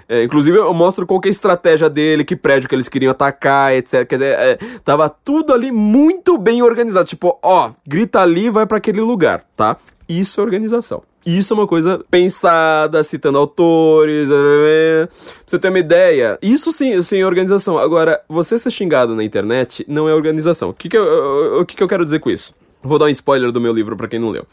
É, 0.07 0.23
inclusive, 0.23 0.57
eu 0.57 0.73
mostro 0.73 1.05
qual 1.05 1.19
é 1.25 1.27
a 1.27 1.29
estratégia 1.29 1.89
dele, 1.89 2.23
que 2.23 2.37
prédio 2.37 2.69
que 2.69 2.73
eles 2.73 2.87
queriam 2.87 3.11
atacar, 3.11 3.73
etc. 3.73 4.07
Quer 4.07 4.15
dizer, 4.15 4.39
é, 4.39 4.57
tava 4.85 5.09
tudo 5.09 5.51
ali 5.51 5.69
muito 5.69 6.37
bem 6.37 6.61
organizado. 6.61 7.05
Tipo, 7.05 7.37
ó, 7.43 7.69
grita 7.85 8.21
ali 8.21 8.49
vai 8.49 8.65
para 8.65 8.77
aquele 8.77 9.01
lugar, 9.01 9.43
tá? 9.57 9.75
Isso 10.07 10.39
é 10.39 10.43
organização. 10.45 11.03
Isso 11.25 11.53
é 11.53 11.57
uma 11.57 11.67
coisa 11.67 12.03
pensada, 12.09 13.03
citando 13.03 13.37
autores, 13.37 14.29
né, 14.29 14.35
né, 14.35 14.41
né. 14.41 15.07
pra 15.07 15.15
você 15.45 15.59
ter 15.59 15.69
uma 15.69 15.79
ideia. 15.79 16.39
Isso 16.41 16.71
sim, 16.71 17.01
sim 17.01 17.19
é 17.19 17.25
organização. 17.25 17.77
Agora, 17.77 18.21
você 18.27 18.57
ser 18.57 18.71
xingado 18.71 19.15
na 19.15 19.23
internet 19.23 19.85
não 19.87 20.07
é 20.07 20.13
organização. 20.13 20.69
O 20.69 20.73
que, 20.73 20.89
que, 20.89 20.97
eu, 20.97 21.61
o 21.61 21.65
que, 21.65 21.75
que 21.75 21.83
eu 21.83 21.87
quero 21.87 22.05
dizer 22.05 22.19
com 22.19 22.29
isso? 22.29 22.53
Vou 22.81 22.97
dar 22.97 23.05
um 23.05 23.09
spoiler 23.09 23.51
do 23.51 23.59
meu 23.59 23.73
livro 23.73 23.97
para 23.97 24.07
quem 24.07 24.19
não 24.19 24.29
leu. 24.29 24.45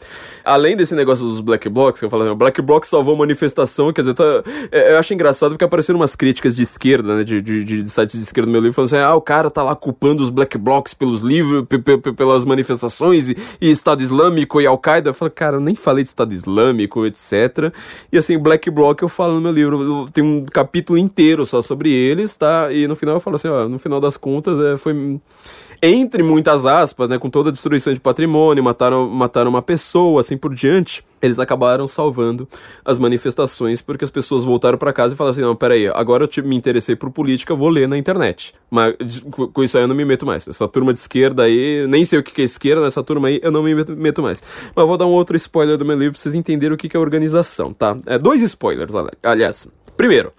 Além 0.43 0.75
desse 0.75 0.93
negócio 0.93 1.25
dos 1.25 1.39
Black 1.39 1.69
Blocs, 1.69 2.01
que 2.01 2.05
eu 2.05 2.09
falei, 2.09 2.33
Black 2.35 2.61
Blocs 2.61 2.89
salvou 2.89 3.15
manifestação, 3.15 3.93
quer 3.93 4.01
dizer, 4.01 4.15
tá, 4.15 4.43
é, 4.69 4.91
eu 4.91 4.97
acho 4.97 5.13
engraçado 5.13 5.51
porque 5.51 5.63
apareceram 5.63 5.97
umas 5.97 6.13
críticas 6.13 6.53
de 6.53 6.61
esquerda, 6.61 7.15
né, 7.15 7.23
de, 7.23 7.41
de, 7.41 7.63
de, 7.63 7.89
sites 7.89 8.17
de 8.17 8.25
esquerda 8.25 8.47
do 8.47 8.51
meu 8.51 8.59
livro, 8.59 8.73
falando 8.73 8.87
assim, 8.87 8.97
ah, 8.97 9.15
o 9.15 9.21
cara 9.21 9.49
tá 9.49 9.63
lá 9.63 9.73
culpando 9.77 10.21
os 10.21 10.29
Black 10.29 10.57
Blocs 10.57 10.93
pelos 10.93 11.21
livros, 11.21 11.65
pelas 12.17 12.43
manifestações 12.43 13.29
e, 13.29 13.37
e 13.61 13.71
Estado 13.71 14.03
Islâmico 14.03 14.59
e 14.59 14.67
Al-Qaeda. 14.67 15.11
Eu 15.11 15.13
falei, 15.13 15.31
cara, 15.33 15.55
eu 15.55 15.61
nem 15.61 15.75
falei 15.75 16.03
de 16.03 16.09
Estado 16.09 16.33
Islâmico, 16.33 17.05
etc. 17.05 17.71
E 18.11 18.17
assim, 18.17 18.37
Black 18.37 18.69
Bloc 18.69 19.01
eu 19.01 19.09
falo 19.09 19.35
no 19.35 19.41
meu 19.41 19.53
livro, 19.53 20.09
tem 20.11 20.21
um 20.21 20.43
capítulo 20.43 20.99
inteiro 20.99 21.45
só 21.45 21.61
sobre 21.61 21.93
eles, 21.93 22.35
tá? 22.35 22.73
E 22.73 22.87
no 22.87 22.95
final 22.97 23.15
eu 23.15 23.21
falo 23.21 23.37
assim, 23.37 23.47
ó, 23.47 23.69
no 23.69 23.79
final 23.79 24.01
das 24.01 24.17
contas, 24.17 24.59
é, 24.59 24.75
foi 24.75 25.17
entre 25.81 26.23
muitas 26.23 26.65
aspas, 26.65 27.09
né, 27.09 27.17
com 27.17 27.29
toda 27.29 27.49
a 27.49 27.51
destruição 27.51 27.93
de 27.93 27.99
patrimônio, 27.99 28.63
mataram, 28.63 29.07
mataram 29.09 29.49
uma 29.49 29.61
pessoa, 29.61 30.21
assim 30.21 30.37
por 30.37 30.53
diante, 30.53 31.03
eles 31.21 31.39
acabaram 31.39 31.87
salvando 31.87 32.47
as 32.85 32.99
manifestações 32.99 33.81
porque 33.81 34.03
as 34.03 34.11
pessoas 34.11 34.43
voltaram 34.43 34.77
para 34.77 34.93
casa 34.93 35.13
e 35.13 35.17
falaram 35.17 35.31
assim: 35.31 35.41
não, 35.41 35.55
peraí, 35.55 35.87
agora 35.87 36.23
eu 36.23 36.27
te, 36.27 36.41
me 36.41 36.55
interessei 36.55 36.95
por 36.95 37.09
política, 37.11 37.55
vou 37.55 37.69
ler 37.69 37.87
na 37.87 37.97
internet. 37.97 38.53
Mas 38.69 38.95
com 39.53 39.63
isso 39.63 39.77
aí 39.77 39.83
eu 39.83 39.87
não 39.87 39.95
me 39.95 40.05
meto 40.05 40.25
mais. 40.25 40.47
Essa 40.47 40.67
turma 40.67 40.93
de 40.93 40.99
esquerda 40.99 41.43
aí, 41.43 41.85
nem 41.87 42.05
sei 42.05 42.19
o 42.19 42.23
que 42.23 42.41
é 42.41 42.45
esquerda, 42.45 42.81
nessa 42.81 43.03
turma 43.03 43.27
aí 43.27 43.39
eu 43.43 43.51
não 43.51 43.63
me 43.63 43.73
meto 43.73 44.21
mais. 44.21 44.43
Mas 44.75 44.87
vou 44.87 44.97
dar 44.97 45.05
um 45.05 45.11
outro 45.11 45.35
spoiler 45.37 45.77
do 45.77 45.85
meu 45.85 45.97
livro 45.97 46.13
pra 46.13 46.21
vocês 46.21 46.35
entenderem 46.35 46.75
o 46.75 46.77
que 46.77 46.95
é 46.95 46.99
organização, 46.99 47.73
tá? 47.73 47.97
É, 48.05 48.17
dois 48.17 48.41
spoilers, 48.41 48.93
aliás. 49.23 49.67
Primeiro, 49.95 50.31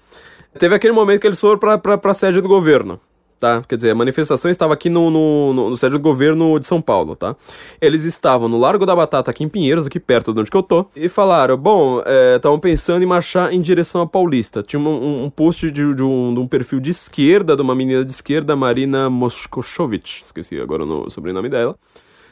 teve 0.59 0.75
aquele 0.75 0.93
momento 0.93 1.21
que 1.21 1.27
eles 1.27 1.41
foram 1.41 1.59
pra, 1.59 1.77
pra, 1.79 1.99
pra 1.99 2.15
sede 2.15 2.41
do 2.41 2.49
governo 2.49 3.01
tá? 3.39 3.63
Quer 3.67 3.77
dizer, 3.77 3.91
a 3.91 3.95
manifestação 3.95 4.51
estava 4.51 4.75
aqui 4.75 4.89
no, 4.91 5.11
no, 5.11 5.55
no, 5.55 5.71
no 5.71 5.77
sede 5.77 5.93
do 5.93 6.01
governo 6.01 6.59
de 6.59 6.67
São 6.67 6.81
Paulo, 6.81 7.15
tá? 7.15 7.37
Eles 7.81 8.05
estavam 8.05 8.49
no 8.49 8.59
Largo 8.59 8.85
da 8.85 8.95
Batata, 8.95 9.31
aqui 9.31 9.45
em 9.45 9.49
Pinheiros, 9.49 9.87
aqui 9.87 10.01
perto 10.01 10.33
de 10.33 10.41
onde 10.41 10.51
que 10.51 10.57
eu 10.57 10.63
tô, 10.63 10.87
e 10.95 11.09
falaram, 11.09 11.57
bom, 11.57 12.03
estavam 12.37 12.59
é, 12.59 12.61
pensando 12.61 13.03
em 13.03 13.07
marchar 13.07 13.53
em 13.53 13.61
direção 13.61 14.03
à 14.03 14.07
Paulista. 14.07 14.63
Tinha 14.63 14.81
um, 14.81 15.25
um 15.25 15.31
post 15.31 15.71
de, 15.71 15.95
de, 15.95 16.03
um, 16.03 16.35
de, 16.35 16.41
um, 16.41 16.47
perfil 16.47 16.81
de 16.81 16.91
esquerda, 16.91 17.55
de 17.55 17.63
uma 17.63 17.75
menina 17.75 18.05
de 18.05 18.11
esquerda, 18.11 18.57
Marina 18.57 19.09
Moskovic, 19.09 20.23
esqueci 20.23 20.61
agora 20.61 20.85
o 20.85 21.11
sobrenome 21.11 21.49
dela, 21.49 21.77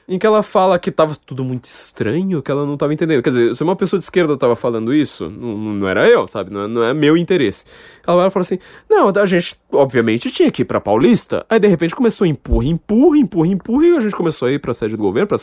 em 0.09 0.18
que 0.18 0.26
ela 0.26 0.42
fala 0.42 0.78
que 0.78 0.90
tava 0.90 1.16
tudo 1.16 1.44
muito 1.44 1.64
estranho, 1.64 2.40
que 2.40 2.50
ela 2.50 2.64
não 2.64 2.76
tava 2.76 2.94
entendendo. 2.94 3.22
Quer 3.22 3.30
dizer, 3.30 3.54
se 3.54 3.62
uma 3.62 3.74
pessoa 3.74 3.98
de 3.98 4.04
esquerda 4.04 4.36
tava 4.36 4.54
falando 4.54 4.94
isso, 4.94 5.28
não, 5.28 5.57
não 5.57 5.88
era 5.88 6.09
eu, 6.09 6.26
sabe? 6.28 6.52
Não 6.52 6.62
é, 6.62 6.68
não 6.68 6.84
é 6.84 6.94
meu 6.94 7.16
interesse. 7.16 7.64
Ela 8.07 8.30
fala 8.30 8.42
assim: 8.42 8.59
não, 8.88 9.09
a 9.09 9.26
gente, 9.26 9.57
obviamente, 9.72 10.30
tinha 10.30 10.50
que 10.50 10.62
ir 10.62 10.64
pra 10.64 10.80
Paulista. 10.80 11.44
Aí, 11.50 11.59
de 11.59 11.68
repente, 11.68 11.94
começou 11.94 12.24
a 12.24 12.28
empurra, 12.28 12.66
empurra, 12.66 13.18
empurra, 13.18 13.48
empurra, 13.48 13.86
e 13.86 13.96
a 13.96 14.00
gente 14.00 14.14
começou 14.14 14.48
a 14.48 14.52
ir 14.52 14.61
pra 14.61 14.72
sede 14.72 14.96
do 14.96 15.02
governo, 15.02 15.26
pra 15.26 15.38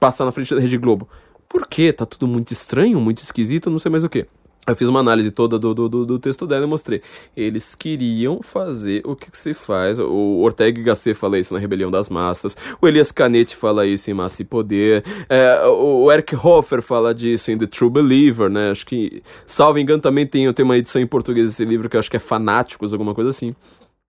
passar 0.00 0.24
na 0.24 0.32
frente 0.32 0.54
da 0.54 0.60
Rede 0.60 0.76
Globo. 0.78 1.08
Por 1.48 1.66
quê? 1.66 1.92
Tá 1.92 2.04
tudo 2.04 2.26
muito 2.26 2.52
estranho, 2.52 3.00
muito 3.00 3.18
esquisito, 3.18 3.70
não 3.70 3.78
sei 3.78 3.90
mais 3.90 4.04
o 4.04 4.08
que. 4.08 4.26
Eu 4.68 4.76
fiz 4.76 4.88
uma 4.88 5.00
análise 5.00 5.30
toda 5.30 5.58
do, 5.58 5.72
do, 5.72 5.88
do, 5.88 6.18
texto 6.18 6.46
dela 6.46 6.64
e 6.64 6.68
mostrei. 6.68 7.00
Eles 7.34 7.74
queriam 7.74 8.42
fazer 8.42 9.00
o 9.04 9.16
que, 9.16 9.30
que 9.30 9.36
se 9.36 9.54
faz. 9.54 9.98
O 9.98 10.40
Ortega 10.40 10.82
Gasset 10.82 11.14
fala 11.14 11.38
isso 11.38 11.54
na 11.54 11.60
Rebelião 11.60 11.90
das 11.90 12.10
Massas. 12.10 12.56
O 12.80 12.86
Elias 12.86 13.10
Canetti 13.10 13.56
fala 13.56 13.86
isso 13.86 14.10
em 14.10 14.14
Massa 14.14 14.42
e 14.42 14.44
Poder. 14.44 15.02
É, 15.28 15.66
o 15.66 16.12
Eric 16.12 16.36
Hoffer 16.36 16.82
fala 16.82 17.14
disso 17.14 17.50
em 17.50 17.56
The 17.56 17.66
True 17.66 17.90
Believer, 17.90 18.50
né? 18.50 18.70
Acho 18.70 18.84
que, 18.84 19.22
salvo 19.46 19.78
engano, 19.78 20.02
também 20.02 20.26
tem, 20.26 20.52
tem 20.52 20.64
uma 20.64 20.76
edição 20.76 21.00
em 21.00 21.06
português 21.06 21.46
desse 21.46 21.64
livro 21.64 21.88
que 21.88 21.96
eu 21.96 22.00
acho 22.00 22.10
que 22.10 22.16
é 22.16 22.20
Fanáticos, 22.20 22.92
alguma 22.92 23.14
coisa 23.14 23.30
assim. 23.30 23.54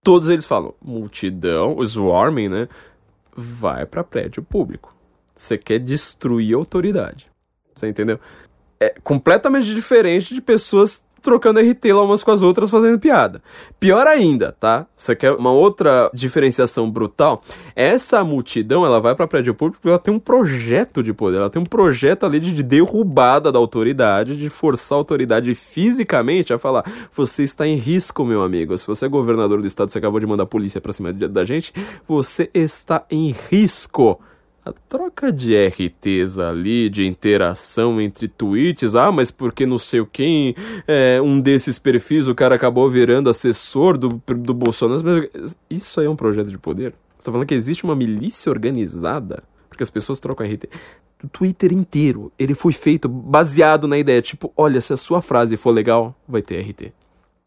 Todos 0.03 0.28
eles 0.28 0.45
falam, 0.45 0.74
multidão, 0.82 1.82
swarming, 1.84 2.49
né? 2.49 2.68
Vai 3.36 3.86
para 3.86 4.03
prédio 4.03 4.43
público. 4.43 4.93
Você 5.34 5.57
quer 5.57 5.80
destruir 5.80 6.53
a 6.53 6.57
autoridade. 6.57 7.28
Você 7.74 7.88
entendeu? 7.88 8.20
É 8.80 8.93
completamente 9.03 9.73
diferente 9.73 10.34
de 10.34 10.41
pessoas 10.41 11.03
trocando 11.21 11.59
RT 11.59 11.91
lá 11.91 12.03
umas 12.03 12.23
com 12.23 12.32
as 12.32 12.41
outras 12.41 12.69
fazendo 12.69 12.99
piada. 12.99 13.41
Pior 13.80 14.07
ainda, 14.07 14.55
tá? 14.59 14.88
Você 14.95 15.15
quer 15.15 15.34
uma 15.34 15.51
outra 15.51 16.09
diferenciação 16.13 16.89
brutal? 16.89 17.41
Essa 17.75 18.23
multidão, 18.23 18.86
ela 18.86 18.99
vai 18.99 19.15
para 19.15 19.27
prédio 19.27 19.53
público 19.53 19.80
porque 19.82 19.89
ela 19.89 19.99
tem 19.99 20.13
um 20.13 20.19
projeto 20.19 21.03
de 21.03 21.13
poder, 21.13 21.38
ela 21.38 21.49
tem 21.49 21.61
um 21.61 21.65
projeto 21.65 22.25
ali 22.25 22.39
de 22.39 22.63
derrubada 22.63 23.51
da 23.51 23.59
autoridade, 23.59 24.38
de 24.38 24.49
forçar 24.49 24.95
a 24.95 24.99
autoridade 24.99 25.53
fisicamente 25.53 26.53
a 26.53 26.57
falar: 26.57 26.84
"Você 27.13 27.43
está 27.43 27.67
em 27.67 27.75
risco, 27.75 28.25
meu 28.25 28.41
amigo. 28.41 28.77
Se 28.77 28.88
você 28.88 29.05
é 29.05 29.09
governador 29.09 29.61
do 29.61 29.67
estado, 29.67 29.91
você 29.91 29.97
acabou 29.97 30.19
de 30.19 30.27
mandar 30.27 30.43
a 30.43 30.47
polícia 30.47 30.82
para 30.82 30.93
cima 30.93 31.11
da 31.11 31.43
gente, 31.43 31.73
você 32.07 32.49
está 32.53 33.03
em 33.09 33.36
risco." 33.49 34.19
A 34.70 34.74
troca 34.88 35.32
de 35.32 35.55
RTs 35.55 36.38
ali, 36.38 36.89
de 36.89 37.05
interação 37.05 37.99
entre 37.99 38.28
tweets, 38.28 38.95
ah, 38.95 39.11
mas 39.11 39.32
porque 39.32 39.65
não 39.65 39.78
sei 39.78 40.05
quem, 40.05 40.55
é, 40.88 41.22
um 41.22 41.39
desses 41.39 41.80
perfis, 41.80 42.28
o 42.28 42.36
cara 42.36 42.55
acabou 42.55 42.89
virando 42.89 43.30
assessor 43.30 43.97
do, 43.97 44.22
do 44.36 44.53
Bolsonaro. 44.53 45.30
Isso 45.70 45.99
aí 45.99 46.05
é 46.05 46.09
um 46.09 46.15
projeto 46.15 46.49
de 46.49 46.57
poder? 46.57 46.93
Você 47.17 47.26
tá 47.26 47.32
falando 47.32 47.47
que 47.47 47.53
existe 47.53 47.84
uma 47.84 47.95
milícia 47.95 48.49
organizada? 48.49 49.43
Porque 49.67 49.84
as 49.84 49.89
pessoas 49.89 50.20
trocam 50.20 50.45
RT. 50.45 50.70
O 51.24 51.28
Twitter 51.28 51.74
inteiro, 51.74 52.32
ele 52.39 52.53
foi 52.53 52.72
feito 52.72 53.09
baseado 53.09 53.88
na 53.88 53.97
ideia, 53.97 54.22
tipo, 54.22 54.53
olha, 54.55 54.80
se 54.80 54.93
a 54.93 54.97
sua 54.97 55.22
frase 55.22 55.57
for 55.57 55.72
legal, 55.72 56.15
vai 56.28 56.41
ter 56.41 56.59
RT. 56.61 56.93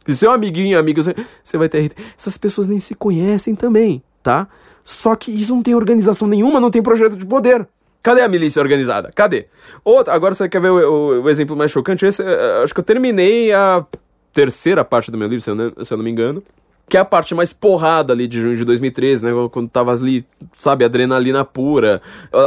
Se 0.07 0.17
seu 0.17 0.33
amiguinho, 0.33 0.79
amigo, 0.79 1.01
você 1.03 1.57
vai 1.57 1.69
ter 1.69 1.87
RT. 1.87 1.95
Essas 2.19 2.37
pessoas 2.37 2.69
nem 2.69 2.81
se 2.81 2.95
conhecem 2.95 3.55
também, 3.55 4.03
tá? 4.23 4.49
Só 4.85 5.15
que 5.15 5.31
isso 5.31 5.55
não 5.55 5.63
tem 5.63 5.75
organização 5.75 6.27
nenhuma, 6.27 6.61
não 6.61 6.71
tem 6.71 6.83
projeto 6.83 7.17
de 7.17 7.27
poder. 7.27 7.67
Cadê 8.03 8.21
a 8.21 8.29
milícia 8.29 8.61
organizada? 8.61 9.11
Cadê? 9.15 9.47
Outra, 9.85 10.13
agora 10.13 10.35
você 10.35 10.49
quer 10.49 10.61
ver 10.61 10.71
o, 10.71 10.77
o, 10.77 11.23
o 11.23 11.31
exemplo 11.31 11.57
mais 11.57 11.71
chocante? 11.71 12.05
Esse, 12.05 12.21
uh, 12.21 12.63
acho 12.65 12.75
que 12.75 12.81
eu 12.81 12.85
terminei 12.85 13.53
a 13.53 13.87
terceira 14.33 14.85
parte 14.85 15.11
do 15.11 15.17
meu 15.17 15.29
livro, 15.29 15.43
se 15.43 15.51
eu, 15.51 15.55
não, 15.55 15.73
se 15.85 15.93
eu 15.93 15.97
não 15.97 16.05
me 16.05 16.11
engano. 16.11 16.43
Que 16.89 16.97
é 16.97 17.01
a 17.01 17.05
parte 17.05 17.33
mais 17.33 17.53
porrada 17.53 18.13
ali 18.13 18.27
de 18.27 18.41
junho 18.41 18.57
de 18.57 18.65
2013, 18.65 19.25
né? 19.25 19.31
Quando 19.53 19.69
tava 19.69 19.93
ali, 19.93 20.27
sabe, 20.59 20.85
adrenalina 20.85 21.45
pura. 21.45 22.03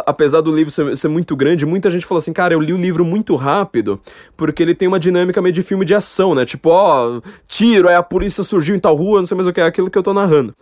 Apesar 0.05 0.41
do 0.41 0.53
livro 0.53 0.69
ser, 0.69 0.95
ser, 0.97 1.07
muito 1.07 1.37
grande, 1.37 1.65
muita 1.65 1.89
gente 1.89 2.05
falou 2.05 2.19
assim, 2.19 2.33
cara, 2.33 2.53
eu 2.53 2.59
li 2.59 2.73
o 2.73 2.77
livro 2.77 3.05
muito 3.05 3.33
rápido, 3.35 3.99
porque 4.35 4.61
ele 4.61 4.75
tem 4.75 4.89
uma 4.89 4.99
dinâmica 4.99 5.41
meio 5.41 5.53
de 5.53 5.63
filme 5.63 5.85
de 5.85 5.95
ação, 5.95 6.35
né? 6.35 6.45
Tipo, 6.45 6.69
ó, 6.69 7.21
tiro, 7.47 7.87
aí 7.87 7.95
a 7.95 8.03
polícia 8.03 8.43
surgiu 8.43 8.75
em 8.75 8.79
tal 8.79 8.93
rua, 8.93 9.19
não 9.19 9.25
sei 9.25 9.35
mais 9.35 9.47
o 9.47 9.53
que 9.53 9.61
é 9.61 9.63
aquilo 9.63 9.89
que 9.89 9.97
eu 9.97 10.03
tô 10.03 10.13
narrando. 10.13 10.53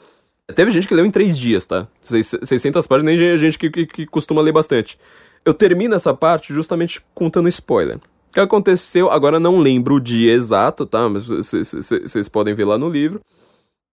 Teve 0.51 0.71
gente 0.71 0.87
que 0.87 0.93
leu 0.93 1.05
em 1.05 1.11
três 1.11 1.37
dias, 1.37 1.65
tá? 1.65 1.87
600 2.01 2.85
páginas, 2.85 3.15
nem 3.15 3.37
gente 3.37 3.57
que, 3.57 3.69
que, 3.69 3.85
que 3.85 4.05
costuma 4.05 4.41
ler 4.41 4.51
bastante. 4.51 4.99
Eu 5.45 5.53
termino 5.53 5.95
essa 5.95 6.13
parte 6.13 6.53
justamente 6.53 7.01
contando 7.13 7.47
spoiler. 7.47 7.97
O 7.97 8.33
que 8.33 8.39
aconteceu, 8.39 9.09
agora 9.09 9.39
não 9.39 9.59
lembro 9.59 9.95
o 9.95 9.99
dia 9.99 10.33
exato, 10.33 10.85
tá? 10.85 11.07
Mas 11.07 11.25
vocês 11.27 12.27
podem 12.27 12.53
ver 12.53 12.65
lá 12.65 12.77
no 12.77 12.89
livro. 12.89 13.21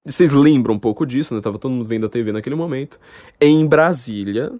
Vocês 0.04 0.32
lembram 0.32 0.74
um 0.74 0.78
pouco 0.78 1.06
disso, 1.06 1.34
né? 1.34 1.40
Tava 1.40 1.58
todo 1.58 1.70
mundo 1.70 1.84
vendo 1.84 2.06
a 2.06 2.08
TV 2.08 2.32
naquele 2.32 2.56
momento. 2.56 2.98
Em 3.40 3.66
Brasília, 3.66 4.50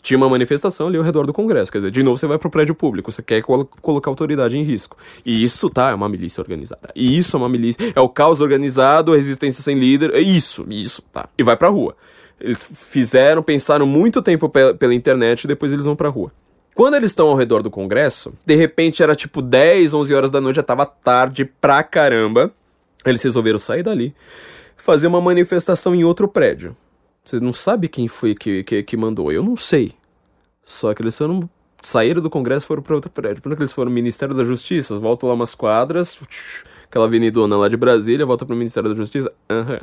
tinha 0.00 0.16
uma 0.16 0.28
manifestação 0.28 0.88
ali 0.88 0.96
ao 0.96 1.02
redor 1.02 1.26
do 1.26 1.32
Congresso. 1.32 1.70
Quer 1.70 1.78
dizer, 1.78 1.90
de 1.90 2.02
novo 2.02 2.16
você 2.16 2.26
vai 2.26 2.38
pro 2.38 2.50
prédio 2.50 2.74
público, 2.74 3.10
você 3.12 3.22
quer 3.22 3.42
colo 3.42 3.68
colocar 3.80 4.10
a 4.10 4.12
autoridade 4.12 4.56
em 4.56 4.62
risco. 4.62 4.96
E 5.24 5.42
isso, 5.42 5.68
tá, 5.68 5.90
é 5.90 5.94
uma 5.94 6.08
milícia 6.08 6.40
organizada. 6.40 6.90
E 6.94 7.18
isso 7.18 7.36
é 7.36 7.38
uma 7.38 7.48
milícia. 7.48 7.92
É 7.94 8.00
o 8.00 8.08
caos 8.08 8.40
organizado, 8.40 9.12
a 9.12 9.16
resistência 9.16 9.62
sem 9.62 9.78
líder. 9.78 10.14
É 10.14 10.20
isso, 10.20 10.66
isso, 10.70 11.02
tá. 11.12 11.28
E 11.36 11.42
vai 11.42 11.56
pra 11.56 11.68
rua. 11.68 11.96
Eles 12.40 12.66
fizeram, 12.72 13.42
pensaram 13.42 13.86
muito 13.86 14.22
tempo 14.22 14.48
pe 14.48 14.72
pela 14.74 14.94
internet 14.94 15.44
e 15.44 15.48
depois 15.48 15.72
eles 15.72 15.84
vão 15.84 15.94
pra 15.94 16.08
rua. 16.08 16.32
Quando 16.74 16.94
eles 16.94 17.10
estão 17.10 17.28
ao 17.28 17.36
redor 17.36 17.62
do 17.62 17.70
Congresso, 17.70 18.32
de 18.46 18.54
repente 18.54 19.02
era 19.02 19.14
tipo 19.14 19.42
10, 19.42 19.92
11 19.92 20.14
horas 20.14 20.30
da 20.30 20.40
noite, 20.40 20.56
já 20.56 20.62
tava 20.62 20.86
tarde 20.86 21.44
pra 21.44 21.82
caramba. 21.82 22.50
Eles 23.04 23.22
resolveram 23.22 23.58
sair 23.58 23.82
dali, 23.82 24.14
fazer 24.76 25.06
uma 25.06 25.20
manifestação 25.20 25.94
em 25.94 26.04
outro 26.04 26.26
prédio. 26.28 26.74
Você 27.24 27.38
não 27.38 27.52
sabe 27.52 27.88
quem 27.88 28.08
foi 28.08 28.34
que, 28.34 28.64
que, 28.64 28.82
que 28.82 28.96
mandou. 28.96 29.30
Eu 29.30 29.42
não 29.42 29.56
sei. 29.56 29.92
Só 30.64 30.94
que 30.94 31.02
eles 31.02 31.16
foram. 31.16 31.48
Saíram 31.82 32.20
do 32.20 32.28
Congresso 32.28 32.66
e 32.66 32.68
foram 32.68 32.82
para 32.82 32.94
outro 32.94 33.10
prédio. 33.10 33.40
Primeiro 33.40 33.56
que 33.56 33.62
eles 33.62 33.72
foram 33.72 33.90
Ministério 33.90 34.34
da 34.34 34.44
Justiça, 34.44 34.98
voltam 34.98 35.30
lá 35.30 35.34
umas 35.34 35.54
quadras, 35.54 36.20
aquela 36.84 37.06
avenidona 37.06 37.56
lá 37.56 37.68
de 37.68 37.76
Brasília, 37.76 38.26
volta 38.26 38.44
para 38.44 38.54
o 38.54 38.58
Ministério 38.58 38.90
da 38.90 38.94
Justiça. 38.94 39.32
Aham. 39.48 39.72
Uhum. 39.72 39.78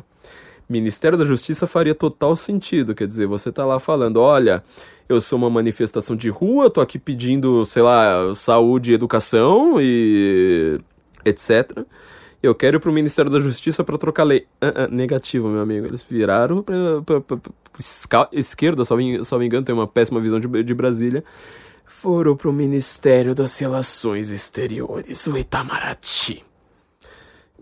Ministério 0.70 1.18
da 1.18 1.24
Justiça 1.24 1.66
faria 1.66 1.96
total 1.96 2.36
sentido. 2.36 2.94
Quer 2.94 3.08
dizer, 3.08 3.26
você 3.26 3.52
tá 3.52 3.66
lá 3.66 3.80
falando, 3.80 4.18
olha, 4.18 4.62
eu 5.08 5.22
sou 5.22 5.38
uma 5.38 5.50
manifestação 5.50 6.16
de 6.16 6.30
rua, 6.30 6.70
tô 6.70 6.82
aqui 6.82 7.00
pedindo, 7.00 7.66
sei 7.66 7.82
lá, 7.82 8.34
saúde, 8.36 8.94
educação 8.94 9.78
e 9.80 10.78
etc. 11.24 11.86
Eu 12.42 12.54
quero 12.54 12.78
ir 12.78 12.80
pro 12.80 12.92
Ministério 12.94 13.32
da 13.32 13.40
Justiça 13.40 13.84
para 13.84 13.98
trocar 13.98 14.24
lei. 14.24 14.46
Uh, 14.62 14.86
uh, 14.86 14.96
negativo, 14.96 15.48
meu 15.50 15.62
amigo. 15.62 15.88
Eles 15.88 16.04
viraram 16.04 16.62
pra, 16.62 16.76
pra, 17.06 17.22
pra, 17.22 17.38
pra 17.38 18.30
esquerda, 18.32 18.86
só 18.86 18.96
me, 18.96 19.24
só 19.26 19.38
me 19.40 19.46
engano, 19.46 19.66
tem 19.66 19.74
uma 19.74 19.88
péssima 19.88 20.20
visão 20.20 20.40
de, 20.40 20.64
de 20.64 20.74
Brasília. 20.74 21.24
Foram 21.86 22.36
pro 22.36 22.54
Ministério 22.54 23.34
das 23.34 23.58
Relações 23.58 24.30
Exteriores, 24.30 25.26
o 25.26 25.38
Itamaraty. 25.38 26.44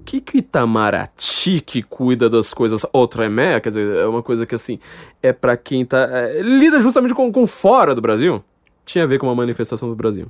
Que 0.03 0.19
que 0.19 0.39
Itamaraty 0.39 1.61
que 1.61 1.82
cuida 1.82 2.30
das 2.30 2.53
coisas 2.53 2.86
outremé, 2.91 3.59
quer 3.59 3.69
dizer, 3.69 3.95
é 3.97 4.05
uma 4.05 4.21
coisa 4.21 4.45
que 4.45 4.53
assim, 4.53 4.80
é 5.21 5.32
para 5.32 5.55
quem 5.55 5.86
tá. 5.86 6.07
É, 6.11 6.41
lida 6.41 6.80
justamente 6.80 7.13
com, 7.13 7.32
com 7.32 7.47
fora 7.47 7.95
do 7.95 8.01
Brasil. 8.01 8.43
Tinha 8.86 9.03
a 9.03 9.07
ver 9.07 9.19
com 9.19 9.28
uma 9.28 9.36
manifestação 9.36 9.89
do 9.89 9.95
Brasil. 9.95 10.28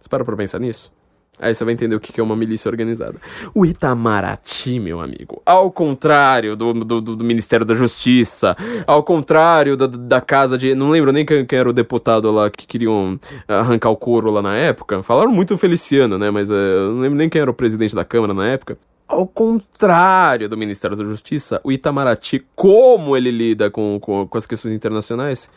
Você 0.00 0.08
para 0.08 0.24
pra 0.24 0.36
pensar 0.36 0.58
nisso? 0.58 0.92
Aí 1.40 1.54
você 1.54 1.64
vai 1.64 1.72
entender 1.72 1.96
o 1.96 2.00
que 2.00 2.20
é 2.20 2.22
uma 2.22 2.36
milícia 2.36 2.68
organizada. 2.68 3.16
O 3.54 3.64
Itamaraty, 3.64 4.78
meu 4.78 5.00
amigo, 5.00 5.40
ao 5.46 5.70
contrário 5.70 6.54
do, 6.54 6.72
do, 6.72 7.00
do 7.00 7.24
Ministério 7.24 7.64
da 7.64 7.72
Justiça, 7.72 8.54
ao 8.86 9.02
contrário 9.02 9.76
da, 9.76 9.86
da 9.86 10.20
casa 10.20 10.58
de. 10.58 10.74
Não 10.74 10.90
lembro 10.90 11.12
nem 11.12 11.24
quem, 11.24 11.46
quem, 11.46 11.58
era 11.58 11.70
o 11.70 11.72
deputado 11.72 12.30
lá 12.30 12.50
que 12.50 12.66
queriam 12.66 13.18
arrancar 13.48 13.88
o 13.88 13.96
couro 13.96 14.30
lá 14.30 14.42
na 14.42 14.54
época. 14.54 15.02
Falaram 15.02 15.30
muito 15.30 15.56
Feliciano, 15.56 16.18
né? 16.18 16.30
Mas 16.30 16.50
uh, 16.50 16.54
não 16.92 17.00
lembro 17.00 17.16
nem 17.16 17.28
quem 17.28 17.40
era 17.40 17.50
o 17.50 17.54
presidente 17.54 17.94
da 17.94 18.04
Câmara 18.04 18.34
na 18.34 18.46
época. 18.46 18.76
Ao 19.08 19.26
contrário 19.26 20.48
do 20.48 20.56
Ministério 20.56 20.96
da 20.96 21.02
Justiça, 21.02 21.60
o 21.64 21.72
Itamaraty, 21.72 22.44
como 22.54 23.16
ele 23.16 23.30
lida 23.30 23.68
com, 23.70 23.98
com, 24.00 24.26
com 24.26 24.38
as 24.38 24.46
questões 24.46 24.72
internacionais, 24.72 25.50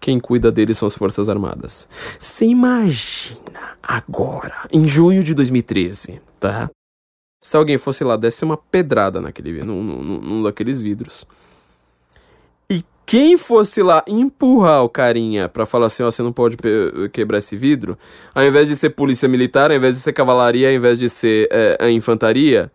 quem 0.00 0.18
cuida 0.18 0.50
dele 0.50 0.74
são 0.74 0.86
as 0.86 0.94
Forças 0.94 1.28
Armadas. 1.28 1.88
Você 2.18 2.46
imagina 2.46 3.78
agora, 3.82 4.68
em 4.72 4.86
junho 4.86 5.22
de 5.22 5.34
2013, 5.34 6.20
tá? 6.38 6.70
Se 7.40 7.56
alguém 7.56 7.78
fosse 7.78 8.02
lá, 8.02 8.16
desse 8.16 8.44
uma 8.44 8.56
pedrada 8.56 9.20
naquele, 9.20 9.62
num, 9.62 9.82
num, 9.82 10.20
num 10.20 10.42
daqueles 10.42 10.80
vidros. 10.80 11.24
E 12.68 12.82
quem 13.06 13.38
fosse 13.38 13.82
lá 13.82 14.04
empurrar 14.08 14.82
o 14.82 14.88
carinha 14.88 15.48
pra 15.48 15.64
falar 15.64 15.86
assim, 15.86 16.02
ó, 16.02 16.10
você 16.10 16.22
não 16.22 16.32
pode 16.32 16.56
quebrar 17.12 17.38
esse 17.38 17.56
vidro, 17.56 17.96
ao 18.34 18.44
invés 18.44 18.68
de 18.68 18.76
ser 18.76 18.90
polícia 18.90 19.28
militar, 19.28 19.70
ao 19.70 19.76
invés 19.76 19.94
de 19.94 20.02
ser 20.02 20.12
cavalaria, 20.12 20.68
ao 20.68 20.74
invés 20.74 20.98
de 20.98 21.08
ser 21.08 21.48
é, 21.50 21.78
a 21.80 21.90
infantaria, 21.90 22.72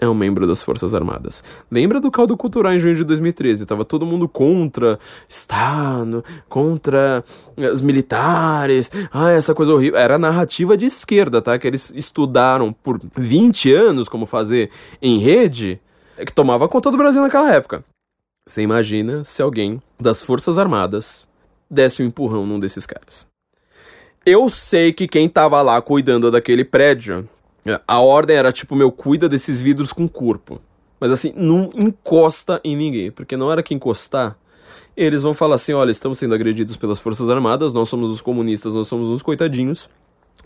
é 0.00 0.08
um 0.08 0.14
membro 0.14 0.46
das 0.46 0.62
Forças 0.62 0.94
Armadas. 0.94 1.44
Lembra 1.70 2.00
do 2.00 2.10
caldo 2.10 2.34
cultural 2.34 2.72
em 2.72 2.80
junho 2.80 2.96
de 2.96 3.04
2013? 3.04 3.66
Tava 3.66 3.84
todo 3.84 4.06
mundo 4.06 4.26
contra 4.26 4.98
Estado, 5.28 6.24
contra 6.48 7.22
eh, 7.54 7.70
os 7.70 7.82
militares. 7.82 8.90
Ah, 9.12 9.30
essa 9.30 9.54
coisa 9.54 9.74
horrível. 9.74 10.00
Era 10.00 10.14
a 10.14 10.18
narrativa 10.18 10.74
de 10.74 10.86
esquerda, 10.86 11.42
tá? 11.42 11.58
Que 11.58 11.66
eles 11.66 11.92
estudaram 11.94 12.72
por 12.72 12.98
20 13.14 13.74
anos 13.74 14.08
como 14.08 14.24
fazer 14.24 14.70
em 15.02 15.18
rede, 15.18 15.78
é 16.16 16.24
que 16.24 16.32
tomava 16.32 16.66
conta 16.66 16.90
do 16.90 16.96
Brasil 16.96 17.20
naquela 17.20 17.52
época. 17.52 17.84
Você 18.46 18.62
imagina 18.62 19.22
se 19.22 19.42
alguém 19.42 19.82
das 20.00 20.22
Forças 20.22 20.56
Armadas 20.56 21.28
desse 21.70 22.02
um 22.02 22.06
empurrão 22.06 22.46
num 22.46 22.58
desses 22.58 22.86
caras. 22.86 23.28
Eu 24.24 24.48
sei 24.48 24.94
que 24.94 25.06
quem 25.06 25.28
tava 25.28 25.60
lá 25.60 25.80
cuidando 25.82 26.30
daquele 26.30 26.64
prédio 26.64 27.28
a 27.86 28.00
ordem 28.00 28.36
era 28.36 28.52
tipo, 28.52 28.74
meu, 28.74 28.90
cuida 28.90 29.28
desses 29.28 29.60
vidros 29.60 29.92
com 29.92 30.08
corpo. 30.08 30.60
Mas 30.98 31.10
assim, 31.10 31.32
não 31.34 31.70
encosta 31.74 32.60
em 32.62 32.76
ninguém, 32.76 33.10
porque 33.10 33.36
na 33.36 33.44
hora 33.46 33.62
que 33.62 33.74
encostar, 33.74 34.36
eles 34.96 35.22
vão 35.22 35.32
falar 35.32 35.54
assim: 35.54 35.72
olha, 35.72 35.90
estamos 35.90 36.18
sendo 36.18 36.34
agredidos 36.34 36.76
pelas 36.76 36.98
Forças 36.98 37.28
Armadas, 37.30 37.72
nós 37.72 37.88
somos 37.88 38.10
os 38.10 38.20
comunistas, 38.20 38.74
nós 38.74 38.86
somos 38.86 39.08
uns 39.08 39.22
coitadinhos 39.22 39.88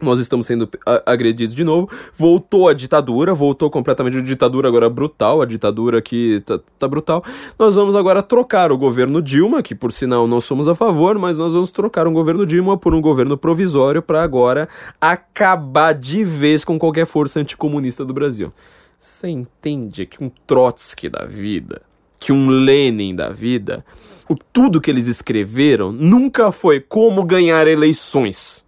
nós 0.01 0.19
estamos 0.19 0.47
sendo 0.47 0.69
agredidos 1.07 1.55
de 1.55 1.65
novo. 1.65 1.89
Voltou 2.15 2.69
a 2.69 2.75
ditadura, 2.75 3.35
voltou 3.35 3.71
completamente 3.71 4.19
a 4.19 4.23
ditadura 4.23 4.69
agora 4.69 4.89
brutal, 4.89 5.41
a 5.41 5.47
ditadura 5.47 6.03
que 6.03 6.43
tá, 6.45 6.59
tá, 6.79 6.89
brutal. 6.89 7.25
Nós 7.59 7.75
vamos 7.75 7.95
agora 7.95 8.23
trocar 8.23 8.73
o 8.73 8.79
governo 8.79 9.23
Dilma, 9.23 9.63
que 9.63 9.75
por 9.75 9.93
sinal 9.93 10.27
nós 10.27 10.45
somos 10.45 10.69
a 10.69 10.75
favor, 10.75 11.19
mas 11.19 11.39
nós 11.39 11.53
vamos 11.53 11.71
trocar 11.71 12.07
um 12.07 12.13
governo 12.13 12.45
Dilma 12.45 12.77
por 12.77 12.95
um 12.95 13.01
governo 13.01 13.37
provisório 13.37 14.03
para 14.03 14.23
agora 14.23 14.69
acabar 15.01 15.95
de 15.95 16.25
vez 16.25 16.65
com 16.65 16.79
qualquer 16.79 17.07
força 17.07 17.41
anticomunista 17.41 18.05
do 18.05 18.13
Brasil. 18.13 18.53
Você 18.99 19.29
entende 19.29 20.07
que 20.07 20.25
um 20.25 20.31
Trotsky 20.47 21.09
da 21.09 21.25
vida, 21.27 21.83
que 22.19 22.33
um 22.33 22.49
Lenin 22.49 23.15
da 23.15 23.29
vida, 23.29 23.85
o 24.29 24.35
tudo 24.35 24.81
que 24.81 24.91
eles 24.91 25.07
escreveram 25.07 25.93
nunca 25.93 26.51
foi 26.51 26.81
como 26.81 27.23
ganhar 27.23 27.67
eleições 27.67 28.64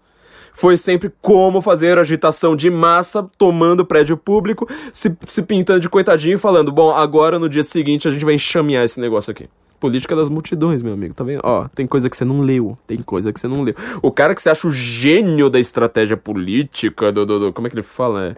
foi 0.57 0.79
sempre 0.79 1.13
como 1.21 1.61
fazer 1.61 1.99
agitação 1.99 2.57
de 2.57 2.71
massa, 2.71 3.23
tomando 3.37 3.85
prédio 3.85 4.17
público, 4.17 4.67
se, 4.91 5.15
se 5.29 5.43
pintando 5.43 5.81
de 5.81 5.89
coitadinho 5.91 6.37
e 6.37 6.39
falando: 6.39 6.73
bom, 6.73 6.91
agora 6.93 7.39
no 7.39 7.47
dia 7.47 7.63
seguinte 7.63 8.09
a 8.09 8.11
gente 8.11 8.25
vai 8.25 8.35
enxamear 8.35 8.83
esse 8.83 8.99
negócio 8.99 9.31
aqui. 9.31 9.51
Política 9.79 10.17
das 10.17 10.31
multidões, 10.31 10.81
meu 10.81 10.95
amigo, 10.95 11.13
tá 11.13 11.23
vendo? 11.23 11.43
Ó, 11.45 11.69
tem 11.75 11.87
coisa 11.87 12.09
que 12.09 12.17
você 12.17 12.25
não 12.25 12.41
leu, 12.41 12.79
tem 12.87 12.97
coisa 12.97 13.31
que 13.31 13.39
você 13.39 13.47
não 13.47 13.63
leu. 13.63 13.75
O 14.01 14.11
cara 14.11 14.35
que 14.35 14.41
você 14.41 14.49
acha 14.49 14.67
o 14.67 14.71
gênio 14.71 15.51
da 15.51 15.61
estratégia 15.61 16.17
política, 16.17 17.13
do, 17.13 17.27
do, 17.27 17.39
do 17.39 17.53
como 17.53 17.67
é 17.67 17.71
que 17.71 17.77
ele 17.77 17.83
fala? 17.83 18.29
É, 18.29 18.37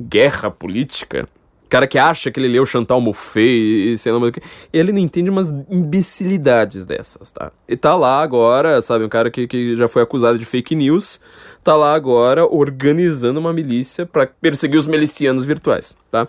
guerra 0.00 0.50
política 0.50 1.28
cara 1.68 1.86
que 1.86 1.98
acha 1.98 2.30
que 2.30 2.40
ele 2.40 2.48
leu 2.48 2.64
Chantal 2.64 3.00
Mouffe 3.00 3.40
e 3.40 3.98
sei 3.98 4.10
lá 4.10 4.18
mais 4.18 4.30
o 4.30 4.32
que. 4.32 4.40
Ele 4.72 4.90
não 4.90 4.98
entende 4.98 5.28
umas 5.28 5.50
imbecilidades 5.70 6.84
dessas, 6.84 7.30
tá? 7.30 7.52
E 7.68 7.76
tá 7.76 7.94
lá 7.94 8.22
agora, 8.22 8.80
sabe, 8.80 9.04
um 9.04 9.08
cara 9.08 9.30
que, 9.30 9.46
que 9.46 9.76
já 9.76 9.86
foi 9.86 10.02
acusado 10.02 10.38
de 10.38 10.44
fake 10.44 10.74
news, 10.74 11.20
tá 11.62 11.74
lá 11.74 11.94
agora 11.94 12.46
organizando 12.46 13.40
uma 13.40 13.52
milícia 13.52 14.06
para 14.06 14.26
perseguir 14.26 14.78
os 14.78 14.86
milicianos 14.86 15.44
virtuais, 15.44 15.96
tá? 16.10 16.28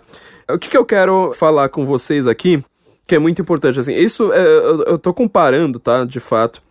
O 0.50 0.58
que, 0.58 0.68
que 0.68 0.76
eu 0.76 0.84
quero 0.84 1.32
falar 1.32 1.68
com 1.68 1.84
vocês 1.84 2.26
aqui, 2.26 2.62
que 3.06 3.14
é 3.14 3.18
muito 3.18 3.40
importante, 3.40 3.78
assim, 3.78 3.94
isso 3.94 4.32
é, 4.32 4.44
eu, 4.44 4.82
eu 4.84 4.98
tô 4.98 5.14
comparando, 5.14 5.78
tá, 5.78 6.04
de 6.04 6.20
fato, 6.20 6.62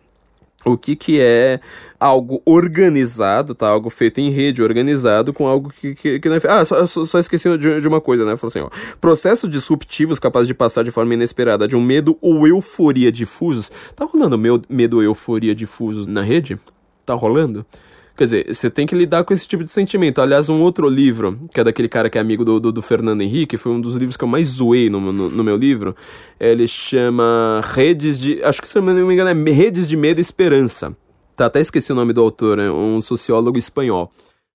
o 0.64 0.76
que, 0.76 0.94
que 0.94 1.20
é 1.20 1.58
algo 1.98 2.42
organizado, 2.44 3.54
tá? 3.54 3.68
Algo 3.68 3.88
feito 3.88 4.20
em 4.20 4.30
rede, 4.30 4.62
organizado, 4.62 5.32
com 5.32 5.46
algo 5.46 5.70
que, 5.70 5.94
que, 5.94 6.20
que 6.20 6.28
não 6.28 6.36
é 6.36 6.40
Ah, 6.48 6.64
só, 6.64 6.84
só 6.86 7.18
esqueci 7.18 7.48
de, 7.56 7.80
de, 7.80 7.88
uma 7.88 8.00
coisa, 8.00 8.26
né? 8.26 8.36
Falou 8.36 8.50
assim, 8.50 8.60
ó. 8.60 8.68
Processos 9.00 9.48
disruptivos 9.48 10.18
capazes 10.18 10.46
de 10.46 10.54
passar 10.54 10.84
de 10.84 10.90
forma 10.90 11.14
inesperada 11.14 11.66
de 11.66 11.76
um 11.76 11.82
medo 11.82 12.16
ou 12.20 12.46
euforia 12.46 13.10
difusos. 13.10 13.72
Tá 13.96 14.04
rolando 14.04 14.38
medo 14.68 14.98
ou 14.98 15.02
euforia 15.02 15.54
difusos 15.54 16.06
na 16.06 16.22
rede? 16.22 16.58
Tá 17.06 17.14
rolando? 17.14 17.64
Quer 18.20 18.24
dizer, 18.24 18.54
você 18.54 18.68
tem 18.68 18.86
que 18.86 18.94
lidar 18.94 19.24
com 19.24 19.32
esse 19.32 19.48
tipo 19.48 19.64
de 19.64 19.70
sentimento. 19.70 20.20
Aliás, 20.20 20.50
um 20.50 20.60
outro 20.60 20.86
livro, 20.86 21.40
que 21.54 21.58
é 21.58 21.64
daquele 21.64 21.88
cara 21.88 22.10
que 22.10 22.18
é 22.18 22.20
amigo 22.20 22.44
do, 22.44 22.60
do, 22.60 22.70
do 22.70 22.82
Fernando 22.82 23.22
Henrique, 23.22 23.56
foi 23.56 23.72
um 23.72 23.80
dos 23.80 23.94
livros 23.94 24.14
que 24.14 24.22
eu 24.22 24.28
mais 24.28 24.46
zoei 24.46 24.90
no, 24.90 25.00
no, 25.10 25.30
no, 25.30 25.42
meu 25.42 25.56
livro. 25.56 25.96
Ele 26.38 26.68
chama 26.68 27.62
Redes 27.64 28.18
de. 28.18 28.44
Acho 28.44 28.60
que 28.60 28.68
se 28.68 28.78
não 28.78 28.82
me 28.82 29.14
engano 29.14 29.30
é 29.30 29.50
Redes 29.50 29.88
de 29.88 29.96
Medo 29.96 30.18
e 30.18 30.20
Esperança. 30.20 30.94
Tá, 31.34 31.46
até 31.46 31.60
esqueci 31.60 31.92
o 31.92 31.94
nome 31.94 32.12
do 32.12 32.20
autor, 32.20 32.58
é 32.58 32.70
um 32.70 33.00
sociólogo 33.00 33.56
espanhol. 33.56 34.12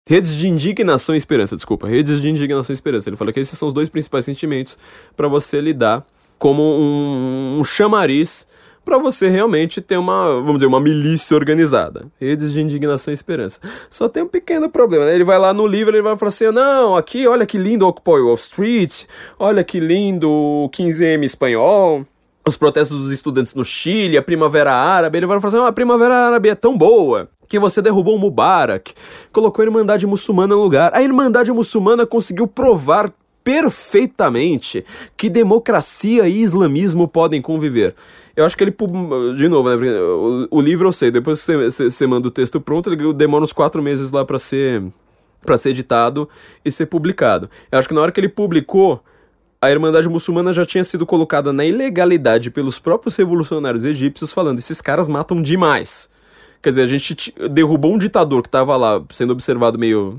Redes 0.07 0.36
de 0.36 0.47
indignação 0.47 1.16
e 1.16 1.18
esperança, 1.18 1.55
desculpa. 1.55 1.88
Redes 1.88 2.22
de 2.22 2.30
indignação 2.30 2.72
e 2.72 2.76
esperança. 2.76 3.09
Ele 3.09 3.18
fala 3.18 3.34
que 3.34 3.39
esses 3.39 3.57
são 3.57 3.68
os 3.68 3.74
dois 3.74 3.89
principais 3.89 4.26
sentimentos 4.26 4.78
para 5.18 5.28
você 5.28 5.59
lidar 5.59 6.05
como 6.38 6.61
um, 6.61 7.57
um 7.59 7.63
chamariz 7.63 8.45
para 8.86 8.99
você 8.99 9.27
realmente 9.27 9.81
ter 9.81 9.97
uma, 9.97 10.36
vamos 10.36 10.55
dizer, 10.55 10.67
uma 10.67 10.79
milícia 10.79 11.36
organizada. 11.36 12.05
Redes 12.21 12.53
de 12.53 12.61
indignação 12.61 13.11
e 13.11 13.15
esperança. 13.15 13.59
Só 13.89 14.07
tem 14.07 14.21
um 14.23 14.27
pequeno 14.27 14.69
problema, 14.69 15.05
né? 15.05 15.15
Ele 15.15 15.23
vai 15.23 15.39
lá 15.39 15.53
no 15.53 15.65
livro, 15.65 15.95
ele 15.95 16.03
vai 16.03 16.15
falar 16.15 16.29
assim: 16.29 16.51
"Não, 16.51 16.95
aqui, 16.95 17.27
olha 17.27 17.45
que 17.45 17.57
lindo 17.57 17.88
Occupy 17.88 18.21
Wall 18.21 18.36
Street, 18.36 19.05
olha 19.39 19.63
que 19.63 19.79
lindo 19.79 20.29
o 20.29 20.69
15M 20.69 21.23
espanhol, 21.23 22.05
os 22.47 22.55
protestos 22.55 23.01
dos 23.01 23.11
estudantes 23.11 23.55
no 23.55 23.65
Chile, 23.65 24.17
a 24.17 24.21
Primavera 24.21 24.71
Árabe". 24.71 25.17
Ele 25.17 25.25
vai 25.25 25.41
falar 25.41 25.53
assim: 25.53 25.65
"Ah, 25.65 25.69
a 25.69 25.73
Primavera 25.73 26.15
Árabe 26.15 26.49
é 26.49 26.55
tão 26.55 26.77
boa 26.77 27.27
que 27.47 27.59
você 27.59 27.81
derrubou 27.81 28.15
o 28.15 28.19
Mubarak, 28.19 28.93
colocou 29.31 29.63
a 29.63 29.65
Irmandade 29.65 30.05
Muçulmana 30.05 30.55
no 30.55 30.61
lugar. 30.61 30.93
A 30.93 31.01
Irmandade 31.01 31.51
Muçulmana 31.51 32.05
conseguiu 32.05 32.47
provar 32.47 33.11
perfeitamente 33.45 34.83
que 35.15 35.29
democracia 35.29 36.27
e 36.27 36.41
islamismo 36.41 37.07
podem 37.07 37.41
conviver. 37.43 37.93
Eu 38.36 38.45
acho 38.45 38.57
que 38.57 38.63
ele, 38.63 38.75
de 39.38 39.47
novo, 39.47 39.69
né, 39.69 39.75
o, 40.51 40.59
livro 40.59 40.89
eu 40.89 40.91
sei, 40.91 41.09
depois 41.09 41.45
que 41.45 41.57
você, 41.57 41.89
você 41.89 42.07
manda 42.07 42.27
o 42.27 42.31
texto 42.31 42.59
pronto, 42.59 42.91
ele 42.91 43.13
demora 43.13 43.43
uns 43.43 43.53
quatro 43.53 43.81
meses 43.81 44.11
lá 44.11 44.25
para 44.25 44.38
ser 44.38 44.83
para 45.45 45.57
ser 45.57 45.69
editado 45.69 46.27
e 46.65 46.71
ser 46.71 46.88
publicado. 46.88 47.49
Eu 47.71 47.77
acho 47.77 47.88
que 47.88 47.93
na 47.93 48.01
hora 48.01 48.11
que 48.11 48.19
ele 48.19 48.27
publicou, 48.27 49.01
a 49.61 49.71
Irmandade 49.71 50.09
Muçulmana 50.09 50.51
já 50.51 50.65
tinha 50.65 50.83
sido 50.83 51.05
colocada 51.05 51.53
na 51.53 51.63
ilegalidade 51.63 52.49
pelos 52.49 52.79
próprios 52.79 53.15
revolucionários 53.15 53.86
egípcios, 53.86 54.33
falando: 54.33 54.59
esses 54.59 54.81
caras 54.81 55.07
matam 55.07 55.41
demais. 55.41 56.09
Quer 56.61 56.69
dizer, 56.69 56.81
a 56.81 56.88
gente 56.88 57.33
derrubou 57.51 57.93
um 57.93 57.97
ditador 57.97 58.41
que 58.41 58.47
estava 58.47 58.75
lá 58.75 59.03
sendo 59.11 59.33
observado 59.33 59.77
meio, 59.77 60.17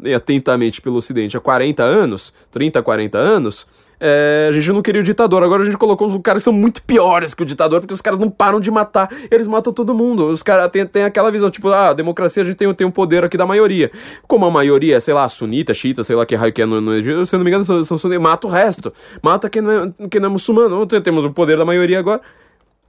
meio 0.00 0.16
atentamente 0.16 0.80
pelo 0.80 0.96
Ocidente 0.96 1.36
há 1.36 1.40
40 1.40 1.82
anos, 1.82 2.32
30, 2.50 2.82
40 2.82 3.18
anos. 3.18 3.66
É, 4.00 4.46
a 4.48 4.52
gente 4.52 4.72
não 4.72 4.80
queria 4.80 5.02
o 5.02 5.04
ditador, 5.04 5.42
agora 5.42 5.62
a 5.62 5.64
gente 5.66 5.76
colocou 5.76 6.08
uns 6.08 6.18
caras 6.22 6.40
que 6.40 6.44
são 6.44 6.52
muito 6.52 6.82
piores 6.82 7.34
que 7.34 7.42
o 7.42 7.46
ditador, 7.46 7.80
porque 7.80 7.92
os 7.92 8.00
caras 8.00 8.18
não 8.18 8.30
param 8.30 8.58
de 8.58 8.70
matar, 8.70 9.14
eles 9.30 9.46
matam 9.46 9.72
todo 9.72 9.94
mundo. 9.94 10.26
Os 10.28 10.42
caras 10.42 10.70
têm, 10.70 10.86
têm 10.86 11.04
aquela 11.04 11.30
visão, 11.30 11.50
tipo, 11.50 11.68
ah, 11.68 11.90
a 11.90 11.92
democracia 11.92 12.42
a 12.42 12.46
gente 12.46 12.56
tem, 12.56 12.72
tem 12.72 12.86
um 12.86 12.90
poder 12.90 13.24
aqui 13.24 13.36
da 13.36 13.44
maioria. 13.44 13.90
Como 14.26 14.46
a 14.46 14.50
maioria, 14.50 15.00
sei 15.00 15.12
lá, 15.12 15.28
sunita, 15.28 15.74
xiita, 15.74 16.02
sei 16.02 16.16
lá 16.16 16.24
que 16.24 16.34
raio 16.34 16.52
que 16.52 16.62
é 16.62 16.66
no, 16.66 16.80
no 16.80 16.94
Egito, 16.94 17.26
se 17.26 17.36
não 17.36 17.44
me 17.44 17.50
engano, 17.50 17.64
são, 17.64 17.84
são 17.84 17.98
sunitas, 17.98 18.22
mata 18.22 18.46
o 18.46 18.50
resto. 18.50 18.92
Mata 19.22 19.50
quem 19.50 19.60
não 19.60 19.70
é, 19.70 19.92
quem 20.10 20.20
não 20.20 20.30
é 20.30 20.32
muçulmano. 20.32 20.86
Temos 20.86 21.24
o 21.24 21.30
poder 21.30 21.58
da 21.58 21.64
maioria 21.64 21.98
agora. 21.98 22.22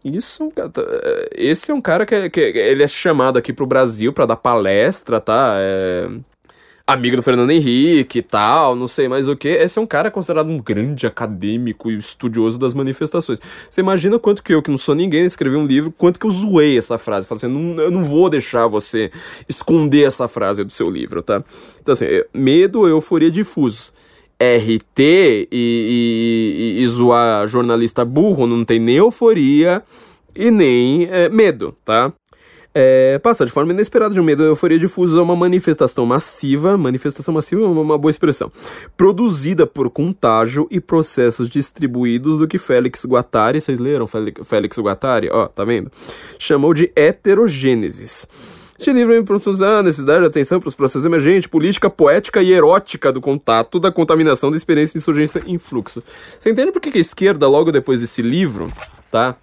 Isso, 0.03 0.51
esse 1.36 1.70
é 1.70 1.74
um 1.74 1.82
cara 1.82 2.07
que, 2.07 2.30
que 2.30 2.39
ele 2.39 2.82
é 2.82 2.88
chamado 2.88 3.38
aqui 3.38 3.53
pro 3.53 3.68
Brasil 3.68 4.12
para 4.12 4.26
dar 4.26 4.36
palestra, 4.36 5.22
tá? 5.22 5.53
É, 5.57 6.07
amigo 6.91 7.15
do 7.15 7.23
Fernando 7.23 7.49
Henrique 7.51 8.19
e 8.19 8.21
tal, 8.21 8.75
não 8.75 8.87
sei 8.87 9.07
mais 9.07 9.27
o 9.27 9.35
que. 9.35 9.47
Esse 9.47 9.79
é 9.79 9.81
um 9.81 9.85
cara 9.85 10.11
considerado 10.11 10.49
um 10.49 10.57
grande 10.57 11.07
acadêmico 11.07 11.89
e 11.89 11.97
estudioso 11.97 12.59
das 12.59 12.73
manifestações. 12.73 13.39
Você 13.69 13.81
imagina 13.81 14.19
quanto 14.19 14.43
que 14.43 14.53
eu, 14.53 14.61
que 14.61 14.69
não 14.69 14.77
sou 14.77 14.93
ninguém, 14.93 15.25
escrevi 15.25 15.55
um 15.55 15.65
livro, 15.65 15.93
quanto 15.97 16.19
que 16.19 16.25
eu 16.25 16.31
zoei 16.31 16.77
essa 16.77 16.97
frase. 16.97 17.25
Falei 17.25 17.45
assim, 17.45 17.53
não, 17.53 17.81
eu 17.81 17.91
não 17.91 18.03
vou 18.03 18.29
deixar 18.29 18.67
você 18.67 19.11
esconder 19.47 20.03
essa 20.03 20.27
frase 20.27 20.63
do 20.63 20.73
seu 20.73 20.89
livro, 20.89 21.21
tá? 21.21 21.43
Então 21.81 21.93
assim, 21.93 22.05
é, 22.05 22.27
medo, 22.33 22.87
euforia 22.87 23.31
difusos. 23.31 23.93
RT 24.41 24.99
e, 24.99 25.47
e, 25.51 26.81
e, 26.81 26.87
zoar 26.87 27.45
jornalista 27.47 28.03
burro 28.03 28.47
não 28.47 28.65
tem 28.65 28.79
nem 28.79 28.95
euforia 28.95 29.83
e 30.35 30.49
nem 30.49 31.07
é, 31.11 31.29
medo, 31.29 31.77
tá? 31.85 32.11
É, 32.74 33.19
passa 33.19 33.45
de 33.45 33.51
forma 33.51 33.74
inesperada 33.74 34.13
de 34.13 34.19
um 34.19 34.24
medo 34.24 34.43
e 34.43 34.47
euforia 34.47 34.80
difusa 34.80 35.19
a 35.19 35.24
uma 35.24 35.36
manifestação 35.36 36.05
massiva, 36.05 36.78
manifestação 36.78 37.34
massiva 37.34 37.61
é 37.61 37.65
uma 37.65 37.97
boa 37.97 38.09
expressão, 38.09 38.51
produzida 38.95 39.67
por 39.67 39.89
contágio 39.89 40.67
e 40.72 40.80
processos 40.80 41.49
distribuídos 41.49 42.38
do 42.38 42.47
que 42.47 42.57
Félix 42.57 43.05
Guattari, 43.05 43.59
vocês 43.59 43.80
leram 43.80 44.07
Félix 44.07 44.80
Guattari? 44.80 45.30
Ó, 45.32 45.47
tá 45.47 45.65
vendo? 45.65 45.91
Chamou 46.39 46.74
de 46.74 46.91
heterogênesis. 46.95 48.28
Este 48.80 48.93
livro 48.93 49.13
me 49.13 49.22
propõe 49.22 49.53
a 49.63 49.84
necessidade 49.84 50.22
de 50.22 50.26
atenção 50.26 50.59
para 50.59 50.67
os 50.67 50.74
processos 50.74 51.05
emergentes, 51.05 51.45
política, 51.45 51.88
poética 51.88 52.41
e 52.41 52.51
erótica 52.51 53.11
do 53.11 53.22
contato, 53.22 53.80
da 53.80 53.91
contaminação 53.91 54.49
da 54.49 54.57
experiência 54.57 54.93
de 54.93 55.03
insurgência 55.03 55.43
em 55.45 55.59
fluxo. 55.59 56.01
Você 56.39 56.49
entende 56.49 56.72
por 56.72 56.82
que 56.82 56.97
a 56.97 56.99
esquerda, 56.99 57.47
logo 57.47 57.72
depois 57.72 57.99
desse 57.99 58.24
livro, 58.24 58.65
tá? 59.11 59.36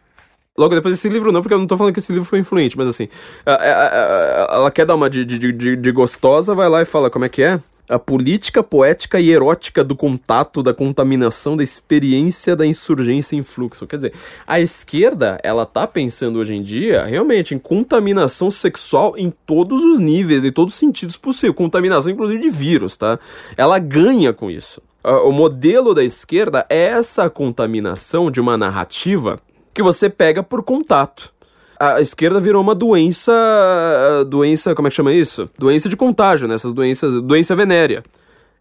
Logo 0.59 0.75
depois 0.75 0.95
desse 0.95 1.09
livro, 1.09 1.31
não, 1.31 1.41
porque 1.41 1.55
eu 1.55 1.59
não 1.59 1.67
tô 1.67 1.77
falando 1.77 1.93
que 1.93 2.01
esse 2.01 2.13
livro 2.13 2.27
foi 2.27 2.41
influente, 2.41 2.77
mas 2.77 2.89
assim, 2.89 3.09
ela 3.47 4.71
quer 4.73 4.85
dar 4.85 4.97
uma 4.97 5.09
de, 5.09 5.25
de, 5.25 5.53
de, 5.53 5.77
de 5.77 5.93
gostosa, 5.93 6.55
vai 6.55 6.69
lá 6.69 6.83
e 6.83 6.85
fala 6.85 7.09
como 7.09 7.25
é 7.25 7.29
que 7.29 7.43
é? 7.43 7.61
a 7.89 7.99
política 7.99 8.63
poética 8.63 9.19
e 9.19 9.31
erótica 9.31 9.83
do 9.83 9.97
contato, 9.97 10.63
da 10.63 10.75
contaminação, 10.75 11.57
da 11.57 11.65
experiência 11.65 12.55
da 12.55 12.67
insurgência 12.67 13.35
em 13.35 13.43
fluxo. 13.43 13.87
Quer 13.87 13.97
dizer, 13.97 14.13
a 14.47 14.61
esquerda, 14.61 15.41
ela 15.43 15.65
tá 15.65 15.87
pensando 15.87 16.39
hoje 16.39 16.55
em 16.55 16.63
dia, 16.63 17.05
realmente, 17.05 17.55
em 17.55 17.59
contaminação 17.59 18.51
sexual 18.51 19.15
em 19.17 19.33
todos 19.47 19.83
os 19.83 19.99
níveis, 19.99 20.45
em 20.45 20.53
todos 20.53 20.75
os 20.75 20.81
sentidos 20.81 21.17
possíveis. 21.17 21.57
Contaminação, 21.57 22.13
inclusive, 22.13 22.43
de 22.43 22.51
vírus, 22.51 22.97
tá? 22.97 23.19
Ela 23.57 23.79
ganha 23.79 24.33
com 24.33 24.51
isso. 24.51 24.83
O 25.25 25.33
modelo 25.33 25.95
da 25.95 26.05
esquerda 26.05 26.67
é 26.69 26.89
essa 26.89 27.31
contaminação 27.31 28.31
de 28.31 28.41
uma 28.41 28.59
narrativa 28.59 29.41
que 29.79 29.83
você 29.83 30.11
pega 30.11 30.43
por 30.43 30.65
contato 30.65 31.33
a 31.79 32.01
esquerda 32.01 32.41
virou 32.41 32.61
uma 32.61 32.75
doença. 32.75 33.33
Doença. 34.27 34.75
Como 34.75 34.89
é 34.89 34.91
que 34.91 34.97
chama 34.97 35.13
isso? 35.13 35.49
Doença 35.57 35.89
de 35.89 35.97
contágio, 35.97 36.49
né? 36.49 36.55
Essas 36.55 36.73
doenças. 36.73 37.23
Doença 37.23 37.55
venérea. 37.55 38.03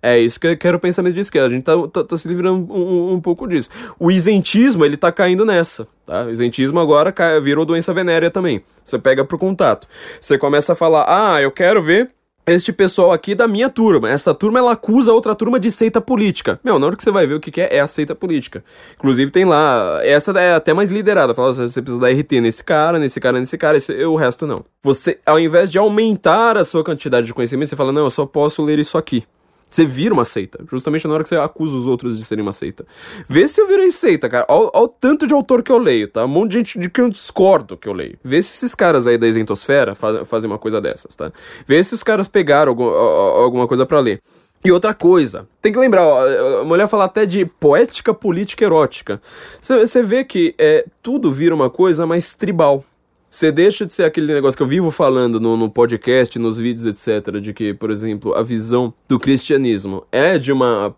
É 0.03 0.19
isso 0.19 0.39
que 0.39 0.45
eu 0.45 0.55
quero 0.55 0.79
pensamento 0.79 1.15
de 1.15 1.21
esquerda. 1.21 1.47
A 1.47 1.51
gente 1.51 1.63
tá, 1.63 1.73
tá, 1.91 2.03
tá 2.03 2.15
se 2.15 2.27
livrando 2.27 2.71
um, 2.71 2.77
um, 2.77 3.13
um, 3.13 3.19
pouco 3.19 3.47
disso. 3.47 3.69
O 3.99 4.11
isentismo, 4.11 4.85
ele 4.85 4.95
tá 4.95 5.11
caindo 5.11 5.43
nessa, 5.43 5.87
tá? 6.05 6.25
O 6.25 6.29
isentismo 6.29 6.79
agora 6.79 7.11
cai, 7.11 7.41
virou 7.41 7.65
doença 7.65 7.91
venérea 7.91 8.29
também. 8.29 8.61
Você 8.85 8.99
pega 8.99 9.25
pro 9.25 9.39
contato. 9.39 9.87
Você 10.21 10.37
começa 10.37 10.73
a 10.73 10.75
falar, 10.75 11.05
ah, 11.07 11.41
eu 11.41 11.51
quero 11.51 11.81
ver 11.81 12.11
este 12.47 12.71
pessoal 12.71 13.11
aqui 13.11 13.35
da 13.35 13.47
minha 13.47 13.69
turma. 13.69 14.09
Essa 14.09 14.33
turma 14.33 14.59
ela 14.59 14.71
acusa 14.71 15.11
outra 15.11 15.35
turma 15.35 15.59
de 15.59 15.69
seita 15.69 15.99
política. 15.99 16.59
Meu, 16.63 16.79
na 16.79 16.87
hora 16.87 16.95
que 16.95 17.03
você 17.03 17.11
vai 17.11 17.27
ver 17.27 17.35
o 17.35 17.39
que, 17.39 17.51
que 17.51 17.61
é, 17.61 17.75
é 17.75 17.79
a 17.79 17.87
seita 17.87 18.15
política. 18.15 18.63
Inclusive 18.95 19.29
tem 19.29 19.45
lá, 19.45 19.99
essa 20.03 20.31
é 20.39 20.53
até 20.53 20.73
mais 20.73 20.89
liderada. 20.89 21.35
Fala, 21.35 21.53
você 21.53 21.81
precisa 21.81 21.99
dar 22.01 22.09
RT 22.09 22.41
nesse 22.41 22.63
cara, 22.63 22.97
nesse 22.97 23.19
cara, 23.19 23.39
nesse 23.39 23.57
cara, 23.57 23.77
esse, 23.77 23.93
o 24.05 24.15
resto 24.15 24.47
não. 24.47 24.63
Você, 24.81 25.19
ao 25.25 25.39
invés 25.39 25.69
de 25.69 25.77
aumentar 25.77 26.57
a 26.57 26.63
sua 26.63 26.83
quantidade 26.83 27.27
de 27.27 27.33
conhecimento, 27.33 27.69
você 27.69 27.75
fala, 27.75 27.91
não, 27.91 28.05
eu 28.05 28.09
só 28.09 28.25
posso 28.25 28.63
ler 28.63 28.79
isso 28.79 28.97
aqui. 28.97 29.23
Você 29.69 29.85
vira 29.85 30.13
uma 30.13 30.25
seita. 30.25 30.63
Justamente 30.69 31.07
na 31.07 31.13
hora 31.13 31.23
que 31.23 31.29
você 31.29 31.35
acusa 31.35 31.75
os 31.75 31.85
outros 31.85 32.17
de 32.17 32.23
serem 32.23 32.41
uma 32.41 32.53
seita. 32.53 32.85
Vê 33.27 33.47
se 33.47 33.59
eu 33.59 33.67
virei 33.67 33.91
seita, 33.91 34.29
cara. 34.29 34.45
Olha 34.47 34.71
o 34.73 34.87
tanto 34.87 35.27
de 35.27 35.33
autor 35.33 35.61
que 35.61 35.71
eu 35.71 35.77
leio, 35.77 36.07
tá? 36.07 36.23
Um 36.25 36.29
monte 36.29 36.51
de 36.51 36.57
gente 36.59 36.79
de 36.79 36.89
que 36.89 37.01
eu 37.01 37.09
discordo 37.09 37.75
que 37.75 37.87
eu 37.87 37.93
leio. 37.93 38.17
Vê 38.23 38.41
se 38.41 38.51
esses 38.51 38.73
caras 38.73 39.07
aí 39.07 39.17
da 39.17 39.27
isentosfera 39.27 39.93
faz, 39.93 40.27
fazem 40.27 40.49
uma 40.49 40.57
coisa 40.57 40.79
dessas, 40.79 41.15
tá? 41.15 41.31
Vê 41.67 41.83
se 41.83 41.93
os 41.93 42.03
caras 42.03 42.27
pegaram 42.27 42.71
algum, 42.71 42.85
alguma 42.85 43.67
coisa 43.67 43.85
para 43.85 43.99
ler. 43.99 44.21
E 44.65 44.71
outra 44.71 44.93
coisa, 44.93 45.47
tem 45.61 45.71
que 45.71 45.77
lembrar, 45.77 46.05
ó, 46.05 46.61
a 46.61 46.63
mulher 46.63 46.87
fala 46.87 47.05
até 47.05 47.25
de 47.25 47.45
poética 47.45 48.13
política 48.13 48.65
erótica. 48.65 49.21
Você 49.61 50.01
vê 50.01 50.23
que 50.23 50.55
é, 50.57 50.85
tudo 51.01 51.31
vira 51.31 51.53
uma 51.53 51.69
coisa 51.69 52.05
mais 52.07 52.33
tribal. 52.33 52.83
Você 53.29 53.51
deixa 53.51 53.85
de 53.85 53.91
ser 53.91 54.03
aquele 54.03 54.33
negócio 54.33 54.55
que 54.55 54.63
eu 54.63 54.67
vivo 54.67 54.89
falando 54.89 55.39
no, 55.39 55.57
no, 55.57 55.69
podcast, 55.69 56.39
nos 56.39 56.57
vídeos, 56.57 56.85
etc., 56.85 57.39
de 57.39 57.53
que, 57.53 57.73
por 57.73 57.91
exemplo, 57.91 58.33
a 58.33 58.41
visão 58.41 58.93
do 59.07 59.19
cristianismo 59.19 60.05
é 60.11 60.37
de 60.37 60.51
uma, 60.51 60.95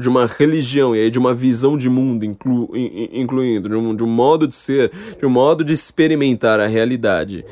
de 0.00 0.08
uma 0.08 0.26
religião 0.26 0.96
e 0.96 1.00
aí 1.00 1.10
de 1.10 1.18
uma 1.18 1.34
visão 1.34 1.76
de 1.76 1.90
mundo, 1.90 2.24
inclu, 2.24 2.70
incluindo, 3.12 3.68
de 3.68 3.74
um, 3.74 3.94
de 3.94 4.02
um 4.02 4.08
modo 4.08 4.48
de 4.48 4.54
ser, 4.54 4.90
de 5.18 5.26
um 5.26 5.30
modo 5.30 5.62
de 5.62 5.74
experimentar 5.74 6.60
a 6.60 6.66
realidade 6.66 7.44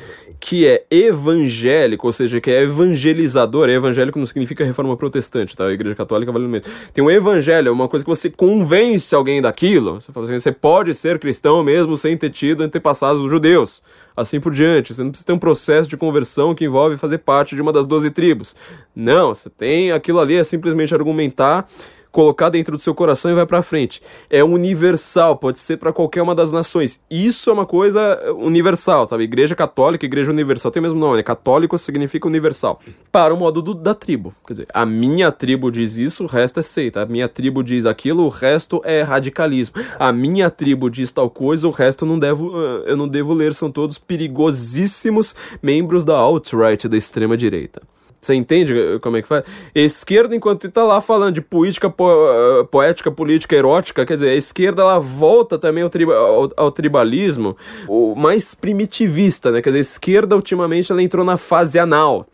que 0.47 0.66
é 0.66 0.85
evangélico, 0.91 2.07
ou 2.07 2.12
seja, 2.12 2.39
que 2.39 2.51
é 2.51 2.64
evangelizador. 2.64 3.70
Evangélico 3.70 4.18
não 4.18 4.27
significa 4.27 4.62
reforma 4.62 4.95
protestante, 4.95 5.57
tá? 5.57 5.64
A 5.64 5.72
igreja 5.72 5.97
católica 5.97 6.31
vale 6.31 6.47
mesmo. 6.47 6.70
Tem 6.93 7.03
um 7.03 7.11
evangelho, 7.11 7.68
é 7.68 7.72
uma 7.72 7.89
coisa 7.89 8.05
que 8.05 8.11
você 8.11 8.29
convence 8.29 9.14
alguém 9.14 9.41
daquilo. 9.41 9.95
Você 9.95 10.12
fala 10.12 10.27
assim, 10.27 10.39
você 10.39 10.53
pode 10.53 10.93
ser 10.93 11.18
cristão 11.18 11.62
mesmo 11.64 11.97
sem 11.97 12.14
ter 12.14 12.29
tido 12.29 12.62
antepassados 12.62 13.22
dos 13.22 13.31
judeus. 13.31 13.83
Assim 14.17 14.41
por 14.41 14.53
diante. 14.53 14.95
Você 14.95 15.03
não 15.03 15.11
precisa 15.11 15.27
ter 15.27 15.33
um 15.33 15.39
processo 15.39 15.89
de 15.89 15.97
conversão 15.97 16.55
que 16.55 16.65
envolve 16.65 16.97
fazer 16.97 17.19
parte 17.19 17.55
de 17.55 17.62
uma 17.62 17.73
das 17.73 17.87
doze 17.87 18.11
tribos. 18.11 18.55
Não, 18.95 19.35
você 19.35 19.51
tem 19.51 19.93
aquilo 19.93 20.21
ali, 20.21 20.37
é 20.37 20.45
simplesmente 20.45 20.95
argumentar 20.95 21.69
colocar 22.15 22.49
dentro 22.49 22.77
do 22.77 22.83
seu 22.83 22.95
coração 22.95 23.29
e 23.29 23.35
vai 23.35 23.45
para 23.45 23.61
frente. 23.61 24.01
É 24.31 24.45
universal, 24.45 25.37
pode 25.37 25.59
ser 25.59 25.79
para 25.79 25.93
qualquer 25.93 26.23
uma 26.23 26.35
das 26.35 26.53
nações. 26.53 27.01
Isso 27.11 27.51
é 27.51 27.53
uma 27.53 27.67
coisa 27.67 28.33
universal, 28.39 29.09
sabe? 29.09 29.25
Igreja 29.25 29.57
católica, 29.57 30.07
igreja 30.07 30.31
universal, 30.31 30.71
tem 30.71 30.79
o 30.79 30.85
mesmo 30.85 30.99
nome, 30.99 31.17
né? 31.17 31.23
Católico 31.25 31.77
significa 31.77 32.29
universal. 32.29 32.81
Para 33.11 33.35
o 33.35 33.37
modo 33.37 33.61
do, 33.61 33.75
da 33.75 33.95
tribo. 33.95 34.33
Quer 34.47 34.53
dizer, 34.53 34.67
a 34.73 34.87
minha 34.87 35.33
tribo 35.33 35.73
diz 35.73 35.99
isso, 35.99 36.23
o 36.23 36.27
resto 36.29 36.61
é 36.61 36.62
seita. 36.62 37.03
A 37.03 37.07
minha 37.07 37.29
tribo 37.29 37.65
diz 37.65 37.85
aquilo, 37.85 38.23
o 38.23 38.29
resto 38.29 38.81
é 38.85 39.03
radicalismo. 39.03 39.75
A 39.99 40.12
minha 40.12 40.49
tribo 40.51 40.89
diz 40.89 41.11
tal 41.11 41.29
coisa, 41.29 41.67
o 41.67 41.73
resto 41.73 42.05
eu 42.05 42.09
não 42.09 42.19
devo, 42.19 42.57
ah, 42.57 42.85
eu 42.87 42.97
não 42.97 43.09
devo 43.09 43.35
ler, 43.35 43.55
são 43.55 43.73
todos 43.73 43.99
perigosíssimos 43.99 45.35
membros 45.61 46.05
da 46.05 46.17
alt-right, 46.17 46.87
da 46.87 46.97
extrema 46.97 47.37
direita. 47.37 47.83
Você 48.25 48.35
entende 48.35 48.75
como 49.01 49.16
é 49.16 49.22
que 49.22 49.29
faz? 49.29 49.45
Esquerda, 49.75 50.35
enquanto 50.35 50.66
está 50.66 50.83
lá 50.83 51.01
falando 51.01 51.35
de 51.35 51.41
política 51.41 51.91
po 51.91 52.11
eh, 52.11 52.64
poética, 52.70 53.11
política 53.11 53.55
erótica, 53.55 54.07
quer 54.07 54.14
dizer, 54.14 54.31
a 54.31 54.35
esquerda 54.35 54.83
ela 54.83 54.99
volta 54.99 55.59
também 55.59 55.85
ao, 55.85 55.91
ao, 56.12 56.51
ao, 56.57 56.72
tribalismo, 56.72 57.57
o 57.87 58.14
mais 58.14 58.55
primitivista, 58.55 59.51
né? 59.51 59.61
Quer 59.61 59.70
dizer, 59.70 59.79
a 59.79 59.81
esquerda 59.81 60.37
ultimamente 60.37 60.91
ela 60.91 61.03
entrou 61.03 61.25
na 61.25 61.37
fase 61.37 61.79
anal. 61.79 62.27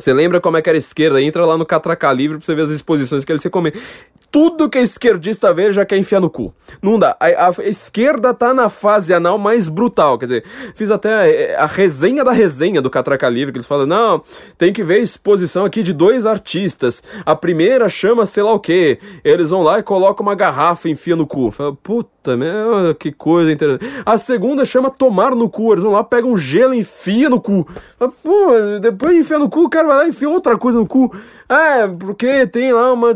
Você 0.00 0.12
lembra 0.12 0.40
como 0.40 0.56
é 0.56 0.62
que 0.62 0.68
era 0.68 0.76
a 0.76 0.80
esquerda? 0.80 1.22
Entra 1.22 1.44
lá 1.44 1.56
no 1.56 1.66
Catraca 1.66 2.12
Livre 2.12 2.38
pra 2.38 2.46
você 2.46 2.54
ver 2.54 2.62
as 2.62 2.70
exposições 2.70 3.24
que 3.24 3.30
eles 3.30 3.42
se 3.42 3.50
comem 3.50 3.72
tudo 4.30 4.68
que 4.68 4.78
a 4.78 4.82
esquerdista 4.82 5.52
vê 5.52 5.72
já 5.72 5.84
quer 5.84 5.98
enfiar 5.98 6.20
no 6.20 6.30
cu. 6.30 6.54
Não 6.80 6.98
dá. 6.98 7.16
A, 7.18 7.48
a, 7.48 7.68
esquerda 7.68 8.32
tá 8.32 8.54
na 8.54 8.68
fase 8.68 9.12
anal 9.12 9.36
mais 9.36 9.68
brutal. 9.68 10.18
Quer 10.18 10.26
dizer, 10.26 10.44
fiz 10.74 10.90
até 10.90 11.56
a, 11.56 11.64
a 11.64 11.66
resenha 11.66 12.24
da 12.24 12.30
resenha 12.30 12.80
do 12.80 12.88
Catraca 12.88 13.28
Livre, 13.28 13.52
que 13.52 13.58
eles 13.58 13.66
falam: 13.66 13.86
não, 13.86 14.22
tem 14.56 14.72
que 14.72 14.84
ver 14.84 15.00
exposição 15.00 15.64
aqui 15.64 15.82
de 15.82 15.92
dois 15.92 16.26
artistas. 16.26 17.02
A 17.26 17.34
primeira 17.34 17.88
chama 17.88 18.24
sei 18.24 18.42
lá 18.42 18.52
o 18.52 18.60
que. 18.60 18.98
Eles 19.24 19.50
vão 19.50 19.62
lá 19.62 19.80
e 19.80 19.82
colocam 19.82 20.24
uma 20.24 20.34
garrafa 20.34 20.88
e 20.88 20.92
enfia 20.92 21.16
no 21.16 21.26
cu. 21.26 21.50
Fala, 21.50 21.74
puta, 21.74 22.36
meu, 22.36 22.94
que 22.94 23.10
coisa 23.10 23.50
interessante. 23.50 24.02
A 24.06 24.16
segunda 24.16 24.64
chama 24.64 24.90
tomar 24.90 25.34
no 25.34 25.48
cu. 25.48 25.72
Eles 25.72 25.82
vão 25.82 25.92
lá, 25.92 26.04
pegam 26.04 26.36
gelo 26.36 26.72
e 26.72 26.78
enfia 26.78 27.28
no 27.28 27.40
cu. 27.40 27.66
Fala, 27.98 28.12
Pô, 28.22 28.78
depois 28.80 29.12
de 29.12 29.20
enfiar 29.20 29.40
no 29.40 29.48
cu, 29.48 29.64
o 29.64 29.68
cara 29.68 29.88
vai 29.90 29.98
lá 29.98 30.06
e 30.06 30.10
enfia 30.10 30.28
outra 30.28 30.56
coisa 30.56 30.78
no 30.78 30.86
cu. 30.86 31.14
É, 31.48 31.86
porque 31.86 32.46
tem 32.46 32.72
lá 32.72 32.92
uma, 32.92 33.14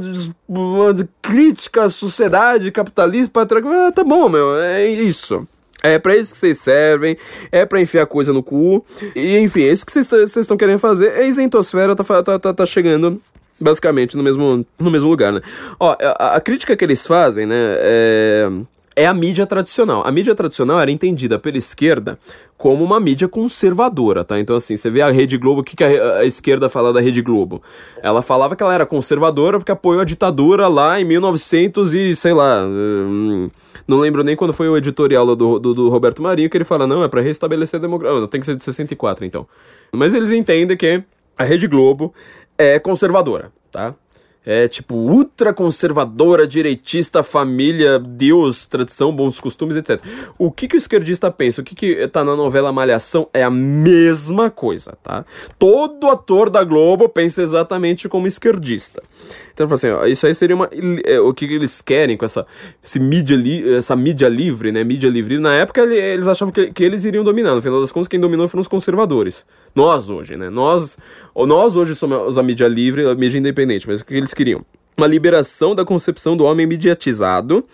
uma 0.48 1.08
crítica 1.22 1.84
à 1.84 1.88
sociedade 1.88 2.70
capitalista 2.72 3.30
para 3.32 3.60
ah, 3.86 3.92
tá 3.92 4.02
bom, 4.02 4.28
meu, 4.28 4.56
é 4.60 4.86
isso. 4.86 5.46
É 5.82 5.98
para 5.98 6.16
isso 6.16 6.32
que 6.32 6.38
vocês 6.38 6.58
servem, 6.58 7.16
é 7.52 7.66
para 7.66 7.80
enfiar 7.80 8.06
coisa 8.06 8.32
no 8.32 8.42
cu. 8.42 8.84
E 9.14 9.38
enfim, 9.38 9.62
é 9.64 9.72
isso 9.72 9.84
que 9.84 9.92
vocês 9.92 10.36
estão 10.36 10.56
querendo 10.56 10.78
fazer. 10.78 11.12
A 11.12 11.22
isentosfera 11.22 11.94
tá, 11.94 12.22
tá, 12.22 12.38
tá, 12.38 12.54
tá 12.54 12.66
chegando 12.66 13.20
basicamente 13.60 14.16
no 14.16 14.22
mesmo, 14.22 14.66
no 14.78 14.90
mesmo 14.90 15.08
lugar, 15.08 15.32
né? 15.32 15.40
Ó, 15.78 15.94
a, 16.00 16.36
a 16.36 16.40
crítica 16.40 16.76
que 16.76 16.84
eles 16.84 17.06
fazem, 17.06 17.46
né, 17.46 17.76
é 17.78 18.50
é 18.96 19.06
a 19.06 19.14
mídia 19.14 19.46
tradicional. 19.46 20.06
A 20.06 20.12
mídia 20.12 20.34
tradicional 20.34 20.80
era 20.80 20.90
entendida 20.90 21.38
pela 21.38 21.58
esquerda 21.58 22.18
como 22.56 22.84
uma 22.84 23.00
mídia 23.00 23.28
conservadora, 23.28 24.24
tá? 24.24 24.38
Então, 24.38 24.56
assim, 24.56 24.76
você 24.76 24.90
vê 24.90 25.02
a 25.02 25.10
Rede 25.10 25.36
Globo, 25.36 25.60
o 25.60 25.64
que, 25.64 25.76
que 25.76 25.84
a, 25.84 26.18
a, 26.18 26.24
esquerda 26.24 26.68
fala 26.68 26.92
da 26.92 27.00
Rede 27.00 27.20
Globo? 27.20 27.62
Ela 28.02 28.22
falava 28.22 28.54
que 28.54 28.62
ela 28.62 28.72
era 28.72 28.86
conservadora 28.86 29.58
porque 29.58 29.72
apoiou 29.72 30.00
a 30.00 30.04
ditadura 30.04 30.68
lá 30.68 31.00
em 31.00 31.04
1900 31.04 31.94
e, 31.94 32.14
sei 32.14 32.32
lá, 32.32 32.64
hum, 32.64 33.50
não 33.86 33.98
lembro 33.98 34.22
nem 34.22 34.36
quando 34.36 34.52
foi 34.52 34.68
o 34.68 34.76
editorial 34.76 35.26
do, 35.34 35.58
do, 35.58 35.74
do 35.74 35.88
Roberto 35.88 36.22
Marinho, 36.22 36.48
que 36.48 36.56
ele 36.56 36.64
fala, 36.64 36.86
não, 36.86 37.02
é 37.02 37.08
para 37.08 37.20
restabelecer 37.20 37.78
a 37.78 37.82
democracia, 37.82 38.28
tem 38.28 38.40
que 38.40 38.46
ser 38.46 38.56
de 38.56 38.64
64, 38.64 39.24
então. 39.24 39.46
Mas 39.92 40.14
eles 40.14 40.30
entendem 40.30 40.76
que 40.76 41.02
a 41.36 41.44
Rede 41.44 41.66
Globo 41.66 42.14
é 42.56 42.78
conservadora, 42.78 43.52
tá? 43.70 43.94
É 44.46 44.68
tipo 44.68 44.94
ultra 44.94 45.54
conservadora, 45.54 46.46
direitista, 46.46 47.22
família, 47.22 47.98
Deus, 47.98 48.66
tradição, 48.66 49.14
bons 49.14 49.40
costumes, 49.40 49.76
etc. 49.76 50.00
O 50.38 50.50
que, 50.50 50.68
que 50.68 50.76
o 50.76 50.78
esquerdista 50.78 51.30
pensa? 51.30 51.60
O 51.60 51.64
que, 51.64 51.74
que 51.74 52.06
tá 52.08 52.22
na 52.22 52.36
novela 52.36 52.72
Malhação 52.72 53.28
é 53.32 53.42
a 53.42 53.50
mesma 53.50 54.50
coisa, 54.50 54.96
tá? 55.02 55.24
Todo 55.58 56.08
ator 56.08 56.50
da 56.50 56.62
Globo 56.62 57.08
pensa 57.08 57.42
exatamente 57.42 58.08
como 58.08 58.26
esquerdista. 58.26 59.02
Então, 59.54 59.66
assim, 59.70 59.88
ó, 59.88 60.04
isso 60.04 60.26
aí 60.26 60.34
seria 60.34 60.56
uma. 60.56 60.68
É, 61.04 61.20
o 61.20 61.32
que, 61.32 61.44
eles 61.44 61.80
querem 61.80 62.16
com 62.16 62.24
essa, 62.24 62.44
esse 62.82 62.98
mídia 62.98 63.36
li, 63.36 63.74
essa 63.74 63.94
mídia 63.94 64.28
livre, 64.28 64.72
né? 64.72 64.82
Mídia 64.82 65.08
livre. 65.08 65.38
Na 65.38 65.54
época 65.54 65.82
eles 65.82 66.26
achavam 66.26 66.52
que, 66.52 66.72
que 66.72 66.82
eles 66.82 67.04
iriam 67.04 67.22
dominar. 67.24 67.54
No 67.54 67.62
final 67.62 67.80
das 67.80 67.92
contas, 67.92 68.08
quem 68.08 68.20
dominou 68.20 68.48
foram 68.48 68.60
os 68.60 68.68
conservadores. 68.68 69.46
Nós 69.74 70.08
hoje, 70.08 70.36
né? 70.36 70.50
Nós, 70.50 70.98
nós 71.34 71.76
hoje 71.76 71.94
somos 71.94 72.36
a 72.36 72.42
mídia 72.42 72.66
livre, 72.66 73.06
a 73.06 73.14
mídia 73.14 73.38
independente, 73.38 73.88
mas 73.88 74.00
o 74.00 74.04
que 74.04 74.14
eles 74.14 74.33
queriam? 74.34 74.64
uma 74.96 75.06
liberação 75.06 75.74
da 75.74 75.84
concepção 75.84 76.36
do 76.36 76.44
homem 76.44 76.66
mediatizado 76.66 77.64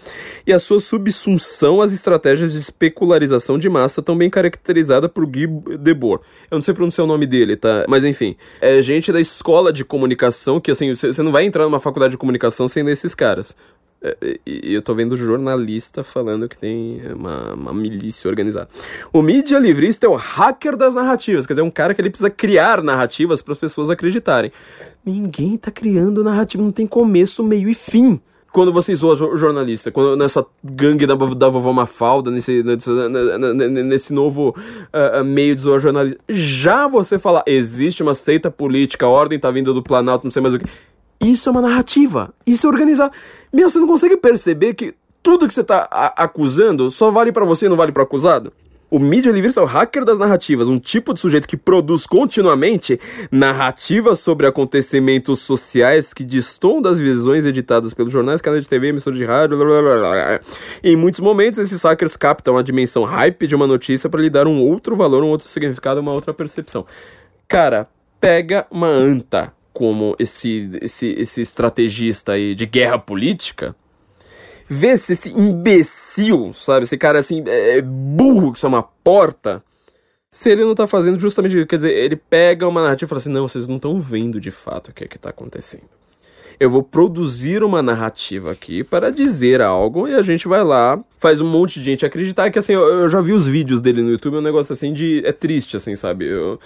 e 0.47 0.53
a 0.53 0.59
sua 0.59 0.81
subsunção 0.81 1.81
às 1.81 1.93
estratégias 1.93 2.53
de 2.53 2.59
especularização 2.59 3.59
de 3.59 3.69
massa, 3.69 4.03
tão 4.03 4.17
bem 4.17 4.31
caracterizada 4.31 5.09
por 5.09 5.27
Guy 5.27 5.47
Debord. 5.79 6.25
Eu 6.51 6.57
não 6.57 6.63
sei 6.63 6.73
pronunciar 6.73 7.05
o 7.05 7.09
nome 7.09 7.27
dele, 7.27 7.57
tá? 7.57 7.85
Mas 7.89 8.05
enfim, 8.05 8.37
é 8.61 8.81
gente 8.81 9.13
da 9.13 9.21
escola 9.21 9.73
de 9.73 9.85
comunicação 9.85 10.61
que, 10.61 10.71
assim, 10.71 10.95
você 10.95 11.23
não 11.23 11.33
vai 11.33 11.45
entrar 11.45 11.65
numa 11.65 11.81
faculdade 11.81 12.13
de 12.13 12.19
comunicação 12.19 12.67
sem 12.67 12.89
esses 12.89 13.15
caras. 13.15 13.55
É, 14.03 14.41
e 14.47 14.73
eu 14.73 14.81
tô 14.81 14.95
vendo 14.95 15.15
jornalista 15.15 16.03
falando 16.03 16.49
que 16.49 16.57
tem 16.57 17.03
uma, 17.15 17.53
uma 17.53 17.75
milícia 17.75 18.31
organizada. 18.31 18.69
O 19.13 19.21
mídia 19.21 19.59
livrista 19.59 20.07
é 20.07 20.09
o 20.09 20.15
hacker 20.15 20.75
das 20.75 20.95
narrativas, 20.95 21.47
quer 21.47 21.53
dizer, 21.53 21.63
um 21.63 21.71
cara 21.71 21.93
que 21.93 22.01
ele 22.01 22.09
precisa 22.09 22.31
criar 22.31 22.83
narrativas 22.83 23.43
para 23.43 23.53
as 23.53 23.59
pessoas 23.59 23.91
acreditarem. 23.91 24.51
Ninguém 25.05 25.57
tá 25.57 25.71
criando 25.71 26.25
narrativa, 26.25 26.63
não 26.63 26.73
tem 26.73 26.87
começo, 26.87 27.43
meio 27.43 27.69
e 27.69 27.75
fim. 27.75 28.21
Quando 28.53 28.73
você 28.73 28.93
zoa 28.95 29.15
o 29.15 29.37
jornalista, 29.37 29.93
quando 29.93 30.17
nessa 30.17 30.45
gangue 30.63 31.07
da, 31.07 31.15
da 31.15 31.49
vovó 31.49 31.73
Mafalda, 31.73 32.33
nesse, 32.33 32.65
nesse, 32.65 32.91
nesse 33.85 34.13
novo 34.13 34.55
uh, 34.59 35.25
meio 35.25 35.55
de 35.55 35.63
zoar 35.63 35.79
jornalista, 35.79 36.19
já 36.29 36.89
você 36.89 37.17
fala, 37.17 37.45
existe 37.47 38.03
uma 38.03 38.13
seita 38.13 38.51
política, 38.51 39.07
a 39.07 39.09
ordem 39.09 39.39
tá 39.39 39.51
vindo 39.53 39.73
do 39.73 39.83
Planalto, 39.83 40.27
não 40.27 40.33
sei 40.33 40.43
mais 40.43 40.53
o 40.53 40.59
que 40.59 40.67
isso 41.21 41.49
é 41.49 41.53
uma 41.53 41.61
narrativa. 41.61 42.33
Isso 42.47 42.67
é 42.67 42.71
organizar. 42.71 43.13
Meu, 43.53 43.69
você 43.69 43.79
não 43.79 43.87
consegue 43.87 44.17
perceber 44.17 44.73
que 44.73 44.95
tudo 45.23 45.47
que 45.47 45.53
você 45.53 45.61
está 45.61 45.83
acusando 46.17 46.91
só 46.91 47.11
vale 47.11 47.31
para 47.31 47.45
você 47.45 47.67
e 47.67 47.69
não 47.69 47.77
vale 47.77 47.93
para 47.93 48.03
acusado? 48.03 48.53
O 48.91 48.99
mídia 48.99 49.31
livrista 49.31 49.61
é 49.61 49.63
o 49.63 49.67
hacker 49.67 50.05
das 50.05 50.19
narrativas, 50.19 50.67
um 50.67 50.77
tipo 50.79 51.15
de 51.15 51.21
sujeito 51.21 51.47
que 51.47 51.57
produz 51.57 52.09
continuamente 52.09 52.99
narrativas 53.31 54.19
sobre 54.19 54.49
acontecimentos 54.49 55.39
sociais 55.39 56.13
que 56.13 56.25
distam 56.25 56.83
das 56.83 56.99
visões 56.99 57.47
editadas 57.47 57.95
pelos 57.95 58.13
jornais, 58.13 58.43
canais 58.43 58.63
de 58.63 58.69
TV, 58.69 58.89
emissores 58.89 59.17
de 59.17 59.25
rádio, 59.25 59.57
blá, 59.57 59.81
blá, 59.81 59.97
blá, 59.97 60.41
Em 60.83 60.97
muitos 60.97 61.21
momentos, 61.21 61.61
esses 61.61 61.81
hackers 61.85 62.17
captam 62.17 62.59
a 62.59 62.63
dimensão 62.63 63.05
hype 63.05 63.47
de 63.47 63.55
uma 63.55 63.67
notícia 63.69 64.11
para 64.11 64.21
lhe 64.21 64.29
dar 64.29 64.49
um 64.49 64.61
outro 64.61 64.97
valor, 64.97 65.23
um 65.23 65.29
outro 65.29 65.49
significado, 65.49 66.01
uma 66.01 66.13
outra 66.13 66.35
percepção. 66.35 66.85
Cara, 67.47 67.89
pega 68.21 68.67
uma 68.73 68.89
anta, 68.89 69.53
como 69.73 70.17
esse, 70.19 70.69
esse, 70.83 71.15
esse 71.17 71.41
estrategista 71.41 72.33
aí 72.33 72.57
de 72.57 72.67
guerra 72.67 72.99
política, 72.99 73.77
vê 74.71 74.97
se 74.97 75.15
esse 75.15 75.31
imbecil, 75.31 76.53
sabe, 76.55 76.85
esse 76.85 76.97
cara 76.97 77.19
assim, 77.19 77.43
é, 77.45 77.79
é 77.79 77.83
burro 77.83 78.53
que 78.53 78.59
isso 78.59 78.67
é 78.67 78.69
uma 78.69 78.85
porta, 78.85 79.65
se 80.31 80.49
ele 80.49 80.65
não 80.65 80.77
tá 80.77 80.87
fazendo 80.87 81.19
justamente, 81.19 81.67
quer 81.67 81.77
dizer, 81.77 81.93
ele 81.93 82.15
pega 82.15 82.69
uma 82.69 82.81
narrativa 82.81 83.07
e 83.07 83.09
fala 83.09 83.19
assim, 83.19 83.31
não, 83.31 83.49
vocês 83.49 83.67
não 83.67 83.77
estão 83.77 84.01
vendo 84.01 84.41
de 84.41 84.53
fato 84.53 84.93
o 84.93 84.95
que 84.95 85.03
é 85.03 85.09
que 85.09 85.19
tá 85.19 85.31
acontecendo. 85.31 85.83
Eu 86.61 86.71
vou 86.71 86.85
produzir 86.85 87.65
uma 87.65 87.83
narrativa 87.83 88.53
aqui 88.53 88.85
para 88.85 89.11
dizer 89.11 89.61
algo 89.61 90.07
e 90.07 90.15
a 90.15 90.23
gente 90.23 90.47
vai 90.47 90.63
lá, 90.63 91.03
faz 91.19 91.41
um 91.41 91.49
monte 91.49 91.81
de 91.81 91.87
gente 91.87 92.07
acreditar 92.07 92.49
que 92.51 92.59
assim, 92.59 92.75
eu, 92.75 92.83
eu 92.83 93.09
já 93.09 93.21
vi 93.21 93.33
os 93.33 93.49
vídeos 93.49 93.81
dele 93.81 94.03
no 94.03 94.11
YouTube, 94.11 94.37
é 94.37 94.39
um 94.39 94.43
negócio 94.43 94.73
assim 94.73 94.93
de. 94.93 95.23
é 95.25 95.33
triste, 95.33 95.77
assim, 95.77 95.97
sabe? 95.97 96.27
Eu, 96.27 96.61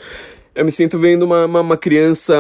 eu 0.54 0.64
me 0.64 0.72
sinto 0.72 0.98
vendo 0.98 1.22
uma, 1.22 1.46
uma, 1.46 1.60
uma 1.60 1.76
criança 1.76 2.34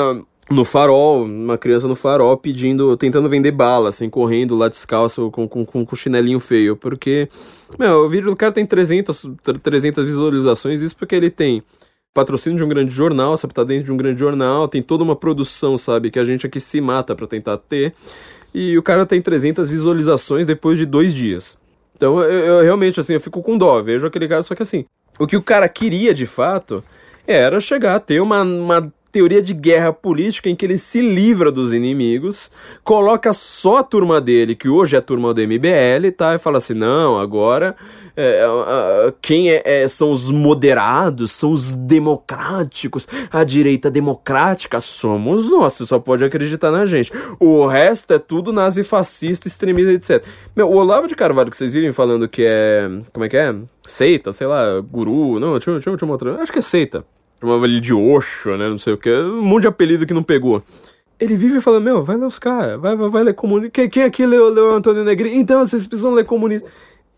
no 0.50 0.64
farol, 0.64 1.24
uma 1.24 1.56
criança 1.56 1.88
no 1.88 1.94
farol 1.94 2.36
pedindo, 2.36 2.96
tentando 2.96 3.28
vender 3.28 3.50
bala, 3.50 3.88
assim, 3.88 4.10
correndo 4.10 4.56
lá 4.56 4.68
descalço 4.68 5.30
com, 5.30 5.48
com, 5.48 5.64
com, 5.64 5.96
chinelinho 5.96 6.38
feio, 6.38 6.76
porque, 6.76 7.28
meu, 7.78 8.04
o 8.04 8.08
vídeo 8.08 8.30
do 8.30 8.36
cara 8.36 8.52
tem 8.52 8.66
300, 8.66 9.26
300 9.62 10.04
visualizações, 10.04 10.82
isso 10.82 10.96
porque 10.96 11.14
ele 11.14 11.30
tem 11.30 11.62
patrocínio 12.12 12.58
de 12.58 12.64
um 12.64 12.68
grande 12.68 12.94
jornal, 12.94 13.36
sabe, 13.36 13.54
tá 13.54 13.64
dentro 13.64 13.86
de 13.86 13.92
um 13.92 13.96
grande 13.96 14.20
jornal, 14.20 14.68
tem 14.68 14.82
toda 14.82 15.02
uma 15.02 15.16
produção, 15.16 15.78
sabe, 15.78 16.10
que 16.10 16.18
a 16.18 16.24
gente 16.24 16.46
aqui 16.46 16.60
se 16.60 16.80
mata 16.80 17.14
para 17.14 17.26
tentar 17.26 17.56
ter, 17.56 17.94
e 18.52 18.76
o 18.78 18.82
cara 18.82 19.06
tem 19.06 19.20
300 19.20 19.68
visualizações 19.68 20.46
depois 20.46 20.78
de 20.78 20.86
dois 20.86 21.14
dias. 21.14 21.58
Então, 21.96 22.20
eu, 22.20 22.30
eu 22.30 22.62
realmente, 22.62 23.00
assim, 23.00 23.14
eu 23.14 23.20
fico 23.20 23.42
com 23.42 23.56
dó, 23.56 23.80
vejo 23.82 24.06
aquele 24.06 24.28
cara, 24.28 24.42
só 24.42 24.54
que 24.54 24.62
assim, 24.62 24.84
o 25.18 25.26
que 25.26 25.36
o 25.36 25.42
cara 25.42 25.68
queria 25.68 26.12
de 26.12 26.26
fato 26.26 26.84
era 27.26 27.60
chegar 27.60 27.96
a 27.96 28.00
ter 28.00 28.20
uma, 28.20 28.42
uma 28.42 28.92
teoria 29.14 29.40
de 29.40 29.54
guerra 29.54 29.92
política 29.92 30.50
em 30.50 30.56
que 30.56 30.66
ele 30.66 30.76
se 30.76 31.00
livra 31.00 31.52
dos 31.52 31.72
inimigos, 31.72 32.50
coloca 32.82 33.32
só 33.32 33.76
a 33.76 33.82
turma 33.84 34.20
dele, 34.20 34.56
que 34.56 34.68
hoje 34.68 34.96
é 34.96 34.98
a 34.98 35.02
turma 35.02 35.32
do 35.32 35.40
MBL, 35.40 36.10
tá? 36.16 36.34
E 36.34 36.38
fala 36.38 36.58
assim: 36.58 36.74
não, 36.74 37.16
agora 37.16 37.76
é, 38.16 38.40
é, 38.42 39.14
quem 39.22 39.50
é, 39.50 39.86
são 39.86 40.10
os 40.10 40.32
moderados, 40.32 41.30
são 41.30 41.52
os 41.52 41.76
democráticos, 41.76 43.06
a 43.30 43.44
direita 43.44 43.88
democrática 43.88 44.80
somos 44.80 45.48
nós, 45.48 45.74
você 45.74 45.86
só 45.86 46.00
pode 46.00 46.24
acreditar 46.24 46.72
na 46.72 46.84
gente. 46.84 47.12
O 47.38 47.68
resto 47.68 48.14
é 48.14 48.18
tudo 48.18 48.52
nazifascista, 48.52 49.46
extremista, 49.46 49.92
etc. 49.92 50.26
Meu, 50.56 50.68
o 50.68 50.74
Olavo 50.74 51.06
de 51.06 51.14
Carvalho 51.14 51.52
que 51.52 51.56
vocês 51.56 51.72
viram 51.72 51.92
falando 51.92 52.28
que 52.28 52.44
é. 52.44 52.90
Como 53.12 53.24
é 53.24 53.28
que 53.28 53.36
é? 53.36 53.54
Seita, 53.86 54.32
sei 54.32 54.48
lá, 54.48 54.80
guru. 54.80 55.38
Não, 55.38 55.52
deixa 55.52 55.70
eu 55.70 56.08
mostrar. 56.08 56.34
Acho 56.40 56.50
que 56.50 56.58
é 56.58 56.62
seita 56.62 57.04
chamava 57.44 57.66
ele 57.66 57.80
de 57.80 57.92
Oxo, 57.92 58.56
né? 58.56 58.68
Não 58.68 58.78
sei 58.78 58.94
o 58.94 58.98
que. 58.98 59.12
Um 59.12 59.42
monte 59.42 59.62
de 59.62 59.68
apelido 59.68 60.06
que 60.06 60.14
não 60.14 60.22
pegou. 60.22 60.62
Ele 61.20 61.36
vive 61.36 61.60
falando, 61.60 61.84
meu, 61.84 62.02
vai 62.02 62.16
ler 62.16 62.26
os 62.26 62.38
caras, 62.38 62.80
vai, 62.80 62.96
vai, 62.96 63.08
vai 63.08 63.22
ler 63.22 63.34
comunista. 63.34 63.70
Quem, 63.70 63.88
quem 63.88 64.02
aqui 64.02 64.26
leu, 64.26 64.48
leu 64.48 64.72
Antônio 64.72 65.04
Negri? 65.04 65.36
Então, 65.36 65.64
vocês 65.64 65.86
precisam 65.86 66.12
ler 66.12 66.24
comunista. 66.24 66.68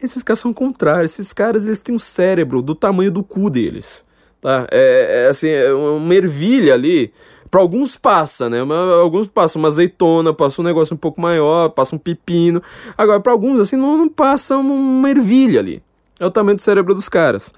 Esses 0.03 0.23
caras 0.23 0.41
são 0.41 0.53
contrários. 0.53 1.13
Esses 1.13 1.33
caras, 1.33 1.67
eles 1.67 1.81
têm 1.81 1.95
um 1.95 1.99
cérebro 1.99 2.61
do 2.61 2.75
tamanho 2.75 3.11
do 3.11 3.23
cu 3.23 3.49
deles. 3.49 4.05
Tá? 4.41 4.67
É, 4.71 5.25
é 5.25 5.29
assim, 5.29 5.49
é 5.49 5.73
uma 5.73 6.15
ervilha 6.15 6.75
ali. 6.75 7.13
Para 7.51 7.61
alguns 7.61 7.97
passa, 7.97 8.51
né? 8.51 8.59
Alguns 9.01 9.29
passam 9.29 9.61
uma 9.61 9.69
azeitona, 9.69 10.35
passa 10.35 10.61
um 10.61 10.65
negócio 10.65 10.95
um 10.95 10.99
pouco 10.99 11.21
maior, 11.21 11.71
passa 11.71 11.95
um 11.95 11.99
pepino. 11.99 12.63
Agora, 12.99 13.21
para 13.21 13.33
alguns, 13.33 13.61
assim, 13.61 13.77
não, 13.77 13.97
não 13.97 14.09
passa 14.09 14.59
uma 14.59 15.09
ervilha 15.09 15.61
ali. 15.61 15.83
É 16.19 16.27
o 16.27 16.31
tamanho 16.31 16.57
do 16.57 16.63
cérebro 16.63 16.95
dos 16.95 17.09
caras. 17.09 17.53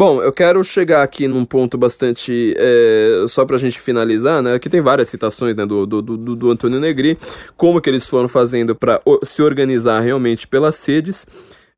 Bom, 0.00 0.22
eu 0.22 0.32
quero 0.32 0.64
chegar 0.64 1.02
aqui 1.02 1.28
num 1.28 1.44
ponto 1.44 1.76
bastante. 1.76 2.54
É, 2.56 3.26
só 3.28 3.44
pra 3.44 3.58
gente 3.58 3.78
finalizar, 3.78 4.42
né? 4.42 4.54
Aqui 4.54 4.70
tem 4.70 4.80
várias 4.80 5.10
citações 5.10 5.54
né, 5.54 5.66
do, 5.66 5.84
do, 5.84 6.00
do, 6.00 6.34
do 6.36 6.50
Antônio 6.50 6.80
Negri, 6.80 7.18
como 7.54 7.82
que 7.82 7.90
eles 7.90 8.08
foram 8.08 8.26
fazendo 8.26 8.74
para 8.74 8.98
se 9.22 9.42
organizar 9.42 10.00
realmente 10.00 10.48
pelas 10.48 10.76
sedes 10.76 11.26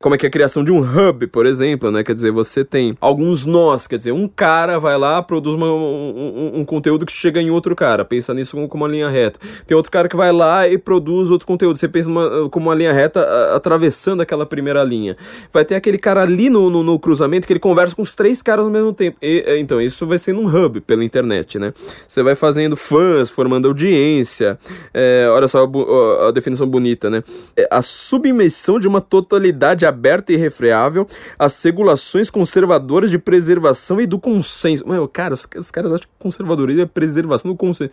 como 0.03 0.15
é 0.15 0.17
que 0.17 0.25
é 0.25 0.27
a 0.27 0.31
criação 0.31 0.65
de 0.65 0.71
um 0.71 0.79
hub, 0.81 1.27
por 1.27 1.45
exemplo, 1.45 1.89
né? 1.89 2.03
Quer 2.03 2.13
dizer, 2.13 2.29
você 2.29 2.65
tem 2.65 2.93
alguns 2.99 3.45
nós, 3.45 3.87
quer 3.87 3.97
dizer, 3.97 4.11
um 4.11 4.27
cara 4.27 4.77
vai 4.77 4.97
lá, 4.97 5.23
produz 5.23 5.55
uma, 5.55 5.67
um, 5.67 6.51
um, 6.55 6.65
conteúdo 6.65 7.05
que 7.05 7.13
chega 7.13 7.41
em 7.41 7.49
outro 7.49 7.73
cara, 7.73 8.03
pensa 8.03 8.33
nisso 8.33 8.57
como, 8.57 8.67
como 8.67 8.83
uma 8.83 8.91
linha 8.91 9.07
reta. 9.07 9.39
Tem 9.65 9.77
outro 9.77 9.89
cara 9.89 10.09
que 10.09 10.15
vai 10.17 10.33
lá 10.33 10.67
e 10.67 10.77
produz 10.77 11.31
outro 11.31 11.47
conteúdo, 11.47 11.79
você 11.79 11.87
pensa 11.87 12.09
uma, 12.09 12.49
como 12.49 12.67
uma 12.67 12.75
linha 12.75 12.91
reta 12.91 13.21
a, 13.21 13.55
atravessando 13.55 14.19
aquela 14.19 14.45
primeira 14.45 14.83
linha. 14.83 15.15
Vai 15.53 15.63
ter 15.63 15.75
aquele 15.75 15.97
cara 15.97 16.21
ali 16.21 16.49
no, 16.49 16.69
no, 16.69 16.83
no, 16.83 16.99
cruzamento 16.99 17.47
que 17.47 17.53
ele 17.53 17.61
conversa 17.61 17.95
com 17.95 18.01
os 18.01 18.13
três 18.13 18.41
caras 18.41 18.65
ao 18.65 18.71
mesmo 18.71 18.91
tempo. 18.91 19.15
E, 19.21 19.41
é, 19.47 19.57
então, 19.57 19.79
isso 19.79 20.05
vai 20.05 20.17
ser 20.17 20.33
num 20.33 20.47
hub 20.53 20.81
pela 20.81 21.05
internet, 21.05 21.57
né? 21.57 21.73
Você 22.05 22.21
vai 22.21 22.35
fazendo 22.35 22.75
fãs, 22.75 23.29
formando 23.29 23.69
audiência. 23.69 24.59
É, 24.93 25.29
olha 25.31 25.47
só 25.47 25.63
a, 25.63 26.27
a, 26.27 26.31
definição 26.31 26.67
bonita, 26.67 27.09
né? 27.09 27.23
É 27.55 27.69
a 27.71 27.81
submissão 27.81 28.77
de 28.77 28.87
uma 28.89 28.99
totalidade 28.99 29.92
aberta 29.93 30.33
e 30.33 30.35
refreável 30.35 31.07
às 31.37 31.61
regulações 31.63 32.29
conservadoras 32.29 33.09
de 33.09 33.17
preservação 33.17 34.01
e 34.01 34.05
do 34.05 34.19
consenso. 34.19 34.87
Meu, 34.87 35.07
cara, 35.07 35.33
os, 35.33 35.47
os 35.57 35.71
caras 35.71 35.91
acham 35.91 36.07
que 36.07 36.09
conservadorismo 36.19 36.81
é 36.81 36.85
preservação 36.85 37.51
do 37.51 37.57
consenso. 37.57 37.91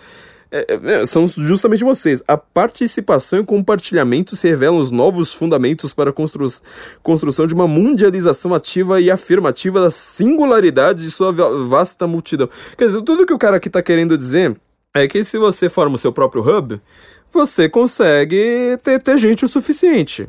É, 0.52 0.66
é, 0.82 1.06
são 1.06 1.26
justamente 1.28 1.84
vocês. 1.84 2.22
A 2.26 2.36
participação 2.36 3.38
e 3.38 3.44
compartilhamento 3.44 4.34
se 4.34 4.48
revelam 4.48 4.78
os 4.78 4.90
novos 4.90 5.32
fundamentos 5.32 5.92
para 5.92 6.10
a 6.10 6.12
constru 6.12 6.48
construção 7.02 7.46
de 7.46 7.54
uma 7.54 7.68
mundialização 7.68 8.52
ativa 8.52 9.00
e 9.00 9.10
afirmativa 9.10 9.80
das 9.80 9.94
singularidades 9.94 11.04
de 11.04 11.10
sua 11.10 11.30
vasta 11.30 12.06
multidão. 12.06 12.48
Quer 12.76 12.86
dizer, 12.86 13.02
tudo 13.02 13.24
que 13.24 13.32
o 13.32 13.38
cara 13.38 13.58
aqui 13.58 13.68
está 13.68 13.80
querendo 13.80 14.18
dizer 14.18 14.56
é 14.92 15.06
que 15.06 15.22
se 15.22 15.38
você 15.38 15.68
forma 15.68 15.94
o 15.94 15.98
seu 15.98 16.12
próprio 16.12 16.42
hub, 16.42 16.80
você 17.32 17.68
consegue 17.68 18.76
ter, 18.82 19.00
ter 19.00 19.18
gente 19.18 19.44
o 19.44 19.48
suficiente. 19.48 20.28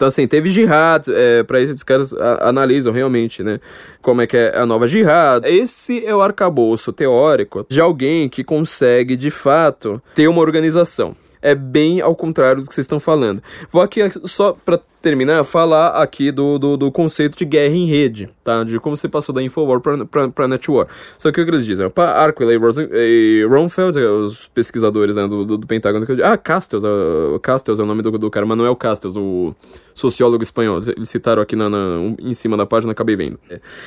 Então, 0.00 0.08
assim, 0.08 0.26
teve 0.26 0.48
jihad, 0.48 1.04
é, 1.10 1.42
para 1.42 1.60
esses 1.60 1.82
caras 1.82 2.14
analisam 2.40 2.90
realmente, 2.90 3.42
né, 3.42 3.60
como 4.00 4.22
é 4.22 4.26
que 4.26 4.34
é 4.34 4.56
a 4.56 4.64
nova 4.64 4.88
jihad. 4.88 5.44
Esse 5.44 6.06
é 6.06 6.14
o 6.14 6.22
arcabouço 6.22 6.90
teórico 6.90 7.66
de 7.68 7.82
alguém 7.82 8.26
que 8.26 8.42
consegue, 8.42 9.14
de 9.14 9.28
fato, 9.28 10.02
ter 10.14 10.26
uma 10.26 10.40
organização 10.40 11.14
é 11.42 11.54
bem 11.54 12.00
ao 12.00 12.14
contrário 12.14 12.62
do 12.62 12.68
que 12.68 12.74
vocês 12.74 12.84
estão 12.84 13.00
falando. 13.00 13.42
Vou 13.70 13.82
aqui 13.82 14.00
só 14.24 14.52
para 14.52 14.80
terminar, 15.00 15.42
falar 15.44 16.02
aqui 16.02 16.30
do, 16.30 16.58
do, 16.58 16.76
do, 16.76 16.92
conceito 16.92 17.36
de 17.36 17.44
guerra 17.44 17.74
em 17.74 17.86
rede, 17.86 18.28
tá? 18.44 18.62
De 18.64 18.78
como 18.78 18.96
você 18.96 19.08
passou 19.08 19.34
da 19.34 19.42
Infowar 19.42 19.80
para 19.80 20.46
Netwar. 20.48 20.86
Só 21.16 21.32
que 21.32 21.40
o 21.40 21.44
que 21.44 21.50
eles 21.50 21.64
dizem? 21.64 21.88
Para 21.88 22.10
Arquila 22.22 22.52
e 22.52 23.46
Ronfeld, 23.48 23.98
é 23.98 24.06
os 24.06 24.48
pesquisadores 24.48 25.16
né, 25.16 25.26
do, 25.26 25.44
do, 25.44 25.58
do 25.58 25.66
Pentágono, 25.66 26.06
ah, 26.22 26.36
Castells, 26.36 26.84
uh, 26.84 27.38
Castells 27.40 27.78
é 27.78 27.82
o 27.82 27.86
nome 27.86 28.02
do, 28.02 28.10
do 28.18 28.30
cara, 28.30 28.44
Manuel 28.44 28.76
Castells, 28.76 29.16
o 29.16 29.54
sociólogo 29.94 30.42
espanhol. 30.42 30.82
Eles 30.94 31.08
citaram 31.08 31.40
aqui 31.40 31.56
na, 31.56 31.70
na, 31.70 32.14
em 32.20 32.34
cima 32.34 32.56
da 32.56 32.66
página, 32.66 32.92
acabei 32.92 33.16
vendo. 33.16 33.40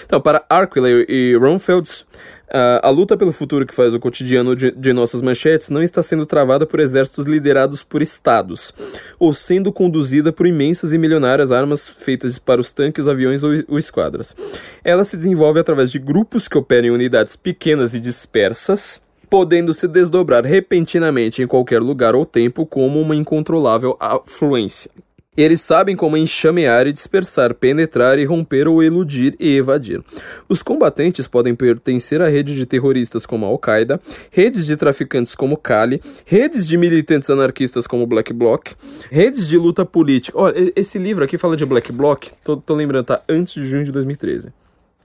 Então, 0.03 0.19
para 0.19 0.43
Arquila 0.49 0.89
e 0.89 1.35
Ronfeld, 1.35 2.05
Uh, 2.53 2.77
a 2.83 2.89
luta 2.91 3.17
pelo 3.17 3.31
futuro 3.31 3.65
que 3.65 3.73
faz 3.73 3.95
o 3.95 3.99
cotidiano 3.99 4.55
de, 4.55 4.69
de, 4.69 4.93
nossas 4.93 5.23
manchetes 5.23 5.71
não 5.71 5.81
está 5.81 6.03
sendo 6.03 6.23
travada 6.23 6.67
por 6.67 6.79
exércitos 6.79 7.25
liderados 7.25 7.81
por 7.81 7.99
estados, 7.99 8.71
ou 9.17 9.33
sendo 9.33 9.73
conduzida 9.73 10.31
por 10.31 10.45
imensas 10.45 10.93
e 10.93 10.99
milionárias 10.99 11.51
armas 11.51 11.87
feitas 11.87 12.37
para 12.37 12.61
os 12.61 12.71
tanques, 12.71 13.07
aviões 13.07 13.43
ou, 13.43 13.53
ou 13.67 13.79
esquadras. 13.79 14.35
Ela 14.83 15.03
se 15.03 15.17
desenvolve 15.17 15.59
através 15.59 15.91
de 15.91 15.97
grupos 15.97 16.47
que 16.47 16.55
operam 16.55 16.89
em 16.89 16.91
unidades 16.91 17.35
pequenas 17.35 17.95
e 17.95 17.99
dispersas, 17.99 19.01
podendo 19.27 19.73
se 19.73 19.87
desdobrar 19.87 20.45
repentinamente 20.45 21.41
em 21.41 21.47
qualquer 21.47 21.81
lugar 21.81 22.13
ou 22.13 22.23
tempo 22.23 22.67
como 22.67 23.01
uma 23.01 23.15
incontrolável 23.15 23.97
afluência. 23.99 24.91
Eles 25.35 25.61
sabem 25.61 25.95
como 25.95 26.15
enxamear 26.15 26.87
e 26.87 26.93
dispersar, 26.93 27.53
penetrar 27.53 28.19
e 28.19 28.25
romper 28.25 28.67
ou 28.67 28.83
eludir 28.83 29.35
e 29.39 29.57
evadir. 29.57 30.01
Os 30.47 30.61
combatentes 30.61 31.27
podem 31.27 31.55
pertencer 31.55 32.21
a 32.21 32.27
redes 32.27 32.55
de 32.55 32.65
terroristas 32.65 33.25
como 33.25 33.45
a 33.45 33.49
Al-Qaeda, 33.49 33.99
redes 34.31 34.65
de 34.65 34.77
traficantes 34.77 35.33
como 35.33 35.57
Kali, 35.57 36.01
redes 36.25 36.67
de 36.67 36.77
militantes 36.77 37.29
anarquistas 37.29 37.87
como 37.87 38.05
Black 38.05 38.31
Bloc, 38.31 38.73
redes 39.09 39.47
de 39.47 39.57
luta 39.57 39.85
política. 39.85 40.37
Olha, 40.37 40.71
esse 40.75 40.99
livro 40.99 41.23
aqui 41.23 41.37
fala 41.37 41.57
de 41.57 41.65
Black 41.65 41.91
Bloc, 41.91 42.27
tô, 42.43 42.57
tô 42.57 42.75
lembrando, 42.75 43.05
tá? 43.05 43.21
Antes 43.27 43.55
de 43.55 43.65
junho 43.65 43.83
de 43.83 43.91
2013. 43.91 44.49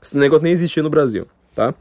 Esse 0.00 0.16
negócio 0.16 0.44
nem 0.44 0.52
existia 0.52 0.82
no 0.82 0.90
Brasil, 0.90 1.26
tá? 1.55 1.74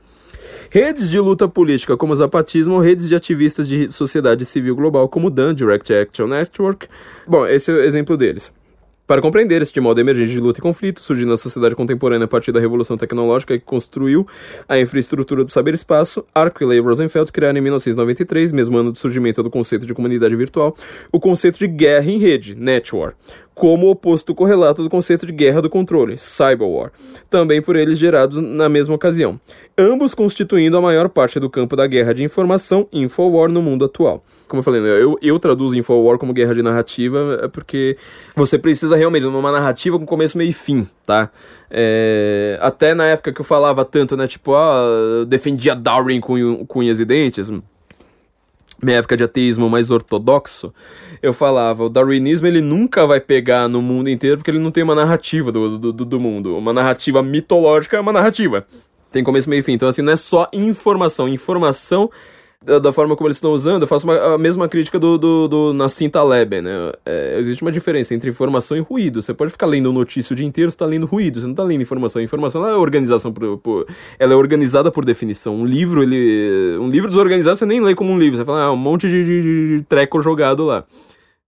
Redes 0.69 1.09
de 1.09 1.19
luta 1.19 1.47
política 1.47 1.95
como 1.95 2.13
o 2.13 2.15
Zapatismo 2.15 2.75
ou 2.75 2.81
redes 2.81 3.07
de 3.07 3.15
ativistas 3.15 3.67
de 3.67 3.89
sociedade 3.89 4.45
civil 4.45 4.75
global 4.75 5.07
como 5.07 5.27
o 5.27 5.29
DAN, 5.29 5.53
Direct 5.53 5.93
Action 5.93 6.27
Network. 6.27 6.87
Bom, 7.25 7.45
esse 7.45 7.71
é 7.71 7.73
o 7.73 7.83
exemplo 7.83 8.17
deles. 8.17 8.51
Para 9.07 9.21
compreender 9.21 9.61
este 9.61 9.79
modo 9.79 10.01
emergente 10.01 10.31
de 10.31 10.39
luta 10.41 10.59
e 10.59 10.61
conflito, 10.61 10.99
surgindo 10.99 11.29
na 11.29 11.37
sociedade 11.37 11.73
contemporânea 11.73 12.25
a 12.25 12.27
partir 12.27 12.51
da 12.51 12.59
revolução 12.59 12.97
tecnológica 12.97 13.57
que 13.57 13.63
construiu 13.63 14.27
a 14.67 14.77
infraestrutura 14.77 15.45
do 15.45 15.51
saber-espaço, 15.51 16.25
Arquila 16.35 16.75
e 16.75 16.79
Rosenfeld 16.79 17.31
criaram 17.31 17.57
em 17.57 17.61
1993, 17.61 18.51
mesmo 18.51 18.77
ano 18.77 18.91
do 18.91 18.99
surgimento 18.99 19.41
do 19.41 19.49
conceito 19.49 19.85
de 19.85 19.93
comunidade 19.93 20.35
virtual, 20.35 20.75
o 21.09 21.21
conceito 21.21 21.57
de 21.57 21.67
guerra 21.67 22.11
em 22.11 22.17
rede, 22.17 22.53
Netwar, 22.53 23.15
como 23.57 23.89
oposto 23.89 24.35
correlato 24.35 24.83
do 24.83 24.89
conceito 24.89 25.25
de 25.25 25.31
guerra 25.31 25.61
do 25.61 25.69
controle, 25.69 26.15
Cyberwar, 26.17 26.91
também 27.29 27.61
por 27.61 27.77
eles 27.77 27.97
gerados 27.97 28.37
na 28.37 28.67
mesma 28.67 28.93
ocasião, 28.93 29.39
ambos 29.77 30.13
constituindo 30.13 30.77
a 30.77 30.81
maior 30.81 31.07
parte 31.07 31.39
do 31.39 31.49
campo 31.49 31.77
da 31.77 31.87
guerra 31.87 32.13
de 32.13 32.23
informação, 32.23 32.87
Infowar, 32.91 33.49
no 33.49 33.61
mundo 33.61 33.85
atual. 33.85 34.23
Como 34.47 34.59
eu 34.59 34.63
falei, 34.63 34.81
né, 34.81 35.01
eu, 35.01 35.17
eu 35.21 35.39
traduzo 35.39 35.75
Infowar 35.75 36.17
como 36.17 36.33
guerra 36.33 36.53
de 36.53 36.61
narrativa, 36.61 37.39
é 37.43 37.47
porque 37.47 37.97
você 38.35 38.59
precisa 38.59 38.96
realmente 38.97 39.23
de 39.23 39.27
uma 39.29 39.51
narrativa 39.51 39.97
com 39.97 40.05
começo, 40.05 40.37
meio 40.37 40.49
e 40.49 40.53
fim, 40.53 40.87
tá? 41.05 41.29
É, 41.71 42.57
até 42.61 42.93
na 42.93 43.05
época 43.05 43.31
que 43.31 43.39
eu 43.39 43.45
falava 43.45 43.85
tanto, 43.85 44.17
né, 44.17 44.27
tipo, 44.27 44.53
ah, 44.53 45.25
defendia 45.27 45.75
Darwin 45.75 46.19
com, 46.19 46.65
com 46.65 46.79
unhas 46.79 46.99
e 46.99 47.05
dentes, 47.05 47.49
minha 48.81 48.97
época 48.97 49.17
de 49.17 49.23
ateísmo 49.23 49.69
mais 49.69 49.89
ortodoxo, 49.89 50.73
eu 51.21 51.33
falava, 51.33 51.83
o 51.83 51.89
darwinismo 51.89 52.45
ele 52.47 52.61
nunca 52.61 53.07
vai 53.07 53.19
pegar 53.19 53.67
no 53.67 53.81
mundo 53.81 54.09
inteiro 54.09 54.37
porque 54.37 54.51
ele 54.51 54.59
não 54.59 54.71
tem 54.71 54.83
uma 54.83 54.93
narrativa 54.93 55.51
do, 55.51 55.77
do, 55.77 55.91
do 55.91 56.19
mundo. 56.19 56.55
Uma 56.55 56.73
narrativa 56.73 57.23
mitológica 57.23 57.97
é 57.97 57.99
uma 57.99 58.13
narrativa. 58.13 58.67
Tem 59.11 59.23
começo, 59.23 59.49
meio 59.49 59.61
e 59.61 59.63
fim. 59.63 59.73
Então, 59.73 59.87
assim, 59.87 60.01
não 60.01 60.13
é 60.13 60.15
só 60.15 60.47
informação. 60.53 61.27
Informação 61.27 62.09
da, 62.63 62.79
da, 62.79 62.91
forma 62.91 63.15
como 63.15 63.27
eles 63.27 63.37
estão 63.37 63.51
usando, 63.51 63.83
eu 63.83 63.87
faço 63.87 64.05
uma, 64.05 64.33
a 64.33 64.37
mesma 64.37 64.67
crítica 64.67 64.99
do, 64.99 65.17
do, 65.17 65.47
do 65.47 65.73
Nassim 65.73 66.09
Taleb, 66.09 66.59
né? 66.61 66.91
É, 67.05 67.37
existe 67.39 67.61
uma 67.61 67.71
diferença 67.71 68.15
entre 68.15 68.29
informação 68.29 68.75
e 68.75 68.79
ruído. 68.79 69.21
Você 69.21 69.33
pode 69.33 69.51
ficar 69.51 69.67
lendo 69.67 69.93
notícia 69.93 70.33
o 70.33 70.35
dia 70.35 70.45
inteiro, 70.45 70.71
você 70.71 70.77
tá 70.77 70.85
lendo 70.85 71.05
ruído, 71.05 71.39
você 71.39 71.45
não 71.45 71.53
está 71.53 71.63
lendo 71.63 71.81
informação. 71.81 72.21
Informação 72.21 72.63
ela 72.63 72.73
é 72.73 72.77
organização 72.77 73.31
por, 73.31 73.57
por, 73.59 73.87
ela 74.17 74.33
é 74.33 74.35
organizada 74.35 74.91
por 74.91 75.05
definição. 75.05 75.55
Um 75.55 75.65
livro, 75.65 76.01
ele. 76.01 76.77
Um 76.79 76.89
livro 76.89 77.09
desorganizado 77.09 77.57
você 77.57 77.65
nem 77.65 77.79
lê 77.79 77.93
como 77.93 78.11
um 78.11 78.17
livro, 78.17 78.37
você 78.37 78.45
fala, 78.45 78.63
ah, 78.63 78.71
um 78.71 78.77
monte 78.77 79.07
de, 79.07 79.23
de, 79.23 79.77
de 79.77 79.83
treco 79.83 80.21
jogado 80.21 80.65
lá. 80.65 80.83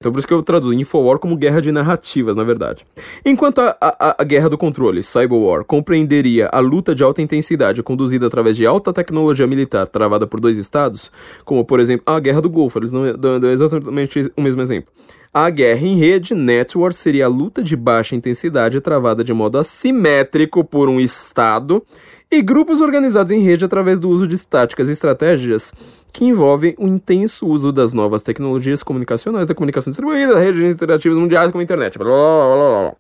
Então 0.01 0.13
por 0.13 0.19
isso 0.19 0.27
que 0.30 0.34
eu 0.34 0.41
traduzo 0.41 0.73
Infowar 0.73 1.19
como 1.19 1.35
guerra 1.35 1.61
de 1.61 1.73
narrativas, 1.73 2.34
na 2.34 2.45
verdade. 2.45 2.85
Enquanto 3.26 3.59
a, 3.59 3.76
a, 3.81 4.15
a 4.21 4.23
guerra 4.23 4.47
do 4.47 4.57
controle, 4.57 5.03
Cyberwar, 5.03 5.65
compreenderia 5.65 6.47
a 6.53 6.59
luta 6.59 6.95
de 6.95 7.03
alta 7.03 7.21
intensidade 7.21 7.84
conduzida 7.84 8.26
através 8.26 8.55
de 8.55 8.65
alta 8.65 8.93
tecnologia 8.93 9.45
militar 9.45 9.89
travada 9.89 10.26
por 10.26 10.39
dois 10.39 10.57
estados, 10.57 11.11
como 11.43 11.65
por 11.65 11.81
exemplo 11.81 12.03
a 12.05 12.17
guerra 12.17 12.39
do 12.39 12.49
Golfo, 12.49 12.80
eles 12.80 12.93
não 12.93 13.13
dão 13.13 13.51
exatamente 13.51 14.31
o 14.38 14.41
mesmo 14.41 14.61
exemplo. 14.61 14.89
A 15.34 15.49
guerra 15.49 15.85
em 15.85 15.97
rede, 15.97 16.34
Network, 16.34 16.95
seria 16.95 17.26
a 17.26 17.30
luta 17.30 17.61
de 17.61 17.76
baixa 17.76 18.15
intensidade 18.15 18.80
travada 18.80 19.21
de 19.21 19.34
modo 19.34 19.57
assimétrico 19.57 20.63
por 20.63 20.88
um 20.88 20.97
estado 20.97 21.85
e 22.31 22.41
grupos 22.41 22.80
organizados 22.80 23.31
em 23.31 23.39
rede 23.39 23.65
através 23.65 23.97
do 23.97 24.07
uso 24.07 24.27
de 24.27 24.45
táticas 24.45 24.88
e 24.88 24.91
estratégias 24.91 25.73
que 26.14 26.26
envolvem 26.26 26.76
o 26.77 26.88
intenso 26.88 27.47
uso 27.47 27.72
das 27.72 27.93
novas 27.93 28.22
tecnologias 28.22 28.84
comunicacionais, 28.84 29.47
da 29.47 29.56
comunicação 29.56 29.89
distribuída, 29.89 30.34
da 30.34 30.39
redes 30.39 30.61
interativas 30.61 31.18
mundiais 31.18 31.51
como 31.51 31.61
a 31.61 31.64
internet. 31.64 31.97
Blá, 31.97 32.07
blá, 32.07 32.56
blá, 32.56 32.95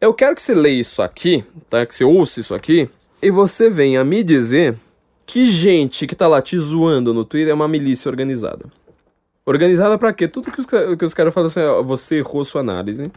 Eu 0.00 0.12
quero 0.12 0.34
que 0.34 0.42
você 0.42 0.54
leia 0.54 0.80
isso 0.80 1.00
aqui, 1.00 1.42
tá? 1.70 1.84
Que 1.86 1.94
você 1.94 2.04
ouça 2.04 2.40
isso 2.40 2.54
aqui, 2.54 2.88
e 3.22 3.30
você 3.30 3.70
venha 3.70 4.04
me 4.04 4.22
dizer 4.22 4.76
que 5.26 5.46
gente 5.46 6.06
que 6.06 6.14
tá 6.14 6.28
lá 6.28 6.42
te 6.42 6.58
zoando 6.58 7.14
no 7.14 7.24
Twitter 7.24 7.50
é 7.50 7.54
uma 7.54 7.68
milícia 7.68 8.10
organizada. 8.10 8.66
Organizada 9.46 9.98
para 9.98 10.12
quê? 10.12 10.28
Tudo 10.28 10.50
que 10.50 10.60
os, 10.60 10.66
que 10.66 11.04
os 11.04 11.14
caras 11.14 11.32
falam 11.32 11.46
assim, 11.48 11.60
ó, 11.60 11.82
você 11.82 12.16
errou 12.16 12.44
sua 12.44 12.60
análise 12.60 13.10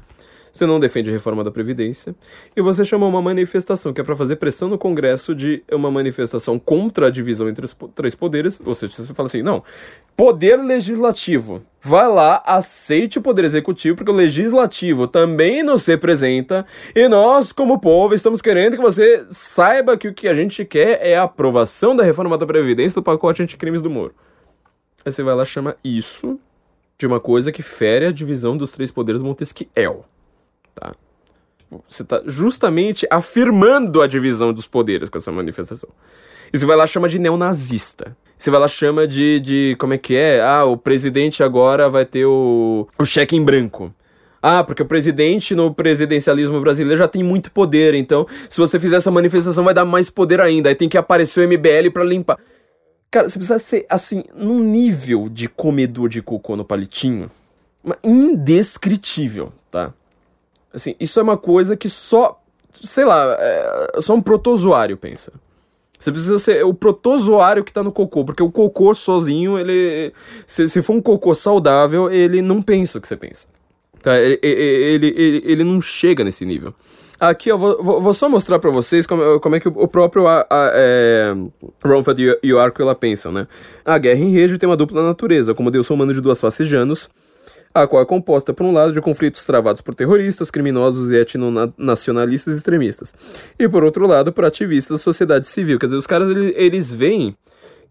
você 0.58 0.66
não 0.66 0.80
defende 0.80 1.10
a 1.10 1.14
reforma 1.14 1.44
da 1.44 1.52
Previdência, 1.52 2.16
e 2.56 2.62
você 2.62 2.84
chamou 2.84 3.10
uma 3.10 3.22
manifestação 3.22 3.94
que 3.94 4.02
é 4.02 4.04
para 4.04 4.16
fazer 4.16 4.36
pressão 4.38 4.68
no 4.68 4.78
Congresso 4.78 5.34
de 5.34 5.64
uma 5.72 5.90
manifestação 5.90 6.58
contra 6.58 7.08
a 7.08 7.10
divisão 7.10 7.48
entre 7.48 7.66
os 7.66 7.78
três 7.96 8.16
poderes, 8.16 8.62
ou 8.66 8.74
seja, 8.74 8.94
você 8.94 9.14
fala 9.14 9.28
assim, 9.28 9.42
não, 9.42 9.64
poder 10.16 10.58
legislativo, 10.58 11.62
vai 11.82 12.08
lá, 12.08 12.42
aceite 12.46 13.20
o 13.20 13.22
poder 13.22 13.46
executivo, 13.46 13.98
porque 13.98 14.12
o 14.12 14.16
legislativo 14.16 15.08
também 15.08 15.64
nos 15.64 15.86
representa, 15.86 16.66
e 16.96 17.08
nós, 17.08 17.52
como 17.52 17.80
povo, 17.80 18.14
estamos 18.14 18.42
querendo 18.42 18.76
que 18.76 18.82
você 18.82 19.26
saiba 19.30 19.98
que 19.98 20.08
o 20.08 20.14
que 20.14 20.28
a 20.28 20.34
gente 20.34 20.66
quer 20.66 21.00
é 21.02 21.16
a 21.16 21.24
aprovação 21.24 21.96
da 21.96 22.04
reforma 22.04 22.38
da 22.38 22.46
Previdência 22.46 22.96
do 22.96 23.04
pacote 23.04 23.44
anticrimes 23.44 23.82
do 23.82 23.90
Moro. 23.90 24.14
Aí 25.06 25.12
você 25.12 25.24
vai 25.24 25.36
lá 25.36 25.46
chama 25.46 25.78
isso 25.84 26.40
de 26.98 27.06
uma 27.06 27.20
coisa 27.20 27.52
que 27.52 27.62
fere 27.62 28.08
a 28.08 28.12
divisão 28.12 28.58
dos 28.58 28.72
três 28.72 28.90
poderes 28.92 29.22
Montesquiel. 29.22 30.06
Tá? 30.80 30.94
Você 31.88 32.04
está 32.04 32.22
justamente 32.26 33.08
afirmando 33.10 34.02
a 34.02 34.08
divisão 34.08 34.54
dos 34.54 34.68
poderes 34.68 35.10
com 35.10 35.18
essa 35.18 35.32
manifestação. 35.32 35.90
E 36.54 36.58
você 36.58 36.66
vai 36.66 36.78
lá 36.78 36.88
chama 36.88 37.10
de 37.10 37.20
neonazista. 37.20 38.16
Você 38.38 38.52
vai 38.52 38.60
lá 38.60 38.68
chama 38.68 39.08
de, 39.08 39.40
de. 39.40 39.76
Como 39.80 39.94
é 39.94 39.98
que 39.98 40.16
é? 40.16 40.42
Ah, 40.42 40.64
o 40.64 40.78
presidente 40.78 41.44
agora 41.44 41.90
vai 41.90 42.06
ter 42.06 42.26
o, 42.26 42.88
o 42.98 43.06
cheque 43.06 43.36
em 43.36 43.44
branco. 43.44 43.94
Ah, 44.42 44.64
porque 44.64 44.84
o 44.84 44.86
presidente 44.86 45.56
no 45.56 45.74
presidencialismo 45.74 46.62
brasileiro 46.62 46.98
já 46.98 47.08
tem 47.08 47.24
muito 47.24 47.52
poder, 47.52 47.96
então 47.96 48.28
se 48.48 48.58
você 48.60 48.80
fizer 48.80 48.98
essa 48.98 49.10
manifestação 49.10 49.64
vai 49.64 49.74
dar 49.74 49.84
mais 49.84 50.10
poder 50.12 50.40
ainda. 50.40 50.70
Aí 50.70 50.76
tem 50.76 50.88
que 50.88 50.98
aparecer 50.98 51.46
o 51.46 51.50
MBL 51.50 51.92
para 51.92 52.04
limpar. 52.04 52.38
Cara, 53.10 53.28
você 53.28 53.40
precisa 53.40 53.58
ser, 53.58 53.86
assim, 53.90 54.24
num 54.36 54.60
nível 54.60 55.28
de 55.28 55.50
comedor 55.50 56.08
de 56.08 56.22
cocô 56.22 56.56
no 56.56 56.64
palitinho, 56.64 57.32
indescritível, 58.04 59.52
tá? 59.72 59.94
Assim, 60.78 60.96
isso 61.00 61.20
é 61.20 61.24
uma 61.24 61.38
coisa 61.38 61.76
que 61.76 61.90
só, 61.90 62.40
sei 62.84 63.04
lá, 63.04 63.36
é, 63.40 64.00
só 64.00 64.14
um 64.14 64.22
protozoário 64.22 64.96
pensa. 64.96 65.34
Você 65.98 66.12
precisa 66.12 66.38
ser 66.38 66.64
o 66.64 66.72
protozoário 66.72 67.64
que 67.64 67.74
tá 67.74 67.84
no 67.84 67.92
cocô, 67.92 68.24
porque 68.24 68.44
o 68.44 68.52
cocô 68.52 68.94
sozinho, 68.94 69.58
ele. 69.58 70.14
Se, 70.46 70.70
se 70.70 70.84
for 70.84 70.94
um 70.94 71.02
cocô 71.02 71.34
saudável, 71.34 72.12
ele 72.12 72.44
não 72.44 72.62
pensa 72.62 73.00
o 73.00 73.02
que 73.02 73.08
você 73.08 73.18
pensa. 73.18 73.48
Tá? 74.04 74.16
Ele, 74.20 74.38
ele, 74.44 75.08
ele, 75.08 75.44
ele 75.44 75.64
não 75.64 75.82
chega 75.82 76.24
nesse 76.24 76.46
nível. 76.46 76.76
Aqui 77.20 77.50
eu 77.50 77.58
vou, 77.58 78.00
vou, 78.00 78.14
só 78.14 78.30
mostrar 78.30 78.60
para 78.60 78.70
vocês 78.70 79.08
como, 79.08 79.40
como 79.40 79.56
é 79.56 79.60
que 79.60 79.68
o 79.68 79.88
próprio 79.88 80.28
a, 80.28 80.46
é, 80.52 81.36
Romford 81.84 82.38
e 82.44 82.54
o 82.54 82.60
Arquila 82.60 82.94
pensam, 82.94 83.32
né? 83.32 83.48
A 83.84 83.98
guerra 83.98 84.20
em 84.20 84.32
rede 84.32 84.60
tem 84.60 84.70
uma 84.70 84.78
dupla 84.78 85.02
natureza, 85.02 85.56
como 85.56 85.72
Deus 85.72 85.90
humano 85.90 86.14
de 86.14 86.22
duas 86.22 86.40
faces 86.40 86.68
Janus, 86.68 87.10
a 87.84 87.88
qual 87.88 88.02
é 88.02 88.06
composta, 88.06 88.54
por 88.54 88.66
um 88.66 88.72
lado, 88.72 88.92
de 88.92 89.02
conflitos 89.02 89.46
travados 89.46 89.82
por 89.82 89.96
terroristas, 89.96 90.52
criminosos 90.52 91.12
e 91.12 91.16
etnonacionalistas 91.16 92.58
extremistas, 92.58 93.14
e 93.58 93.68
por 93.68 93.84
outro 93.84 94.08
lado, 94.08 94.32
por 94.32 94.46
ativistas 94.46 95.00
da 95.00 95.04
sociedade 95.04 95.48
civil. 95.48 95.80
Quer 95.80 95.88
dizer, 95.88 95.98
os 95.98 96.08
caras 96.08 96.30
eles, 96.30 96.54
eles 96.56 96.92
veem 96.92 97.36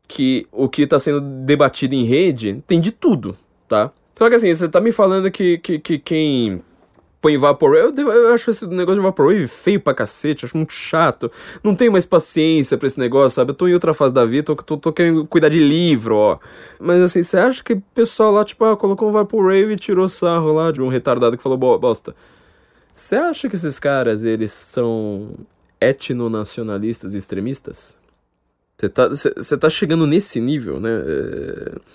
que 0.09 0.47
o 0.53 0.69
que 0.69 0.83
está 0.83 0.99
sendo 0.99 1.21
debatido 1.21 1.95
em 1.95 2.05
rede 2.05 2.63
tem 2.67 2.81
de 2.81 2.93
tudo, 2.93 3.37
tá? 3.69 3.91
Só 4.17 4.29
que 4.29 4.37
assim, 4.37 4.55
você 4.55 4.69
tá 4.69 4.81
me 4.81 4.93
falando 4.93 5.31
que, 5.31 5.59
que, 5.59 5.79
que 5.79 5.99
quem 5.99 6.63
põe 7.21 7.37
Vaporwave. 7.37 8.01
Eu, 8.01 8.13
eu 8.13 8.35
acho 8.35 8.51
esse 8.51 8.67
negócio 8.67 9.01
de 9.01 9.07
Vaporwave 9.07 9.49
feio 9.49 9.81
pra 9.81 9.95
cacete, 9.95 10.45
acho 10.45 10.57
muito 10.57 10.73
chato. 10.73 11.31
Não 11.63 11.75
tenho 11.75 11.93
mais 11.93 12.05
paciência 12.05 12.77
pra 12.77 12.87
esse 12.87 12.99
negócio, 12.99 13.37
sabe? 13.37 13.51
Eu 13.51 13.55
tô 13.55 13.69
em 13.69 13.75
outra 13.75 13.95
fase 13.95 14.13
da 14.13 14.25
vida, 14.25 14.45
tô, 14.45 14.57
tô, 14.57 14.77
tô 14.77 14.93
querendo 14.93 15.27
cuidar 15.27 15.49
de 15.49 15.59
livro, 15.59 16.17
ó. 16.17 16.39
Mas 16.79 17.03
assim, 17.03 17.23
você 17.23 17.37
acha 17.39 17.63
que 17.63 17.75
o 17.75 17.83
pessoal 17.95 18.33
lá, 18.33 18.45
tipo, 18.45 18.65
ah, 18.65 18.77
colocou 18.77 19.09
um 19.09 19.13
Vaporwave 19.13 19.73
e 19.73 19.77
tirou 19.77 20.09
sarro 20.09 20.53
lá 20.53 20.71
de 20.71 20.81
um 20.81 20.89
retardado 20.89 21.37
que 21.37 21.43
falou 21.43 21.59
bosta? 21.59 22.15
Você 22.93 23.15
acha 23.15 23.49
que 23.49 23.57
esses 23.57 23.79
caras, 23.79 24.25
eles 24.25 24.53
são 24.53 25.31
etnonacionalistas 25.81 27.15
e 27.15 27.19
extremistas? 27.19 27.97
Você 28.78 28.90
tá, 28.90 29.09
tá 29.59 29.70
chegando 29.70 30.07
nesse 30.07 30.39
nível, 30.39 30.78
né? 30.78 30.90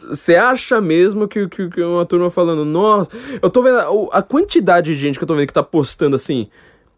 Você 0.07 0.33
é, 0.33 0.39
acha 0.39 0.81
mesmo 0.81 1.27
que, 1.27 1.47
que, 1.47 1.69
que 1.69 1.83
uma 1.83 2.07
turma 2.07 2.31
falando, 2.31 2.65
nossa, 2.65 3.11
eu 3.39 3.51
tô 3.51 3.61
vendo 3.61 3.77
a, 3.77 4.17
a, 4.17 4.21
quantidade 4.23 4.95
de 4.95 4.99
gente 4.99 5.19
que 5.19 5.23
eu 5.23 5.27
tô 5.27 5.35
vendo 5.35 5.45
que 5.45 5.53
tá 5.53 5.61
postando 5.61 6.15
assim, 6.15 6.49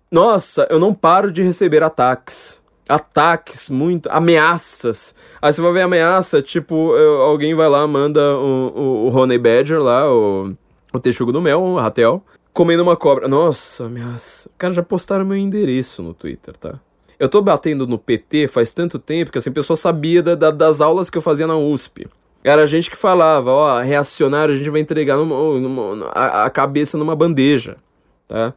nossa, 0.10 0.66
eu 0.70 0.80
não 0.80 0.94
paro 0.94 1.34
de 1.34 1.44
receber 1.44 1.84
ataques. 1.84 2.64
Ataques, 2.88 3.70
muito, 3.70 4.08
ameaças. 4.10 5.14
Aí 5.42 5.52
você 5.52 5.62
vai 5.62 5.74
ver 5.74 5.82
ameaça, 5.82 6.42
tipo, 6.42 6.96
eu, 6.96 7.22
alguém 7.22 7.54
vai 7.54 7.68
lá, 7.68 7.86
manda 7.86 8.22
o, 8.38 8.72
o, 8.74 9.08
o 9.08 9.18
Honey 9.18 9.38
Badger 9.38 9.82
lá, 9.82 10.10
o, 10.10 10.54
o 10.94 11.00
Texugo 11.00 11.34
do 11.34 11.42
Mel, 11.42 11.62
o 11.62 11.76
Ratel, 11.76 12.24
comendo 12.54 12.84
uma 12.84 12.96
cobra. 12.96 13.28
Nossa, 13.28 13.88
ameaça. 13.88 14.50
Cara, 14.58 14.74
já 14.74 14.84
postaram 14.84 15.26
meu 15.26 15.38
endereço 15.38 16.02
no 16.02 16.14
Twitter, 16.14 16.56
tá? 16.58 16.80
Eu 17.20 17.30
tô 17.30 17.42
batendo 17.42 17.88
no 17.88 17.98
PT 17.98 18.48
faz 18.48 18.72
tanto 18.74 19.00
tempo 19.00 19.32
que 19.32 19.38
assim, 19.38 19.50
a 19.50 19.54
pessoa 19.54 19.78
sabia 19.78 20.22
da, 20.22 20.36
da, 20.36 20.52
das 20.52 20.82
aulas 20.82 21.10
que 21.10 21.18
eu 21.18 21.22
fazia 21.22 21.48
na 21.48 21.56
USP. 21.56 22.08
Era 22.44 22.64
a 22.64 22.66
gente 22.66 22.90
que 22.90 22.98
falava, 22.98 23.52
ó, 23.52 23.80
reacionário 23.80 24.54
a 24.54 24.58
gente 24.58 24.70
vai 24.70 24.82
entregar 24.82 25.16
numa, 25.16 25.36
numa, 25.60 26.08
a, 26.10 26.44
a, 26.46 26.50
cabeça 26.50 26.98
numa 26.98 27.16
bandeja, 27.16 27.78
tá? 28.28 28.54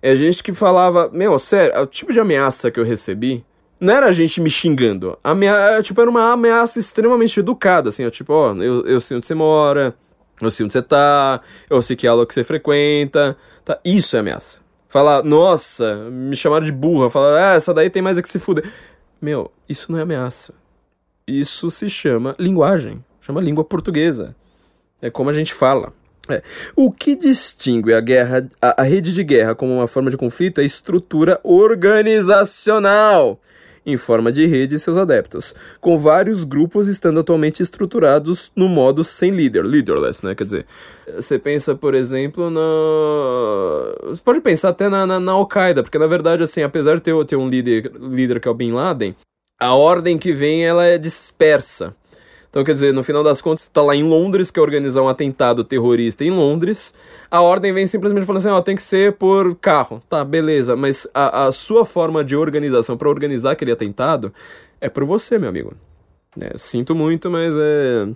É 0.00 0.12
a 0.12 0.16
gente 0.16 0.42
que 0.42 0.54
falava, 0.54 1.10
meu, 1.12 1.36
sério, 1.38 1.82
o 1.82 1.86
tipo 1.86 2.12
de 2.12 2.20
ameaça 2.20 2.70
que 2.70 2.78
eu 2.78 2.84
recebi 2.84 3.44
não 3.80 3.92
era 3.92 4.06
a 4.06 4.12
gente 4.12 4.40
me 4.40 4.48
xingando. 4.48 5.18
Amea 5.22 5.82
tipo, 5.82 6.00
era 6.00 6.08
uma 6.08 6.32
ameaça 6.32 6.78
extremamente 6.78 7.40
educada, 7.40 7.88
assim, 7.88 8.06
ó, 8.06 8.10
tipo, 8.10 8.32
ó, 8.32 8.54
eu, 8.54 8.86
eu 8.86 9.00
sei 9.00 9.16
onde 9.16 9.26
você 9.26 9.34
mora, 9.34 9.94
eu 10.40 10.50
sei 10.50 10.64
onde 10.64 10.72
você 10.72 10.82
tá, 10.82 11.40
eu 11.68 11.82
sei 11.82 11.96
que 11.96 12.06
aula 12.06 12.24
que 12.24 12.34
você 12.34 12.44
frequenta, 12.44 13.36
tá? 13.64 13.80
Isso 13.84 14.16
é 14.16 14.20
ameaça. 14.20 14.60
Falar, 14.88 15.22
nossa, 15.22 16.08
me 16.10 16.34
chamaram 16.34 16.64
de 16.64 16.72
burra. 16.72 17.10
Falar, 17.10 17.52
ah, 17.52 17.54
essa 17.54 17.74
daí 17.74 17.90
tem 17.90 18.00
mais 18.00 18.16
é 18.16 18.22
que 18.22 18.28
se 18.28 18.38
fuder. 18.38 18.64
Meu, 19.20 19.52
isso 19.68 19.92
não 19.92 19.98
é 19.98 20.02
ameaça. 20.02 20.54
Isso 21.26 21.70
se 21.70 21.90
chama 21.90 22.34
linguagem. 22.38 23.04
Chama 23.20 23.40
língua 23.40 23.62
portuguesa. 23.62 24.34
É 25.02 25.10
como 25.10 25.28
a 25.28 25.34
gente 25.34 25.52
fala. 25.52 25.92
É. 26.28 26.42
O 26.74 26.90
que 26.90 27.14
distingue 27.16 27.92
a 27.94 28.00
guerra, 28.00 28.48
a, 28.60 28.82
a 28.82 28.84
rede 28.84 29.14
de 29.14 29.22
guerra 29.24 29.54
como 29.54 29.74
uma 29.74 29.86
forma 29.86 30.10
de 30.10 30.16
conflito 30.16 30.58
é 30.60 30.62
a 30.62 30.66
estrutura 30.66 31.38
organizacional 31.42 33.38
em 33.88 33.96
forma 33.96 34.30
de 34.30 34.46
rede 34.46 34.74
e 34.74 34.78
seus 34.78 34.98
adeptos, 34.98 35.54
com 35.80 35.98
vários 35.98 36.44
grupos 36.44 36.86
estando 36.86 37.20
atualmente 37.20 37.62
estruturados 37.62 38.52
no 38.54 38.68
modo 38.68 39.02
sem 39.02 39.30
líder, 39.30 39.64
leaderless, 39.64 40.24
né? 40.24 40.34
Quer 40.34 40.44
dizer, 40.44 40.66
você 41.14 41.38
pensa, 41.38 41.74
por 41.74 41.94
exemplo, 41.94 42.50
na. 42.50 42.60
Você 44.08 44.20
pode 44.22 44.40
pensar 44.40 44.68
até 44.68 44.90
na, 44.90 45.06
na, 45.06 45.18
na 45.18 45.32
Al-Qaeda, 45.32 45.82
porque 45.82 45.98
na 45.98 46.06
verdade, 46.06 46.42
assim, 46.42 46.62
apesar 46.62 46.96
de 46.96 47.00
ter, 47.00 47.24
ter 47.24 47.36
um 47.36 47.48
líder, 47.48 47.90
líder 47.98 48.40
que 48.40 48.46
é 48.46 48.50
o 48.50 48.54
Bin 48.54 48.72
Laden, 48.72 49.16
a 49.58 49.74
ordem 49.74 50.18
que 50.18 50.32
vem 50.32 50.66
ela 50.66 50.84
é 50.84 50.98
dispersa. 50.98 51.94
Então, 52.50 52.64
quer 52.64 52.72
dizer, 52.72 52.94
no 52.94 53.02
final 53.04 53.22
das 53.22 53.42
contas, 53.42 53.64
está 53.64 53.82
lá 53.82 53.94
em 53.94 54.02
Londres, 54.02 54.50
que 54.50 54.58
é 54.58 54.62
organizar 54.62 55.02
um 55.02 55.08
atentado 55.08 55.62
terrorista 55.62 56.24
em 56.24 56.30
Londres. 56.30 56.94
A 57.30 57.42
ordem 57.42 57.72
vem 57.72 57.86
simplesmente 57.86 58.24
falando 58.24 58.40
assim: 58.40 58.48
ó, 58.48 58.60
tem 58.62 58.74
que 58.74 58.82
ser 58.82 59.12
por 59.12 59.54
carro. 59.56 60.02
Tá, 60.08 60.24
beleza, 60.24 60.74
mas 60.74 61.06
a, 61.12 61.46
a 61.46 61.52
sua 61.52 61.84
forma 61.84 62.24
de 62.24 62.34
organização 62.34 62.96
para 62.96 63.08
organizar 63.08 63.52
aquele 63.52 63.72
atentado 63.72 64.32
é 64.80 64.88
por 64.88 65.04
você, 65.04 65.38
meu 65.38 65.50
amigo. 65.50 65.74
É, 66.40 66.56
sinto 66.56 66.94
muito, 66.94 67.30
mas 67.30 67.54
é. 67.56 68.08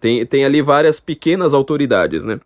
Tem, 0.00 0.24
tem 0.24 0.44
ali 0.44 0.62
várias 0.62 1.00
pequenas 1.00 1.52
autoridades, 1.52 2.24
né? 2.24 2.38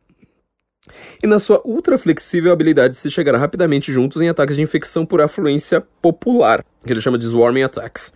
E 1.22 1.26
na 1.26 1.38
sua 1.38 1.60
ultra 1.64 1.98
flexível 1.98 2.52
habilidade 2.52 2.94
de 2.94 3.00
se 3.00 3.10
chegar 3.10 3.36
rapidamente 3.36 3.92
juntos 3.92 4.22
em 4.22 4.28
ataques 4.28 4.56
de 4.56 4.62
infecção 4.62 5.04
por 5.04 5.20
afluência 5.20 5.82
popular, 6.00 6.64
que 6.84 6.92
ele 6.92 7.00
chama 7.00 7.18
de 7.18 7.26
swarming 7.26 7.62
attacks. 7.62 8.12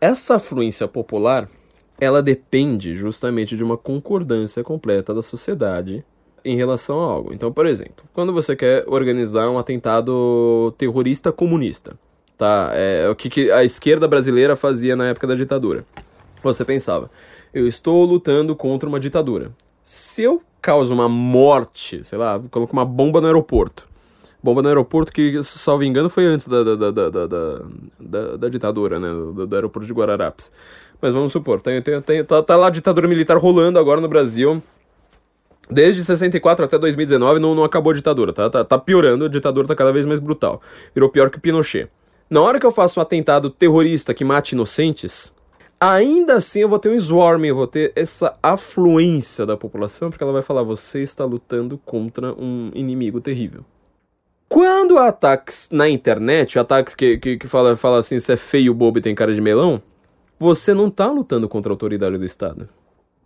Essa 0.00 0.36
afluência 0.36 0.86
popular 0.88 1.48
ela 2.00 2.22
depende 2.22 2.94
justamente 2.94 3.56
de 3.56 3.64
uma 3.64 3.76
concordância 3.76 4.62
completa 4.62 5.14
da 5.14 5.22
sociedade 5.22 6.04
em 6.44 6.56
relação 6.56 7.00
a 7.00 7.12
algo. 7.12 7.32
Então, 7.32 7.52
por 7.52 7.66
exemplo, 7.66 8.04
quando 8.12 8.32
você 8.32 8.54
quer 8.54 8.84
organizar 8.86 9.50
um 9.50 9.58
atentado 9.58 10.72
terrorista 10.78 11.32
comunista, 11.32 11.98
tá? 12.36 12.70
É 12.72 13.08
o 13.08 13.16
que, 13.16 13.50
a 13.50 13.64
esquerda 13.64 14.06
brasileira 14.06 14.54
fazia 14.54 14.94
na 14.94 15.08
época 15.08 15.26
da 15.26 15.34
ditadura. 15.34 15.84
Você 16.42 16.64
pensava, 16.64 17.10
eu 17.52 17.66
estou 17.66 18.04
lutando 18.04 18.54
contra 18.54 18.88
uma 18.88 19.00
ditadura. 19.00 19.50
Se 19.82 20.22
eu 20.22 20.42
causo 20.60 20.92
uma 20.92 21.08
morte, 21.08 22.02
sei 22.04 22.18
lá, 22.18 22.40
coloco 22.50 22.72
uma 22.72 22.84
bomba 22.84 23.20
no 23.20 23.26
aeroporto. 23.26 23.86
Bomba 24.42 24.62
no 24.62 24.68
aeroporto 24.68 25.12
que, 25.12 25.42
salvo 25.42 25.82
engano, 25.82 26.08
foi 26.08 26.26
antes 26.26 26.46
da, 26.46 26.62
da, 26.62 26.76
da, 26.76 26.90
da, 26.90 27.08
da, 27.10 27.62
da, 27.98 28.36
da 28.36 28.48
ditadura, 28.48 29.00
né? 29.00 29.08
Do, 29.08 29.46
do 29.46 29.54
aeroporto 29.56 29.86
de 29.86 29.92
Guararapes. 29.92 30.52
Mas 31.00 31.12
vamos 31.12 31.32
supor, 31.32 31.60
tem, 31.60 31.80
tem, 31.82 32.00
tem, 32.00 32.24
tá, 32.24 32.42
tá 32.42 32.56
lá 32.56 32.68
a 32.68 32.70
ditadura 32.70 33.06
militar 33.06 33.36
rolando 33.36 33.78
agora 33.78 34.00
no 34.00 34.08
Brasil. 34.08 34.62
Desde 35.70 36.04
64 36.04 36.64
até 36.64 36.78
2019 36.78 37.40
não, 37.40 37.54
não 37.54 37.64
acabou 37.64 37.90
a 37.90 37.94
ditadura, 37.94 38.32
tá, 38.32 38.48
tá, 38.48 38.64
tá 38.64 38.78
piorando, 38.78 39.24
a 39.24 39.28
ditadura 39.28 39.66
tá 39.66 39.74
cada 39.74 39.92
vez 39.92 40.06
mais 40.06 40.20
brutal. 40.20 40.60
Virou 40.94 41.10
pior 41.10 41.28
que 41.28 41.38
o 41.38 41.40
Pinochet. 41.40 41.88
Na 42.30 42.40
hora 42.40 42.58
que 42.58 42.66
eu 42.66 42.70
faço 42.70 42.98
um 42.98 43.02
atentado 43.02 43.50
terrorista 43.50 44.14
que 44.14 44.24
mate 44.24 44.54
inocentes, 44.54 45.32
ainda 45.80 46.34
assim 46.34 46.60
eu 46.60 46.68
vou 46.68 46.78
ter 46.78 46.88
um 46.88 46.98
swarm, 46.98 47.44
eu 47.44 47.54
vou 47.54 47.66
ter 47.66 47.92
essa 47.94 48.36
afluência 48.42 49.46
da 49.46 49.56
população, 49.56 50.10
porque 50.10 50.24
ela 50.24 50.32
vai 50.32 50.42
falar: 50.42 50.62
você 50.62 51.02
está 51.02 51.24
lutando 51.24 51.78
contra 51.84 52.32
um 52.32 52.70
inimigo 52.74 53.20
terrível. 53.20 53.64
Quando 54.48 54.98
há 54.98 55.08
ataques 55.08 55.68
na 55.72 55.88
internet, 55.88 56.58
ataques 56.58 56.94
que, 56.94 57.18
que, 57.18 57.36
que 57.36 57.48
fala, 57.48 57.76
fala 57.76 57.98
assim, 57.98 58.18
você 58.18 58.34
é 58.34 58.36
feio, 58.36 58.72
bobo 58.72 58.98
e 58.98 59.02
tem 59.02 59.14
cara 59.14 59.34
de 59.34 59.40
melão, 59.40 59.82
você 60.38 60.74
não 60.74 60.88
está 60.88 61.06
lutando 61.06 61.48
contra 61.48 61.72
a 61.72 61.74
autoridade 61.74 62.18
do 62.18 62.24
Estado. 62.24 62.68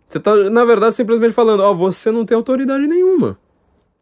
Você 0.07 0.17
está, 0.17 0.35
na 0.49 0.65
verdade, 0.65 0.95
simplesmente 0.95 1.33
falando: 1.33 1.61
ó, 1.61 1.71
oh, 1.71 1.75
você 1.75 2.11
não 2.11 2.25
tem 2.25 2.35
autoridade 2.35 2.85
nenhuma. 2.87 3.37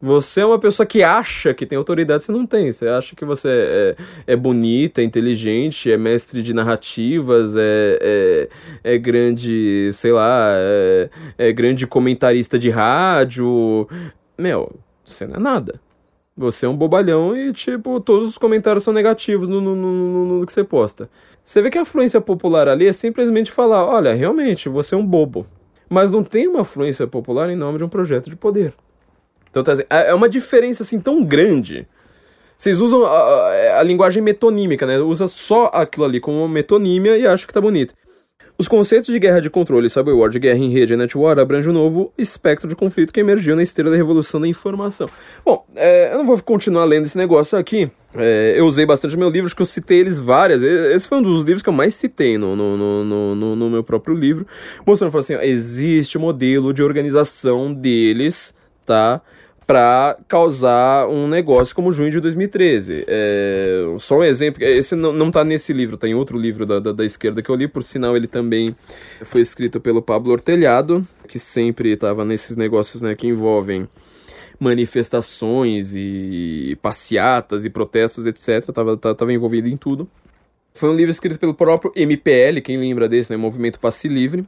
Você 0.02 0.40
é 0.40 0.46
uma 0.46 0.58
pessoa 0.58 0.86
que 0.86 1.02
acha 1.02 1.52
que 1.52 1.66
tem 1.66 1.76
autoridade, 1.76 2.24
você 2.24 2.32
não 2.32 2.46
tem. 2.46 2.72
Você 2.72 2.88
acha 2.88 3.14
que 3.14 3.24
você 3.24 3.48
é, 3.48 3.96
é 4.32 4.36
bonita, 4.36 5.02
é 5.02 5.04
inteligente, 5.04 5.92
é 5.92 5.96
mestre 5.98 6.42
de 6.42 6.54
narrativas, 6.54 7.54
é, 7.54 7.98
é, 8.00 8.48
é 8.94 8.98
grande, 8.98 9.90
sei 9.92 10.12
lá, 10.12 10.52
é, 10.54 11.10
é 11.36 11.52
grande 11.52 11.86
comentarista 11.86 12.58
de 12.58 12.70
rádio. 12.70 13.86
Meu, 14.38 14.74
você 15.04 15.26
não 15.26 15.36
é 15.36 15.38
nada. 15.38 15.78
Você 16.40 16.64
é 16.64 16.68
um 16.68 16.76
bobalhão 16.76 17.36
e, 17.36 17.52
tipo, 17.52 18.00
todos 18.00 18.30
os 18.30 18.38
comentários 18.38 18.82
são 18.82 18.94
negativos 18.94 19.46
no, 19.46 19.60
no, 19.60 19.76
no, 19.76 20.38
no 20.40 20.46
que 20.46 20.52
você 20.52 20.64
posta. 20.64 21.10
Você 21.44 21.60
vê 21.60 21.68
que 21.68 21.76
a 21.76 21.82
influência 21.82 22.18
popular 22.18 22.66
ali 22.66 22.86
é 22.86 22.94
simplesmente 22.94 23.52
falar: 23.52 23.84
olha, 23.84 24.14
realmente, 24.14 24.66
você 24.66 24.94
é 24.94 24.98
um 24.98 25.04
bobo. 25.04 25.46
Mas 25.86 26.10
não 26.10 26.24
tem 26.24 26.48
uma 26.48 26.60
influência 26.62 27.06
popular 27.06 27.50
em 27.50 27.56
nome 27.56 27.76
de 27.76 27.84
um 27.84 27.90
projeto 27.90 28.30
de 28.30 28.36
poder. 28.36 28.72
Então, 29.50 29.62
tá, 29.62 29.74
é, 29.90 30.08
é 30.08 30.14
uma 30.14 30.30
diferença 30.30 30.82
assim 30.82 30.98
tão 30.98 31.22
grande. 31.22 31.86
Vocês 32.56 32.80
usam 32.80 33.04
a, 33.04 33.10
a, 33.10 33.80
a, 33.80 33.82
linguagem 33.82 34.22
metonímica, 34.22 34.86
né? 34.86 34.98
Usa 34.98 35.26
só 35.26 35.66
aquilo 35.74 36.06
ali 36.06 36.20
como 36.20 36.48
metonímia 36.48 37.18
e 37.18 37.26
acha 37.26 37.46
que 37.46 37.52
tá 37.52 37.60
bonito. 37.60 37.92
Os 38.60 38.68
conceitos 38.68 39.10
de 39.10 39.18
guerra 39.18 39.40
de 39.40 39.48
controle, 39.48 39.88
cyberwar, 39.88 40.28
de 40.28 40.38
guerra 40.38 40.58
em 40.58 40.68
rede 40.68 40.92
e 40.92 40.96
netwar 40.96 41.38
abrangem 41.38 41.70
um 41.70 41.72
novo 41.72 42.12
espectro 42.18 42.68
de 42.68 42.76
conflito 42.76 43.10
que 43.10 43.18
emergiu 43.18 43.56
na 43.56 43.62
esteira 43.62 43.88
da 43.88 43.96
revolução 43.96 44.38
da 44.38 44.46
informação. 44.46 45.08
Bom, 45.42 45.64
é, 45.74 46.12
eu 46.12 46.18
não 46.18 46.26
vou 46.26 46.38
continuar 46.42 46.84
lendo 46.84 47.06
esse 47.06 47.16
negócio 47.16 47.56
aqui. 47.56 47.90
É, 48.14 48.52
eu 48.58 48.66
usei 48.66 48.84
bastante 48.84 49.16
meu 49.16 49.30
livro, 49.30 49.46
acho 49.46 49.56
que 49.56 49.62
eu 49.62 49.66
citei 49.66 50.00
eles 50.00 50.18
várias. 50.18 50.60
Esse 50.60 51.08
foi 51.08 51.16
um 51.16 51.22
dos 51.22 51.42
livros 51.42 51.62
que 51.62 51.70
eu 51.70 51.72
mais 51.72 51.94
citei 51.94 52.36
no, 52.36 52.54
no, 52.54 52.76
no, 52.76 53.34
no, 53.34 53.56
no 53.56 53.70
meu 53.70 53.82
próprio 53.82 54.14
livro, 54.14 54.46
mostrando 54.86 55.16
assim: 55.16 55.36
ó, 55.36 55.40
existe 55.40 56.18
um 56.18 56.20
modelo 56.20 56.74
de 56.74 56.82
organização 56.82 57.72
deles, 57.72 58.54
tá? 58.84 59.22
Para 59.70 60.18
causar 60.26 61.06
um 61.06 61.28
negócio 61.28 61.72
como 61.76 61.92
junho 61.92 62.10
de 62.10 62.18
2013. 62.18 63.04
É, 63.06 63.94
só 64.00 64.18
um 64.18 64.24
exemplo, 64.24 64.64
esse 64.64 64.96
não, 64.96 65.12
não 65.12 65.30
tá 65.30 65.44
nesse 65.44 65.72
livro, 65.72 65.96
tem 65.96 66.12
outro 66.12 66.36
livro 66.36 66.66
da, 66.66 66.80
da, 66.80 66.90
da, 66.90 67.04
esquerda 67.04 67.40
que 67.40 67.48
eu 67.48 67.54
li, 67.54 67.68
por 67.68 67.84
sinal 67.84 68.16
ele 68.16 68.26
também 68.26 68.74
foi 69.22 69.42
escrito 69.42 69.78
pelo 69.78 70.02
Pablo 70.02 70.32
Ortelhado, 70.32 71.06
que 71.28 71.38
sempre 71.38 71.92
estava 71.92 72.24
nesses 72.24 72.56
negócios 72.56 73.00
né, 73.00 73.14
que 73.14 73.28
envolvem 73.28 73.88
manifestações 74.58 75.94
e 75.94 76.76
passeatas 76.82 77.64
e 77.64 77.70
protestos, 77.70 78.26
etc. 78.26 78.72
Tava, 78.72 78.96
tava 78.96 79.32
envolvido 79.32 79.68
em 79.68 79.76
tudo. 79.76 80.08
Foi 80.74 80.90
um 80.90 80.96
livro 80.96 81.12
escrito 81.12 81.38
pelo 81.38 81.54
próprio 81.54 81.92
MPL, 81.94 82.60
quem 82.60 82.76
lembra 82.76 83.08
desse, 83.08 83.30
né? 83.30 83.36
Movimento 83.36 83.78
Passe 83.78 84.08
Livre. 84.08 84.44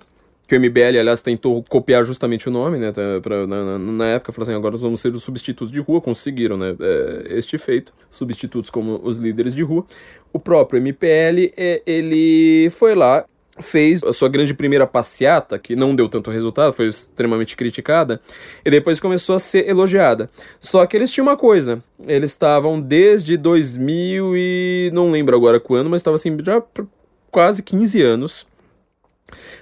Que 0.53 0.57
o 0.57 0.61
MBL, 0.61 0.99
aliás, 0.99 1.23
tentou 1.23 1.65
copiar 1.67 2.05
justamente 2.05 2.47
o 2.47 2.51
nome, 2.51 2.77
né? 2.77 2.93
Pra, 3.23 3.47
na, 3.47 3.79
na, 3.79 4.07
época, 4.09 4.33
falou 4.33 4.43
assim: 4.43 4.55
agora 4.55 4.73
nós 4.73 4.83
vamos 4.83 5.01
ser 5.01 5.09
os 5.15 5.23
substitutos 5.23 5.73
de 5.73 5.81
rua. 5.81 5.99
Conseguiram, 5.99 6.59
né? 6.59 6.77
É, 6.79 7.39
este 7.39 7.57
feito. 7.57 7.95
Substitutos 8.11 8.69
como 8.69 9.01
os 9.03 9.17
líderes 9.17 9.55
de 9.55 9.63
rua. 9.63 9.83
O 10.31 10.39
próprio 10.39 10.77
MPL, 10.79 11.55
é, 11.57 11.81
ele 11.87 12.69
foi 12.69 12.95
lá 12.95 13.25
fez 13.61 14.03
a 14.03 14.13
sua 14.13 14.29
grande 14.29 14.53
primeira 14.53 14.87
passeata, 14.87 15.59
que 15.59 15.75
não 15.75 15.97
deu 15.97 16.07
tanto 16.07 16.31
resultado, 16.31 16.73
foi 16.75 16.89
extremamente 16.89 17.55
criticada, 17.55 18.21
e 18.65 18.71
depois 18.71 18.99
começou 19.01 19.37
a 19.37 19.39
ser 19.39 19.69
elogiada. 19.69 20.29
Só 20.59 20.85
que 20.87 20.97
eles 20.97 21.11
tinham 21.11 21.27
uma 21.27 21.37
coisa, 21.37 21.83
eles 22.07 22.31
estavam 22.31 22.79
desde 22.81 23.39
2000 23.39 24.37
e 24.37 24.91
não 24.93 25.11
lembro 25.11 25.37
agora 25.37 25.61
quando, 25.61 25.89
mas 25.89 26.01
estava 26.01 26.17
assim 26.17 26.37
já 26.43 26.63
quase 27.31 27.63
15 27.63 28.03
anos 28.03 28.52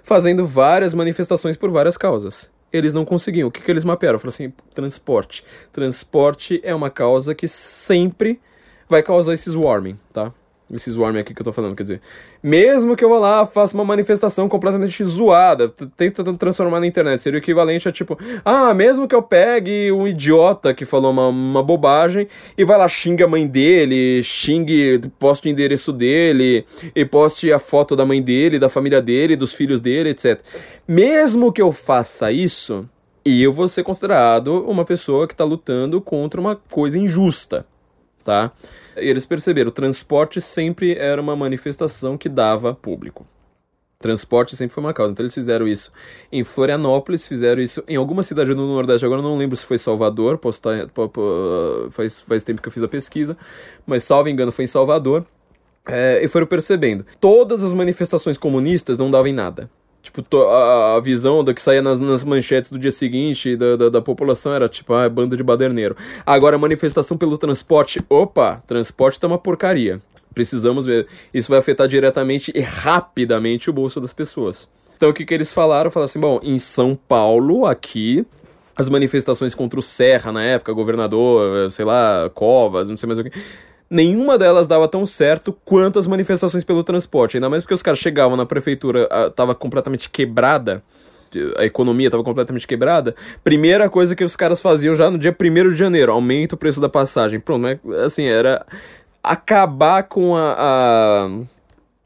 fazendo 0.02 0.46
várias 0.46 0.94
manifestações 0.94 1.56
por 1.56 1.70
várias 1.70 1.96
causas. 1.96 2.50
Eles 2.72 2.94
não 2.94 3.04
conseguiam. 3.04 3.48
O 3.48 3.50
que, 3.50 3.62
que 3.62 3.70
eles 3.70 3.84
mapearam? 3.84 4.18
Falaram 4.18 4.34
assim: 4.34 4.52
transporte. 4.74 5.44
Transporte 5.72 6.60
é 6.62 6.74
uma 6.74 6.90
causa 6.90 7.34
que 7.34 7.48
sempre 7.48 8.40
vai 8.88 9.02
causar 9.02 9.34
esse 9.34 9.50
swarming, 9.50 9.98
tá? 10.12 10.32
Esse 10.72 10.92
swarm 10.92 11.16
aqui 11.16 11.34
que 11.34 11.40
eu 11.40 11.44
tô 11.44 11.52
falando, 11.52 11.74
quer 11.74 11.82
dizer. 11.82 12.00
Mesmo 12.42 12.94
que 12.94 13.04
eu 13.04 13.08
vá 13.08 13.18
lá, 13.18 13.46
faça 13.46 13.74
uma 13.74 13.84
manifestação 13.84 14.48
completamente 14.48 15.04
zoada, 15.04 15.68
tenta 15.96 16.22
transformar 16.34 16.80
na 16.80 16.86
internet, 16.86 17.22
seria 17.22 17.38
o 17.38 17.42
equivalente 17.42 17.88
a 17.88 17.92
tipo, 17.92 18.16
ah, 18.44 18.72
mesmo 18.72 19.08
que 19.08 19.14
eu 19.14 19.22
pegue 19.22 19.90
um 19.90 20.06
idiota 20.06 20.72
que 20.72 20.84
falou 20.84 21.10
uma, 21.10 21.28
uma 21.28 21.62
bobagem 21.62 22.28
e 22.56 22.64
vai 22.64 22.78
lá, 22.78 22.88
xingue 22.88 23.24
a 23.24 23.28
mãe 23.28 23.46
dele, 23.46 24.22
xingue, 24.22 25.00
poste 25.18 25.48
o 25.48 25.50
endereço 25.50 25.92
dele, 25.92 26.64
e 26.94 27.04
poste 27.04 27.52
a 27.52 27.58
foto 27.58 27.96
da 27.96 28.06
mãe 28.06 28.22
dele, 28.22 28.58
da 28.58 28.68
família 28.68 29.02
dele, 29.02 29.36
dos 29.36 29.52
filhos 29.52 29.80
dele, 29.80 30.10
etc. 30.10 30.40
Mesmo 30.86 31.52
que 31.52 31.60
eu 31.60 31.72
faça 31.72 32.30
isso, 32.30 32.88
eu 33.24 33.52
vou 33.52 33.68
ser 33.68 33.82
considerado 33.82 34.64
uma 34.66 34.84
pessoa 34.84 35.26
que 35.26 35.34
está 35.34 35.44
lutando 35.44 36.00
contra 36.00 36.40
uma 36.40 36.56
coisa 36.56 36.98
injusta, 36.98 37.66
tá? 38.24 38.52
Eles 38.96 39.24
perceberam, 39.26 39.70
transporte 39.70 40.40
sempre 40.40 40.94
era 40.94 41.20
uma 41.20 41.36
manifestação 41.36 42.18
que 42.18 42.28
dava 42.28 42.74
público. 42.74 43.26
Transporte 43.98 44.56
sempre 44.56 44.74
foi 44.74 44.82
uma 44.82 44.94
causa. 44.94 45.12
Então 45.12 45.22
eles 45.22 45.34
fizeram 45.34 45.68
isso 45.68 45.92
em 46.32 46.42
Florianópolis, 46.42 47.28
fizeram 47.28 47.60
isso 47.60 47.84
em 47.86 47.96
alguma 47.96 48.22
cidade 48.22 48.54
do 48.54 48.66
Nordeste. 48.66 49.04
Agora 49.04 49.20
não 49.20 49.36
lembro 49.36 49.54
se 49.56 49.66
foi 49.66 49.76
Salvador, 49.76 50.38
posso 50.38 50.58
estar, 50.58 50.90
faz, 51.90 52.16
faz 52.16 52.42
tempo 52.42 52.62
que 52.62 52.68
eu 52.68 52.72
fiz 52.72 52.82
a 52.82 52.88
pesquisa, 52.88 53.36
mas 53.86 54.02
salvo 54.02 54.30
engano 54.30 54.50
foi 54.50 54.64
em 54.64 54.68
Salvador. 54.68 55.26
É, 55.86 56.24
e 56.24 56.28
foram 56.28 56.46
percebendo. 56.46 57.04
Todas 57.18 57.62
as 57.62 57.72
manifestações 57.72 58.38
comunistas 58.38 58.96
não 58.96 59.10
davam 59.10 59.26
em 59.26 59.32
nada. 59.32 59.70
Tipo, 60.02 60.24
a, 60.46 60.98
visão 61.00 61.44
do 61.44 61.52
que 61.52 61.60
saía 61.60 61.82
nas, 61.82 61.98
nas, 61.98 62.24
manchetes 62.24 62.70
do 62.70 62.78
dia 62.78 62.90
seguinte 62.90 63.54
da, 63.54 63.76
da, 63.76 63.88
da, 63.90 64.00
população 64.00 64.54
era 64.54 64.66
tipo, 64.66 64.94
ah, 64.94 65.08
banda 65.08 65.36
de 65.36 65.42
baderneiro. 65.42 65.94
Agora, 66.24 66.56
manifestação 66.56 67.18
pelo 67.18 67.36
transporte, 67.36 68.00
opa, 68.08 68.62
transporte 68.66 69.20
tá 69.20 69.26
uma 69.26 69.38
porcaria. 69.38 70.00
Precisamos 70.32 70.86
ver. 70.86 71.06
Isso 71.34 71.50
vai 71.50 71.58
afetar 71.58 71.86
diretamente 71.86 72.50
e 72.54 72.60
rapidamente 72.60 73.68
o 73.68 73.72
bolso 73.72 74.00
das 74.00 74.12
pessoas. 74.12 74.68
Então, 74.96 75.10
o 75.10 75.14
que, 75.14 75.24
que 75.24 75.34
eles 75.34 75.52
falaram? 75.52 75.90
Falaram 75.90 76.06
assim, 76.06 76.20
bom, 76.20 76.40
em 76.42 76.58
São 76.58 76.94
Paulo, 76.94 77.66
aqui, 77.66 78.24
as 78.76 78.88
manifestações 78.88 79.54
contra 79.54 79.78
o 79.78 79.82
Serra 79.82 80.32
na 80.32 80.42
época, 80.42 80.72
governador, 80.72 81.70
sei 81.70 81.84
lá, 81.84 82.30
Covas, 82.32 82.88
não 82.88 82.96
sei 82.96 83.06
mais 83.06 83.18
o 83.18 83.24
que 83.24 83.32
nenhuma 83.90 84.38
delas 84.38 84.68
dava 84.68 84.86
tão 84.86 85.04
certo 85.04 85.52
quanto 85.64 85.98
as 85.98 86.06
manifestações 86.06 86.62
pelo 86.62 86.84
transporte. 86.84 87.36
Ainda 87.36 87.50
mais 87.50 87.64
porque 87.64 87.74
os 87.74 87.82
caras 87.82 87.98
chegavam 87.98 88.36
na 88.36 88.46
prefeitura, 88.46 89.06
a, 89.10 89.30
tava 89.30 89.54
completamente 89.54 90.08
quebrada, 90.08 90.82
a 91.56 91.64
economia 91.64 92.06
estava 92.06 92.22
completamente 92.22 92.66
quebrada. 92.66 93.14
Primeira 93.42 93.90
coisa 93.90 94.14
que 94.14 94.24
os 94.24 94.36
caras 94.36 94.60
faziam 94.60 94.94
já 94.94 95.10
no 95.10 95.18
dia 95.18 95.36
1 95.38 95.70
de 95.70 95.76
janeiro, 95.76 96.12
aumenta 96.12 96.54
o 96.54 96.58
preço 96.58 96.80
da 96.80 96.88
passagem. 96.88 97.40
Pronto, 97.40 97.66
assim, 98.04 98.24
era 98.24 98.64
acabar 99.22 100.04
com 100.04 100.34
a, 100.34 100.54
a, 100.56 101.30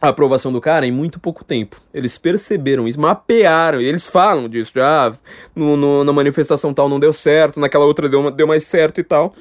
a, 0.01 0.09
aprovação 0.09 0.51
do 0.51 0.61
cara 0.61 0.86
em 0.86 0.90
muito 0.90 1.20
pouco 1.20 1.44
tempo. 1.44 1.81
Eles 1.93 2.19
perceberam 2.19 2.89
isso, 2.89 3.01
mapearam, 3.01 3.81
e 3.81 3.85
eles 3.85 4.09
falam 4.09 4.48
disso, 4.48 4.73
já 4.74 5.09
ah, 5.09 5.15
no, 5.55 5.77
no, 5.77 6.05
na 6.05 6.12
manifestação 6.12 6.74
tal 6.74 6.89
não 6.89 6.98
deu 6.98 7.12
certo, 7.12 7.61
naquela 7.61 7.85
outra 7.85 8.09
deu, 8.09 8.31
deu 8.31 8.47
mais 8.47 8.65
certo 8.65 9.01
e 9.01 9.05
tal 9.05 9.35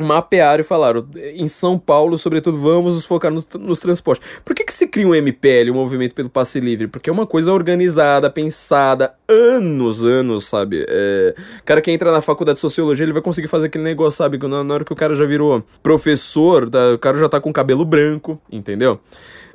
mapearam 0.00 0.60
e 0.60 0.64
falaram, 0.64 1.06
em 1.34 1.46
São 1.48 1.78
Paulo, 1.78 2.16
sobretudo, 2.16 2.58
vamos 2.58 2.94
nos 2.94 3.04
focar 3.04 3.30
nos, 3.30 3.46
nos 3.58 3.80
transportes. 3.80 4.26
Por 4.44 4.54
que, 4.54 4.64
que 4.64 4.72
se 4.72 4.86
cria 4.86 5.06
um 5.06 5.14
MPL, 5.14 5.70
um 5.70 5.74
movimento 5.74 6.14
pelo 6.14 6.30
passe 6.30 6.60
livre? 6.60 6.86
Porque 6.86 7.10
é 7.10 7.12
uma 7.12 7.26
coisa 7.26 7.52
organizada, 7.52 8.30
pensada, 8.30 9.14
anos, 9.28 10.04
anos, 10.04 10.46
sabe? 10.46 10.84
É, 10.88 11.34
o 11.60 11.64
cara 11.64 11.80
que 11.80 11.90
entra 11.90 12.10
na 12.10 12.22
faculdade 12.22 12.56
de 12.56 12.60
sociologia, 12.60 13.04
ele 13.04 13.12
vai 13.12 13.22
conseguir 13.22 13.48
fazer 13.48 13.66
aquele 13.66 13.84
negócio, 13.84 14.18
sabe? 14.18 14.38
Na, 14.48 14.64
na 14.64 14.74
hora 14.74 14.84
que 14.84 14.92
o 14.92 14.96
cara 14.96 15.14
já 15.14 15.26
virou 15.26 15.62
professor, 15.82 16.70
tá, 16.70 16.92
o 16.94 16.98
cara 16.98 17.18
já 17.18 17.28
tá 17.28 17.40
com 17.40 17.52
cabelo 17.52 17.84
branco, 17.84 18.40
entendeu? 18.50 19.00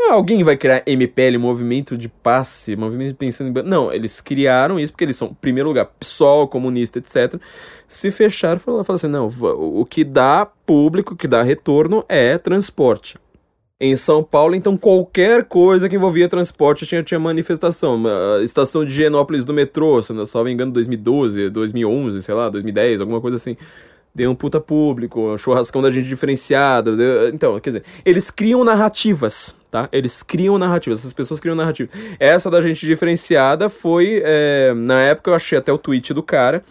Alguém 0.09 0.43
vai 0.43 0.55
criar 0.55 0.83
MPL, 0.85 1.37
movimento 1.39 1.97
de 1.97 2.07
passe, 2.07 2.75
movimento 2.75 3.15
pensando 3.15 3.59
em. 3.59 3.63
Não, 3.63 3.91
eles 3.91 4.21
criaram 4.21 4.79
isso 4.79 4.93
porque 4.93 5.03
eles 5.03 5.17
são, 5.17 5.29
em 5.29 5.33
primeiro 5.33 5.67
lugar, 5.67 5.85
PSOL, 5.99 6.47
comunista, 6.47 6.99
etc. 6.99 7.41
Se 7.87 8.11
fecharam, 8.11 8.59
falaram 8.59 8.85
assim: 8.89 9.07
não, 9.07 9.27
o 9.27 9.85
que 9.85 10.03
dá 10.03 10.45
público, 10.45 11.13
o 11.13 11.17
que 11.17 11.27
dá 11.27 11.41
retorno 11.41 12.03
é 12.09 12.37
transporte. 12.37 13.17
Em 13.79 13.95
São 13.95 14.23
Paulo, 14.23 14.55
então 14.55 14.75
qualquer 14.75 15.43
coisa 15.43 15.87
que 15.87 15.95
envolvia 15.95 16.27
transporte 16.27 16.85
tinha, 16.85 17.03
tinha 17.03 17.19
manifestação. 17.19 18.03
A 18.35 18.43
estação 18.43 18.83
de 18.83 18.91
Genópolis 18.91 19.45
do 19.45 19.53
metrô, 19.53 20.01
se 20.01 20.11
não 20.13 20.23
me 20.43 20.51
engano, 20.51 20.71
2012, 20.71 21.49
2011, 21.51 22.23
sei 22.23 22.33
lá, 22.33 22.49
2010, 22.49 23.01
alguma 23.01 23.21
coisa 23.21 23.37
assim 23.37 23.55
deu 24.17 24.31
um 24.31 24.35
puta 24.35 24.59
público, 24.59 25.37
churrascão 25.37 25.79
da 25.79 25.91
gente 25.91 26.07
diferenciada. 26.07 26.95
Deu... 26.95 27.29
Então, 27.29 27.59
quer 27.59 27.69
dizer, 27.69 27.83
eles 28.03 28.31
criam 28.31 28.63
narrativas, 28.63 29.55
tá? 29.77 29.89
Eles 29.91 30.23
criam 30.23 30.57
narrativas, 30.57 30.99
essas 30.99 31.13
pessoas 31.13 31.39
criam 31.39 31.55
narrativas. 31.55 31.93
Essa 32.19 32.49
da 32.49 32.61
gente 32.61 32.85
diferenciada 32.85 33.69
foi, 33.69 34.21
é, 34.23 34.73
na 34.75 35.01
época 35.01 35.31
eu 35.31 35.35
achei 35.35 35.57
até 35.57 35.71
o 35.71 35.77
tweet 35.77 36.13
do 36.13 36.23
cara, 36.23 36.63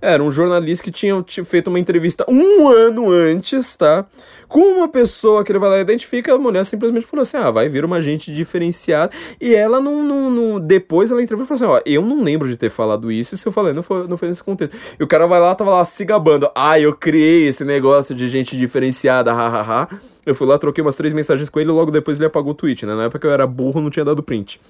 era 0.00 0.20
um 0.20 0.32
jornalista 0.32 0.82
que 0.82 0.90
tinha 0.90 1.24
feito 1.44 1.68
uma 1.68 1.78
entrevista 1.78 2.24
um 2.28 2.68
ano 2.68 3.08
antes, 3.10 3.76
tá? 3.76 4.04
Com 4.48 4.58
uma 4.58 4.88
pessoa 4.88 5.44
que 5.44 5.52
ele 5.52 5.60
vai 5.60 5.70
lá 5.70 5.78
e 5.78 5.82
identifica, 5.82 6.34
a 6.34 6.38
mulher 6.38 6.64
simplesmente 6.64 7.06
falou 7.06 7.22
assim: 7.22 7.36
ah, 7.36 7.52
vai 7.52 7.68
vir 7.68 7.84
uma 7.84 8.00
gente 8.00 8.32
diferenciada. 8.32 9.12
E 9.40 9.54
ela 9.54 9.80
não. 9.80 10.02
não, 10.02 10.28
não 10.28 10.60
depois 10.60 11.12
ela 11.12 11.22
entrevistou 11.22 11.54
e 11.54 11.58
falou 11.58 11.78
assim: 11.78 11.84
ó, 11.84 11.90
eu 11.90 12.02
não 12.02 12.20
lembro 12.20 12.48
de 12.48 12.56
ter 12.56 12.68
falado 12.68 13.12
isso. 13.12 13.36
E 13.36 13.38
se 13.38 13.46
eu 13.46 13.52
falei, 13.52 13.72
não 13.72 13.82
foi, 13.82 14.08
não 14.08 14.16
foi 14.16 14.26
nesse 14.26 14.42
contexto. 14.42 14.76
E 14.98 15.04
o 15.04 15.06
cara 15.06 15.28
vai 15.28 15.40
lá, 15.40 15.54
tava 15.54 15.70
lá 15.70 15.84
se 15.84 16.04
gabando: 16.04 16.50
ah, 16.52 16.78
eu 16.80 16.92
criei 16.96 17.46
esse 17.46 17.64
negócio 17.64 18.12
de 18.12 18.28
gente 18.28 18.56
diferenciada, 18.56 19.32
hahaha. 19.32 19.88
Eu 20.24 20.36
fui 20.36 20.46
lá, 20.46 20.56
troquei 20.56 20.82
umas 20.82 20.94
três 20.94 21.12
mensagens 21.12 21.48
com 21.48 21.58
ele 21.58 21.70
e 21.70 21.72
logo 21.72 21.90
depois 21.90 22.16
ele 22.16 22.26
apagou 22.26 22.52
o 22.52 22.54
tweet, 22.54 22.86
né? 22.86 22.94
Na 22.94 23.04
época 23.04 23.26
eu 23.26 23.32
era 23.32 23.44
burro, 23.44 23.80
não 23.80 23.90
tinha 23.90 24.04
dado 24.04 24.22
print. 24.22 24.60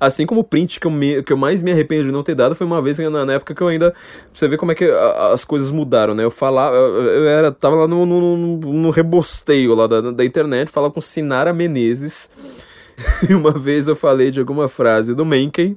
Assim 0.00 0.24
como 0.24 0.40
o 0.40 0.44
print 0.44 0.80
que 0.80 0.86
eu, 0.86 0.90
me, 0.90 1.22
que 1.22 1.30
eu 1.30 1.36
mais 1.36 1.62
me 1.62 1.70
arrependo 1.70 2.04
de 2.04 2.10
não 2.10 2.22
ter 2.22 2.34
dado 2.34 2.54
foi 2.54 2.66
uma 2.66 2.80
vez 2.80 2.98
na, 2.98 3.26
na 3.26 3.34
época 3.34 3.54
que 3.54 3.60
eu 3.60 3.68
ainda. 3.68 3.92
Você 4.32 4.48
ver 4.48 4.56
como 4.56 4.72
é 4.72 4.74
que 4.74 4.84
a, 4.84 5.32
as 5.32 5.44
coisas 5.44 5.70
mudaram, 5.70 6.14
né? 6.14 6.24
Eu 6.24 6.30
falava. 6.30 6.74
Eu, 6.74 7.26
era, 7.26 7.52
tava 7.52 7.76
lá 7.76 7.86
no, 7.86 8.06
no, 8.06 8.36
no, 8.36 8.72
no 8.72 8.90
rebosteio 8.90 9.74
lá 9.74 9.86
da, 9.86 10.00
da 10.00 10.24
internet, 10.24 10.70
falava 10.70 10.92
com 10.92 11.02
Sinara 11.02 11.52
Menezes. 11.52 12.30
e 13.28 13.34
uma 13.34 13.52
vez 13.52 13.88
eu 13.88 13.96
falei 13.96 14.30
de 14.30 14.40
alguma 14.40 14.68
frase 14.68 15.14
do 15.14 15.26
Mencken. 15.26 15.76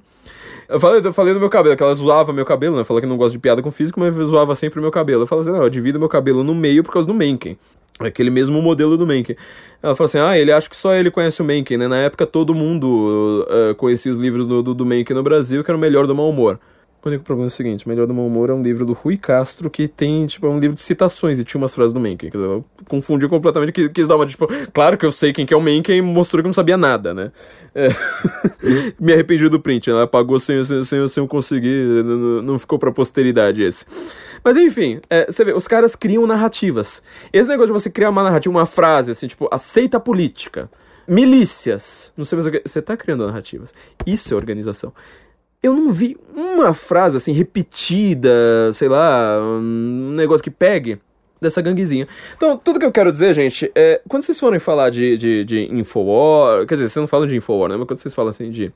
Eu 0.70 0.80
falei, 0.80 1.02
eu 1.04 1.14
falei 1.14 1.34
do 1.34 1.40
meu 1.40 1.50
cabelo, 1.50 1.76
que 1.76 1.84
ela 1.84 1.96
zoava 1.96 2.34
meu 2.34 2.46
cabelo, 2.46 2.78
né? 2.78 2.84
Falou 2.84 3.02
que 3.02 3.08
não 3.08 3.18
gosta 3.18 3.32
de 3.32 3.40
piada 3.40 3.62
com 3.62 3.72
físico, 3.72 4.00
mas 4.00 4.14
zoava 4.14 4.54
sempre 4.54 4.80
o 4.80 4.82
meu 4.82 4.92
cabelo. 4.92 5.24
Eu 5.24 5.28
falei 5.28 5.44
assim, 5.44 5.52
não, 5.52 5.64
eu 5.64 5.70
divido 5.70 5.98
meu 5.98 6.10
cabelo 6.10 6.44
no 6.44 6.54
meio 6.54 6.84
por 6.84 6.92
causa 6.92 7.08
do 7.08 7.14
Mencken. 7.14 7.58
Aquele 8.00 8.30
mesmo 8.30 8.62
modelo 8.62 8.98
do 8.98 9.08
Mencken. 9.08 9.36
Ela 9.82 9.96
falou 9.96 10.06
assim: 10.06 10.20
ah, 10.20 10.38
ele 10.38 10.52
acha 10.52 10.70
que 10.70 10.78
só 10.78 10.94
ele 10.94 11.10
conhece 11.10 11.42
o 11.42 11.46
Mencken, 11.46 11.78
né? 11.78 11.88
Na 11.88 11.98
época 11.98 12.26
todo 12.26 12.54
mundo 12.54 13.46
uh, 13.50 13.76
conhecia 13.76 14.12
os 14.12 14.18
livros 14.18 14.46
do, 14.46 14.62
do, 14.62 14.74
do 14.74 14.86
Mencken 14.86 15.16
no 15.16 15.24
Brasil, 15.24 15.64
que 15.64 15.72
era 15.72 15.78
o 15.78 15.82
melhor 15.82 16.06
do 16.06 16.14
mau 16.14 16.30
humor. 16.30 16.60
O 17.08 17.10
único 17.10 17.24
problema 17.24 17.48
é 17.48 17.52
o 17.52 17.52
seguinte: 17.52 17.88
Melhor 17.88 18.06
do 18.06 18.14
Mau 18.14 18.28
Humor 18.28 18.50
é 18.50 18.54
um 18.54 18.62
livro 18.62 18.86
do 18.86 18.92
Rui 18.92 19.16
Castro 19.16 19.70
que 19.70 19.88
tem, 19.88 20.28
tipo, 20.28 20.46
é 20.46 20.50
um 20.50 20.60
livro 20.60 20.76
de 20.76 20.82
citações 20.82 21.40
e 21.40 21.46
tinha 21.46 21.58
umas 21.58 21.74
frases 21.74 21.94
do 21.94 22.02
Mencken. 22.02 22.30
Eu 22.34 22.66
confundi 22.86 23.28
completamente, 23.30 23.72
quis, 23.72 23.88
quis 23.88 24.08
dar 24.08 24.18
uma, 24.18 24.26
tipo, 24.26 24.46
claro 24.74 24.98
que 24.98 25.06
eu 25.06 25.12
sei 25.12 25.32
quem 25.32 25.46
que 25.46 25.54
é 25.54 25.58
o 25.58 25.62
Mencken 25.62 25.98
e 25.98 26.02
mostrou 26.02 26.44
que 26.44 26.48
não 26.48 26.54
sabia 26.54 26.76
nada, 26.76 27.14
né? 27.14 27.32
É. 27.74 27.88
Me 29.00 29.14
arrependi 29.14 29.48
do 29.48 29.58
print, 29.58 29.90
ela 29.90 30.04
apagou 30.04 30.38
sem, 30.38 30.62
sem, 30.66 30.84
sem, 30.84 31.08
sem 31.08 31.24
eu 31.24 31.28
conseguir, 31.28 32.04
não, 32.04 32.42
não 32.42 32.60
ficou 32.60 32.78
pra 32.78 32.92
posteridade 32.92 33.64
esse. 33.64 33.86
Mas 34.44 34.58
enfim, 34.58 35.00
é, 35.10 35.32
você 35.32 35.46
vê, 35.46 35.54
os 35.54 35.66
caras 35.66 35.96
criam 35.96 36.28
narrativas. 36.28 37.02
Esse 37.32 37.48
negócio 37.48 37.68
de 37.68 37.82
você 37.82 37.90
criar 37.90 38.10
uma 38.10 38.24
narrativa, 38.24 38.54
uma 38.54 38.66
frase, 38.66 39.12
assim, 39.12 39.28
tipo, 39.28 39.48
aceita 39.50 39.98
política 39.98 40.70
milícias. 41.08 42.12
Não 42.18 42.26
sei 42.26 42.36
mais 42.36 42.46
o 42.46 42.52
que. 42.52 42.62
Você 42.66 42.82
tá 42.82 42.98
criando 42.98 43.26
narrativas. 43.26 43.74
Isso 44.06 44.34
é 44.34 44.36
organização. 44.36 44.92
Eu 45.62 45.74
não 45.74 45.92
vi 45.92 46.18
uma 46.36 46.74
frase 46.74 47.18
assim 47.18 47.32
repetida, 47.32 48.30
sei 48.74 48.88
lá, 48.88 49.40
um 49.42 50.12
negócio 50.16 50.44
que 50.44 50.52
pegue 50.52 51.00
dessa 51.42 51.62
ganguezinha. 51.62 52.08
Então, 52.36 52.58
tudo 52.58 52.80
que 52.80 52.86
eu 52.86 52.92
quero 52.92 53.12
dizer, 53.12 53.34
gente, 53.34 53.72
é 53.76 54.02
quando 54.08 54.24
vocês 54.24 54.40
forem 54.40 54.60
falar 54.60 54.90
de, 54.90 55.18
de, 55.18 55.46
de 55.46 55.74
Infowar, 55.74 56.66
quer 56.66 56.76
dizer, 56.76 56.90
vocês 56.90 57.02
não 57.02 57.08
falam 57.08 57.28
de 57.28 57.36
Infowar, 57.36 57.70
né? 57.70 57.78
Mas 57.78 57.88
quando 57.88 58.00
vocês 58.00 58.14
falam 58.14 58.30
assim 58.30 58.50
de 58.50 58.72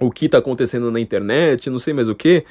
o 0.00 0.10
que 0.10 0.28
tá 0.28 0.38
acontecendo 0.38 0.90
na 0.90 0.98
internet, 0.98 1.68
não 1.68 1.78
sei 1.78 1.92
mais 1.92 2.08
o 2.08 2.14
que, 2.14 2.44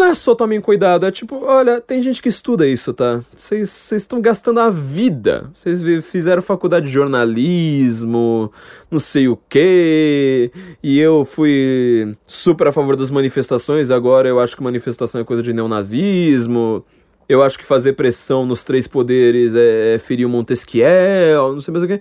não 0.00 0.06
é 0.06 0.14
só 0.14 0.34
tomem 0.34 0.60
cuidado, 0.62 1.04
é 1.04 1.10
tipo, 1.10 1.44
olha, 1.44 1.78
tem 1.78 2.02
gente 2.02 2.22
que 2.22 2.28
estuda 2.30 2.66
isso, 2.66 2.94
tá? 2.94 3.20
Vocês 3.36 3.92
estão 3.92 4.18
gastando 4.18 4.58
a 4.58 4.70
vida. 4.70 5.50
Vocês 5.54 5.82
fizeram 6.06 6.40
faculdade 6.40 6.86
de 6.86 6.92
jornalismo, 6.92 8.50
não 8.90 8.98
sei 8.98 9.28
o 9.28 9.38
quê. 9.48 10.50
E 10.82 10.98
eu 10.98 11.26
fui 11.26 12.16
super 12.26 12.68
a 12.68 12.72
favor 12.72 12.96
das 12.96 13.10
manifestações, 13.10 13.90
agora 13.90 14.26
eu 14.26 14.40
acho 14.40 14.56
que 14.56 14.62
manifestação 14.62 15.20
é 15.20 15.24
coisa 15.24 15.42
de 15.42 15.52
neonazismo. 15.52 16.82
Eu 17.28 17.42
acho 17.42 17.58
que 17.58 17.64
fazer 17.64 17.92
pressão 17.92 18.46
nos 18.46 18.64
três 18.64 18.88
poderes 18.88 19.54
é, 19.54 19.94
é 19.94 19.98
ferir 19.98 20.26
o 20.26 20.30
Montesquiel, 20.30 21.52
não 21.52 21.60
sei 21.60 21.72
mais 21.72 21.84
o 21.84 21.86
quê. 21.86 22.00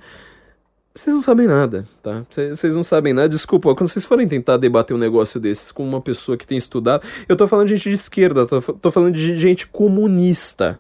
Vocês 0.93 1.15
não 1.15 1.21
sabem 1.21 1.47
nada, 1.47 1.87
tá? 2.01 2.25
Vocês 2.29 2.75
não 2.75 2.83
sabem 2.83 3.13
nada. 3.13 3.29
Desculpa, 3.29 3.73
quando 3.75 3.89
vocês 3.89 4.03
forem 4.03 4.27
tentar 4.27 4.57
debater 4.57 4.95
um 4.95 4.99
negócio 4.99 5.39
desses 5.39 5.71
com 5.71 5.83
uma 5.87 6.01
pessoa 6.01 6.35
que 6.35 6.45
tem 6.45 6.57
estudado, 6.57 7.03
eu 7.27 7.35
tô 7.35 7.47
falando 7.47 7.67
de 7.67 7.75
gente 7.75 7.89
de 7.89 7.95
esquerda, 7.95 8.45
tô, 8.45 8.61
tô 8.61 8.91
falando 8.91 9.13
de 9.13 9.39
gente 9.39 9.67
comunista. 9.67 10.79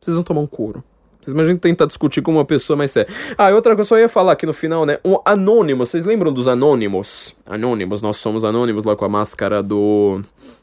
Vocês 0.00 0.14
vão 0.14 0.24
tomar 0.24 0.40
um 0.40 0.46
couro. 0.46 0.82
Vocês 1.20 1.34
imaginam 1.34 1.58
tentar 1.58 1.86
discutir 1.86 2.22
com 2.22 2.30
uma 2.30 2.44
pessoa 2.44 2.76
mais 2.76 2.90
séria. 2.90 3.12
Ah, 3.36 3.50
e 3.50 3.54
outra 3.54 3.74
coisa, 3.74 3.86
eu 3.86 3.88
só 3.88 3.98
ia 3.98 4.08
falar 4.08 4.32
aqui 4.32 4.46
no 4.46 4.52
final, 4.52 4.86
né? 4.86 4.98
Um 5.04 5.16
anônimo, 5.24 5.84
vocês 5.84 6.04
lembram 6.04 6.32
dos 6.32 6.48
anônimos? 6.48 7.34
Anônimos, 7.44 8.00
nós 8.00 8.16
somos 8.16 8.44
anônimos 8.44 8.84
lá 8.84 8.96
com 8.96 9.04
a 9.04 9.08
máscara 9.08 9.62
do. 9.62 10.20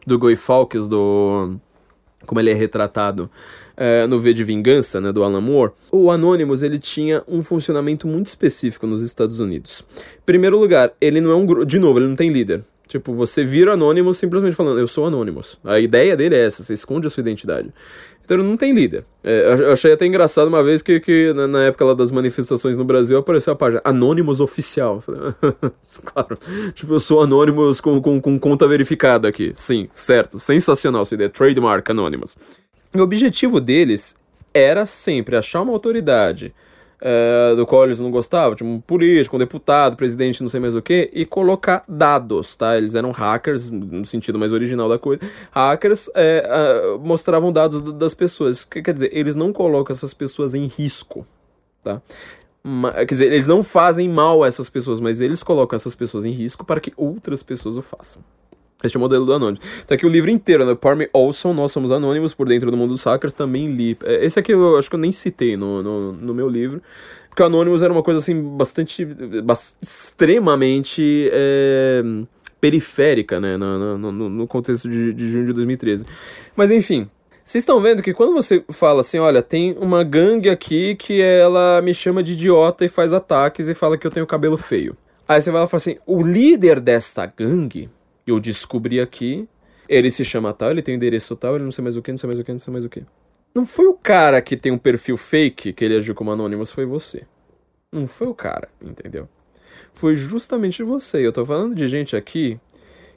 do 0.07 0.17
Guy 0.17 0.35
Fawkes, 0.35 0.87
do. 0.87 1.55
Como 2.25 2.39
ele 2.39 2.49
é 2.49 2.53
retratado 2.53 3.29
é, 3.75 4.05
no 4.07 4.19
V 4.19 4.33
de 4.33 4.43
Vingança, 4.43 5.01
né, 5.01 5.11
do 5.11 5.23
Alan 5.23 5.41
Moore, 5.41 5.71
o 5.91 6.11
Anonymous 6.11 6.63
ele 6.63 6.79
tinha 6.79 7.23
um 7.27 7.41
funcionamento 7.43 8.07
muito 8.07 8.27
específico 8.27 8.87
nos 8.87 9.01
Estados 9.01 9.39
Unidos. 9.39 9.83
Primeiro 10.25 10.57
lugar, 10.59 10.93
ele 10.99 11.19
não 11.19 11.31
é 11.31 11.35
um 11.35 11.45
grupo. 11.45 11.65
De 11.65 11.79
novo, 11.79 11.99
ele 11.99 12.07
não 12.07 12.15
tem 12.15 12.31
líder. 12.31 12.63
Tipo, 12.87 13.13
você 13.13 13.43
vira 13.43 13.73
Anonymous 13.73 14.17
simplesmente 14.17 14.55
falando, 14.55 14.79
eu 14.79 14.87
sou 14.87 15.07
Anonymous. 15.07 15.57
A 15.63 15.79
ideia 15.79 16.15
dele 16.15 16.35
é 16.35 16.45
essa, 16.45 16.61
você 16.61 16.73
esconde 16.73 17.07
a 17.07 17.09
sua 17.09 17.21
identidade. 17.21 17.73
Então 18.23 18.37
ele 18.37 18.47
não 18.47 18.55
tem 18.55 18.73
líder. 18.73 19.03
É, 19.23 19.53
eu 19.59 19.71
achei 19.71 19.91
até 19.91 20.05
engraçado 20.05 20.47
uma 20.47 20.63
vez 20.63 20.81
que, 20.81 20.99
que 20.99 21.33
na 21.33 21.65
época 21.65 21.83
lá 21.83 21.93
das 21.93 22.11
manifestações 22.11 22.77
no 22.77 22.85
Brasil 22.85 23.17
apareceu 23.17 23.51
a 23.51 23.55
página 23.55 23.81
Anonymous 23.83 24.39
Oficial. 24.39 25.03
Claro, 26.05 26.37
tipo, 26.73 26.93
eu 26.93 26.99
sou 26.99 27.21
Anonymous 27.21 27.81
com, 27.81 28.01
com, 28.01 28.21
com 28.21 28.39
conta 28.39 28.67
verificada 28.67 29.27
aqui. 29.27 29.51
Sim, 29.55 29.89
certo. 29.93 30.39
Sensacional 30.39 31.01
essa 31.01 31.15
ideia. 31.15 31.29
Trademark 31.29 31.89
Anonymous. 32.94 32.95
O 32.95 33.02
objetivo 33.02 33.60
deles 33.60 34.15
era 34.53 34.86
sempre 34.86 35.36
achar 35.36 35.61
uma 35.61 35.74
autoridade 35.74 36.53
uh, 37.02 37.56
do 37.56 37.65
qual 37.65 37.84
eles 37.86 37.99
não 37.99 38.10
gostavam, 38.10 38.56
tipo 38.56 38.70
um 38.70 38.80
político, 38.80 39.36
um 39.36 39.40
deputado, 39.40 39.98
presidente, 39.98 40.41
não 40.41 40.49
sei 40.49 40.60
mais 40.60 40.76
o 40.76 40.82
que, 40.82 41.10
e 41.14 41.26
colocar 41.26 41.84
dados, 41.88 42.56
tá? 42.56 42.78
Eles 42.78 42.95
eram 42.95 43.11
hackers, 43.11 43.70
no 43.70 44.06
sentido 44.06 44.40
mais 44.40 44.52
original 44.52 44.88
da 44.88 44.98
coisa. 44.98 45.22
Hackers 45.52 46.10
é, 46.15 46.98
mostravam 47.02 47.52
dados 47.52 47.82
das 47.94 48.14
pessoas. 48.14 48.64
Que, 48.64 48.82
quer 48.82 48.94
dizer, 48.94 49.10
eles 49.11 49.36
não 49.36 49.52
colocam 49.52 49.94
essas 49.94 50.14
pessoas 50.14 50.53
em 50.53 50.68
risco, 50.68 51.26
tá? 51.84 52.02
quer 52.95 53.06
dizer, 53.06 53.26
eles 53.26 53.45
não 53.45 53.61
fazem 53.61 54.07
mal 54.07 54.41
a 54.41 54.48
essas 54.48 54.70
pessoas, 54.70 55.02
mas 55.02 55.20
eles 55.20 55.44
colocam 55.44 55.76
essas 55.76 55.95
pessoas 55.95 56.24
em 56.24 56.32
risco 56.32 56.64
para 56.64 56.80
que 56.80 56.94
outras 56.95 57.44
pessoas 57.44 57.76
o 57.76 57.82
façam. 57.82 58.24
Este 58.84 58.97
é 58.97 58.99
o 58.99 59.01
modelo 59.01 59.26
do 59.26 59.34
Anônimo. 59.34 59.64
Tá 59.88 59.95
aqui 59.95 60.05
o 60.05 60.10
livro 60.10 60.30
inteiro, 60.30 60.65
né? 60.65 60.76
Parme 60.76 61.07
Olson, 61.14 61.53
Nós 61.53 61.72
Somos 61.72 61.89
Anônimos, 61.89 62.34
por 62.34 62.49
dentro 62.49 62.69
do 62.69 62.76
mundo 62.76 62.89
dos 62.89 63.03
hackers, 63.05 63.31
também 63.31 63.68
li. 63.68 63.97
É, 64.03 64.26
esse 64.26 64.38
aqui 64.38 64.51
eu 64.51 64.77
acho 64.77 64.89
que 64.89 64.95
eu 64.95 64.99
nem 64.99 65.14
citei 65.14 65.55
no, 65.55 65.81
no, 65.81 66.11
no 66.11 66.34
meu 66.34 66.49
livro. 66.49 66.81
Porque 67.30 67.41
o 67.41 67.45
Anonymous 67.45 67.81
era 67.81 67.93
uma 67.93 68.03
coisa, 68.03 68.19
assim, 68.19 68.41
bastante... 68.57 69.07
extremamente... 69.81 71.30
É, 71.31 72.03
periférica, 72.60 73.39
né? 73.39 73.57
No, 73.57 73.97
no, 73.97 74.30
no 74.30 74.47
contexto 74.47 74.89
de, 74.89 75.14
de 75.14 75.31
junho 75.31 75.45
de 75.45 75.53
2013. 75.53 76.05
Mas, 76.55 76.69
enfim... 76.69 77.10
Vocês 77.45 77.64
estão 77.64 77.81
vendo 77.81 78.01
que 78.01 78.14
quando 78.14 78.31
você 78.31 78.64
fala 78.69 79.01
assim, 79.01 79.19
olha, 79.19 79.41
tem 79.41 79.76
uma 79.77 80.01
gangue 80.01 80.49
aqui 80.49 80.95
que 80.95 81.22
ela 81.22 81.81
me 81.81 81.93
chama 81.93 82.23
de 82.23 82.31
idiota 82.31 82.85
e 82.85 82.88
faz 82.88 83.11
ataques 83.11 83.68
e 83.68 83.73
fala 83.73 83.97
que 83.97 84.07
eu 84.07 84.11
tenho 84.11 84.26
cabelo 84.26 84.57
feio. 84.57 84.95
Aí 85.27 85.41
você 85.41 85.51
vai 85.51 85.68
falar 85.68 85.77
assim, 85.77 85.97
o 86.05 86.22
líder 86.22 86.80
dessa 86.80 87.26
gangue 87.26 87.89
eu 88.25 88.39
descobri 88.39 88.99
aqui, 88.99 89.47
ele 89.87 90.09
se 90.09 90.23
chama 90.23 90.53
tal, 90.53 90.71
ele 90.71 90.81
tem 90.81 90.95
endereço 90.95 91.35
tal, 91.35 91.55
ele 91.55 91.63
não 91.63 91.71
sei 91.71 91.83
mais 91.83 91.97
o 91.97 92.01
que, 92.01 92.11
não 92.11 92.17
sei 92.17 92.27
mais 92.27 92.39
o 92.39 92.43
que, 92.43 92.51
não 92.51 92.59
sei 92.59 92.71
mais 92.71 92.85
o 92.85 92.89
que. 92.89 93.03
Não 93.53 93.65
foi 93.65 93.85
o 93.85 93.93
cara 93.93 94.41
que 94.41 94.57
tem 94.57 94.71
um 94.71 94.77
perfil 94.77 95.15
fake 95.17 95.73
que 95.73 95.85
ele 95.85 95.97
agiu 95.97 96.15
como 96.15 96.31
anônimo, 96.31 96.65
foi 96.65 96.85
você. 96.85 97.23
Não 97.91 98.07
foi 98.07 98.27
o 98.27 98.33
cara, 98.33 98.67
entendeu? 98.81 99.29
Foi 99.93 100.15
justamente 100.15 100.81
você. 100.81 101.25
Eu 101.25 101.31
tô 101.31 101.45
falando 101.45 101.75
de 101.75 101.87
gente 101.87 102.15
aqui 102.15 102.59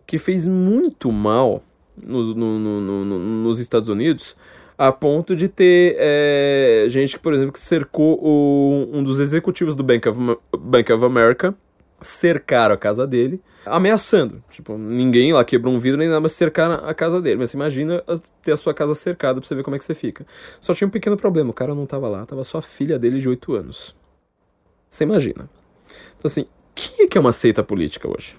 que 0.06 0.18
fez 0.18 0.46
muito 0.46 1.10
mal 1.10 1.62
no, 1.96 2.34
no, 2.34 2.58
no, 2.80 3.18
nos 3.18 3.58
Estados 3.58 3.88
Unidos 3.88 4.36
a 4.78 4.92
ponto 4.92 5.34
de 5.34 5.48
ter 5.48 5.96
é, 5.98 6.86
gente 6.88 7.16
que, 7.16 7.22
por 7.22 7.32
exemplo, 7.32 7.52
que 7.52 7.60
cercou 7.60 8.18
o, 8.22 8.90
um 8.92 9.02
dos 9.02 9.20
executivos 9.20 9.74
do 9.74 9.82
Bank 9.82 10.06
of, 10.06 10.18
Bank 10.58 10.92
of 10.92 11.04
America 11.04 11.54
cercaram 12.02 12.74
a 12.74 12.78
casa 12.78 13.06
dele, 13.06 13.40
ameaçando. 13.66 14.43
Tipo, 14.51 14.78
ninguém 14.78 15.32
lá 15.32 15.44
quebrou 15.44 15.74
um 15.74 15.78
vidro 15.78 15.98
nem 15.98 16.09
nada, 16.09 16.20
mas 16.20 16.32
cercar 16.32 16.84
a 16.84 16.94
casa 16.94 17.20
dele. 17.20 17.36
Mas 17.38 17.52
imagina 17.52 18.02
ter 18.43 18.52
a 18.52 18.56
sua 18.56 18.72
casa 18.72 18.94
cercada 18.94 19.40
pra 19.40 19.47
você 19.47 19.55
ver 19.55 19.62
como 19.62 19.76
é 19.76 19.78
que 19.78 19.84
você 19.84 19.94
fica. 19.94 20.26
Só 20.60 20.74
tinha 20.74 20.88
um 20.88 20.90
pequeno 20.90 21.16
problema, 21.16 21.51
o 21.51 21.55
cara 21.55 21.74
não 21.74 21.86
tava 21.86 22.09
lá, 22.09 22.24
tava 22.24 22.44
só 22.44 22.59
a 22.59 22.62
filha 22.62 22.98
dele 22.98 23.20
de 23.20 23.28
8 23.28 23.55
anos. 23.55 23.94
Você 24.88 25.05
imagina. 25.05 25.48
Então 26.14 26.24
assim, 26.24 26.47
quem 26.74 27.05
é 27.05 27.09
que 27.09 27.18
é 27.18 27.20
uma 27.20 27.32
seita 27.32 27.62
política 27.62 28.09
hoje? 28.09 28.36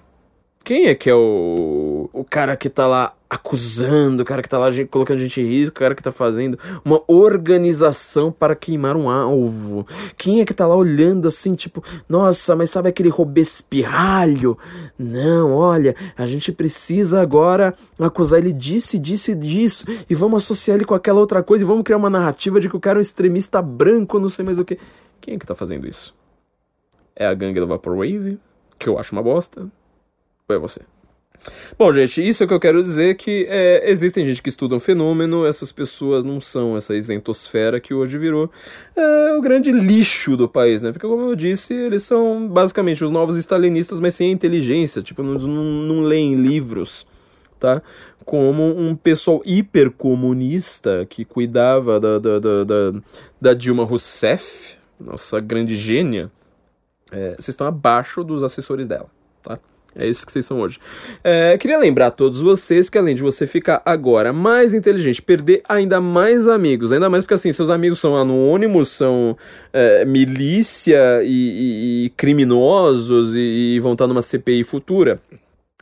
Quem 0.64 0.86
é 0.86 0.94
que 0.94 1.08
é 1.08 1.14
o, 1.14 2.10
o 2.12 2.24
cara 2.24 2.56
que 2.56 2.68
tá 2.68 2.86
lá 2.86 3.14
acusando, 3.30 4.22
o 4.22 4.26
cara 4.26 4.42
que 4.42 4.48
tá 4.48 4.58
lá 4.58 4.68
colocando 4.90 5.18
gente 5.18 5.40
em 5.40 5.44
risco, 5.46 5.76
o 5.76 5.80
cara 5.80 5.94
que 5.94 6.02
tá 6.02 6.12
fazendo 6.12 6.58
uma 6.84 7.02
organização 7.06 8.30
para 8.30 8.54
queimar 8.54 8.96
um 8.96 9.08
alvo? 9.08 9.86
Quem 10.16 10.40
é 10.40 10.44
que 10.44 10.54
tá 10.54 10.66
lá 10.66 10.76
olhando 10.76 11.28
assim, 11.28 11.54
tipo, 11.54 11.82
nossa, 12.08 12.54
mas 12.54 12.70
sabe 12.70 12.88
aquele 12.88 13.08
Robespirralho? 13.08 14.58
Não, 14.98 15.54
olha, 15.54 15.94
a 16.16 16.26
gente 16.26 16.52
precisa 16.52 17.20
agora 17.20 17.74
acusar 17.98 18.38
ele 18.38 18.52
disso 18.52 18.96
e 18.96 18.98
disso 18.98 19.30
e 19.30 19.34
disso, 19.34 19.84
e 20.08 20.14
vamos 20.14 20.42
associar 20.42 20.76
ele 20.76 20.84
com 20.84 20.94
aquela 20.94 21.20
outra 21.20 21.42
coisa, 21.42 21.64
e 21.64 21.66
vamos 21.66 21.82
criar 21.82 21.96
uma 21.96 22.10
narrativa 22.10 22.60
de 22.60 22.68
que 22.68 22.76
o 22.76 22.80
cara 22.80 22.98
é 22.98 23.00
um 23.00 23.02
extremista 23.02 23.62
branco, 23.62 24.18
não 24.18 24.28
sei 24.28 24.44
mais 24.44 24.58
o 24.58 24.64
que. 24.64 24.78
Quem 25.20 25.34
é 25.34 25.38
que 25.38 25.46
tá 25.46 25.54
fazendo 25.54 25.88
isso? 25.88 26.14
É 27.16 27.26
a 27.26 27.34
gangue 27.34 27.58
do 27.58 27.66
Vaporwave, 27.66 28.38
que 28.78 28.88
eu 28.88 28.98
acho 28.98 29.12
uma 29.12 29.22
bosta 29.22 29.66
é 30.56 30.58
você. 30.58 30.80
Bom, 31.78 31.92
gente, 31.92 32.26
isso 32.26 32.42
é 32.42 32.44
o 32.44 32.48
que 32.48 32.54
eu 32.54 32.60
quero 32.60 32.82
dizer 32.82 33.16
que 33.16 33.46
é, 33.48 33.90
existem 33.90 34.26
gente 34.26 34.42
que 34.42 34.48
estuda 34.48 34.74
um 34.74 34.80
fenômeno, 34.80 35.46
essas 35.46 35.70
pessoas 35.70 36.24
não 36.24 36.40
são 36.40 36.76
essa 36.76 36.94
isentosfera 36.94 37.80
que 37.80 37.94
hoje 37.94 38.18
virou 38.18 38.50
é, 38.96 39.34
o 39.34 39.40
grande 39.40 39.70
lixo 39.70 40.36
do 40.36 40.48
país, 40.48 40.82
né? 40.82 40.90
Porque, 40.92 41.06
como 41.06 41.22
eu 41.22 41.36
disse, 41.36 41.74
eles 41.74 42.02
são 42.02 42.48
basicamente 42.48 43.04
os 43.04 43.10
novos 43.10 43.36
stalinistas, 43.36 44.00
mas 44.00 44.14
sem 44.14 44.32
inteligência, 44.32 45.00
tipo, 45.02 45.22
não, 45.22 45.34
não, 45.34 45.64
não 45.64 46.02
leem 46.02 46.34
livros, 46.34 47.06
tá? 47.58 47.80
Como 48.24 48.76
um 48.78 48.94
pessoal 48.94 49.40
hipercomunista 49.44 51.06
que 51.08 51.24
cuidava 51.24 52.00
da, 52.00 52.18
da, 52.18 52.38
da, 52.38 52.64
da, 52.64 53.00
da 53.40 53.54
Dilma 53.54 53.84
Rousseff, 53.84 54.76
nossa 55.00 55.38
grande 55.38 55.76
gênia, 55.76 56.30
é, 57.10 57.30
vocês 57.30 57.50
estão 57.50 57.66
abaixo 57.66 58.24
dos 58.24 58.42
assessores 58.42 58.88
dela? 58.88 59.08
É 59.96 60.06
isso 60.06 60.24
que 60.24 60.30
vocês 60.30 60.44
são 60.44 60.60
hoje. 60.60 60.78
É, 61.24 61.56
queria 61.58 61.78
lembrar 61.78 62.06
a 62.06 62.10
todos 62.10 62.40
vocês 62.40 62.88
que 62.88 62.98
além 62.98 63.16
de 63.16 63.22
você 63.22 63.46
ficar 63.46 63.82
agora 63.84 64.32
mais 64.32 64.72
inteligente, 64.74 65.20
perder 65.20 65.62
ainda 65.68 66.00
mais 66.00 66.46
amigos, 66.46 66.92
ainda 66.92 67.08
mais 67.08 67.24
porque 67.24 67.34
assim, 67.34 67.52
seus 67.52 67.70
amigos 67.70 67.98
são 67.98 68.16
anônimos, 68.16 68.90
são 68.90 69.36
é, 69.72 70.04
milícia 70.04 71.22
e, 71.24 71.26
e, 71.26 72.04
e 72.06 72.10
criminosos 72.10 73.34
e, 73.34 73.74
e 73.74 73.80
vão 73.80 73.92
estar 73.92 74.06
numa 74.06 74.22
CPI 74.22 74.62
futura. 74.62 75.20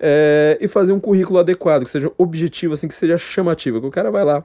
é, 0.00 0.56
e 0.60 0.66
fazer 0.66 0.92
um 0.92 1.00
currículo 1.00 1.38
adequado, 1.38 1.84
que 1.84 1.90
seja 1.90 2.10
objetivo, 2.16 2.72
assim, 2.72 2.88
que 2.88 2.94
seja 2.94 3.18
chamativo, 3.18 3.78
que 3.80 3.86
o 3.86 3.90
cara 3.90 4.10
vai 4.10 4.24
lá, 4.24 4.42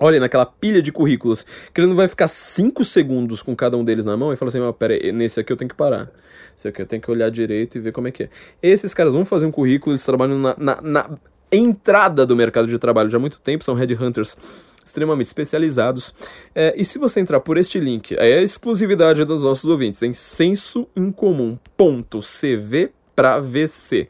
Olha, 0.00 0.20
naquela 0.20 0.46
pilha 0.46 0.80
de 0.80 0.92
currículos, 0.92 1.44
que 1.72 1.80
ele 1.80 1.88
não 1.88 1.96
vai 1.96 2.08
ficar 2.08 2.28
5 2.28 2.84
segundos 2.84 3.42
com 3.42 3.56
cada 3.56 3.76
um 3.76 3.84
deles 3.84 4.04
na 4.04 4.16
mão 4.16 4.32
e 4.32 4.36
fala 4.36 4.48
assim: 4.48 4.60
oh, 4.60 4.72
pera 4.72 4.94
aí, 4.94 5.10
nesse 5.12 5.40
aqui 5.40 5.52
eu 5.52 5.56
tenho 5.56 5.68
que 5.68 5.74
parar. 5.74 6.08
Esse 6.56 6.68
aqui 6.68 6.80
eu 6.82 6.86
tenho 6.86 7.02
que 7.02 7.10
olhar 7.10 7.30
direito 7.30 7.78
e 7.78 7.80
ver 7.80 7.92
como 7.92 8.08
é 8.08 8.10
que 8.10 8.24
é. 8.24 8.28
Esses 8.62 8.94
caras 8.94 9.12
vão 9.12 9.24
fazer 9.24 9.46
um 9.46 9.50
currículo, 9.50 9.92
eles 9.92 10.04
trabalham 10.04 10.38
na, 10.38 10.54
na, 10.58 10.82
na 10.82 11.10
entrada 11.50 12.26
do 12.26 12.36
mercado 12.36 12.68
de 12.68 12.78
trabalho 12.78 13.10
já 13.10 13.16
há 13.16 13.20
muito 13.20 13.40
tempo, 13.40 13.64
são 13.64 13.74
headhunters 13.74 14.36
extremamente 14.84 15.28
especializados. 15.28 16.12
É, 16.54 16.74
e 16.76 16.84
se 16.84 16.98
você 16.98 17.20
entrar 17.20 17.40
por 17.40 17.56
este 17.58 17.78
link, 17.78 18.16
é 18.16 18.38
a 18.38 18.42
exclusividade 18.42 19.24
dos 19.24 19.44
nossos 19.44 19.70
ouvintes, 19.70 20.02
em 20.02 20.12
sensoincomum.cv 20.12 22.90
para 23.14 23.38
vc.com.br 23.40 24.08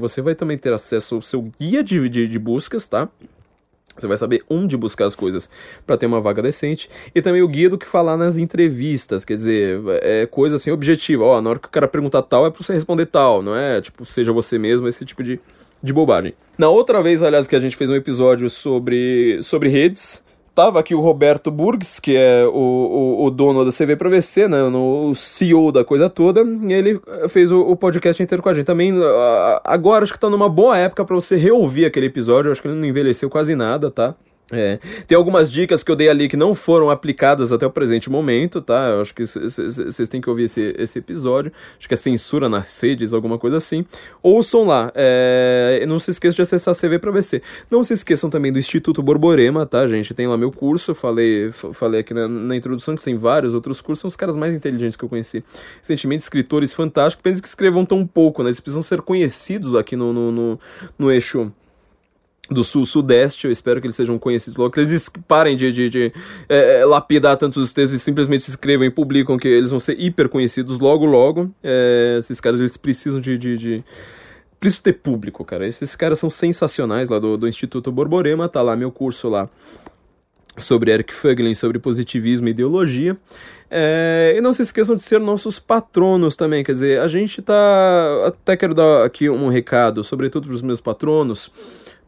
você 0.00 0.22
vai 0.22 0.34
também 0.34 0.56
ter 0.56 0.72
acesso 0.72 1.16
ao 1.16 1.22
seu 1.22 1.52
guia 1.60 1.84
de, 1.84 2.08
de, 2.08 2.26
de 2.26 2.38
buscas, 2.38 2.88
tá? 2.88 3.10
Você 3.96 4.06
vai 4.06 4.16
saber 4.16 4.42
onde 4.50 4.76
buscar 4.76 5.06
as 5.06 5.14
coisas 5.14 5.48
para 5.86 5.96
ter 5.96 6.06
uma 6.06 6.20
vaga 6.20 6.42
decente. 6.42 6.90
E 7.14 7.22
também 7.22 7.42
o 7.42 7.48
guia 7.48 7.70
do 7.70 7.78
que 7.78 7.86
falar 7.86 8.16
nas 8.16 8.36
entrevistas. 8.36 9.24
Quer 9.24 9.36
dizer, 9.36 9.80
é 10.02 10.26
coisa 10.26 10.56
assim 10.56 10.70
objetiva. 10.70 11.24
Ó, 11.24 11.40
na 11.40 11.50
hora 11.50 11.58
que 11.58 11.68
o 11.68 11.70
cara 11.70 11.86
perguntar 11.86 12.22
tal, 12.22 12.46
é 12.46 12.50
pra 12.50 12.62
você 12.62 12.72
responder 12.72 13.06
tal, 13.06 13.42
não 13.42 13.54
é? 13.54 13.80
Tipo, 13.80 14.04
seja 14.04 14.32
você 14.32 14.58
mesmo, 14.58 14.88
esse 14.88 15.04
tipo 15.04 15.22
de, 15.22 15.38
de 15.82 15.92
bobagem. 15.92 16.34
Na 16.58 16.68
outra 16.68 17.02
vez, 17.02 17.22
aliás, 17.22 17.46
que 17.46 17.54
a 17.54 17.60
gente 17.60 17.76
fez 17.76 17.88
um 17.90 17.94
episódio 17.94 18.50
sobre, 18.50 19.40
sobre 19.42 19.68
redes, 19.68 20.23
Tava 20.54 20.78
aqui 20.78 20.94
o 20.94 21.00
Roberto 21.00 21.50
Burgs, 21.50 21.98
que 21.98 22.16
é 22.16 22.46
o, 22.46 22.52
o, 22.52 23.24
o 23.24 23.30
dono 23.30 23.64
da 23.64 23.72
CV 23.72 23.96
para 23.96 24.08
VC, 24.08 24.46
né, 24.46 24.62
o 24.62 25.12
CEO 25.12 25.72
da 25.72 25.84
coisa 25.84 26.08
toda, 26.08 26.44
e 26.44 26.72
ele 26.72 27.00
fez 27.28 27.50
o, 27.50 27.60
o, 27.62 27.74
podcast 27.74 28.22
inteiro 28.22 28.40
com 28.40 28.48
a 28.48 28.54
gente. 28.54 28.64
Também, 28.64 28.92
agora 29.64 30.04
acho 30.04 30.12
que 30.12 30.18
tá 30.18 30.30
numa 30.30 30.48
boa 30.48 30.78
época 30.78 31.04
para 31.04 31.16
você 31.16 31.34
reouvir 31.34 31.86
aquele 31.86 32.06
episódio, 32.06 32.52
acho 32.52 32.62
que 32.62 32.68
ele 32.68 32.76
não 32.76 32.86
envelheceu 32.86 33.28
quase 33.28 33.56
nada, 33.56 33.90
tá? 33.90 34.14
É, 34.52 34.78
tem 35.06 35.16
algumas 35.16 35.50
dicas 35.50 35.82
que 35.82 35.90
eu 35.90 35.96
dei 35.96 36.08
ali 36.08 36.28
que 36.28 36.36
não 36.36 36.54
foram 36.54 36.90
aplicadas 36.90 37.50
até 37.50 37.66
o 37.66 37.70
presente 37.70 38.10
momento, 38.10 38.60
tá? 38.60 38.90
Eu 38.90 39.00
acho 39.00 39.14
que 39.14 39.24
vocês 39.24 40.08
têm 40.08 40.20
que 40.20 40.28
ouvir 40.28 40.44
esse, 40.44 40.74
esse 40.78 40.98
episódio. 40.98 41.50
Acho 41.78 41.88
que 41.88 41.94
é 41.94 41.96
censura 41.96 42.46
nas 42.46 42.78
redes, 42.78 43.14
alguma 43.14 43.38
coisa 43.38 43.56
assim. 43.56 43.86
Ouçam 44.22 44.64
lá. 44.64 44.92
É, 44.94 45.82
não 45.88 45.98
se 45.98 46.10
esqueçam 46.10 46.36
de 46.36 46.42
acessar 46.42 46.74
a 46.74 46.78
CV 46.78 46.98
para 46.98 47.10
VC. 47.10 47.40
Não 47.70 47.82
se 47.82 47.94
esqueçam 47.94 48.28
também 48.28 48.52
do 48.52 48.58
Instituto 48.58 49.02
Borborema, 49.02 49.64
tá, 49.64 49.88
gente? 49.88 50.12
Tem 50.12 50.26
lá 50.26 50.36
meu 50.36 50.52
curso. 50.52 50.90
Eu 50.90 50.94
falei, 50.94 51.50
falei 51.50 52.00
aqui 52.00 52.12
na, 52.12 52.28
na, 52.28 52.54
introdução 52.54 52.94
que 52.94 53.02
tem 53.02 53.16
vários 53.16 53.54
outros 53.54 53.80
cursos. 53.80 54.02
São 54.02 54.08
os 54.08 54.16
caras 54.16 54.36
mais 54.36 54.52
inteligentes 54.52 54.96
que 54.96 55.04
eu 55.04 55.08
conheci. 55.08 55.42
Recentemente, 55.80 56.22
escritores 56.22 56.74
fantásticos. 56.74 57.22
Pensa 57.22 57.40
que 57.40 57.48
escrevam 57.48 57.86
tão 57.86 58.06
pouco, 58.06 58.42
né? 58.42 58.50
Eles 58.50 58.60
precisam 58.60 58.82
ser 58.82 59.00
conhecidos 59.00 59.74
aqui 59.74 59.96
no, 59.96 60.12
no, 60.12 60.30
no, 60.30 60.60
no 60.98 61.10
eixo 61.10 61.50
do 62.50 62.62
sul-sudeste, 62.62 63.46
eu 63.46 63.52
espero 63.52 63.80
que 63.80 63.86
eles 63.86 63.96
sejam 63.96 64.18
conhecidos 64.18 64.56
logo, 64.56 64.70
que 64.70 64.80
eles 64.80 65.10
parem 65.26 65.56
de, 65.56 65.72
de, 65.72 65.88
de 65.88 66.12
é, 66.48 66.80
é, 66.80 66.84
lapidar 66.84 67.36
tantos 67.36 67.72
textos 67.72 68.00
e 68.00 68.02
simplesmente 68.02 68.48
escrevam 68.48 68.86
e 68.86 68.90
publicam 68.90 69.38
que 69.38 69.48
eles 69.48 69.70
vão 69.70 69.80
ser 69.80 69.98
hiper 69.98 70.28
conhecidos 70.28 70.78
logo, 70.78 71.06
logo. 71.06 71.50
É, 71.62 72.16
esses 72.18 72.40
caras, 72.40 72.60
eles 72.60 72.76
precisam 72.76 73.20
de, 73.20 73.38
de, 73.38 73.56
de... 73.56 73.84
Preciso 74.60 74.82
ter 74.82 74.94
público, 74.94 75.44
cara. 75.44 75.66
Esses 75.66 75.96
caras 75.96 76.18
são 76.18 76.28
sensacionais 76.28 77.08
lá 77.08 77.18
do, 77.18 77.36
do 77.36 77.48
Instituto 77.48 77.90
Borborema, 77.90 78.48
tá 78.48 78.60
lá 78.62 78.76
meu 78.76 78.90
curso 78.90 79.28
lá 79.28 79.48
sobre 80.56 80.92
Eric 80.92 81.12
Fögling, 81.12 81.54
sobre 81.54 81.78
positivismo 81.78 82.48
e 82.48 82.50
ideologia. 82.50 83.16
É, 83.70 84.34
e 84.36 84.40
não 84.40 84.52
se 84.52 84.62
esqueçam 84.62 84.94
de 84.94 85.02
ser 85.02 85.18
nossos 85.18 85.58
patronos 85.58 86.36
também, 86.36 86.62
quer 86.62 86.72
dizer, 86.72 87.00
a 87.00 87.08
gente 87.08 87.42
tá... 87.42 88.26
Até 88.26 88.56
quero 88.56 88.74
dar 88.74 89.04
aqui 89.04 89.28
um 89.28 89.48
recado, 89.48 90.04
sobretudo 90.04 90.46
para 90.46 90.54
os 90.54 90.62
meus 90.62 90.80
patronos, 90.80 91.50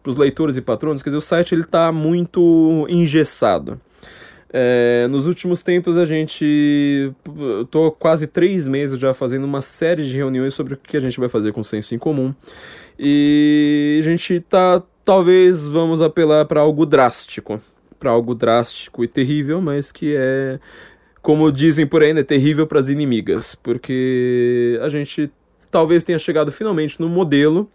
para 0.07 0.11
os 0.11 0.17
leitores 0.17 0.57
e 0.57 0.61
patronos, 0.61 1.03
quer 1.03 1.11
dizer, 1.11 1.19
o 1.19 1.21
site 1.21 1.53
ele 1.53 1.63
está 1.63 1.91
muito 1.91 2.87
engessado. 2.89 3.81
É, 4.53 5.09
nos 5.11 5.27
últimos 5.27 5.65
tempos 5.65 5.97
a 5.97 6.05
gente. 6.05 7.13
tô 7.73 7.91
quase 7.91 8.29
três 8.29 8.69
meses 8.69 9.01
já 9.01 9.13
fazendo 9.13 9.43
uma 9.43 9.61
série 9.61 10.05
de 10.07 10.17
reuniões 10.17 10.55
sobre 10.55 10.75
o 10.75 10.77
que 10.77 10.97
a 10.97 11.01
gente 11.01 11.19
vai 11.19 11.29
fazer 11.29 11.53
com 11.53 11.61
o 11.61 11.65
senso 11.65 11.93
em 11.93 11.99
comum. 11.99 12.33
E 12.97 13.99
a 14.01 14.05
gente 14.05 14.39
tá. 14.41 14.81
Talvez 15.05 15.67
vamos 15.67 16.01
apelar 16.01 16.45
para 16.45 16.61
algo 16.61 16.87
drástico. 16.87 17.61
Para 17.99 18.11
algo 18.11 18.33
drástico 18.35 19.03
e 19.03 19.09
terrível, 19.09 19.61
mas 19.61 19.91
que 19.91 20.15
é. 20.17 20.61
Como 21.21 21.51
dizem 21.51 21.85
por 21.85 22.05
aí, 22.05 22.15
né? 22.15 22.23
Terrível 22.23 22.65
para 22.69 22.79
as 22.79 22.89
inimigas. 22.89 23.57
Porque 23.57 24.79
a 24.81 24.89
gente 24.89 25.29
talvez 25.69 26.05
tenha 26.05 26.19
chegado 26.19 26.53
finalmente 26.53 27.01
no 27.01 27.09
modelo 27.09 27.69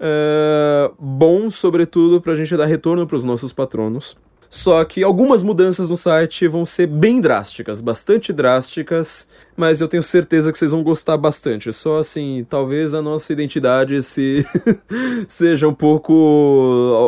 uh, 0.00 0.69
bom, 0.98 1.50
sobretudo, 1.50 2.20
para 2.20 2.32
a 2.32 2.36
gente 2.36 2.56
dar 2.56 2.66
retorno 2.66 3.06
para 3.06 3.16
os 3.16 3.24
nossos 3.24 3.52
patronos. 3.52 4.16
Só 4.50 4.84
que 4.84 5.04
algumas 5.04 5.44
mudanças 5.44 5.88
no 5.88 5.96
site 5.96 6.48
vão 6.48 6.66
ser 6.66 6.88
bem 6.88 7.20
drásticas, 7.20 7.80
bastante 7.80 8.32
drásticas, 8.32 9.28
mas 9.56 9.80
eu 9.80 9.86
tenho 9.86 10.02
certeza 10.02 10.50
que 10.50 10.58
vocês 10.58 10.72
vão 10.72 10.82
gostar 10.82 11.16
bastante. 11.16 11.72
Só 11.72 11.98
assim, 11.98 12.44
talvez 12.50 12.92
a 12.92 13.00
nossa 13.00 13.32
identidade 13.32 14.02
se 14.02 14.44
seja 15.28 15.68
um 15.68 15.74
pouco. 15.74 16.12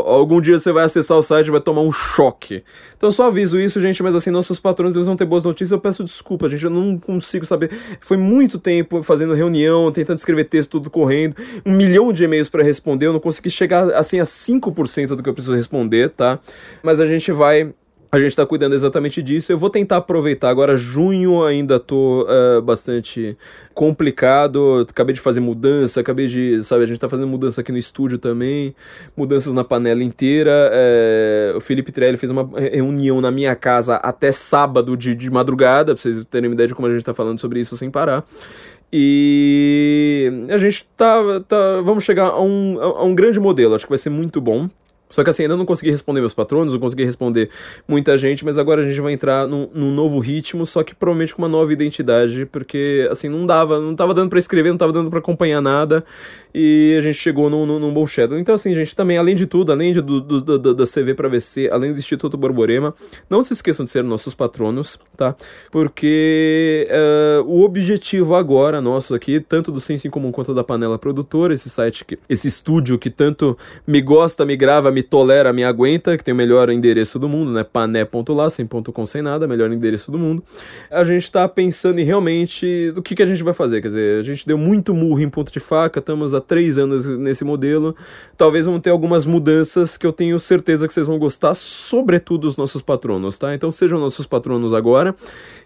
Algum 0.06 0.40
dia 0.40 0.56
você 0.56 0.70
vai 0.70 0.84
acessar 0.84 1.18
o 1.18 1.22
site 1.22 1.48
e 1.48 1.50
vai 1.50 1.60
tomar 1.60 1.80
um 1.80 1.90
choque. 1.90 2.62
Então 2.96 3.10
só 3.10 3.26
aviso 3.26 3.58
isso, 3.58 3.80
gente, 3.80 4.02
mas 4.04 4.14
assim, 4.14 4.30
nossos 4.30 4.60
patrões 4.60 4.94
eles 4.94 5.06
vão 5.06 5.16
ter 5.16 5.24
boas 5.24 5.42
notícias. 5.42 5.72
Eu 5.72 5.80
peço 5.80 6.04
desculpa, 6.04 6.48
gente, 6.48 6.64
eu 6.64 6.70
não 6.70 6.96
consigo 6.96 7.44
saber. 7.44 7.70
Foi 8.00 8.16
muito 8.16 8.56
tempo 8.56 9.02
fazendo 9.02 9.34
reunião, 9.34 9.90
tentando 9.90 10.18
escrever 10.18 10.44
texto, 10.44 10.70
tudo 10.70 10.90
correndo, 10.90 11.34
um 11.66 11.72
milhão 11.72 12.12
de 12.12 12.22
e-mails 12.22 12.48
para 12.48 12.62
responder. 12.62 13.06
Eu 13.06 13.12
não 13.14 13.20
consegui 13.20 13.50
chegar 13.50 13.92
assim 13.94 14.20
a 14.20 14.24
5% 14.24 15.16
do 15.16 15.22
que 15.22 15.28
eu 15.28 15.34
preciso 15.34 15.56
responder, 15.56 16.10
tá? 16.10 16.38
Mas 16.82 17.00
a 17.00 17.06
gente 17.06 17.31
vai 17.32 17.74
a 18.14 18.18
gente 18.18 18.28
está 18.28 18.44
cuidando 18.44 18.74
exatamente 18.74 19.22
disso. 19.22 19.50
Eu 19.50 19.56
vou 19.56 19.70
tentar 19.70 19.96
aproveitar. 19.96 20.50
Agora, 20.50 20.76
junho 20.76 21.42
ainda 21.42 21.80
tô 21.80 22.26
uh, 22.28 22.60
bastante 22.60 23.38
complicado. 23.72 24.86
Acabei 24.86 25.14
de 25.14 25.20
fazer 25.20 25.40
mudança, 25.40 26.00
acabei 26.00 26.26
de. 26.26 26.62
Sabe, 26.62 26.84
a 26.84 26.86
gente 26.86 26.96
está 26.96 27.08
fazendo 27.08 27.26
mudança 27.26 27.62
aqui 27.62 27.72
no 27.72 27.78
estúdio 27.78 28.18
também. 28.18 28.74
Mudanças 29.16 29.54
na 29.54 29.64
panela 29.64 30.04
inteira. 30.04 30.50
É, 30.74 31.54
o 31.56 31.60
Felipe 31.62 31.90
Trelli 31.90 32.18
fez 32.18 32.30
uma 32.30 32.50
reunião 32.54 33.18
na 33.22 33.30
minha 33.30 33.56
casa 33.56 33.96
até 33.96 34.30
sábado 34.30 34.94
de, 34.94 35.14
de 35.14 35.30
madrugada, 35.30 35.94
pra 35.94 36.02
vocês 36.02 36.22
terem 36.26 36.50
uma 36.50 36.54
ideia 36.54 36.68
de 36.68 36.74
como 36.74 36.88
a 36.88 36.90
gente 36.90 37.00
está 37.00 37.14
falando 37.14 37.40
sobre 37.40 37.60
isso 37.60 37.78
sem 37.78 37.90
parar. 37.90 38.26
E 38.92 40.30
a 40.50 40.58
gente 40.58 40.86
tá, 40.98 41.40
tá. 41.48 41.80
Vamos 41.80 42.04
chegar 42.04 42.26
a 42.26 42.42
um, 42.42 42.78
a 42.78 43.04
um 43.04 43.14
grande 43.14 43.40
modelo. 43.40 43.74
Acho 43.74 43.86
que 43.86 43.90
vai 43.90 43.96
ser 43.96 44.10
muito 44.10 44.38
bom. 44.38 44.68
Só 45.12 45.22
que 45.22 45.28
assim, 45.28 45.42
ainda 45.42 45.58
não 45.58 45.66
consegui 45.66 45.90
responder 45.90 46.20
meus 46.20 46.32
patronos, 46.32 46.72
não 46.72 46.80
consegui 46.80 47.04
responder 47.04 47.50
muita 47.86 48.16
gente, 48.16 48.46
mas 48.46 48.56
agora 48.56 48.80
a 48.80 48.84
gente 48.84 48.98
vai 48.98 49.12
entrar 49.12 49.46
num, 49.46 49.68
num, 49.74 49.92
novo 49.92 50.18
ritmo, 50.18 50.64
só 50.64 50.82
que 50.82 50.94
provavelmente 50.94 51.34
com 51.34 51.42
uma 51.42 51.48
nova 51.48 51.70
identidade, 51.70 52.46
porque 52.46 53.06
assim, 53.10 53.28
não 53.28 53.44
dava, 53.44 53.78
não 53.78 53.94
tava 53.94 54.14
dando 54.14 54.30
para 54.30 54.38
escrever, 54.38 54.70
não 54.70 54.78
tava 54.78 54.90
dando 54.90 55.10
para 55.10 55.18
acompanhar 55.18 55.60
nada, 55.60 56.02
e 56.54 56.96
a 56.98 57.02
gente 57.02 57.18
chegou 57.18 57.50
num, 57.50 57.66
num, 57.66 57.78
num. 57.78 58.04
Então 58.38 58.54
assim, 58.54 58.74
gente, 58.74 58.96
também, 58.96 59.18
além 59.18 59.34
de 59.34 59.44
tudo, 59.44 59.70
além 59.70 59.92
de, 59.92 60.00
do, 60.00 60.18
do, 60.18 60.58
do, 60.58 60.74
da 60.74 60.86
CV 60.86 61.12
para 61.14 61.28
VC, 61.28 61.68
além 61.70 61.92
do 61.92 61.98
Instituto 61.98 62.38
Borborema, 62.38 62.94
não 63.28 63.42
se 63.42 63.52
esqueçam 63.52 63.84
de 63.84 63.90
ser 63.90 64.02
nossos 64.02 64.32
patronos, 64.32 64.98
tá? 65.14 65.36
Porque 65.70 66.88
uh, 66.90 67.42
o 67.44 67.62
objetivo 67.62 68.34
agora 68.34 68.80
nosso 68.80 69.14
aqui, 69.14 69.40
tanto 69.40 69.70
do 69.70 69.78
Senso 69.78 70.06
em 70.06 70.10
Comum 70.10 70.32
quanto 70.32 70.54
da 70.54 70.64
Panela 70.64 70.98
Produtora, 70.98 71.52
esse 71.52 71.68
site, 71.68 72.02
que, 72.02 72.18
esse 72.30 72.48
estúdio 72.48 72.98
que 72.98 73.10
tanto 73.10 73.58
me 73.86 74.00
gosta, 74.00 74.46
me 74.46 74.56
grava, 74.56 74.90
me 74.90 75.01
me 75.02 75.08
tolera, 75.08 75.52
me 75.52 75.64
aguenta, 75.64 76.16
que 76.16 76.22
tem 76.22 76.32
o 76.32 76.36
melhor 76.36 76.70
endereço 76.70 77.18
do 77.18 77.28
mundo, 77.28 77.50
né? 77.50 77.64
pané.lá, 77.64 78.48
sem 78.48 78.64
ponto 78.64 78.92
com, 78.92 79.04
sem 79.04 79.20
nada, 79.20 79.48
melhor 79.48 79.70
endereço 79.72 80.12
do 80.12 80.18
mundo. 80.18 80.42
A 80.90 81.02
gente 81.02 81.30
tá 81.30 81.48
pensando 81.48 81.98
em 81.98 82.04
realmente 82.04 82.92
do 82.92 83.02
que, 83.02 83.14
que 83.14 83.22
a 83.22 83.26
gente 83.26 83.42
vai 83.42 83.52
fazer. 83.52 83.82
Quer 83.82 83.88
dizer, 83.88 84.20
a 84.20 84.22
gente 84.22 84.46
deu 84.46 84.56
muito 84.56 84.94
murro 84.94 85.20
em 85.20 85.28
ponto 85.28 85.52
de 85.52 85.58
faca, 85.58 85.98
estamos 85.98 86.32
há 86.32 86.40
três 86.40 86.78
anos 86.78 87.06
nesse 87.18 87.44
modelo. 87.44 87.96
Talvez 88.36 88.66
vão 88.66 88.78
ter 88.78 88.90
algumas 88.90 89.26
mudanças 89.26 89.96
que 89.96 90.06
eu 90.06 90.12
tenho 90.12 90.38
certeza 90.38 90.86
que 90.86 90.94
vocês 90.94 91.08
vão 91.08 91.18
gostar, 91.18 91.54
sobretudo 91.54 92.46
os 92.46 92.56
nossos 92.56 92.80
patronos, 92.80 93.38
tá? 93.38 93.54
Então 93.54 93.70
sejam 93.70 93.98
nossos 93.98 94.26
patronos 94.26 94.72
agora. 94.72 95.14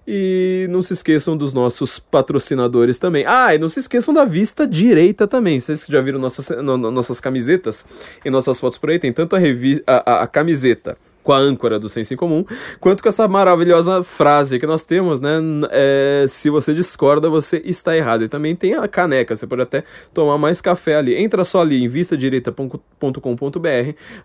E 0.08 0.68
não 0.70 0.82
se 0.82 0.92
esqueçam 0.92 1.36
dos 1.36 1.52
nossos 1.52 1.98
patrocinadores 1.98 2.96
também. 2.96 3.24
Ah, 3.26 3.52
e 3.54 3.58
não 3.58 3.68
se 3.68 3.80
esqueçam 3.80 4.14
da 4.14 4.24
vista 4.24 4.64
direita 4.64 5.26
também. 5.26 5.58
Vocês 5.58 5.84
já 5.88 6.00
viram 6.00 6.20
nossas, 6.20 6.48
no, 6.62 6.76
nossas 6.76 7.18
camisetas 7.18 7.84
e 8.24 8.30
nossas 8.30 8.60
fotos 8.60 8.78
por 8.78 8.90
aí? 8.90 9.00
Tem 9.00 9.12
tanto 9.26 9.36
a, 9.36 9.38
revi 9.38 9.82
a, 9.86 10.12
a, 10.12 10.22
a 10.22 10.26
camiseta 10.26 10.96
com 11.22 11.32
a 11.32 11.38
âncora 11.38 11.76
do 11.76 11.88
Senso 11.88 12.14
em 12.14 12.16
Comum, 12.16 12.44
quanto 12.78 13.02
com 13.02 13.08
essa 13.08 13.26
maravilhosa 13.26 14.04
frase 14.04 14.60
que 14.60 14.66
nós 14.66 14.84
temos, 14.84 15.18
né? 15.18 15.40
É, 15.72 16.24
se 16.28 16.48
você 16.48 16.72
discorda, 16.72 17.28
você 17.28 17.60
está 17.64 17.96
errado. 17.96 18.22
E 18.22 18.28
também 18.28 18.54
tem 18.54 18.74
a 18.74 18.86
caneca, 18.86 19.34
você 19.34 19.44
pode 19.44 19.62
até 19.62 19.82
tomar 20.14 20.38
mais 20.38 20.60
café 20.60 20.94
ali. 20.94 21.16
Entra 21.16 21.44
só 21.44 21.62
ali 21.62 21.82
em 21.82 21.88
vistadireita.com.br. 21.88 22.78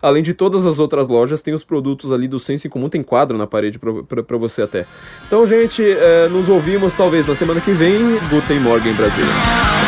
Além 0.00 0.22
de 0.22 0.32
todas 0.32 0.64
as 0.64 0.78
outras 0.78 1.08
lojas, 1.08 1.42
tem 1.42 1.52
os 1.52 1.64
produtos 1.64 2.12
ali 2.12 2.28
do 2.28 2.38
Senso 2.38 2.68
em 2.68 2.70
Comum, 2.70 2.88
tem 2.88 3.02
quadro 3.02 3.36
na 3.36 3.48
parede 3.48 3.80
para 3.80 4.38
você 4.38 4.62
até. 4.62 4.86
Então, 5.26 5.44
gente, 5.44 5.82
é, 5.82 6.28
nos 6.28 6.48
ouvimos 6.48 6.94
talvez 6.94 7.26
na 7.26 7.34
semana 7.34 7.60
que 7.60 7.72
vem. 7.72 8.16
Guten 8.30 8.60
Morgen, 8.60 8.92
Brasília. 8.92 9.81